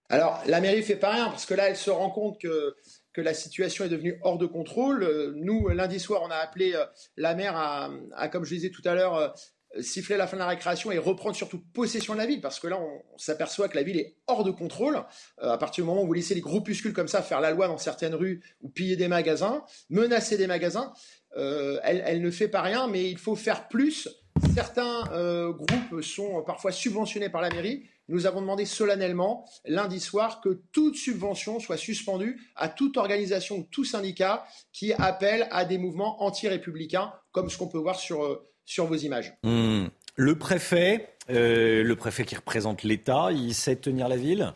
Alors, 0.09 0.41
la 0.47 0.61
mairie 0.61 0.83
fait 0.83 0.97
pas 0.97 1.11
rien 1.11 1.27
parce 1.27 1.47
que 1.47 1.55
là, 1.55 1.69
elle 1.69 1.77
se 1.77 1.91
rend 1.91 2.11
compte 2.11 2.41
que 2.41 2.75
que 3.17 3.23
la 3.23 3.33
situation 3.33 3.87
est 3.87 3.89
devenue 3.89 4.21
hors 4.23 4.37
de 4.37 4.45
contrôle. 4.45 5.33
Nous, 5.37 5.69
lundi 5.69 5.99
soir, 5.99 6.21
on 6.23 6.31
a 6.31 6.37
appelé 6.37 6.75
la 7.17 7.35
maire 7.35 7.57
à, 7.57 7.91
à 8.15 8.29
comme 8.29 8.45
je 8.45 8.55
disais 8.55 8.69
tout 8.69 8.83
à 8.85 8.95
l'heure, 8.95 9.35
siffler 9.81 10.17
la 10.17 10.27
fin 10.27 10.37
de 10.37 10.43
la 10.43 10.49
récréation 10.49 10.91
et 10.93 10.99
reprendre 10.99 11.37
surtout 11.37 11.61
possession 11.73 12.15
de 12.15 12.19
la 12.19 12.27
ville, 12.27 12.41
parce 12.41 12.61
que 12.61 12.67
là, 12.67 12.79
on, 12.81 13.19
s'aperçoit 13.19 13.69
que 13.69 13.77
la 13.77 13.83
ville 13.83 13.99
est 13.99 14.17
hors 14.27 14.45
de 14.45 14.51
contrôle. 14.51 15.03
Euh, 15.43 15.51
à 15.51 15.59
partir 15.59 15.85
du 15.85 15.89
moment 15.89 16.03
où 16.03 16.07
vous 16.07 16.13
laissez 16.13 16.35
les 16.35 16.41
groupuscules 16.41 16.93
comme 16.93 17.09
ça 17.09 17.23
faire 17.23 17.41
la 17.41 17.51
loi 17.51 17.69
dans 17.69 17.79
certaines 17.79 18.15
rues 18.15 18.43
ou 18.61 18.69
piller 18.69 18.97
des 18.97 19.09
magasins, 19.09 19.65
menacer 19.91 20.37
des 20.37 20.47
magasins, 20.47 20.93
euh, 21.37 21.79
elle, 21.83 22.23
ne 22.23 22.31
fait 22.31 22.49
pas 22.49 22.63
rien, 22.63 22.87
mais 22.87 23.11
il 23.11 23.19
faut 23.19 23.37
faire 23.37 23.69
plus. 23.69 24.09
Certains 24.55 25.11
euh, 25.13 25.53
groupes 25.53 26.03
sont 26.03 26.43
parfois 26.43 26.73
subventionnés 26.73 27.29
par 27.29 27.41
la 27.41 27.51
mairie. 27.51 27.89
Nous 28.09 28.27
avons 28.27 28.41
demandé 28.41 28.65
solennellement 28.65 29.49
lundi 29.65 29.99
soir 29.99 30.41
que 30.41 30.61
toute 30.73 30.95
subvention 30.95 31.59
soit 31.59 31.77
suspendue 31.77 32.41
à 32.55 32.69
toute 32.69 32.97
organisation 32.97 33.59
ou 33.59 33.69
tout 33.71 33.85
syndicat 33.85 34.47
qui 34.73 34.93
appelle 34.93 35.49
à 35.51 35.65
des 35.65 35.77
mouvements 35.77 36.23
anti-républicains, 36.23 37.13
comme 37.33 37.51
ce 37.51 37.59
qu'on 37.59 37.69
peut 37.69 37.79
voir 37.79 37.99
sur 37.99 38.47
sur 38.67 38.87
vos 38.87 38.97
images. 38.97 39.33
Hmm. 39.43 39.87
Le 40.17 40.39
préfet, 40.39 41.09
euh, 41.31 41.83
le 41.83 41.97
préfet 41.97 42.25
qui 42.25 42.35
représente 42.35 42.83
l'État, 42.83 43.31
il 43.33 43.55
sait 43.55 43.77
tenir 43.77 44.09
la 44.09 44.17
ville? 44.17 44.53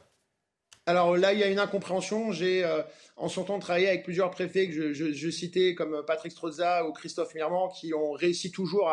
Alors 0.86 1.16
là, 1.16 1.32
il 1.32 1.38
y 1.38 1.44
a 1.44 1.48
une 1.48 1.58
incompréhension. 1.58 2.32
J'ai 2.32 2.64
euh, 2.64 2.82
en 3.16 3.28
son 3.28 3.44
temps 3.44 3.58
travaillé 3.58 3.86
avec 3.86 4.02
plusieurs 4.02 4.30
préfets 4.30 4.68
que 4.68 4.92
je, 4.92 5.30
citais, 5.30 5.74
comme 5.74 6.02
Patrick 6.06 6.32
Strozza 6.32 6.86
ou 6.86 6.92
Christophe 6.92 7.34
Mirmand, 7.34 7.68
qui 7.68 7.94
ont 7.94 8.12
réussi 8.12 8.50
toujours 8.50 8.88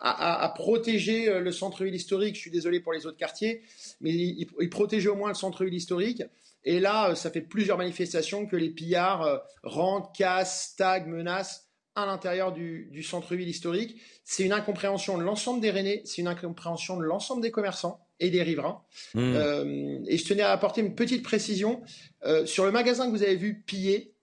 à, 0.00 0.54
protéger 0.56 1.28
euh, 1.28 1.40
le 1.40 1.52
centre-ville 1.52 1.94
historique. 1.94 2.36
Je 2.36 2.40
suis 2.40 2.50
désolé 2.50 2.80
pour 2.80 2.92
les 2.92 3.06
autres 3.06 3.18
quartiers, 3.18 3.62
mais 4.00 4.10
ils, 4.10 4.46
ils 4.60 4.70
protégeaient 4.70 5.08
au 5.08 5.16
moins 5.16 5.28
le 5.28 5.34
centre-ville 5.34 5.74
historique. 5.74 6.22
Et 6.62 6.80
là, 6.80 7.14
ça 7.14 7.30
fait 7.30 7.42
plusieurs 7.42 7.76
manifestations 7.76 8.46
que 8.46 8.56
les 8.56 8.70
pillards 8.70 9.42
rentrent, 9.64 10.12
cassent, 10.12 10.70
stagnent, 10.70 11.10
menacent 11.10 11.63
à 11.96 12.06
l'intérieur 12.06 12.52
du, 12.52 13.02
centre-ville 13.02 13.48
historique. 13.48 14.00
C'est 14.24 14.44
une 14.44 14.52
incompréhension 14.52 15.16
de 15.18 15.22
l'ensemble 15.22 15.60
des 15.60 15.70
Rennais, 15.70 16.02
c'est 16.04 16.18
une 16.18 16.28
incompréhension 16.28 16.96
de 16.96 17.04
l'ensemble 17.04 17.42
des 17.42 17.50
commerçants 17.50 18.06
et 18.20 18.30
des 18.30 18.42
riverains. 18.42 18.82
Hmm. 19.14 19.34
Euh, 19.36 19.98
et 20.06 20.16
je 20.16 20.24
tenais 20.24 20.42
à 20.42 20.52
apporter 20.52 20.80
une 20.80 20.94
petite 20.94 21.22
précision. 21.22 21.82
Euh, 22.24 22.46
sur 22.46 22.64
le 22.64 22.72
magasin 22.72 23.06
que 23.06 23.10
vous 23.10 23.22
avez 23.22 23.36
vu 23.36 23.62
piller, 23.66 24.14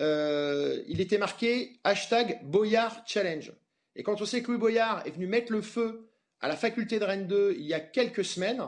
euh, 0.00 0.82
il 0.86 1.00
était 1.00 1.18
marqué 1.18 1.80
hashtag 1.84 2.40
Boyard 2.44 3.02
Challenge. 3.06 3.52
Et 3.96 4.02
quand 4.02 4.20
on 4.20 4.24
sait 4.24 4.42
que 4.42 4.52
Louis 4.52 4.58
Boyard 4.58 5.02
est 5.06 5.10
venu 5.10 5.26
mettre 5.26 5.52
le 5.52 5.60
feu 5.60 6.08
à 6.40 6.46
la 6.46 6.56
faculté 6.56 7.00
de 7.00 7.04
Rennes 7.04 7.26
2 7.26 7.56
il 7.58 7.66
y 7.66 7.74
a 7.74 7.80
quelques 7.80 8.24
semaines, 8.24 8.62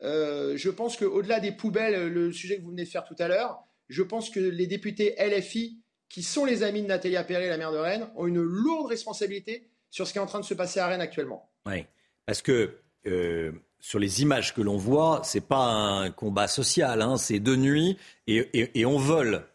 je 0.00 0.70
pense 0.70 0.96
qu'au-delà 0.96 1.40
des 1.40 1.52
poubelles, 1.52 2.08
le 2.08 2.32
sujet 2.32 2.56
que 2.56 2.62
vous 2.62 2.70
venez 2.70 2.84
de 2.84 2.88
faire 2.88 3.04
tout 3.04 3.16
à 3.18 3.28
l'heure, 3.28 3.62
je 3.90 4.02
pense 4.02 4.30
que 4.30 4.40
les 4.40 4.66
députés 4.66 5.14
LFI 5.18 5.78
qui 6.08 6.22
sont 6.22 6.44
les 6.44 6.62
amis 6.62 6.82
de 6.82 6.86
Nathalie 6.86 7.16
Appéré, 7.16 7.48
la 7.48 7.56
maire 7.56 7.72
de 7.72 7.78
Rennes, 7.78 8.08
ont 8.16 8.26
une 8.26 8.40
lourde 8.40 8.86
responsabilité 8.88 9.68
sur 9.90 10.06
ce 10.06 10.12
qui 10.12 10.18
est 10.18 10.22
en 10.22 10.26
train 10.26 10.40
de 10.40 10.44
se 10.44 10.54
passer 10.54 10.80
à 10.80 10.86
Rennes 10.86 11.00
actuellement. 11.00 11.50
Oui, 11.66 11.84
parce 12.26 12.42
que 12.42 12.78
euh, 13.06 13.52
sur 13.80 13.98
les 13.98 14.22
images 14.22 14.54
que 14.54 14.60
l'on 14.60 14.76
voit, 14.76 15.20
c'est 15.24 15.46
pas 15.46 15.64
un 15.64 16.10
combat 16.10 16.48
social, 16.48 17.02
hein, 17.02 17.16
c'est 17.16 17.38
de 17.38 17.56
nuit 17.56 17.96
et, 18.26 18.84
on 18.84 18.98
vole. 18.98 19.46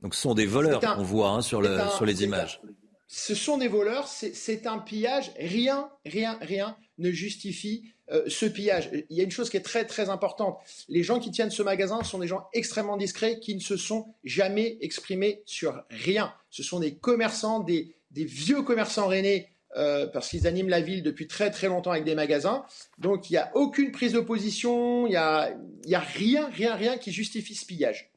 Donc 0.00 0.14
ce 0.14 0.20
sont 0.20 0.34
des 0.34 0.46
voleurs 0.46 0.80
qu'on 0.80 1.02
voit 1.02 1.30
hein, 1.30 1.42
sur, 1.42 1.60
le, 1.60 1.78
sur 1.96 2.06
les 2.06 2.22
images. 2.22 2.60
ce 3.06 3.34
sont 3.34 3.58
des 3.58 3.68
voleurs, 3.68 4.06
c'est 4.06 4.66
un 4.66 4.78
pillage. 4.78 5.32
Rien, 5.38 5.90
rien, 6.04 6.38
rien 6.40 6.76
ne 7.00 7.10
justifie 7.10 7.92
euh, 8.12 8.24
ce 8.28 8.46
pillage. 8.46 8.90
Il 9.08 9.16
y 9.16 9.20
a 9.20 9.24
une 9.24 9.30
chose 9.30 9.50
qui 9.50 9.56
est 9.56 9.62
très 9.62 9.84
très 9.84 10.08
importante. 10.08 10.58
Les 10.88 11.02
gens 11.02 11.20
qui 11.20 11.30
tiennent 11.30 11.50
ce 11.50 11.62
magasin 11.62 12.02
sont 12.02 12.18
des 12.18 12.26
gens 12.26 12.48
extrêmement 12.52 12.96
discrets 12.96 13.38
qui 13.40 13.54
ne 13.54 13.60
se 13.60 13.76
sont 13.76 14.14
jamais 14.24 14.78
exprimés 14.80 15.42
sur 15.46 15.82
rien. 15.90 16.32
Ce 16.50 16.62
sont 16.62 16.80
des 16.80 16.94
commerçants, 16.94 17.60
des, 17.60 17.94
vieux 18.12 18.62
commerçants 18.62 19.06
rennais 19.06 19.48
euh, 19.76 20.06
parce 20.08 20.28
qu'ils 20.28 20.46
animent 20.48 20.68
la 20.68 20.80
ville 20.80 21.02
depuis 21.02 21.28
très 21.28 21.50
très 21.50 21.68
longtemps 21.68 21.92
avec 21.92 22.04
des 22.04 22.16
magasins. 22.16 22.64
Donc 22.98 23.30
il 23.30 23.34
n'y 23.34 23.38
a 23.38 23.50
aucune 23.54 23.92
prise 23.92 24.12
de 24.12 24.20
position, 24.20 25.06
il 25.06 25.10
n'y 25.10 25.16
a, 25.16 25.56
y 25.86 25.94
a 25.94 26.00
rien, 26.00 26.48
rien, 26.48 26.74
rien 26.74 26.98
qui 26.98 27.12
justifie 27.12 27.54
ce 27.54 27.64
pillage. 27.64 28.10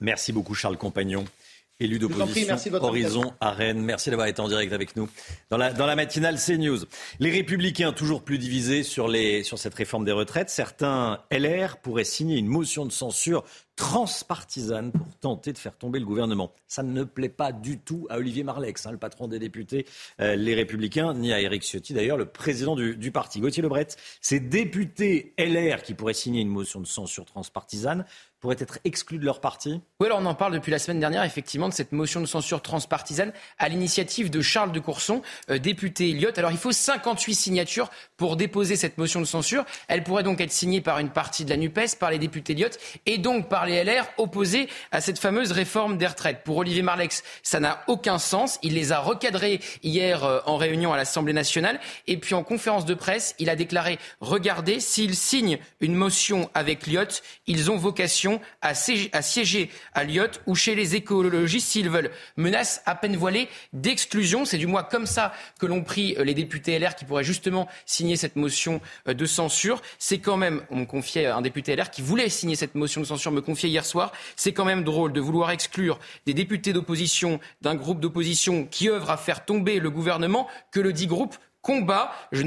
Merci 0.00 0.32
beaucoup 0.32 0.54
Charles 0.54 0.78
Compagnon 0.78 1.24
élu 1.80 1.98
d'opposition 1.98 2.56
Horizon 2.80 3.32
à 3.40 3.50
Rennes. 3.50 3.82
Merci 3.82 4.10
d'avoir 4.10 4.28
été 4.28 4.40
en 4.40 4.48
direct 4.48 4.72
avec 4.72 4.96
nous 4.96 5.08
dans 5.50 5.56
la, 5.56 5.72
dans 5.72 5.86
la 5.86 5.96
matinale 5.96 6.36
CNews. 6.38 6.80
Les 7.18 7.30
Républicains 7.30 7.92
toujours 7.92 8.22
plus 8.22 8.38
divisés 8.38 8.82
sur, 8.82 9.08
les, 9.08 9.42
sur 9.42 9.58
cette 9.58 9.74
réforme 9.74 10.04
des 10.04 10.12
retraites. 10.12 10.50
Certains 10.50 11.20
LR 11.30 11.78
pourraient 11.78 12.04
signer 12.04 12.36
une 12.36 12.46
motion 12.46 12.86
de 12.86 12.92
censure 12.92 13.44
transpartisane 13.76 14.92
pour 14.92 15.06
tenter 15.20 15.52
de 15.52 15.58
faire 15.58 15.76
tomber 15.76 15.98
le 15.98 16.04
gouvernement. 16.04 16.52
Ça 16.68 16.82
ne 16.82 17.04
plaît 17.04 17.28
pas 17.28 17.52
du 17.52 17.78
tout 17.78 18.06
à 18.10 18.18
Olivier 18.18 18.44
Marlex, 18.44 18.86
hein, 18.86 18.92
le 18.92 18.98
patron 18.98 19.28
des 19.28 19.38
députés, 19.38 19.86
euh, 20.20 20.36
les 20.36 20.54
Républicains, 20.54 21.14
ni 21.14 21.32
à 21.32 21.40
Éric 21.40 21.62
Ciotti, 21.62 21.94
d'ailleurs, 21.94 22.16
le 22.16 22.26
président 22.26 22.76
du, 22.76 22.96
du 22.96 23.12
parti. 23.12 23.40
Gauthier 23.40 23.62
Lebret, 23.62 23.88
ces 24.20 24.40
députés 24.40 25.34
LR 25.38 25.82
qui 25.82 25.94
pourraient 25.94 26.14
signer 26.14 26.42
une 26.42 26.48
motion 26.48 26.80
de 26.80 26.86
censure 26.86 27.24
transpartisane 27.24 28.04
pourraient 28.42 28.56
être 28.58 28.80
exclus 28.84 29.18
de 29.18 29.24
leur 29.24 29.40
parti? 29.40 29.80
Oui, 30.00 30.06
alors 30.06 30.18
on 30.20 30.26
en 30.26 30.34
parle 30.34 30.52
depuis 30.52 30.72
la 30.72 30.80
semaine 30.80 30.98
dernière, 30.98 31.22
effectivement, 31.22 31.68
de 31.68 31.72
cette 31.72 31.92
motion 31.92 32.20
de 32.20 32.26
censure 32.26 32.60
transpartisane 32.60 33.32
à 33.58 33.68
l'initiative 33.68 34.30
de 34.30 34.42
Charles 34.42 34.72
de 34.72 34.80
Courson, 34.80 35.22
euh, 35.48 35.58
député 35.58 36.10
Elliott. 36.10 36.36
Alors 36.38 36.50
il 36.50 36.58
faut 36.58 36.72
58 36.72 37.34
signatures 37.34 37.88
pour 38.16 38.36
déposer 38.36 38.74
cette 38.74 38.98
motion 38.98 39.20
de 39.20 39.26
censure. 39.26 39.64
Elle 39.86 40.02
pourrait 40.02 40.24
donc 40.24 40.40
être 40.40 40.50
signée 40.50 40.80
par 40.80 40.98
une 40.98 41.10
partie 41.10 41.44
de 41.44 41.50
la 41.50 41.56
NUPES, 41.56 41.96
par 42.00 42.10
les 42.10 42.18
députés 42.18 42.52
Elliott 42.52 42.78
et 43.06 43.18
donc 43.18 43.48
par 43.48 43.64
les 43.64 43.71
LR 43.72 44.06
opposés 44.18 44.68
à 44.90 45.00
cette 45.00 45.18
fameuse 45.18 45.52
réforme 45.52 45.98
des 45.98 46.06
retraites. 46.06 46.42
Pour 46.44 46.56
Olivier 46.58 46.82
Marlex, 46.82 47.22
ça 47.42 47.60
n'a 47.60 47.82
aucun 47.86 48.18
sens. 48.18 48.58
Il 48.62 48.74
les 48.74 48.92
a 48.92 49.00
recadrés 49.00 49.60
hier 49.82 50.24
euh, 50.24 50.40
en 50.46 50.56
réunion 50.56 50.92
à 50.92 50.96
l'Assemblée 50.96 51.32
nationale. 51.32 51.80
Et 52.06 52.16
puis 52.16 52.34
en 52.34 52.42
conférence 52.42 52.84
de 52.84 52.94
presse, 52.94 53.34
il 53.38 53.50
a 53.50 53.56
déclaré, 53.56 53.98
regardez, 54.20 54.80
s'ils 54.80 55.16
signent 55.16 55.58
une 55.80 55.94
motion 55.94 56.50
avec 56.54 56.86
Elliott, 56.86 57.22
ils 57.46 57.70
ont 57.70 57.76
vocation 57.76 58.40
à, 58.60 58.74
siéger 58.74 59.70
à 59.94 60.04
Lyotte 60.04 60.40
ou 60.46 60.54
chez 60.54 60.74
les 60.74 60.94
écologistes 60.94 61.68
s'ils 61.68 61.90
veulent. 61.90 62.10
Menace 62.36 62.82
à 62.86 62.94
peine 62.94 63.16
voilée 63.16 63.48
d'exclusion. 63.72 64.44
C'est 64.44 64.58
du 64.58 64.66
moins 64.66 64.82
comme 64.82 65.06
ça 65.06 65.32
que 65.58 65.66
l'ont 65.66 65.82
pris 65.82 66.14
euh, 66.18 66.24
les 66.24 66.34
députés 66.34 66.78
LR 66.78 66.94
qui 66.94 67.04
pourraient 67.04 67.24
justement 67.24 67.68
signer 67.86 68.16
cette 68.16 68.36
motion 68.36 68.80
euh, 69.08 69.14
de 69.14 69.26
censure. 69.26 69.82
C'est 69.98 70.18
quand 70.18 70.36
même, 70.36 70.62
on 70.70 70.76
me 70.76 70.84
confiait 70.84 71.26
un 71.26 71.42
député 71.42 71.76
LR 71.76 71.90
qui 71.90 72.02
voulait 72.02 72.28
signer 72.28 72.56
cette 72.56 72.74
motion 72.74 73.00
de 73.00 73.06
censure, 73.06 73.32
me 73.32 73.40
hier 73.68 73.84
soir, 73.84 74.12
c'est 74.36 74.52
quand 74.52 74.64
même 74.64 74.84
drôle 74.84 75.12
de 75.12 75.20
vouloir 75.20 75.50
exclure 75.50 75.98
des 76.26 76.34
députés 76.34 76.72
d'opposition 76.72 77.40
d'un 77.60 77.74
groupe 77.74 78.00
d'opposition 78.00 78.66
qui 78.66 78.88
œuvre 78.88 79.10
à 79.10 79.16
faire 79.16 79.44
tomber 79.44 79.78
le 79.78 79.90
gouvernement 79.90 80.48
que 80.70 80.80
le 80.80 80.92
dit 80.92 81.06
groupe 81.06 81.36
combat. 81.62 82.12
Je 82.32 82.42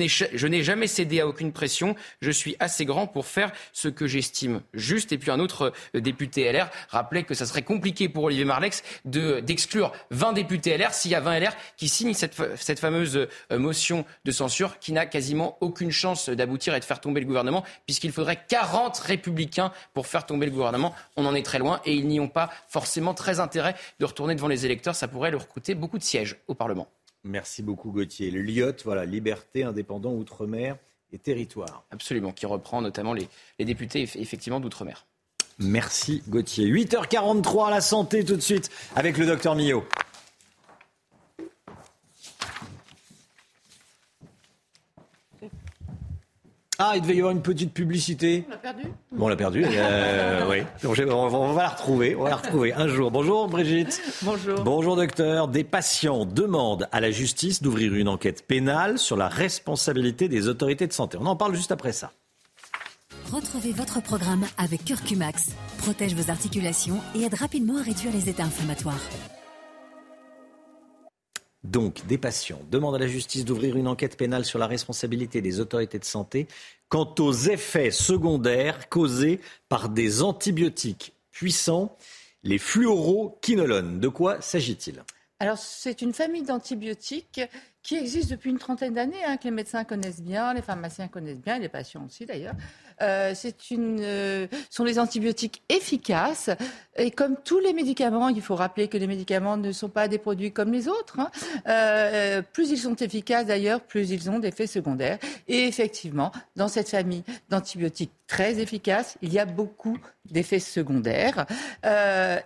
n'ai 0.47 0.63
jamais 0.63 0.87
cédé 0.87 1.21
à 1.21 1.27
aucune 1.27 1.51
pression. 1.51 1.95
Je 2.21 2.31
suis 2.31 2.55
assez 2.59 2.85
grand 2.85 3.07
pour 3.07 3.25
faire 3.25 3.51
ce 3.73 3.87
que 3.87 4.07
j'estime 4.07 4.61
juste. 4.73 5.11
Et 5.11 5.17
puis 5.17 5.31
un 5.31 5.39
autre 5.39 5.73
euh, 5.95 6.01
député 6.01 6.51
LR 6.51 6.69
rappelait 6.89 7.23
que 7.23 7.33
ça 7.33 7.45
serait 7.45 7.63
compliqué 7.63 8.09
pour 8.09 8.25
Olivier 8.25 8.45
Marlex 8.45 8.83
d'exclure 9.05 9.91
20 10.11 10.33
députés 10.33 10.77
LR 10.77 10.93
s'il 10.93 11.11
y 11.11 11.15
a 11.15 11.21
20 11.21 11.39
LR 11.39 11.53
qui 11.77 11.89
signent 11.89 12.13
cette, 12.13 12.35
cette 12.57 12.79
fameuse 12.79 13.15
euh, 13.17 13.57
motion 13.57 14.05
de 14.25 14.31
censure 14.31 14.79
qui 14.79 14.91
n'a 14.91 15.05
quasiment 15.05 15.57
aucune 15.61 15.91
chance 15.91 16.29
d'aboutir 16.29 16.75
et 16.75 16.79
de 16.79 16.85
faire 16.85 16.99
tomber 16.99 17.21
le 17.21 17.25
gouvernement 17.25 17.63
puisqu'il 17.85 18.11
faudrait 18.11 18.39
40 18.47 18.97
républicains 18.99 19.71
pour 19.93 20.07
faire 20.07 20.25
tomber 20.25 20.45
le 20.45 20.51
gouvernement. 20.51 20.93
On 21.15 21.25
en 21.25 21.33
est 21.33 21.45
très 21.45 21.59
loin 21.59 21.79
et 21.85 21.93
ils 21.93 22.07
n'y 22.07 22.19
ont 22.19 22.27
pas 22.27 22.49
forcément 22.67 23.13
très 23.13 23.39
intérêt 23.39 23.75
de 23.99 24.05
retourner 24.05 24.35
devant 24.35 24.47
les 24.47 24.65
électeurs. 24.65 24.95
Ça 24.95 25.07
pourrait 25.07 25.31
leur 25.31 25.47
coûter 25.47 25.75
beaucoup 25.75 25.97
de 25.97 26.03
sièges 26.03 26.37
au 26.47 26.53
Parlement. 26.53 26.87
Merci 27.25 27.63
beaucoup 27.63 27.91
Gauthier. 27.91 28.29
Le 28.29 28.41
LIOT, 28.41 28.75
voilà, 28.83 29.03
liberté, 29.03 29.63
indépendant, 29.63 30.13
outre-mer 30.13 30.77
et 31.11 31.17
territoire. 31.17 31.83
Absolument, 31.89 32.31
qui 32.31 32.45
reprend 32.45 32.83
notamment 32.83 33.13
les, 33.13 33.27
députés 33.59 34.03
effectivement 34.15 34.59
d'outre-mer. 34.59 35.07
Merci 35.57 36.21
Gauthier. 36.29 36.69
8h43 36.69 37.67
à 37.67 37.71
la 37.71 37.81
santé 37.81 38.23
tout 38.23 38.35
de 38.35 38.41
suite 38.41 38.69
avec 38.95 39.17
le 39.17 39.25
docteur 39.25 39.55
Millot. 39.55 39.85
Ah, 46.87 46.91
il 46.95 47.01
devait 47.01 47.15
y 47.15 47.17
avoir 47.17 47.31
une 47.31 47.41
petite 47.41 47.73
publicité. 47.73 48.45
On 48.47 48.51
l'a 48.51 48.57
perdu? 48.57 48.83
Bon, 49.11 49.25
on 49.25 49.27
l'a 49.27 49.35
perdu. 49.35 49.65
Euh, 49.65 50.47
oui. 50.51 50.61
On 51.09 51.53
va 51.53 51.63
la 51.63 51.69
retrouver. 51.69 52.15
On 52.15 52.23
va 52.23 52.29
la 52.29 52.35
retrouver 52.35 52.73
un 52.73 52.87
jour. 52.87 53.09
Bonjour 53.09 53.47
Brigitte. 53.47 53.99
Bonjour. 54.21 54.63
Bonjour 54.63 54.95
docteur. 54.95 55.47
Des 55.47 55.63
patients 55.63 56.25
demandent 56.25 56.87
à 56.91 56.99
la 57.01 57.09
justice 57.09 57.63
d'ouvrir 57.63 57.95
une 57.95 58.07
enquête 58.07 58.45
pénale 58.45 58.99
sur 58.99 59.17
la 59.17 59.27
responsabilité 59.27 60.27
des 60.27 60.47
autorités 60.47 60.85
de 60.85 60.93
santé. 60.93 61.17
On 61.19 61.25
en 61.25 61.35
parle 61.35 61.55
juste 61.55 61.71
après 61.71 61.91
ça. 61.91 62.11
Retrouvez 63.31 63.71
votre 63.71 63.99
programme 64.03 64.45
avec 64.59 64.85
Curcumax. 64.85 65.55
Protège 65.79 66.13
vos 66.13 66.29
articulations 66.29 66.99
et 67.15 67.23
aide 67.23 67.33
rapidement 67.33 67.79
à 67.79 67.81
réduire 67.81 68.13
les 68.13 68.29
états 68.29 68.43
inflammatoires. 68.43 69.01
Donc, 71.65 72.05
des 72.05 72.19
patients 72.19 72.61
demandent 72.69 72.95
à 72.95 72.99
la 72.99 73.07
justice 73.07 73.43
d'ouvrir 73.43 73.75
une 73.75 73.87
enquête 73.87 74.17
pénale 74.17 74.45
sur 74.45 74.59
la 74.59 74.67
responsabilité 74.67 75.41
des 75.41 75.59
autorités 75.59 75.97
de 75.97 76.05
santé 76.05 76.47
quant 76.95 77.13
aux 77.19 77.33
effets 77.33 77.91
secondaires 77.91 78.87
causés 78.87 79.41
par 79.67 79.89
des 79.89 80.21
antibiotiques 80.21 81.11
puissants, 81.29 81.97
les 82.43 82.57
fluoroquinolones. 82.57 83.99
De 83.99 84.07
quoi 84.07 84.39
s'agit-il? 84.39 85.03
Alors, 85.41 85.57
c'est 85.57 86.01
une 86.01 86.13
famille 86.13 86.43
d'antibiotiques 86.43 87.41
qui 87.83 87.97
existe 87.97 88.29
depuis 88.29 88.49
une 88.49 88.59
trentaine 88.59 88.93
d'années, 88.93 89.25
hein, 89.25 89.35
que 89.35 89.43
les 89.43 89.51
médecins 89.51 89.83
connaissent 89.83 90.21
bien, 90.21 90.53
les 90.53 90.61
pharmaciens 90.61 91.09
connaissent 91.09 91.41
bien, 91.41 91.59
les 91.59 91.67
patients 91.67 92.05
aussi 92.05 92.25
d'ailleurs. 92.25 92.55
Euh, 93.01 93.33
euh, 93.71 94.47
sont 94.69 94.85
des 94.85 94.99
antibiotiques 94.99 95.61
efficaces. 95.69 96.49
Et 96.97 97.11
comme 97.11 97.35
tous 97.43 97.59
les 97.59 97.73
médicaments, 97.73 98.29
il 98.29 98.41
faut 98.41 98.55
rappeler 98.55 98.87
que 98.87 98.97
les 98.97 99.07
médicaments 99.07 99.57
ne 99.57 99.71
sont 99.71 99.89
pas 99.89 100.07
des 100.07 100.17
produits 100.17 100.51
comme 100.51 100.71
les 100.71 100.87
autres. 100.87 101.19
Hein. 101.19 101.29
Euh, 101.67 102.41
plus 102.41 102.71
ils 102.71 102.77
sont 102.77 102.95
efficaces 102.95 103.47
d'ailleurs, 103.47 103.81
plus 103.81 104.11
ils 104.11 104.29
ont 104.29 104.39
d'effets 104.39 104.67
secondaires. 104.67 105.17
Et 105.47 105.67
effectivement, 105.67 106.31
dans 106.55 106.67
cette 106.67 106.89
famille 106.89 107.23
d'antibiotiques 107.49 108.11
très 108.27 108.59
efficaces, 108.59 109.17
il 109.21 109.33
y 109.33 109.39
a 109.39 109.45
beaucoup 109.45 109.97
d'effets 110.31 110.59
secondaires. 110.59 111.45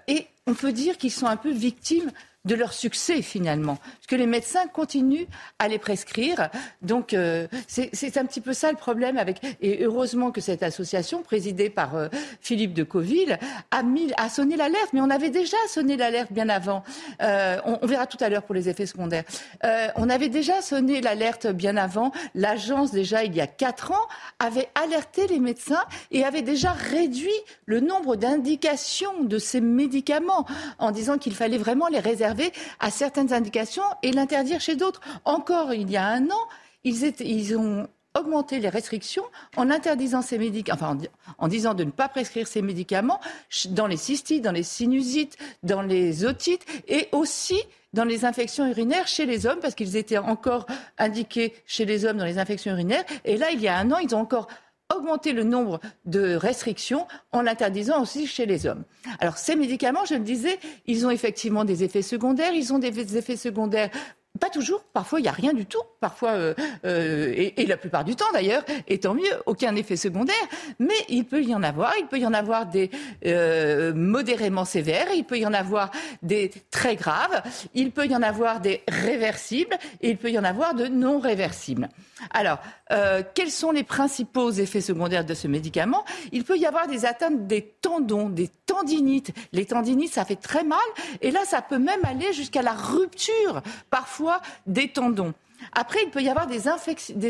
et 0.08 0.28
on 0.48 0.56
peut 0.56 0.72
dire 0.72 0.98
qu'ils 0.98 1.12
sont 1.12 1.28
un 1.28 1.38
peu 1.38 1.52
victimes 1.52 2.12
de 2.46 2.56
leur 2.56 2.72
succès 2.72 3.22
finalement, 3.22 3.76
parce 3.76 4.08
que 4.08 4.16
les 4.16 4.26
médecins 4.26 4.66
continuent 4.68 5.26
à 5.60 5.68
les 5.68 5.78
prescrire. 5.78 6.50
Donc 6.82 7.14
euh, 7.14 7.48
c'est 7.68 8.18
un 8.18 8.26
petit 8.26 8.40
peu 8.40 8.54
ça 8.54 8.72
le 8.72 8.78
problème. 8.78 9.22
Et 9.62 9.84
heureusement 9.84 10.32
que 10.32 10.40
cette 10.40 10.64
association 10.64 11.22
présidée 11.22 11.70
par 11.70 11.96
euh, 11.96 12.08
Philippe 12.40 12.74
de 12.74 12.84
Coville 12.84 13.38
a, 13.72 14.30
sonné 14.30 14.56
l'alerte, 14.56 14.90
mais 14.94 15.02
on 15.02 15.10
avait 15.10 15.32
déjà 15.32 15.58
sonné 15.68 15.98
l'alerte 15.98 16.32
bien 16.32 16.48
avant. 16.48 16.84
Euh, 17.22 17.60
on, 17.66 17.86
verra 17.86 18.08
tout 18.08 18.18
à 18.22 18.30
l'heure 18.30 18.44
pour 18.44 18.56
les 18.56 18.70
effets 18.70 18.86
secondaires. 18.86 19.24
on 19.96 20.10
avait 20.10 20.30
déjà 20.30 20.62
sonné 20.62 21.02
l'alerte 21.02 21.48
bien 21.48 21.76
avant. 21.76 22.12
L'agence 22.36 22.92
déjà 22.92 23.24
il 23.26 23.36
y 23.36 23.42
a 23.42 23.48
quatre 23.48 23.92
ans 23.92 24.08
avait 24.40 24.70
alerté 24.82 25.28
les 25.28 25.40
médecins 25.40 25.84
et 26.12 26.24
avait 26.24 26.42
déjà 26.42 26.72
réduit 26.72 27.30
le 27.66 27.82
nombre 27.82 28.16
d'indications 28.16 29.24
de 29.24 29.38
ces 29.40 29.60
médicaments 29.60 30.46
en 30.78 30.92
disant 30.92 31.18
qu'il 31.18 31.36
fallait 31.36 31.58
vraiment 31.58 31.88
les 31.88 32.00
réserver 32.00 32.29
à 32.80 32.92
certaines 32.92 33.34
indications 33.34 33.84
et 34.04 34.12
l'interdire 34.12 34.62
chez 34.62 34.76
d'autres. 34.76 35.02
Encore 35.26 35.74
il 35.74 35.90
y 35.90 35.98
a 35.98 36.06
un 36.06 36.26
an, 36.26 36.48
ils, 36.84 37.58
ont 37.58 37.88
augmenté 38.18 38.60
les 38.60 38.70
restrictions 38.70 39.24
en 39.56 39.70
interdisant 39.70 40.22
ces 40.22 40.38
médicaments, 40.38 40.98
en, 41.38 41.48
disant 41.48 41.74
de 41.74 41.84
ne 41.84 41.92
pas 41.92 42.10
prescrire 42.10 42.48
ces 42.48 42.62
médicaments 42.62 43.20
dans 43.70 43.88
les 43.88 43.98
cystites, 43.98 44.44
dans 44.44 44.52
les 44.52 44.64
sinusites, 44.64 45.38
dans 45.64 45.82
les 45.82 46.26
otites 46.26 46.66
et 46.88 47.08
aussi 47.12 47.62
dans 47.94 48.04
les 48.06 48.24
infections 48.24 48.68
urinaires 48.68 49.08
chez 49.08 49.26
les 49.26 49.46
hommes 49.46 49.60
parce 49.60 49.76
qu'ils 49.76 49.96
étaient 49.96 50.18
encore 50.18 50.68
indiqués 50.98 51.54
chez 51.66 51.86
les 51.86 52.06
hommes 52.06 52.18
dans 52.18 52.26
les 52.26 52.38
infections 52.38 52.72
urinaires. 52.72 53.06
Et 53.26 53.38
là, 53.38 53.52
il 53.52 53.62
y 53.62 53.68
a 53.68 53.78
un 53.78 53.92
an, 53.92 53.98
ils 53.98 54.14
ont 54.16 54.20
encore 54.20 54.48
augmenter 54.96 55.34
le 55.34 55.44
nombre 55.44 55.80
de 56.06 56.36
restrictions 56.36 57.08
en 57.32 57.42
l'interdisant 57.42 58.02
aussi 58.02 58.28
chez 58.28 58.46
les 58.46 58.66
hommes. 58.66 58.84
Alors 59.20 59.38
ces 59.38 59.56
médicaments, 59.56 60.06
je 60.06 60.16
le 60.16 60.22
disais, 60.22 60.60
ils 60.88 61.06
ont 61.06 61.12
effectivement 61.12 61.66
des 61.66 61.84
effets 61.84 62.02
secondaires, 62.02 62.54
ils 62.54 62.74
ont 62.74 62.80
des 62.80 63.18
effets 63.18 63.38
secondaires 63.38 63.90
pas 64.40 64.50
toujours, 64.50 64.82
parfois 64.94 65.20
il 65.20 65.24
n'y 65.24 65.30
a 65.30 65.34
rien 65.34 65.54
du 65.54 65.66
tout, 65.66 65.82
parfois, 66.00 66.32
euh, 66.32 66.54
euh, 66.86 67.52
et, 67.56 67.66
la 67.66 67.78
plupart 67.78 68.04
du 68.04 68.16
temps 68.16 68.32
d'ailleurs, 68.34 68.64
et 68.88 69.00
tant 69.00 69.14
mieux, 69.14 69.32
aucun 69.46 69.76
effet 69.76 69.96
secondaire, 69.96 70.36
mais 70.80 70.96
il 71.08 71.26
peut 71.26 71.44
y 71.44 71.54
en 71.54 71.62
avoir, 71.62 71.94
il 72.00 72.08
peut 72.08 72.18
y 72.18 72.26
en 72.26 72.34
avoir 72.34 72.66
des 72.66 72.90
euh, 73.26 73.94
modérément 73.94 74.66
sévères, 74.66 75.08
il 75.14 75.24
peut 75.24 75.38
y 75.38 75.46
en 75.46 75.54
avoir 75.54 75.92
des 76.24 76.52
très 76.72 76.96
graves, 76.96 77.42
il 77.74 77.92
peut 77.92 78.08
y 78.08 78.16
en 78.16 78.24
avoir 78.24 78.60
des 78.60 78.82
réversibles, 78.88 79.78
et 80.02 80.10
il 80.10 80.18
peut 80.18 80.32
y 80.32 80.40
en 80.40 80.44
avoir 80.44 80.74
de 80.74 80.88
non 80.88 81.20
réversibles. 81.20 81.90
Alors, 82.32 82.60
quels 83.34 83.52
sont 83.52 83.72
les 83.72 83.84
principaux 83.84 84.52
effets 84.52 84.82
secondaires 84.82 85.24
de 85.24 85.34
ce 85.34 85.48
médicament? 85.48 86.04
Il 86.34 86.44
peut 86.44 86.58
y 86.58 86.66
avoir 86.66 86.88
des 86.88 87.06
atteintes 87.06 87.48
des 87.48 87.62
tendons, 87.82 88.30
des 88.30 88.50
tendinites. 88.66 89.32
Les 89.54 89.66
tendinites, 89.66 90.14
ça 90.14 90.26
fait 90.26 90.36
très 90.36 90.64
mal, 90.64 90.80
et 91.22 91.32
là, 91.32 91.42
ça 91.46 91.62
peut 91.62 91.78
même 91.78 92.02
aller 92.04 92.34
jusqu'à 92.34 92.62
la 92.62 92.74
rupture, 92.74 93.62
parfois, 93.90 94.29
des 94.66 94.90
tendons. 94.90 95.34
Après, 95.74 96.00
il 96.04 96.10
peut 96.10 96.22
y 96.22 96.30
avoir 96.30 96.48
des, 96.48 96.68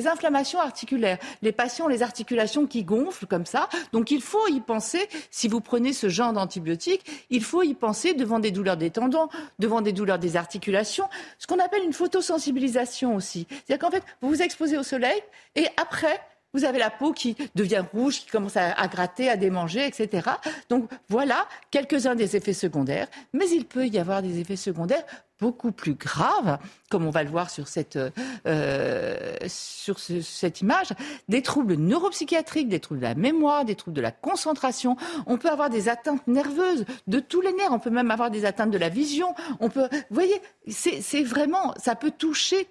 inflammations 0.08 0.60
articulaires. 0.60 1.18
Les 1.42 1.52
patients 1.52 1.86
ont 1.86 1.90
les 1.90 2.04
articulations 2.04 2.68
qui 2.68 2.84
gonflent 2.84 3.26
comme 3.26 3.46
ça. 3.46 3.70
Donc 3.92 4.12
il 4.12 4.22
faut 4.22 4.48
y 4.48 4.60
penser, 4.60 5.08
si 5.32 5.48
vous 5.48 5.62
prenez 5.62 5.94
ce 5.94 6.10
genre 6.10 6.34
d'antibiotiques, 6.34 7.26
il 7.30 7.44
faut 7.44 7.64
y 7.64 7.74
penser 7.74 8.14
devant 8.14 8.40
des 8.40 8.52
douleurs 8.52 8.78
des 8.78 8.92
tendons, 8.92 9.30
devant 9.58 9.82
des 9.82 9.94
douleurs 9.94 10.20
des 10.20 10.38
articulations, 10.38 11.08
ce 11.38 11.48
qu'on 11.48 11.60
appelle 11.60 11.84
une 11.84 11.94
photosensibilisation 11.94 13.16
aussi. 13.16 13.48
C'est-à-dire 13.50 13.80
qu'en 13.80 13.92
fait, 13.92 14.04
vous 14.22 14.30
vous 14.30 14.42
exposez 14.42 14.78
au 14.78 14.84
soleil 14.84 15.22
et 15.56 15.66
après, 15.78 16.20
vous 16.54 16.66
avez 16.66 16.80
la 16.80 16.90
peau 16.90 17.14
qui 17.14 17.36
devient 17.56 17.84
rouge, 17.94 18.22
qui 18.22 18.28
commence 18.28 18.58
à, 18.58 18.88
gratter, 18.88 19.30
à 19.30 19.38
démanger, 19.38 19.86
etc. 19.86 20.28
Donc 20.70 20.90
voilà 21.08 21.48
quelques-uns 21.72 22.16
des 22.16 22.36
effets 22.36 22.54
secondaires. 22.54 23.08
Mais 23.34 23.50
il 23.50 23.66
peut 23.66 23.88
y 23.88 24.00
avoir 24.00 24.22
des 24.22 24.40
effets 24.40 24.56
secondaires 24.56 25.04
beaucoup 25.40 25.72
plus 25.72 25.94
graves, 25.94 26.58
comme 26.90 27.06
on 27.06 27.12
va 27.12 27.24
le 27.24 27.30
voir 27.30 27.50
sur 27.50 27.68
cette, 27.68 27.98
euh, 28.46 29.38
sur 29.48 29.98
cette 30.00 30.62
image, 30.62 30.90
des 31.30 31.42
troubles 31.42 31.76
neuropsychiatriques, 31.76 32.68
des 32.68 32.82
troubles 32.82 33.00
de 33.00 33.06
la 33.06 33.16
mémoire, 33.16 33.64
des 33.64 33.76
troubles 33.76 33.96
de 33.96 34.02
la 34.02 34.12
concentration. 34.12 34.98
On 35.28 35.38
peut 35.38 35.50
avoir 35.50 35.70
des 35.70 35.88
atteintes 35.88 36.28
nerveuses 36.28 36.86
de 37.08 37.20
tous 37.20 37.42
les 37.42 37.54
nerfs. 37.54 37.72
On 37.72 37.80
peut 37.80 37.90
même 37.90 38.12
avoir 38.12 38.32
des 38.32 38.44
atteintes 38.44 38.72
de 38.72 38.78
la 38.78 38.90
vision. 38.90 39.34
On 39.62 39.70
peut, 39.70 39.88
vous 39.92 40.16
voyez, 40.16 40.42
c'est 40.68 41.24
vraiment, 41.24 41.74
ça 41.78 41.96
peut 41.96 42.12
toucher 42.12 42.68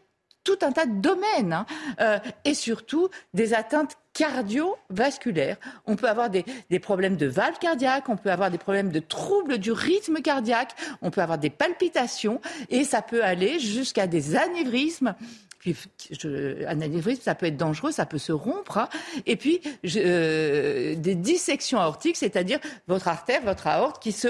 tout 0.48 0.64
un 0.64 0.72
tas 0.72 0.86
de 0.86 0.98
domaines 1.00 1.52
hein. 1.52 1.66
euh, 2.00 2.18
et 2.46 2.54
surtout 2.54 3.10
des 3.34 3.52
atteintes 3.52 3.98
cardiovasculaires. 4.14 5.58
On 5.84 5.94
peut 5.94 6.08
avoir 6.08 6.30
des, 6.30 6.46
des, 6.70 6.78
problèmes 6.78 7.16
de 7.16 7.26
valve 7.26 7.58
cardiaque, 7.58 8.08
on 8.08 8.16
peut 8.16 8.30
avoir 8.30 8.50
des 8.50 8.56
problèmes 8.56 8.90
de 8.90 8.98
troubles 8.98 9.58
du 9.58 9.72
rythme 9.72 10.22
cardiaque, 10.22 10.74
on 11.02 11.10
peut 11.10 11.20
avoir 11.20 11.36
des 11.36 11.50
palpitations 11.50 12.40
et 12.70 12.84
ça 12.84 13.02
peut 13.02 13.22
aller 13.22 13.58
jusqu'à 13.60 14.06
des 14.06 14.36
anévrismes 14.36 15.14
puis, 15.58 15.76
un 16.24 16.80
anévrisme, 16.80 17.22
ça 17.22 17.34
peut 17.34 17.46
être 17.46 17.56
dangereux, 17.56 17.90
ça 17.90 18.06
peut 18.06 18.18
se 18.18 18.32
rompre. 18.32 18.78
Hein. 18.78 18.88
Et 19.26 19.36
puis, 19.36 19.60
euh, 19.96 20.94
des 20.94 21.14
dissections 21.14 21.80
aortiques, 21.80 22.16
c'est-à-dire 22.16 22.60
votre 22.86 23.08
artère, 23.08 23.42
votre 23.42 23.66
aorte 23.66 24.00
qui, 24.00 24.12
se, 24.12 24.28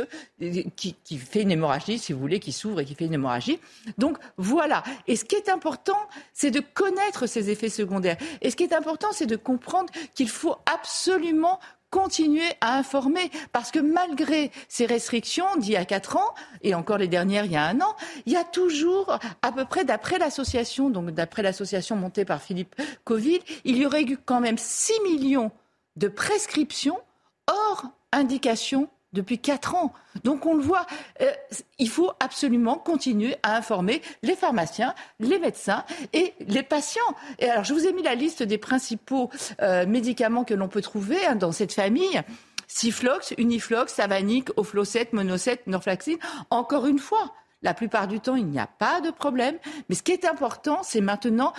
qui, 0.77 0.95
qui 1.05 1.19
fait 1.19 1.43
une 1.43 1.51
hémorragie, 1.51 1.99
si 1.99 2.13
vous 2.13 2.21
voulez, 2.21 2.41
qui 2.41 2.53
s'ouvre 2.53 2.81
et 2.81 2.85
qui 2.85 2.95
fait 2.95 3.05
une 3.05 3.15
hémorragie. 3.15 3.59
Donc, 3.99 4.17
voilà. 4.37 4.83
Et 5.07 5.17
ce 5.17 5.25
qui 5.25 5.35
est 5.35 5.51
important, 5.51 5.99
c'est 6.33 6.51
de 6.51 6.61
connaître 6.61 7.27
ces 7.27 7.51
effets 7.51 7.69
secondaires. 7.69 8.17
Et 8.41 8.51
ce 8.51 8.57
qui 8.57 8.65
est 8.65 8.73
important, 8.73 9.09
c'est 9.13 9.27
de 9.27 9.37
comprendre 9.37 9.93
qu'il 10.15 10.31
faut 10.31 10.57
absolument 10.65 11.61
continuer 11.91 12.49
à 12.61 12.77
informer. 12.77 13.31
Parce 13.53 13.71
que 13.71 13.79
malgré 13.79 14.51
ces 14.69 14.87
restrictions 14.87 15.47
d'il 15.57 15.73
y 15.73 15.77
a 15.77 15.85
quatre 15.85 16.17
ans 16.17 16.35
et 16.63 16.75
encore 16.75 16.99
les 16.99 17.09
dernières 17.09 17.45
il 17.45 17.53
y 17.53 17.57
a 17.57 17.65
un 17.65 17.81
an, 17.81 17.95
il 18.27 18.33
y 18.33 18.37
a 18.37 18.45
toujours 18.45 19.19
à 19.43 19.53
peu 19.53 19.65
près 19.65 19.85
d'après 19.85 20.19
l'association 20.19 20.91
donc 20.91 21.11
d'après 21.11 21.43
l'association 21.43 21.97
montée 21.97 22.25
par 22.25 22.43
Philippe 22.43 22.75
Covid, 23.05 23.41
il 23.65 23.79
y 23.79 23.87
aurait 23.87 24.05
eu 24.05 24.19
quand 24.19 24.41
même 24.41 24.59
6 24.59 24.93
millions 25.05 25.51
de 25.97 26.09
prescriptions 26.09 26.99
hors 27.47 27.85
indication 28.13 28.89
depuis 29.13 29.39
quatre 29.39 29.75
ans. 29.75 29.93
Donc 30.25 30.47
on 30.47 30.55
le 30.55 30.63
voit, 30.63 30.87
euh, 31.21 31.31
il 31.79 31.89
faut 31.89 32.13
absolument 32.21 32.77
continuer 32.77 33.37
à 33.43 33.57
informer 33.57 34.03
les 34.23 34.35
pharmaciens, 34.35 34.95
les 35.21 35.39
médecins 35.39 35.85
et 36.13 36.35
les 36.41 36.63
patients. 36.63 37.01
Et 37.39 37.49
alors 37.49 37.65
je 37.65 37.75
vous 37.75 37.87
ai 37.87 37.93
mis 37.93 38.03
la 38.03 38.15
liste 38.15 38.43
des 38.43 38.59
principaux 38.59 39.31
euh, 39.63 39.87
médicaments 39.87 40.45
que 40.45 40.55
l'on 40.55 40.69
peut 40.69 40.83
trouver 40.83 41.25
hein, 41.27 41.37
dans 41.37 41.53
cette 41.53 41.73
famille. 41.73 42.23
Siflox, 42.67 43.33
Uniflox, 43.39 43.95
Savanic, 43.95 44.51
Oflocet, 44.57 45.09
Monocet, 45.13 45.61
Norflaxine. 45.67 46.19
Encore 46.51 46.87
une 46.87 46.99
fois, 46.99 47.33
la 47.63 47.75
plupart 47.75 48.07
du 48.07 48.21
temps, 48.21 48.37
il 48.37 48.47
n'y 48.47 48.59
a 48.59 48.67
pas 48.67 49.01
de 49.01 49.11
problème. 49.11 49.57
Mais 49.89 49.95
ce 49.95 50.03
qui 50.03 50.13
est 50.13 50.25
important, 50.25 50.81
c'est 50.83 51.01
maintenant, 51.01 51.53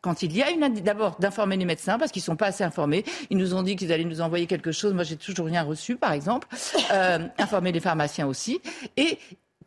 quand 0.00 0.22
il 0.22 0.36
y 0.36 0.42
a 0.42 0.50
une, 0.50 0.68
d'abord 0.80 1.16
d'informer 1.18 1.56
les 1.56 1.64
médecins 1.64 1.98
parce 1.98 2.12
qu'ils 2.12 2.20
ne 2.20 2.26
sont 2.26 2.36
pas 2.36 2.46
assez 2.46 2.64
informés. 2.64 3.04
Ils 3.30 3.36
nous 3.36 3.54
ont 3.54 3.62
dit 3.62 3.76
qu'ils 3.76 3.92
allaient 3.92 4.04
nous 4.04 4.20
envoyer 4.20 4.46
quelque 4.46 4.72
chose. 4.72 4.94
Moi, 4.94 5.04
j'ai 5.04 5.16
toujours 5.16 5.46
rien 5.46 5.62
reçu, 5.62 5.96
par 5.96 6.12
exemple. 6.12 6.48
Euh, 6.92 7.26
informer 7.38 7.72
les 7.72 7.80
pharmaciens 7.80 8.26
aussi. 8.26 8.60
Et 8.96 9.18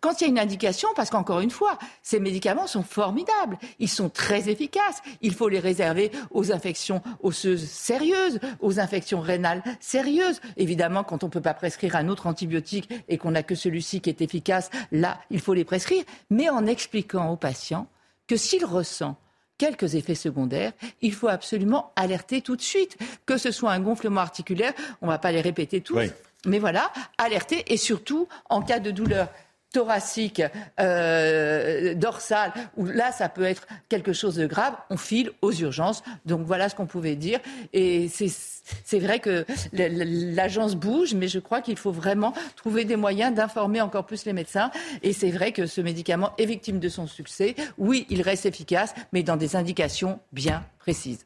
quand 0.01 0.21
il 0.21 0.23
y 0.23 0.27
a 0.27 0.29
une 0.29 0.39
indication, 0.39 0.89
parce 0.95 1.09
qu'encore 1.09 1.41
une 1.41 1.51
fois, 1.51 1.77
ces 2.01 2.19
médicaments 2.19 2.67
sont 2.67 2.83
formidables, 2.83 3.57
ils 3.79 3.89
sont 3.89 4.09
très 4.09 4.49
efficaces, 4.49 5.01
il 5.21 5.33
faut 5.33 5.49
les 5.49 5.59
réserver 5.59 6.11
aux 6.31 6.51
infections 6.51 7.01
osseuses 7.21 7.67
sérieuses, 7.67 8.39
aux 8.59 8.79
infections 8.79 9.21
rénales 9.21 9.63
sérieuses. 9.79 10.41
Évidemment, 10.57 11.03
quand 11.03 11.23
on 11.23 11.27
ne 11.27 11.31
peut 11.31 11.41
pas 11.41 11.53
prescrire 11.53 11.95
un 11.95 12.07
autre 12.07 12.27
antibiotique 12.27 12.89
et 13.07 13.17
qu'on 13.17 13.31
n'a 13.31 13.43
que 13.43 13.55
celui-ci 13.55 14.01
qui 14.01 14.09
est 14.09 14.21
efficace, 14.21 14.69
là, 14.91 15.19
il 15.29 15.39
faut 15.39 15.53
les 15.53 15.65
prescrire, 15.65 16.03
mais 16.29 16.49
en 16.49 16.65
expliquant 16.65 17.29
au 17.29 17.35
patient 17.35 17.87
que 18.27 18.37
s'il 18.37 18.63
ressent 18.63 19.17
quelques 19.57 19.95
effets 19.95 20.15
secondaires, 20.15 20.71
il 21.01 21.13
faut 21.13 21.27
absolument 21.27 21.91
alerter 21.95 22.41
tout 22.41 22.55
de 22.55 22.61
suite, 22.61 22.97
que 23.25 23.37
ce 23.37 23.51
soit 23.51 23.71
un 23.71 23.81
gonflement 23.81 24.21
articulaire, 24.21 24.73
on 25.01 25.07
ne 25.07 25.11
va 25.11 25.17
pas 25.17 25.31
les 25.31 25.41
répéter 25.41 25.81
tous, 25.81 25.99
mais 26.45 26.59
voilà, 26.59 26.91
alerter 27.17 27.65
et 27.67 27.77
surtout 27.77 28.27
en 28.49 28.61
cas 28.61 28.79
de 28.79 28.91
douleur 28.91 29.27
thoracique, 29.71 30.41
euh, 30.79 31.93
dorsale, 31.93 32.51
où 32.75 32.85
là, 32.85 33.11
ça 33.11 33.29
peut 33.29 33.43
être 33.43 33.67
quelque 33.87 34.13
chose 34.13 34.35
de 34.35 34.47
grave, 34.47 34.73
on 34.89 34.97
file 34.97 35.31
aux 35.41 35.51
urgences. 35.51 36.03
Donc 36.25 36.41
voilà 36.41 36.69
ce 36.69 36.75
qu'on 36.75 36.87
pouvait 36.87 37.15
dire. 37.15 37.39
Et 37.73 38.09
c'est 38.09 38.99
vrai 38.99 39.19
que 39.19 39.45
l'agence 39.73 40.75
bouge, 40.75 41.13
mais 41.13 41.27
je 41.27 41.39
crois 41.39 41.61
qu'il 41.61 41.77
faut 41.77 41.91
vraiment 41.91 42.33
trouver 42.55 42.85
des 42.85 42.95
moyens 42.95 43.33
d'informer 43.33 43.81
encore 43.81 44.05
plus 44.05 44.25
les 44.25 44.33
médecins. 44.33 44.71
Et 45.03 45.13
c'est 45.13 45.31
vrai 45.31 45.51
que 45.51 45.65
ce 45.65 45.81
médicament 45.81 46.31
est 46.37 46.45
victime 46.45 46.79
de 46.79 46.89
son 46.89 47.07
succès. 47.07 47.55
Oui, 47.77 48.05
il 48.09 48.21
reste 48.21 48.45
efficace, 48.45 48.93
mais 49.13 49.23
dans 49.23 49.37
des 49.37 49.55
indications 49.55 50.19
bien 50.31 50.63
précises. 50.79 51.25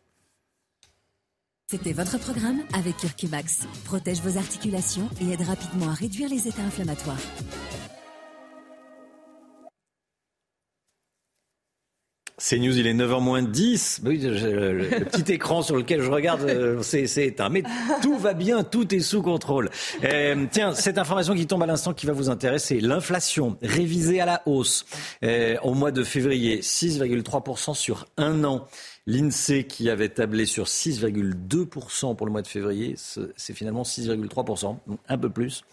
C'était 1.70 1.94
votre 1.94 2.20
programme 2.20 2.62
avec 2.78 2.98
Curcumax. 2.98 3.62
Protège 3.86 4.22
vos 4.22 4.38
articulations 4.38 5.10
et 5.22 5.34
aide 5.34 5.42
rapidement 5.42 5.90
à 5.90 5.94
réduire 5.94 6.30
les 6.30 6.48
états 6.48 6.62
inflammatoires. 6.62 7.18
C'est 12.46 12.60
News, 12.60 12.78
il 12.78 12.88
est 12.88 12.94
9h 12.94 13.22
moins 13.22 13.42
10. 13.42 14.02
Oui, 14.04 14.18
le, 14.18 15.00
petit 15.06 15.32
écran 15.32 15.62
sur 15.62 15.78
lequel 15.78 16.02
je 16.02 16.12
regarde, 16.12 16.42
euh, 16.42 16.82
c'est 16.82 17.26
éteint. 17.26 17.48
Mais 17.48 17.64
tout 18.02 18.18
va 18.18 18.34
bien, 18.34 18.66
tout 18.66 18.94
est 18.94 19.00
sous 19.00 19.22
contrôle. 19.22 19.70
Euh, 20.04 20.46
tiens, 20.52 20.74
cette 20.74 20.98
information 20.98 21.36
qui 21.36 21.48
tombe 21.48 21.64
à 21.64 21.66
l'instant 21.66 21.94
qui 21.94 22.06
va 22.06 22.12
vous 22.12 22.30
intéresser, 22.30 22.82
l'inflation 22.82 23.56
révisée 23.62 24.20
à 24.20 24.26
la 24.26 24.42
hausse 24.46 24.86
euh, 25.24 25.56
au 25.64 25.74
mois 25.74 25.92
de 25.92 26.04
février, 26.04 26.60
6,3% 26.60 27.76
sur 27.76 28.08
un 28.18 28.44
an. 28.44 28.68
L'INSEE 29.06 29.66
qui 29.66 29.90
avait 29.90 30.08
tablé 30.08 30.46
sur 30.46 30.66
6,2% 30.66 32.16
pour 32.16 32.26
le 32.26 32.32
mois 32.32 32.42
de 32.42 32.48
février, 32.48 32.96
c'est 32.98 33.54
finalement 33.54 33.84
6,3%, 33.84 34.78
donc 34.88 35.00
un 35.10 35.18
peu 35.18 35.30
plus. 35.30 35.64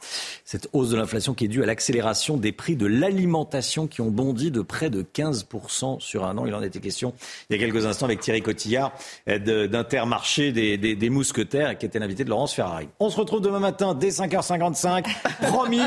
Cette 0.45 0.69
hausse 0.73 0.91
de 0.91 0.97
l'inflation 0.97 1.33
qui 1.35 1.45
est 1.45 1.49
due 1.49 1.63
à 1.63 1.67
l'accélération 1.67 2.37
des 2.37 2.51
prix 2.51 2.75
de 2.75 2.87
l'alimentation 2.87 3.87
qui 3.87 4.01
ont 4.01 4.11
bondi 4.11 4.51
de 4.51 4.63
près 4.63 4.91
de 4.91 5.03
15% 5.03 6.01
sur 6.01 6.25
un 6.25 6.39
an. 6.39 6.47
Il 6.47 6.55
en 6.55 6.63
était 6.63 6.81
question 6.81 7.15
il 7.49 7.57
y 7.57 7.63
a 7.63 7.65
quelques 7.65 7.87
instants 7.87 8.07
avec 8.07 8.21
Thierry 8.21 8.43
Cotillard 8.43 8.93
d'Intermarché 9.27 10.51
des, 10.53 11.11
Mousquetaires 11.11 11.79
qui 11.79 11.87
était 11.87 11.99
l'invité 11.99 12.25
de 12.25 12.31
Laurence 12.31 12.55
Ferrari. 12.55 12.89
On 12.99 13.11
se 13.11 13.17
retrouve 13.17 13.41
demain 13.41 13.59
matin 13.59 13.95
dès 13.95 14.09
5h55. 14.09 15.07
Promis. 15.43 15.81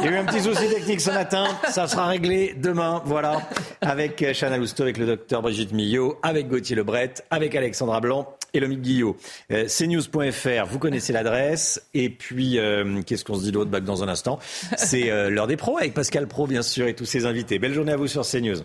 Il 0.00 0.06
y 0.06 0.08
a 0.08 0.12
eu 0.12 0.16
un 0.16 0.24
petit 0.24 0.42
souci 0.42 0.68
technique 0.68 1.00
ce 1.00 1.10
matin. 1.10 1.46
Ça 1.70 1.86
sera 1.86 2.06
réglé 2.06 2.54
demain. 2.56 3.02
Voilà. 3.04 3.48
Avec 3.80 4.24
Chana 4.34 4.56
Lousteau, 4.56 4.82
avec 4.82 4.98
le 4.98 5.06
docteur 5.06 5.42
Brigitte 5.42 5.72
Millot, 5.72 6.18
avec 6.22 6.48
Gauthier 6.58 6.74
Lebret, 6.74 7.14
avec 7.30 7.54
Alexandra 7.54 8.00
Blanc 8.00 8.36
et 8.52 8.58
Lomique 8.58 8.82
Guillot. 8.82 9.16
Euh, 9.52 9.66
cnews.fr, 9.68 10.66
vous 10.66 10.78
connaissez 10.80 11.12
l'adresse. 11.12 11.86
Et 11.94 12.10
puis, 12.10 12.58
euh, 12.58 13.00
qu'est-ce 13.02 13.24
qu'on 13.24 13.36
se 13.36 13.44
dit 13.44 13.52
d'autre 13.52 13.70
Dans 13.70 14.02
un 14.02 14.08
instant, 14.08 14.40
c'est 14.76 15.10
euh, 15.10 15.30
l'heure 15.30 15.46
des 15.46 15.56
pros 15.56 15.78
avec 15.78 15.94
Pascal 15.94 16.26
Pro, 16.26 16.48
bien 16.48 16.62
sûr, 16.62 16.88
et 16.88 16.94
tous 16.94 17.04
ses 17.04 17.26
invités. 17.26 17.60
Belle 17.60 17.74
journée 17.74 17.92
à 17.92 17.96
vous 17.96 18.08
sur 18.08 18.26
CNews. 18.26 18.58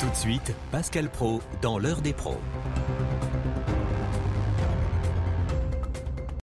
Tout 0.00 0.08
de 0.08 0.16
suite, 0.16 0.54
Pascal 0.72 1.10
Pro 1.10 1.42
dans 1.60 1.78
l'heure 1.78 2.00
des 2.00 2.14
pros. 2.14 2.38